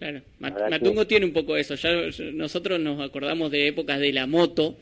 Claro, 0.00 0.20
Ma- 0.40 0.48
La 0.48 0.54
verdad 0.54 0.70
Matungo 0.70 1.00
que- 1.02 1.06
tiene 1.06 1.26
un 1.26 1.32
poco 1.32 1.56
eso. 1.56 1.76
Ya 1.76 1.90
nosotros 2.32 2.80
nos 2.80 3.00
acordamos 3.00 3.50
de 3.52 3.68
épocas 3.68 4.00
de 4.00 4.12
la 4.12 4.26
moto, 4.26 4.76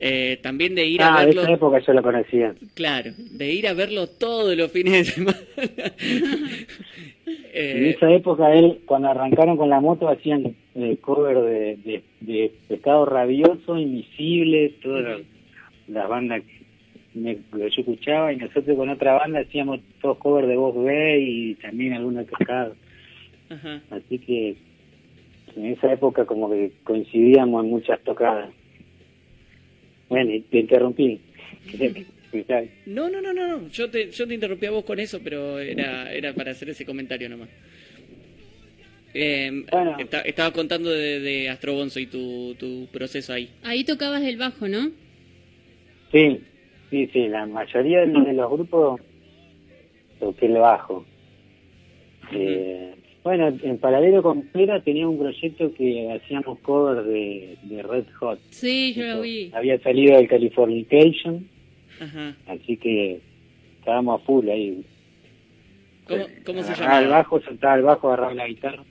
eh, 0.00 0.38
también 0.42 0.74
de 0.74 0.86
ir 0.86 1.00
ah, 1.02 1.14
a 1.16 1.20
de 1.20 1.26
verlo. 1.26 1.42
esa 1.42 1.52
época 1.52 1.78
yo 1.86 1.92
lo 1.92 2.02
conocía. 2.02 2.54
Claro, 2.74 3.12
de 3.16 3.52
ir 3.52 3.68
a 3.68 3.74
verlo 3.74 4.08
todos 4.08 4.56
los 4.56 4.72
fines 4.72 4.92
de 4.92 5.04
semana. 5.04 5.38
En 7.58 7.86
Eh, 7.86 7.90
esa 7.90 8.10
época, 8.12 8.52
él, 8.52 8.80
cuando 8.84 9.08
arrancaron 9.08 9.56
con 9.56 9.70
la 9.70 9.80
moto, 9.80 10.08
hacían 10.08 10.54
eh, 10.74 10.98
cover 11.00 11.38
de, 11.38 11.76
de, 11.84 12.02
de 12.20 12.52
Pescado 12.68 13.06
Rabioso, 13.06 13.78
Invisible, 13.78 14.74
todas 14.82 15.02
las, 15.04 15.20
las 15.88 16.08
bandas 16.08 16.42
que, 16.42 17.18
me- 17.18 17.38
yo 17.52 17.66
escuchaba, 17.66 18.30
y 18.32 18.36
nosotros 18.36 18.76
con 18.76 18.90
otra 18.90 19.14
banda 19.14 19.40
hacíamos 19.40 19.80
todos 20.02 20.18
cover 20.18 20.46
de 20.46 20.56
Voz 20.56 20.76
B 20.84 21.18
y 21.20 21.54
también 21.54 21.94
algunos 21.94 22.26
de 22.26 22.32
Pescado. 22.36 22.76
Ajá. 23.50 23.82
Así 23.90 24.18
que 24.18 24.56
en 25.56 25.66
esa 25.66 25.92
época 25.92 26.24
como 26.26 26.50
que 26.50 26.72
coincidíamos 26.84 27.64
en 27.64 27.70
muchas 27.70 28.00
tocadas. 28.02 28.50
Bueno, 30.08 30.32
y 30.32 30.40
te 30.42 30.58
interrumpí. 30.60 31.20
No, 32.86 33.08
no, 33.08 33.22
no, 33.22 33.32
no, 33.32 33.46
no. 33.56 33.68
Yo 33.68 33.88
te, 33.88 34.10
yo 34.10 34.26
te 34.26 34.34
interrumpí 34.34 34.66
a 34.66 34.70
vos 34.70 34.84
con 34.84 34.98
eso, 35.00 35.20
pero 35.24 35.58
era, 35.58 36.12
era 36.12 36.34
para 36.34 36.50
hacer 36.50 36.68
ese 36.68 36.84
comentario 36.84 37.30
nomás. 37.30 37.48
Eh, 39.14 39.64
esta- 39.98 40.20
estaba 40.20 40.52
contando 40.52 40.90
de, 40.90 41.20
de 41.20 41.48
Astrobonzo 41.48 41.98
y 41.98 42.06
tu, 42.06 42.54
tu 42.58 42.88
proceso 42.92 43.32
ahí. 43.32 43.48
Ahí 43.62 43.84
tocabas 43.84 44.22
el 44.22 44.36
bajo, 44.36 44.68
¿no? 44.68 44.90
Sí, 46.12 46.40
sí, 46.90 47.06
sí, 47.12 47.28
la 47.28 47.46
mayoría 47.46 48.00
de 48.00 48.08
los, 48.08 48.26
de 48.26 48.32
los 48.34 48.50
grupos 48.50 49.00
toqué 50.20 50.46
el 50.46 50.58
bajo. 50.58 51.06
Eh, 52.32 52.95
bueno, 53.26 53.48
en 53.48 53.78
paralelo 53.78 54.22
con 54.22 54.42
Pera 54.42 54.80
tenía 54.84 55.08
un 55.08 55.18
proyecto 55.18 55.74
que 55.74 56.12
hacíamos 56.12 56.60
cover 56.60 57.02
de, 57.02 57.56
de 57.64 57.82
Red 57.82 58.04
Hot. 58.20 58.38
Sí, 58.50 58.94
yo 58.94 59.02
lo 59.04 59.22
vi. 59.22 59.50
Había 59.52 59.80
salido 59.80 60.16
el 60.16 60.28
Californication, 60.28 61.48
Ajá. 61.98 62.36
así 62.46 62.76
que 62.76 63.18
estábamos 63.80 64.20
a 64.20 64.24
full 64.24 64.48
ahí. 64.48 64.84
¿Cómo, 66.06 66.24
cómo 66.44 66.62
se 66.62 66.70
Agarraba 66.70 66.98
el 67.00 67.04
llama? 67.06 67.16
bajo, 67.16 67.40
soltaba 67.42 67.74
el 67.74 67.82
bajo, 67.82 68.06
agarraba 68.06 68.34
la 68.34 68.46
guitarra. 68.46 68.84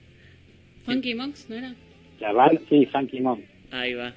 Funky 0.84 1.14
Mox, 1.14 1.48
¿no 1.48 1.56
era? 1.56 1.74
La 2.20 2.32
banda, 2.32 2.60
sí, 2.68 2.84
Funky 2.92 3.20
Mom. 3.22 3.40
Ahí 3.70 3.94
va. 3.94 4.12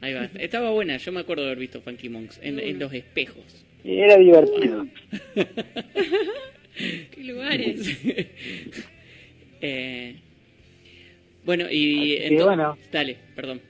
Ahí 0.00 0.14
va. 0.14 0.24
Estaba 0.40 0.70
buena, 0.70 0.96
yo 0.96 1.12
me 1.12 1.20
acuerdo 1.20 1.42
de 1.42 1.48
haber 1.50 1.58
visto 1.58 1.82
Funky 1.82 2.08
Monks 2.08 2.40
en, 2.42 2.58
en 2.60 2.78
los 2.78 2.94
espejos. 2.94 3.66
Era 3.84 4.16
divertido. 4.16 4.86
¿Qué 7.10 7.24
lugares? 7.24 8.00
Eh, 9.60 10.16
bueno, 11.44 11.64
y 11.70 12.16
Así 12.18 12.28
que 12.28 12.36
ento- 12.36 12.44
bueno. 12.46 12.78
Dale, 12.92 13.16
perdón. 13.34 13.60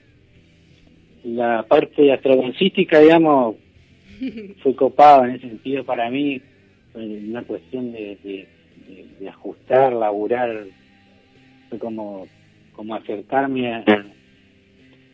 La 1.25 1.65
parte 1.69 2.13
astroboncística, 2.13 3.01
digamos, 3.01 3.57
fue 4.63 4.75
copado 4.75 5.25
en 5.25 5.33
ese 5.37 5.49
sentido 5.49 5.85
para 5.85 6.11
mí, 6.11 6.43
fue 6.93 7.03
una 7.05 7.43
cuestión 7.45 7.93
de, 7.93 8.19
de, 8.23 8.49
de- 8.87 9.07
de 9.21 9.29
ajustar, 9.29 9.93
laburar, 9.93 10.67
fue 11.69 11.79
como, 11.79 12.29
como 12.73 12.95
acercarme 12.95 13.73
a, 13.75 13.85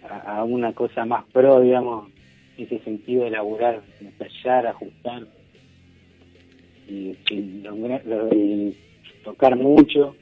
a, 0.03 0.39
a 0.39 0.45
una 0.45 0.73
cosa 0.73 1.05
más 1.05 1.25
pro, 1.33 1.61
digamos, 1.61 2.11
en 2.57 2.67
ese 2.67 2.79
sentido 2.85 3.25
de 3.25 3.31
laburar, 3.31 3.83
ensayar, 4.01 4.67
ajustar 4.69 5.27
y, 6.87 7.17
y 7.31 7.63
lograr- 7.63 8.03
y 8.33 8.75
tocar 9.25 9.57
mucho, 9.57 10.17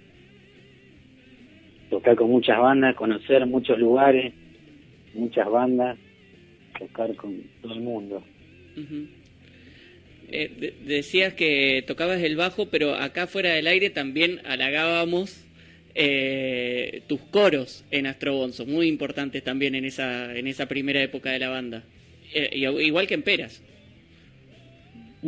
tocar 1.93 2.17
con 2.17 2.31
muchas 2.31 2.59
bandas, 2.59 2.95
conocer 2.97 3.45
muchos 3.47 3.79
lugares, 3.79 4.33
muchas 5.13 5.47
bandas, 5.51 5.99
tocar 6.79 7.15
con 7.17 7.37
todo 7.61 7.75
el 7.75 7.81
mundo. 7.83 8.25
Eh, 10.29 10.51
de- 10.59 10.75
decías 10.87 11.35
que 11.35 11.85
tocabas 11.87 12.23
el 12.23 12.35
bajo, 12.37 12.67
pero 12.71 12.95
acá 12.95 13.27
fuera 13.27 13.51
del 13.53 13.67
aire 13.67 13.91
también 13.91 14.41
halagábamos 14.47 15.45
eh, 15.95 17.03
tus 17.07 17.21
coros 17.21 17.85
en 17.91 18.07
Astrobonzo, 18.07 18.65
muy 18.65 18.89
importantes 18.89 19.45
también 19.45 19.75
en 19.75 19.85
esa 19.85 20.35
en 20.35 20.47
esa 20.47 20.65
primera 20.67 21.03
época 21.03 21.31
de 21.31 21.39
la 21.41 21.51
banda. 21.51 21.83
Eh, 22.35 22.49
y- 22.55 22.65
igual 22.87 23.07
que 23.07 23.13
en 23.13 23.23
Peras. 23.23 23.63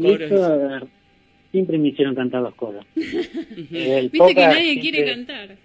Coros. 0.01 0.31
ver, 0.31 0.85
siempre 1.53 1.77
me 1.77 1.89
hicieron 1.89 2.15
cantar 2.15 2.41
los 2.41 2.55
coros. 2.55 2.87
Viste 2.97 4.35
que 4.35 4.47
nadie 4.47 4.81
quiere 4.81 5.05
cantar. 5.05 5.57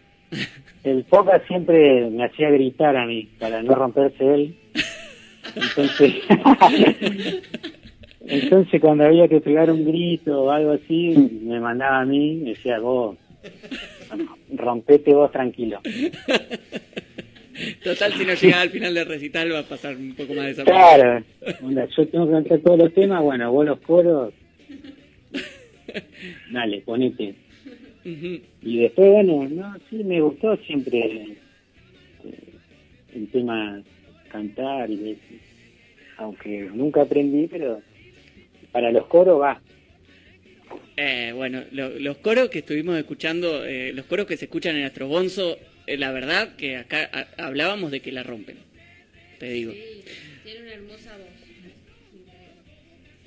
El 0.84 1.04
Poca 1.04 1.42
siempre 1.48 2.10
me 2.10 2.26
hacía 2.26 2.50
gritar 2.50 2.96
a 2.96 3.06
mí 3.06 3.30
para 3.40 3.62
no 3.62 3.76
romperse 3.76 4.34
él. 4.34 4.56
Entonces, 5.56 6.14
entonces 8.22 8.82
cuando 8.82 9.06
había 9.06 9.28
que 9.28 9.42
pegar 9.42 9.72
un 9.72 9.86
grito 9.86 10.44
o 10.44 10.52
algo 10.52 10.72
así, 10.72 11.16
me 11.44 11.60
mandaba 11.60 12.02
a 12.02 12.06
mí, 12.06 12.36
me 12.36 12.50
decía 12.52 12.80
vos, 12.80 13.18
rompete 14.54 15.14
vos 15.14 15.32
tranquilo. 15.32 15.82
Total, 17.84 18.14
si 18.14 18.26
no 18.26 18.34
llegaba 18.34 18.62
al 18.62 18.70
final 18.70 18.94
del 18.94 19.08
recital 19.08 19.54
va 19.54 19.60
a 19.60 19.64
pasar 19.64 19.96
un 19.98 20.16
poco 20.16 20.34
más 20.34 20.56
de 20.56 20.64
Claro, 20.64 21.24
onda, 21.62 21.86
yo 21.96 22.08
tengo 22.08 22.26
que 22.28 22.32
cantar 22.32 22.60
todos 22.60 22.80
los 22.80 22.94
temas, 22.94 23.22
bueno, 23.22 23.52
vos 23.52 23.66
los 23.66 23.80
coros, 23.82 24.34
dale, 26.52 26.82
ponete. 26.82 27.36
Y 28.62 28.80
después, 28.82 29.12
bueno, 29.12 29.48
no, 29.50 29.78
sí, 29.90 30.04
me 30.04 30.22
gustó 30.22 30.56
siempre 30.58 31.00
eh, 31.00 31.38
el 33.16 33.28
tema 33.30 33.82
cantar, 34.30 34.90
y 34.90 35.18
aunque 36.18 36.70
nunca 36.74 37.02
aprendí, 37.04 37.48
pero 37.48 37.82
para 38.72 38.92
los 38.92 39.08
coros 39.08 39.42
va. 39.42 39.62
Eh, 40.98 41.32
bueno, 41.34 41.64
lo- 41.72 41.98
los 41.98 42.18
coros 42.18 42.50
que 42.50 42.60
estuvimos 42.60 42.98
escuchando, 42.98 43.66
eh, 43.66 43.94
los 43.94 44.06
coros 44.06 44.26
que 44.26 44.38
se 44.38 44.46
escuchan 44.46 44.76
en 44.76 44.84
Astrobonzo, 44.84 45.58
eh, 45.88 45.98
la 45.98 46.12
verdad 46.12 46.56
que 46.58 46.76
acá 46.78 47.10
a- 47.12 47.46
hablábamos 47.46 47.90
de 47.92 48.02
que 48.02 48.12
la 48.12 48.24
rompen. 48.24 48.58
Te 49.40 49.50
digo. 49.50 49.72
Tiene 50.44 50.62
una 50.62 50.74
hermosa 50.74 51.18
voz. 51.18 51.28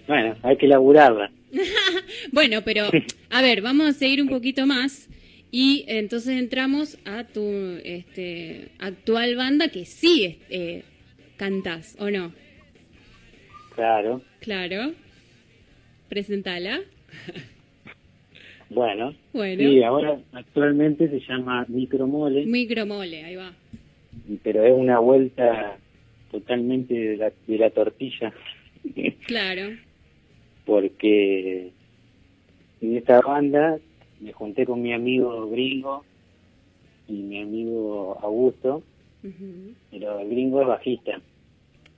Bueno, 0.06 0.36
hay 0.42 0.56
que 0.56 0.66
laburarla. 0.66 1.30
bueno, 2.32 2.62
pero 2.64 2.90
a 3.30 3.42
ver, 3.42 3.60
vamos 3.62 3.86
a 3.86 3.92
seguir 3.92 4.22
un 4.22 4.28
poquito 4.28 4.66
más 4.66 5.08
y 5.50 5.84
entonces 5.86 6.38
entramos 6.38 6.98
a 7.04 7.24
tu 7.24 7.42
este, 7.84 8.68
actual 8.78 9.36
banda 9.36 9.68
que 9.68 9.84
sí 9.84 10.38
eh, 10.48 10.82
cantás, 11.36 11.96
¿o 12.00 12.10
no? 12.10 12.32
Claro, 13.74 14.22
Claro. 14.40 14.92
Presentala. 16.08 16.80
bueno. 18.70 19.14
Bueno. 19.32 19.62
Sí, 19.62 19.82
ahora 19.82 20.18
actualmente 20.32 21.08
se 21.08 21.20
llama 21.20 21.64
Micromole, 21.68 22.44
Micromole, 22.44 23.24
ahí 23.24 23.36
va. 23.36 23.52
pero 24.42 24.64
es 24.64 24.72
una 24.72 24.98
vuelta 24.98 25.78
totalmente 26.30 26.92
de 26.94 27.16
la, 27.16 27.32
de 27.46 27.58
la 27.58 27.70
tortilla. 27.70 28.32
Claro. 29.26 29.70
Porque 30.64 31.72
en 32.80 32.96
esta 32.96 33.20
banda 33.20 33.78
me 34.20 34.32
junté 34.32 34.66
con 34.66 34.82
mi 34.82 34.92
amigo 34.92 35.48
gringo 35.50 36.04
y 37.06 37.14
mi 37.22 37.40
amigo 37.40 38.18
Augusto, 38.20 38.82
pero 39.90 40.18
el 40.18 40.28
gringo 40.30 40.60
es 40.62 40.68
bajista. 40.68 41.22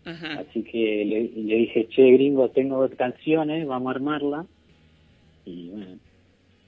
Ajá. 0.05 0.41
Así 0.41 0.63
que 0.65 1.05
le, 1.05 1.23
le 1.43 1.55
dije, 1.57 1.89
che, 1.89 2.11
gringo, 2.13 2.51
tengo 2.51 2.81
dos 2.81 2.95
canciones, 2.97 3.67
vamos 3.67 3.89
a 3.93 3.97
armarla. 3.97 4.47
Y 5.45 5.71
bueno, 5.71 5.99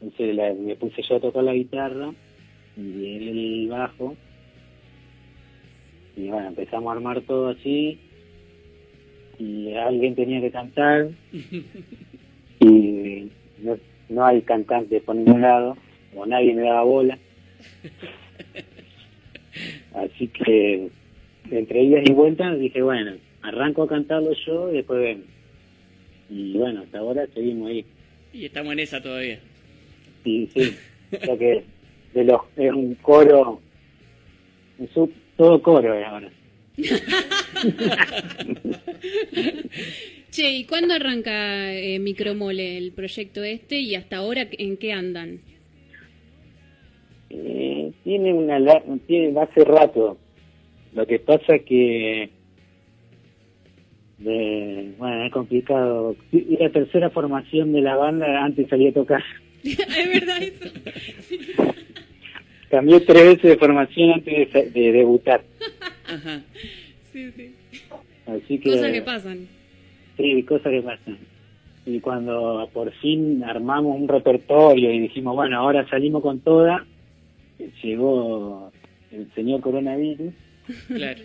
entonces 0.00 0.34
la- 0.34 0.54
me 0.54 0.76
puse 0.76 1.02
yo 1.02 1.16
a 1.16 1.20
tocar 1.20 1.44
la 1.44 1.54
guitarra 1.54 2.14
y 2.76 3.16
él 3.16 3.28
el 3.28 3.68
bajo. 3.68 4.16
Y 6.14 6.28
bueno, 6.28 6.48
empezamos 6.48 6.88
a 6.88 6.92
armar 6.96 7.22
todo 7.22 7.48
así. 7.48 8.00
Y 9.38 9.74
alguien 9.74 10.14
tenía 10.14 10.40
que 10.40 10.50
cantar. 10.50 11.08
Y 12.58 13.30
no, 13.62 13.76
no 14.08 14.24
hay 14.24 14.40
cantante 14.40 14.98
por 15.02 15.14
ningún 15.14 15.42
lado, 15.42 15.76
o 16.14 16.24
nadie 16.24 16.54
me 16.54 16.62
daba 16.62 16.84
bola. 16.84 17.18
Así 19.94 20.28
que 20.28 20.88
entre 21.50 21.82
idas 21.82 22.04
y 22.08 22.12
vueltas 22.12 22.58
dije, 22.58 22.82
bueno, 22.82 23.12
arranco 23.42 23.82
a 23.84 23.88
cantarlo 23.88 24.32
yo 24.46 24.70
y 24.72 24.76
después 24.76 25.00
ven. 25.00 25.24
Y 26.30 26.56
bueno, 26.56 26.82
hasta 26.82 26.98
ahora 26.98 27.26
seguimos 27.34 27.68
ahí. 27.68 27.84
Y 28.32 28.46
estamos 28.46 28.72
en 28.72 28.80
esa 28.80 29.02
todavía. 29.02 29.38
Sí, 30.24 30.48
sí. 30.54 30.76
Lo 31.26 31.38
que 31.38 31.62
de 32.14 32.24
los, 32.24 32.40
es 32.56 32.72
un 32.72 32.94
coro, 32.96 33.60
un- 34.78 35.12
todo 35.36 35.62
coro 35.62 35.94
es 35.94 36.06
ahora. 36.06 36.28
Che, 40.30 40.50
¿y 40.50 40.64
cuándo 40.64 40.94
arranca 40.94 41.72
eh, 41.72 41.98
Micromole, 41.98 42.76
el 42.76 42.92
proyecto 42.92 43.42
este, 43.42 43.80
y 43.80 43.94
hasta 43.94 44.18
ahora 44.18 44.46
en 44.50 44.76
qué 44.76 44.92
andan? 44.92 45.40
Eh, 47.30 47.92
tiene 48.04 48.34
una 48.34 48.58
tiene 49.06 49.40
hace 49.40 49.64
rato. 49.64 50.18
Lo 50.92 51.06
que 51.06 51.18
pasa 51.18 51.58
que 51.60 52.28
bueno, 54.18 55.24
es 55.24 55.32
complicado. 55.32 56.16
Es 56.32 56.60
la 56.60 56.70
tercera 56.70 57.10
formación 57.10 57.72
de 57.72 57.82
la 57.82 57.96
banda, 57.96 58.44
antes 58.44 58.68
salía 58.68 58.90
a 58.90 58.94
tocar. 58.94 59.22
es 59.64 60.12
verdad 60.12 60.42
eso. 60.42 60.68
Cambié 62.70 63.00
tres 63.00 63.24
veces 63.24 63.42
de 63.42 63.56
formación 63.56 64.12
antes 64.12 64.52
de, 64.52 64.70
de 64.70 64.92
debutar. 64.92 65.42
Ajá. 66.16 66.42
Sí, 67.12 67.30
sí. 67.32 67.54
Así 68.26 68.58
que 68.58 68.70
Cosas 68.70 68.92
que 68.92 69.02
pasan. 69.02 69.48
Sí, 70.16 70.42
cosas 70.42 70.70
que 70.72 70.82
pasan. 70.82 71.18
Y 71.86 72.00
cuando 72.00 72.68
por 72.72 72.92
fin 72.94 73.44
armamos 73.44 74.00
un 74.00 74.08
repertorio 74.08 74.92
y 74.92 74.98
dijimos, 75.00 75.34
bueno, 75.36 75.58
ahora 75.58 75.88
salimos 75.88 76.22
con 76.22 76.40
toda, 76.40 76.84
llegó 77.82 78.72
el 79.12 79.30
señor 79.34 79.60
coronavirus 79.60 80.34
Claro. 80.88 81.20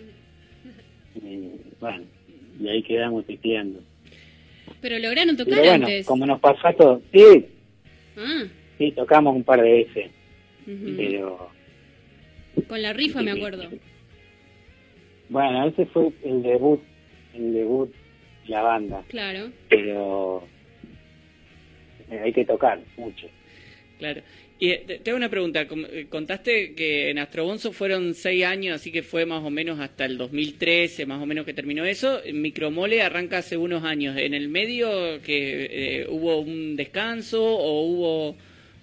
y 1.16 1.48
bueno, 1.80 2.04
y 2.60 2.68
ahí 2.68 2.82
quedamos 2.84 3.26
tipeando. 3.26 3.80
Pero 4.80 4.98
lograron 5.00 5.36
tocar 5.36 5.54
Pero 5.54 5.68
bueno, 5.68 5.86
antes. 5.86 6.06
como 6.06 6.26
nos 6.26 6.40
pasó 6.40 6.68
a 6.68 6.72
todos, 6.74 7.02
sí, 7.12 7.46
Ah, 8.16 8.44
sí, 8.78 8.92
tocamos 8.92 9.34
un 9.34 9.42
par 9.42 9.60
de 9.62 9.72
veces, 9.72 10.10
pero 10.96 11.48
con 12.68 12.82
la 12.82 12.92
rifa 12.92 13.22
me 13.22 13.30
acuerdo. 13.32 13.64
Bueno, 15.32 15.66
ese 15.68 15.86
fue 15.86 16.10
el 16.24 16.42
debut, 16.42 16.80
el 17.34 17.52
debut 17.52 17.90
de 18.46 18.48
la 18.50 18.62
banda, 18.62 19.02
Claro. 19.08 19.50
pero 19.68 20.44
eh, 22.10 22.20
hay 22.24 22.32
que 22.32 22.44
tocar 22.44 22.80
mucho. 22.96 23.26
Claro. 23.98 24.20
Y 24.58 24.70
eh, 24.70 24.84
te 24.86 24.98
te 24.98 25.10
hago 25.10 25.16
una 25.16 25.28
pregunta. 25.28 25.62
Eh, 25.62 26.06
Contaste 26.08 26.74
que 26.74 27.10
en 27.10 27.18
Astrobonzo 27.18 27.72
fueron 27.72 28.14
seis 28.14 28.44
años, 28.44 28.76
así 28.76 28.92
que 28.92 29.02
fue 29.02 29.26
más 29.26 29.42
o 29.42 29.50
menos 29.50 29.80
hasta 29.80 30.04
el 30.04 30.18
2013, 30.18 31.06
más 31.06 31.20
o 31.20 31.26
menos 31.26 31.44
que 31.46 31.54
terminó 31.54 31.84
eso. 31.84 32.20
Micromole 32.32 33.02
arranca 33.02 33.38
hace 33.38 33.56
unos 33.56 33.82
años. 33.84 34.16
¿En 34.16 34.34
el 34.34 34.48
medio 34.48 34.88
que 35.22 36.02
eh, 36.02 36.06
hubo 36.08 36.40
un 36.40 36.76
descanso 36.76 37.42
o 37.44 37.82
hubo 37.86 38.36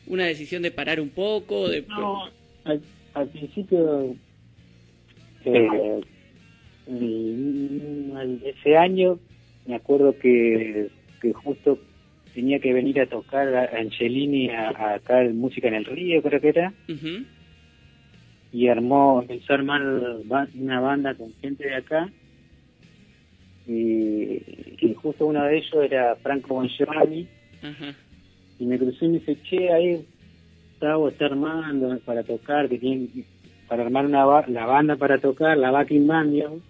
una 0.07 0.25
decisión 0.25 0.63
de 0.63 0.71
parar 0.71 0.99
un 0.99 1.09
poco? 1.09 1.69
De... 1.69 1.83
No, 1.87 2.29
al, 2.65 2.81
al 3.13 3.27
principio, 3.29 4.15
eh, 5.45 6.01
ese 8.43 8.77
año, 8.77 9.19
me 9.67 9.75
acuerdo 9.75 10.17
que, 10.17 10.89
que 11.21 11.33
justo 11.33 11.79
tenía 12.33 12.59
que 12.59 12.73
venir 12.73 12.99
a 13.01 13.05
tocar 13.05 13.53
a 13.55 13.77
Angelini 13.77 14.49
a, 14.49 14.69
a 14.69 14.93
acá 14.95 15.21
en 15.23 15.37
Música 15.37 15.67
en 15.67 15.75
el 15.75 15.85
Río, 15.85 16.21
creo 16.21 16.41
que 16.41 16.49
era, 16.49 16.73
y 18.51 18.67
armó, 18.67 19.21
empezó 19.21 19.53
a 19.53 19.55
armar 19.57 19.81
una 20.55 20.79
banda 20.79 21.13
con 21.15 21.33
gente 21.41 21.67
de 21.67 21.75
acá, 21.75 22.09
y, 23.67 24.41
y 24.81 24.95
justo 24.95 25.27
uno 25.27 25.43
de 25.43 25.57
ellos 25.57 25.75
era 25.83 26.15
Franco 26.15 26.55
Bongiorni, 26.55 27.27
Ajá. 27.61 27.93
y 28.59 28.65
me 28.65 28.79
crucé 28.79 29.05
y 29.05 29.09
me 29.09 29.19
dice, 29.19 29.37
che, 29.43 29.71
ahí 29.71 30.05
Gustavo 30.71 31.09
está 31.09 31.25
armando 31.25 31.99
para 32.05 32.23
tocar, 32.23 32.67
que 32.69 32.79
tiene 32.79 33.07
para 33.67 33.83
armar 33.83 34.05
una 34.05 34.23
la 34.47 34.65
banda 34.65 34.95
para 34.95 35.19
tocar, 35.19 35.57
la 35.57 35.69
backing 35.69 36.07
band, 36.07 36.31
digamos. 36.33 36.61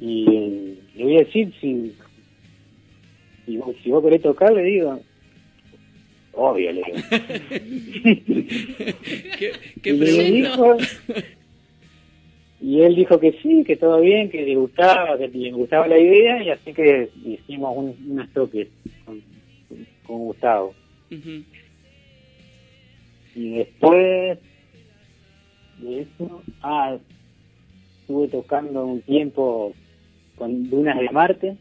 Y 0.00 0.26
eh, 0.30 0.78
le 0.96 1.04
voy 1.04 1.16
a 1.16 1.24
decir, 1.24 1.52
si, 1.60 1.94
si, 3.44 3.56
vos, 3.56 3.74
si 3.82 3.90
vos 3.90 4.02
querés 4.02 4.22
tocar, 4.22 4.52
le 4.52 4.62
digo, 4.62 5.00
obvio, 6.32 6.72
le 6.72 6.82
digo. 6.82 6.98
¿Qué, 9.38 9.52
qué 9.82 9.90
y, 9.90 9.96
le 9.96 10.30
dijo, 10.30 10.76
y 12.60 12.80
él 12.82 12.94
dijo 12.96 13.20
que 13.20 13.32
sí, 13.42 13.64
que 13.64 13.76
todo 13.76 14.00
bien, 14.00 14.30
que 14.30 14.42
le 14.42 14.56
gustaba, 14.56 15.16
que 15.16 15.28
le 15.28 15.52
gustaba 15.52 15.86
la 15.86 15.98
idea, 15.98 16.42
y 16.42 16.50
así 16.50 16.72
que 16.72 17.10
hicimos 17.24 17.76
un, 17.76 17.96
unas 18.10 18.32
toques 18.32 18.68
con, 19.04 19.22
con 20.04 20.18
Gustavo. 20.18 20.74
Y 23.34 23.50
después 23.50 24.38
de 25.78 26.00
eso, 26.00 26.42
ah, 26.62 26.96
estuve 28.00 28.28
tocando 28.28 28.84
un 28.84 29.02
tiempo 29.02 29.74
con 30.38 30.70
Dunas 30.70 30.98
de 30.98 31.10
Marte, 31.10 31.56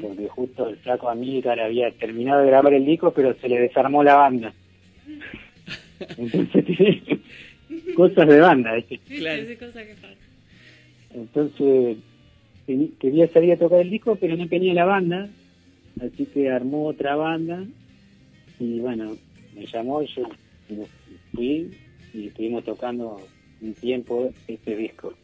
porque 0.00 0.28
justo 0.28 0.68
el 0.68 0.76
flaco 0.78 1.08
Amílcar 1.08 1.60
había 1.60 1.90
terminado 1.92 2.40
de 2.40 2.48
grabar 2.48 2.74
el 2.74 2.84
disco, 2.84 3.12
pero 3.12 3.34
se 3.34 3.48
le 3.48 3.60
desarmó 3.60 4.02
la 4.02 4.14
banda. 4.14 4.52
Entonces, 6.18 6.64
tiene 6.64 7.02
cosas 7.94 8.28
de 8.28 8.40
banda, 8.40 8.74
¿viste? 8.74 8.98
Claro. 8.98 9.42
Entonces, 11.14 11.98
quería 12.98 13.28
salir 13.28 13.52
a 13.52 13.58
tocar 13.58 13.80
el 13.80 13.90
disco, 13.90 14.16
pero 14.16 14.36
no 14.36 14.48
tenía 14.48 14.74
la 14.74 14.84
banda, 14.84 15.28
así 16.00 16.26
que 16.26 16.50
armó 16.50 16.86
otra 16.86 17.14
banda 17.14 17.64
y 18.58 18.80
bueno, 18.80 19.16
me 19.54 19.66
llamó 19.66 20.02
y 20.02 20.06
yo 20.06 20.24
fui 21.32 21.70
y 22.12 22.28
estuvimos 22.28 22.64
tocando 22.64 23.20
un 23.60 23.74
tiempo 23.74 24.32
este 24.46 24.76
disco. 24.76 25.14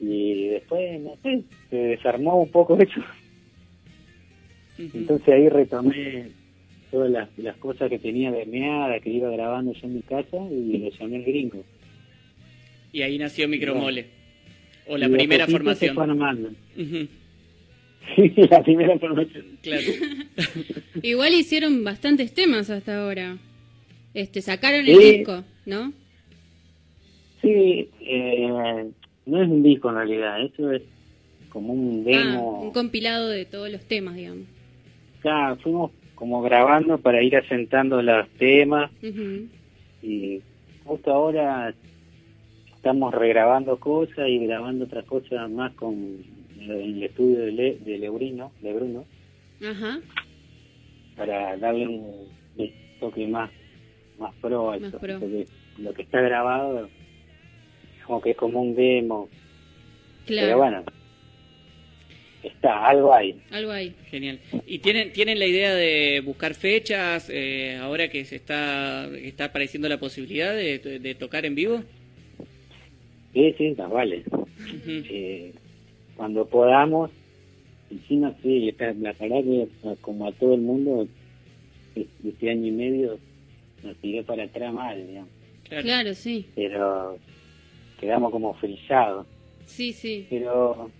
Y 0.00 0.48
después, 0.48 1.00
no 1.00 1.16
sé, 1.22 1.42
se 1.70 1.76
desarmó 1.76 2.40
un 2.42 2.50
poco 2.50 2.78
eso. 2.80 3.00
Entonces 4.78 5.28
ahí 5.28 5.48
retomé 5.48 6.28
todas 6.90 7.10
las, 7.10 7.28
las 7.38 7.56
cosas 7.56 7.90
que 7.90 7.98
tenía 7.98 8.30
de 8.30 8.46
meada, 8.46 9.00
que 9.00 9.10
iba 9.10 9.28
grabando 9.30 9.72
yo 9.72 9.80
en 9.88 9.94
mi 9.94 10.02
casa 10.02 10.36
y 10.50 10.78
le 10.78 10.90
llamé 10.92 11.16
al 11.16 11.24
gringo. 11.24 11.64
Y 12.92 13.02
ahí 13.02 13.18
nació 13.18 13.48
Micromole. 13.48 14.06
O 14.86 14.96
la 14.96 15.06
Y 15.08 15.10
primera 15.10 15.46
se 15.46 15.52
formación. 15.52 15.94
fue 15.94 16.04
armando. 16.04 16.48
Ujú. 16.76 17.08
Sí, 18.16 18.32
la 18.50 18.62
primera 18.62 18.98
formación. 18.98 19.44
Claro. 19.62 19.86
Igual 21.02 21.34
hicieron 21.34 21.84
bastantes 21.84 22.32
temas 22.32 22.70
hasta 22.70 23.02
ahora. 23.02 23.36
Este, 24.14 24.40
sacaron 24.40 24.86
el 24.86 24.96
Sí. 24.96 25.12
disco, 25.18 25.44
¿no? 25.66 25.92
Sí, 27.42 27.88
eh, 28.00 28.86
no 29.28 29.42
es 29.42 29.48
un 29.48 29.62
disco 29.62 29.88
en 29.90 29.96
realidad, 29.96 30.40
eso 30.42 30.70
es 30.72 30.82
como 31.50 31.72
un 31.72 32.04
Ah, 32.06 32.10
demo. 32.10 32.62
un 32.62 32.72
compilado 32.72 33.28
de 33.28 33.44
todos 33.44 33.70
los 33.70 33.82
temas, 33.86 34.16
digamos. 34.16 34.46
Ya, 35.24 35.56
fuimos 35.62 35.90
como 36.14 36.42
grabando 36.42 36.98
para 36.98 37.22
ir 37.22 37.36
asentando 37.36 38.00
los 38.02 38.28
temas 38.38 38.90
y 40.02 40.40
justo 40.84 41.12
ahora 41.12 41.74
estamos 42.74 43.14
regrabando 43.14 43.78
cosas 43.78 44.28
y 44.28 44.38
grabando 44.46 44.84
otras 44.86 45.04
cosas 45.04 45.50
más 45.50 45.74
con 45.74 45.94
en 46.60 46.70
el 46.70 47.02
estudio 47.02 47.38
de, 47.40 47.52
Le- 47.52 47.78
de 47.78 47.98
Lebrino, 47.98 48.52
de 48.60 48.72
Bruno, 48.72 49.04
Ajá. 49.62 50.00
para 51.16 51.56
darle 51.56 51.86
un, 51.88 52.28
toque 53.00 53.26
más 53.28 53.50
más 54.18 54.34
pro 54.40 54.70
a 54.72 54.78
Más 54.78 54.88
eso, 54.88 54.98
pro. 54.98 55.20
porque 55.20 55.46
lo 55.80 55.92
que 55.94 56.02
está 56.02 56.20
grabado 56.20 56.88
como 58.08 58.20
que 58.22 58.30
es 58.30 58.36
como 58.36 58.62
un 58.62 58.74
demo, 58.74 59.28
Claro. 60.26 60.46
pero 60.46 60.58
bueno, 60.58 60.84
está, 62.42 62.86
algo 62.86 63.12
hay. 63.14 63.38
Algo 63.50 63.70
ahí. 63.70 63.94
Genial. 64.10 64.40
¿Y 64.66 64.78
tienen, 64.78 65.12
tienen 65.12 65.38
la 65.38 65.46
idea 65.46 65.74
de 65.74 66.20
buscar 66.24 66.54
fechas 66.54 67.28
eh, 67.30 67.76
ahora 67.76 68.08
que 68.08 68.24
se 68.24 68.36
está, 68.36 69.06
está 69.16 69.44
apareciendo 69.46 69.88
la 69.90 69.98
posibilidad 70.00 70.54
de, 70.54 70.78
de 70.78 71.14
tocar 71.14 71.44
en 71.44 71.54
vivo? 71.54 71.82
Sí, 73.34 73.54
sí, 73.58 73.74
más 73.76 73.90
vale. 73.90 74.24
Eh, 74.86 75.52
cuando 76.16 76.46
podamos, 76.46 77.10
y 77.90 77.98
si 78.08 78.16
no, 78.16 78.34
sí, 78.42 78.70
esta- 78.70 78.92
la 78.94 79.12
verdad 79.12 79.42
que 79.44 79.68
a- 79.88 79.96
como 80.00 80.26
a 80.26 80.32
todo 80.32 80.54
el 80.54 80.62
mundo, 80.62 81.06
es- 81.94 82.06
este 82.26 82.50
año 82.50 82.66
y 82.68 82.72
medio 82.72 83.18
nos 83.82 83.96
tiró 83.98 84.24
para 84.24 84.44
atrás 84.44 84.72
mal, 84.72 85.06
digamos. 85.06 85.30
Claro, 85.82 86.14
sí. 86.14 86.46
Pero 86.54 87.18
quedamos 87.98 88.30
como 88.30 88.54
frisados. 88.54 89.26
Sí, 89.66 89.92
sí. 89.92 90.26
Pero, 90.30 90.90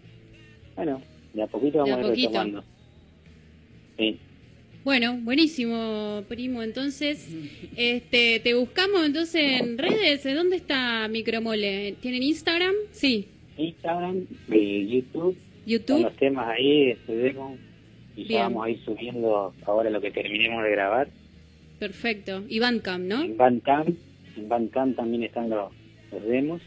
bueno, 0.76 1.00
de 1.32 1.42
a 1.42 1.46
poquito 1.46 1.84
De 1.84 1.90
a 1.90 1.96
vamos 1.96 1.98
a 1.98 2.00
ir 2.00 2.06
poquito. 2.10 2.28
retomando. 2.28 2.64
Sí. 3.96 4.18
Bueno, 4.84 5.18
buenísimo, 5.22 6.22
primo. 6.28 6.62
Entonces, 6.62 7.28
este, 7.76 8.40
te 8.40 8.54
buscamos 8.54 9.04
entonces 9.04 9.60
en 9.60 9.76
redes. 9.76 10.24
¿Dónde 10.24 10.56
está 10.56 11.08
Micromole? 11.08 11.96
¿Tienen 12.00 12.22
Instagram? 12.22 12.74
Sí. 12.92 13.28
Instagram, 13.56 14.24
eh, 14.50 14.86
YouTube. 14.88 15.36
YouTube. 15.66 16.02
Los 16.02 16.16
temas 16.16 16.48
ahí, 16.48 16.96
demo. 17.06 17.56
Y 18.16 18.24
Bien. 18.24 18.28
ya 18.30 18.42
vamos 18.44 18.66
a 18.66 18.70
ir 18.70 18.84
subiendo 18.84 19.52
ahora 19.66 19.90
lo 19.90 20.00
que 20.00 20.10
terminemos 20.10 20.64
de 20.64 20.70
grabar. 20.70 21.08
Perfecto. 21.78 22.42
Y 22.48 22.58
Bandcamp, 22.58 23.04
¿no? 23.04 23.22
En 23.22 23.36
Bandcamp, 23.36 23.90
en 24.36 24.48
Bandcamp 24.48 24.96
también 24.96 25.24
están 25.24 25.50
los, 25.50 25.72
los 26.12 26.24
demos. 26.24 26.62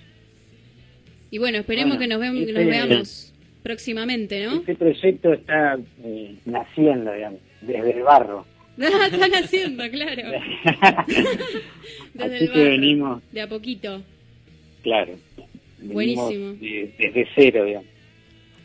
Y 1.32 1.38
bueno, 1.40 1.58
esperemos 1.60 1.98
Bueno, 1.98 2.20
que 2.20 2.28
nos, 2.30 2.40
este- 2.40 2.54
nos 2.54 2.66
veamos 2.68 3.34
próximamente, 3.64 4.46
¿no? 4.46 4.56
Este 4.60 4.76
proyecto 4.76 5.34
está 5.34 5.80
eh, 6.04 6.36
naciendo, 6.46 7.12
digamos, 7.14 7.40
desde 7.62 7.92
el 7.98 8.04
barro. 8.04 8.46
Están 8.78 9.34
haciendo, 9.36 9.84
claro. 9.90 10.24
Desde 12.14 12.36
Así 12.36 12.44
el 12.46 12.52
que 12.52 12.60
barro, 12.60 12.64
venimos, 12.72 13.24
De 13.32 13.42
a 13.42 13.48
poquito. 13.48 14.04
claro. 14.84 15.16
Buenísimo. 15.84 16.54
de- 16.54 16.94
desde 17.00 17.28
cero, 17.34 17.66
digamos. 17.66 17.88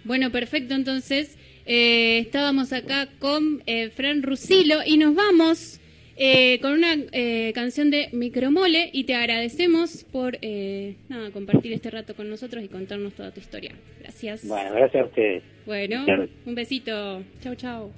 Bueno, 0.05 0.31
perfecto. 0.31 0.75
Entonces, 0.75 1.37
eh, 1.65 2.19
estábamos 2.19 2.73
acá 2.75 3.09
con 3.19 3.63
eh, 3.67 3.89
Fran 3.91 4.23
Rusilo 4.23 4.81
y 4.87 4.99
nos 4.99 5.15
vamos 5.15 5.81
eh, 6.17 6.59
con 6.61 6.73
una 6.73 6.95
eh, 7.13 7.53
canción 7.55 7.91
de 7.91 8.09
Micromole 8.13 8.91
y 8.93 9.05
te 9.05 9.15
agradecemos 9.15 10.05
por 10.05 10.39
eh, 10.41 10.97
nada, 11.09 11.31
compartir 11.31 11.73
este 11.73 11.91
rato 11.91 12.15
con 12.15 12.31
nosotros 12.31 12.65
y 12.65 12.69
contarnos 12.69 13.15
toda 13.15 13.31
tu 13.33 13.41
historia. 13.41 13.73
Gracias. 14.01 14.47
Bueno, 14.47 14.75
gracias 14.75 15.03
a 15.03 15.07
ustedes. 15.07 15.43
Bueno, 15.67 16.05
un 16.47 16.55
besito. 16.55 17.23
Chau, 17.43 17.55
chau. 17.55 17.93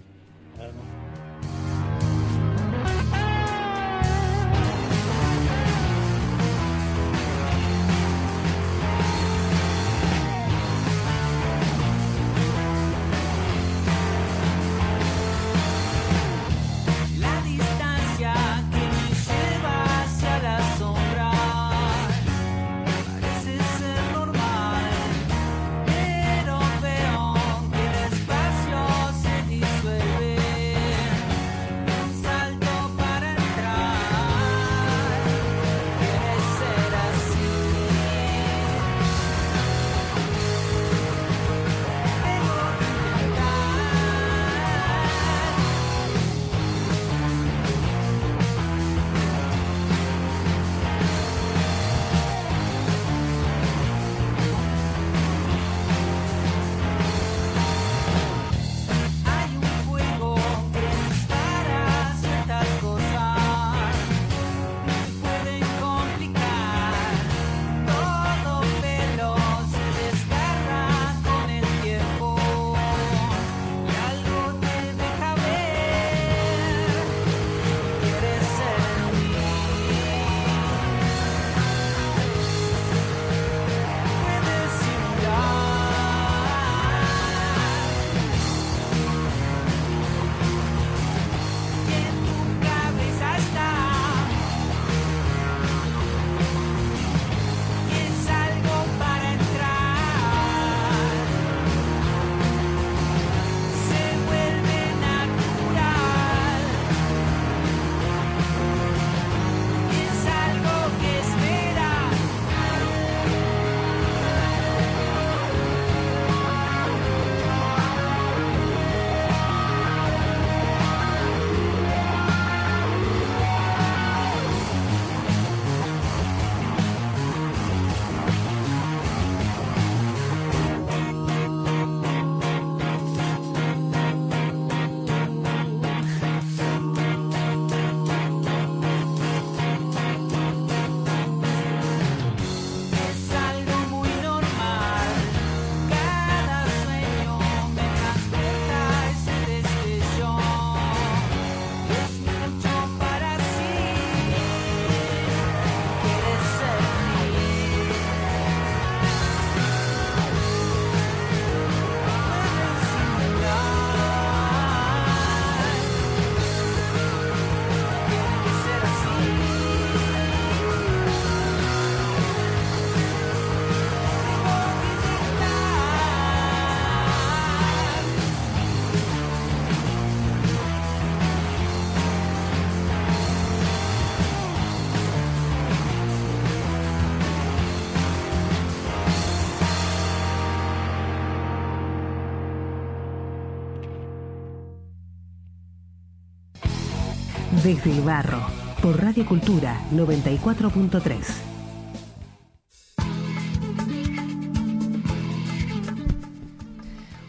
Desde 197.69 197.91
el 197.93 198.01
barro, 198.01 198.41
por 198.81 198.99
Radio 198.99 199.27
Cultura 199.27 199.79
94.3. 199.93 201.19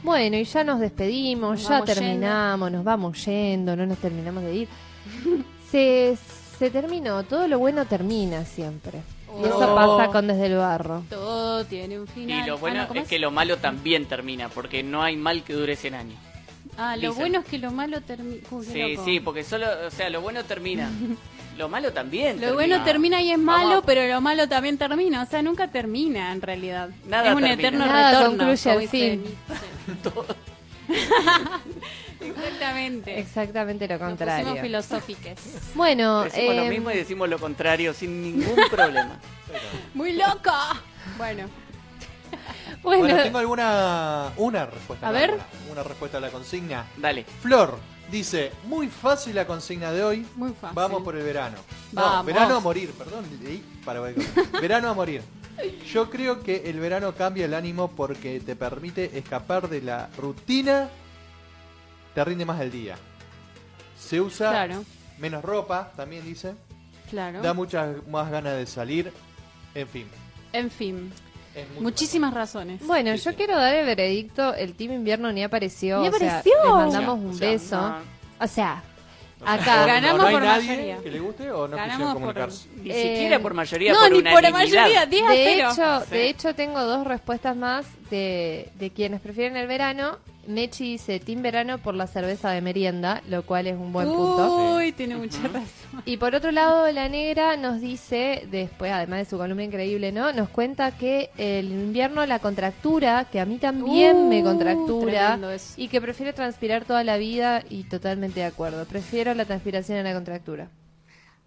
Bueno, 0.03 0.37
y 0.37 0.43
ya 0.43 0.63
nos 0.63 0.79
despedimos, 0.79 1.59
Nos 1.61 1.69
ya 1.69 1.83
terminamos, 1.83 2.71
nos 2.71 2.83
vamos 2.83 3.23
yendo, 3.25 3.75
no 3.75 3.85
nos 3.85 3.97
terminamos 3.99 4.43
de 4.43 4.55
ir. 4.55 4.67
se, 5.69 6.17
se 6.57 6.69
terminó, 6.71 7.23
todo 7.23 7.47
lo 7.47 7.59
bueno 7.59 7.85
termina 7.85 8.43
siempre. 8.45 8.99
Y 9.39 9.45
eso 9.45 9.71
Oh. 9.71 9.75
pasa 9.75 10.11
con 10.11 10.27
Desde 10.27 10.47
el 10.47 10.55
Barro. 10.57 11.03
Todo 11.09 11.63
tiene 11.65 11.99
un 11.99 12.07
final. 12.07 12.43
Y 12.43 12.49
lo 12.49 12.57
bueno 12.57 12.79
Ah, 12.79 12.81
no, 12.83 12.87
¿cómo 12.87 13.01
es 13.01 13.07
que 13.07 13.19
lo 13.19 13.29
malo 13.29 13.57
también 13.57 14.05
termina, 14.05 14.49
porque 14.49 14.81
no 14.81 15.03
hay 15.03 15.15
mal 15.17 15.43
que 15.43 15.53
dure 15.53 15.75
100 15.75 15.93
años. 15.93 16.17
Ah, 16.81 16.95
lo 16.95 17.09
Dicen. 17.09 17.15
bueno 17.15 17.39
es 17.39 17.45
que 17.45 17.57
lo 17.57 17.71
malo 17.71 17.99
termina. 18.01 18.41
Sí, 18.63 18.97
sí, 19.03 19.19
porque 19.19 19.43
solo, 19.43 19.67
o 19.85 19.91
sea, 19.91 20.09
lo 20.09 20.21
bueno 20.21 20.43
termina. 20.45 20.89
Lo 21.57 21.67
malo 21.67 21.91
también. 21.91 22.39
Lo 22.39 22.53
bueno 22.53 22.81
termina 22.85 23.21
y 23.21 23.31
es 23.33 23.37
malo, 23.37 23.81
pero 23.85 24.07
lo 24.07 24.21
malo 24.21 24.47
también 24.47 24.77
termina. 24.77 25.23
O 25.23 25.25
sea, 25.25 25.41
nunca 25.41 25.67
termina 25.67 26.31
en 26.31 26.41
realidad. 26.41 26.89
Nada 27.05 27.31
es 27.31 27.35
un 27.35 27.41
termina. 27.41 27.53
eterno 27.67 27.85
Nada 27.85 28.11
retorno. 28.11 28.37
concluye 28.45 28.87
fin. 28.87 29.23
Nietzsche. 29.23 30.35
Exactamente. 32.21 33.19
Exactamente 33.19 33.87
lo 33.89 33.99
contrario. 33.99 34.45
pusimos 34.45 34.61
filosóficas. 34.61 35.37
Bueno, 35.75 36.23
Decimos 36.23 36.55
lo 36.55 36.61
eh, 36.63 36.69
mismo 36.69 36.91
y 36.91 36.95
decimos 36.95 37.27
lo 37.27 37.39
contrario 37.39 37.93
sin 37.93 38.21
ningún 38.21 38.55
problema. 38.71 39.19
Muy 39.93 40.13
loca. 40.13 40.81
Bueno. 41.17 41.43
Bueno, 42.83 43.03
bueno, 43.03 43.23
tengo 43.23 43.37
alguna 43.39 44.31
una 44.37 44.65
respuesta. 44.65 45.07
A 45.07 45.11
no, 45.11 45.17
ver. 45.17 45.31
Una, 45.33 45.43
una 45.71 45.83
respuesta 45.83 46.17
a 46.17 46.21
la 46.21 46.29
consigna. 46.29 46.85
Dale. 46.97 47.23
Flor 47.41 47.77
dice, 48.11 48.51
muy 48.63 48.87
fácil 48.87 49.35
la 49.35 49.45
consigna 49.45 49.91
de 49.91 50.03
hoy. 50.03 50.25
Muy 50.35 50.51
fácil. 50.53 50.75
Vamos 50.75 51.03
por 51.03 51.15
el 51.15 51.23
verano. 51.23 51.57
No, 51.91 52.01
Vamos. 52.01 52.25
verano 52.25 52.55
a 52.55 52.59
morir, 52.59 52.91
perdón. 52.93 53.25
leí 53.43 53.63
para 53.85 53.99
verano 54.61 54.89
a 54.89 54.93
morir. 54.93 55.21
Yo 55.91 56.09
creo 56.09 56.41
que 56.41 56.69
el 56.69 56.79
verano 56.79 57.13
cambia 57.15 57.45
el 57.45 57.53
ánimo 57.53 57.89
porque 57.91 58.39
te 58.39 58.55
permite 58.55 59.17
escapar 59.17 59.67
de 59.67 59.81
la 59.81 60.09
rutina, 60.17 60.87
te 62.15 62.23
rinde 62.23 62.45
más 62.45 62.61
el 62.61 62.71
día. 62.71 62.95
Se 63.99 64.21
usa 64.21 64.51
Claro. 64.51 64.83
menos 65.17 65.43
ropa, 65.43 65.91
también 65.97 66.23
dice. 66.23 66.55
Claro. 67.09 67.41
Da 67.41 67.53
muchas 67.53 68.07
más 68.07 68.31
ganas 68.31 68.55
de 68.55 68.65
salir. 68.67 69.11
En 69.75 69.87
fin. 69.87 70.07
En 70.53 70.71
fin. 70.71 71.11
Muchísimas 71.79 72.33
razones. 72.33 72.85
bueno, 72.85 73.15
yo 73.15 73.35
quiero 73.35 73.55
dar 73.55 73.73
el 73.75 73.85
veredicto. 73.85 74.53
El 74.53 74.73
Team 74.73 74.93
Invierno 74.93 75.31
ni 75.31 75.43
apareció. 75.43 76.01
Ni 76.01 76.07
o 76.09 76.11
sea, 76.13 76.39
apareció. 76.39 76.53
les 76.63 76.71
mandamos 76.73 77.09
O 77.19 77.21
un 77.29 77.39
beso. 77.39 77.75
no. 77.81 77.95
O 78.41 78.47
sea, 78.47 78.83
O 79.41 79.45
sea, 79.45 79.53
acá. 79.53 79.83
o- 79.83 79.87
Ganamos 79.87 80.31
por 80.31 80.41
mayoría. 80.43 80.97
que 80.97 81.11
le 81.11 81.19
guste 81.19 81.51
o 81.51 81.67
no 81.67 81.75
Ganamos 81.77 81.91
quisieron 81.91 82.13
por- 82.13 82.21
comunicarse. 82.21 82.67
Ni 82.83 82.89
Eh, 82.91 83.13
siquiera 83.15 83.39
por 83.39 83.53
mayoría, 83.53 83.93
no, 83.93 83.99
por 83.99 84.11
ni 84.11 84.21
por 84.21 84.31
unanimidad. 84.39 84.51
mayoría, 84.81 85.05
10 85.05 85.23
a 85.23 85.31
De 85.31 85.43
0. 85.55 85.69
hecho, 85.71 86.05
Sí. 86.05 86.11
de 86.11 86.29
hecho, 86.29 86.55
tengo 86.55 86.83
dos 86.83 87.05
respuestas 87.07 87.55
más 87.55 87.85
de, 88.09 88.69
de 88.75 88.89
quienes 88.91 89.21
prefieren 89.21 89.55
el 89.57 89.67
verano. 89.67 90.17
Mechi 90.49 90.93
dice 90.93 91.19
Team 91.19 91.43
Verano 91.43 91.77
por 91.77 91.93
la 91.93 92.07
cerveza 92.07 92.49
de 92.49 92.59
merienda, 92.59 93.21
lo 93.29 93.43
cual 93.43 93.67
es 93.67 93.77
un 93.77 93.93
buen 93.93 94.07
punto. 94.07 94.75
Uy, 94.77 94.91
tiene 94.91 95.15
mucha 95.15 95.43
razón. 95.43 96.01
Y 96.05 96.17
por 96.17 96.33
otro 96.33 96.51
lado, 96.51 96.91
la 96.91 97.07
negra 97.07 97.55
nos 97.55 97.79
dice, 97.79 98.47
después, 98.49 98.91
además 98.91 99.19
de 99.19 99.25
su 99.25 99.37
columna 99.37 99.63
increíble, 99.63 100.11
¿no? 100.11 100.33
Nos 100.33 100.49
cuenta 100.49 100.97
que 100.97 101.29
el 101.37 101.71
invierno 101.71 102.25
la 102.25 102.39
contractura, 102.39 103.25
que 103.31 103.39
a 103.39 103.45
mí 103.45 103.59
también 103.59 104.17
Uh, 104.17 104.27
me 104.27 104.41
contractura, 104.41 105.27
tremendo 105.27 105.51
eso. 105.51 105.73
y 105.77 105.87
que 105.87 106.01
prefiere 106.01 106.33
transpirar 106.33 106.83
toda 106.83 107.03
la 107.03 107.17
vida, 107.17 107.63
y 107.69 107.83
totalmente 107.83 108.39
de 108.39 108.47
acuerdo. 108.47 108.85
Prefiero 108.85 109.35
la 109.35 109.45
transpiración 109.45 109.99
a 109.99 110.03
la 110.03 110.13
contractura. 110.15 110.69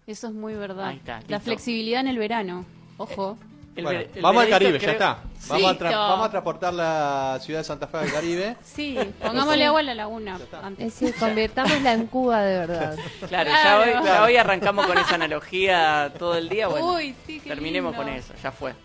Eso 0.07 0.27
es 0.27 0.33
muy 0.33 0.53
verdad. 0.53 0.87
Ahí 0.87 0.97
está, 0.97 1.21
la 1.27 1.41
flexibilidad 1.41 1.99
en 1.99 2.07
el 2.07 2.17
verano. 2.17 2.65
Ojo. 2.97 3.37
El 3.75 3.83
Bueno, 3.85 3.99
el 4.01 4.21
vamos 4.21 4.43
al 4.43 4.49
Caribe, 4.49 4.77
creo- 4.77 4.87
ya 4.87 4.91
está. 4.91 5.17
Vamos 5.47 5.81
a, 5.81 5.89
vamos 5.89 6.29
transportar 6.29 6.73
la 6.73 7.39
ciudad 7.41 7.59
de 7.61 7.63
Santa 7.63 7.87
Fe 7.87 7.97
al 7.97 8.11
Caribe. 8.11 8.55
Sí, 8.63 8.97
pongámosle 9.21 9.65
agua 9.65 9.79
a 9.79 9.83
la 9.83 9.95
laguna. 9.95 10.39
antes. 10.61 10.85
Es 10.87 10.99
decir, 10.99 11.15
convirtámosla 11.19 11.93
en 11.93 12.05
Cuba 12.07 12.43
de 12.43 12.59
verdad. 12.59 12.95
Claro, 13.27 13.49
ya 13.49 13.61
Claro. 13.61 13.81
hoy, 13.99 14.05
ya 14.05 14.23
hoy 14.23 14.37
arrancamos 14.37 14.85
con 14.85 14.97
esa 14.97 15.15
analogía 15.15 16.13
todo 16.19 16.35
el 16.37 16.49
día. 16.49 16.67
Bueno, 16.67 16.93
Uy, 16.93 17.15
sí, 17.25 17.39
qué 17.39 17.49
terminemos 17.49 17.91
lindo. 17.93 18.05
con 18.05 18.13
eso, 18.13 18.33
ya 18.41 18.51
fue. 18.51 18.73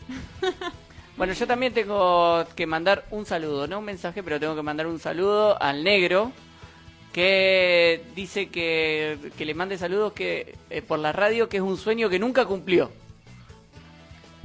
Bueno, 1.19 1.33
yo 1.33 1.49
también 1.49 1.75
tengo 1.75 2.45
que 2.55 2.65
mandar 2.65 3.05
un 3.11 3.27
saludo, 3.27 3.67
no 3.67 3.81
un 3.81 3.85
mensaje, 3.85 4.23
pero 4.23 4.39
tengo 4.39 4.55
que 4.55 4.63
mandar 4.63 4.87
un 4.87 5.01
saludo 5.01 5.61
al 5.61 5.83
negro 5.83 6.31
que 7.13 8.05
dice 8.15 8.51
que, 8.51 9.19
que 9.37 9.45
le 9.45 9.53
mande 9.55 9.79
saludos 9.79 10.13
que 10.13 10.55
eh, 10.71 10.81
por 10.81 11.01
la 11.01 11.11
radio 11.11 11.49
que 11.49 11.57
es 11.57 11.63
un 11.63 11.77
sueño 11.77 12.09
que 12.09 12.21
nunca 12.21 12.45
cumplió. 12.47 12.91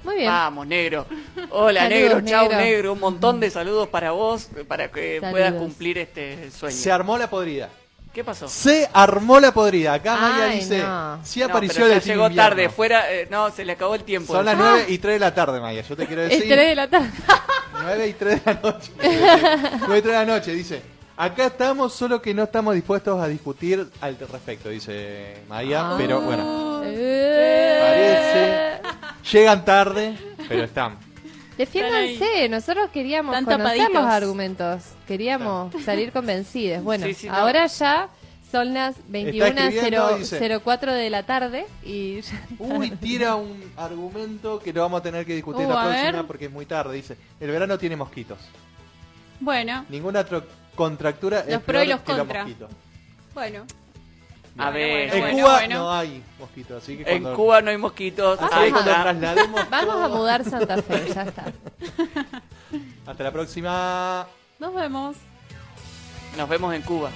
Muy 0.04 0.16
bien. 0.16 0.28
Vamos, 0.30 0.68
negro. 0.68 1.06
Hola, 1.52 1.82
Saludos, 1.84 2.00
negro. 2.02 2.22
Chao, 2.26 2.44
negro. 2.50 2.58
negro. 2.60 2.94
Un 2.94 3.00
montón 3.00 3.40
de 3.40 3.50
saludos 3.50 3.88
para 3.88 4.12
vos, 4.12 4.50
para 4.68 4.90
que 4.92 5.16
Saludos. 5.20 5.32
puedas 5.32 5.54
cumplir 5.54 5.98
este 5.98 6.52
sueño. 6.52 6.76
Se 6.76 6.92
armó 6.92 7.18
la 7.18 7.30
podrida. 7.30 7.70
¿Qué 8.14 8.24
pasó? 8.24 8.48
Se 8.48 8.88
armó 8.94 9.40
la 9.40 9.52
podrida. 9.54 9.94
Acá 9.96 10.16
Maya 10.16 10.44
Ay, 10.50 10.60
dice, 10.60 10.84
no. 10.84 11.20
sí 11.24 11.40
No, 11.40 11.46
apareció 11.48 11.76
pero 11.84 11.88
ya 11.88 11.96
el 11.96 12.04
llegó 12.04 12.28
Invierno. 12.28 12.50
tarde, 12.50 12.70
fuera, 12.70 13.12
eh, 13.12 13.28
no, 13.32 13.50
se 13.50 13.66
le 13.66 13.72
acabó 13.72 13.96
el 13.96 14.04
tiempo. 14.04 14.34
Son 14.34 14.46
las 14.46 14.54
Ah. 14.56 14.58
9 14.60 14.86
y 14.90 14.98
3 15.00 15.16
de 15.16 15.20
la 15.20 15.34
tarde, 15.34 15.60
Maya. 15.60 15.82
Yo 15.82 15.96
te 15.98 16.06
quiero 16.06 16.22
Es 16.24 16.30
decir. 16.30 16.48
3 16.52 16.68
de 16.70 16.76
la 16.76 16.88
tarde. 16.90 17.10
9 17.82 18.08
y 18.08 18.14
3 18.14 18.46
de 18.46 18.54
la 18.54 18.60
noche. 18.62 18.92
9 19.02 19.98
y 19.98 20.02
3 20.02 20.04
de 20.04 20.12
la 20.12 20.26
noche, 20.26 20.52
dice. 20.54 20.82
Acá 21.16 21.46
estamos, 21.48 21.94
solo 21.94 22.22
que 22.22 22.34
no 22.34 22.44
estamos 22.44 22.74
dispuestos 22.74 23.22
a 23.22 23.28
discutir 23.28 23.88
al 24.02 24.18
respecto, 24.18 24.70
dice 24.70 25.44
Maya. 25.48 25.92
Ah. 25.92 25.96
Pero 25.98 26.22
bueno, 26.22 26.82
Eh. 26.86 28.80
parece. 28.82 29.38
Llegan 29.38 29.64
tarde, 29.64 30.18
pero 30.50 30.64
están. 30.64 30.98
Defiéndanse, 31.58 32.50
nosotros 32.50 32.90
queríamos 32.92 33.36
conocer 33.36 33.58
tapaditos. 33.60 33.94
los 33.94 34.04
argumentos, 34.06 34.84
queríamos 35.08 35.72
salir 35.84 36.12
convencidos. 36.12 36.84
Bueno, 36.84 37.06
Sí, 37.06 37.14
sí, 37.14 37.28
no. 37.28 37.36
ahora 37.36 37.68
ya 37.68 38.10
son 38.52 38.74
las 38.74 38.96
escribiendo, 38.98 39.62
dice. 40.18 40.40
21.04 40.42 40.92
de 40.94 41.10
la 41.12 41.24
tarde 41.24 41.66
y 41.84 42.22
ya 42.22 42.42
Uy, 42.60 42.90
tira 42.92 43.36
un 43.36 43.72
argumento 43.78 44.60
que 44.60 44.74
lo 44.74 44.82
vamos 44.82 45.00
a 45.02 45.04
tener 45.04 45.28
que 45.28 45.36
discutir 45.36 45.66
Uh, 45.68 45.70
la 45.70 45.84
próxima 45.84 46.12
ver. 46.12 46.26
porque 46.26 46.46
es 46.46 46.52
muy 46.52 46.66
tarde. 46.66 46.96
Dice: 46.96 47.18
El 47.40 47.52
verano 47.52 47.78
tiene 47.78 47.96
mosquitos. 47.96 48.40
Bueno, 49.40 49.86
Ninguna 49.90 50.24
contractura 50.76 51.40
es 51.42 51.54
Los 51.54 51.64
pro 51.64 51.84
y 51.84 51.86
peor 51.88 51.88
los 51.98 52.00
que 52.06 52.12
los 52.12 52.20
contra. 52.20 52.44
mosquitos. 52.44 52.70
bueno. 53.34 53.66
A 54.56 54.70
ver, 54.70 55.12
en 55.16 55.20
bueno, 55.22 55.38
Cuba 55.38 55.54
bueno. 55.58 55.76
no 55.80 55.92
hay 55.94 56.24
mosquitos, 56.40 56.84
así 56.84 56.96
que 56.98 57.02
en 57.12 57.24
cuando, 57.24 57.36
Cuba 57.36 57.62
no 57.64 57.70
hay 57.72 57.78
mosquitos. 57.78 58.40
así 58.40 58.66
que 58.66 58.70
cuando 58.72 58.92
traslademos 58.92 59.70
vamos 59.70 59.96
a 59.96 60.08
todo- 60.08 60.16
mudar 60.18 60.44
Santa 60.44 60.82
Fe, 60.84 61.12
ya 61.14 61.24
está. 61.24 61.46
Hasta 63.08 63.24
la 63.24 63.32
próxima. 63.32 64.28
Nos 64.60 64.74
vemos. 64.76 65.16
Nos 66.38 66.48
vemos 66.50 66.74
en 66.76 66.82
Cuba. 66.84 67.10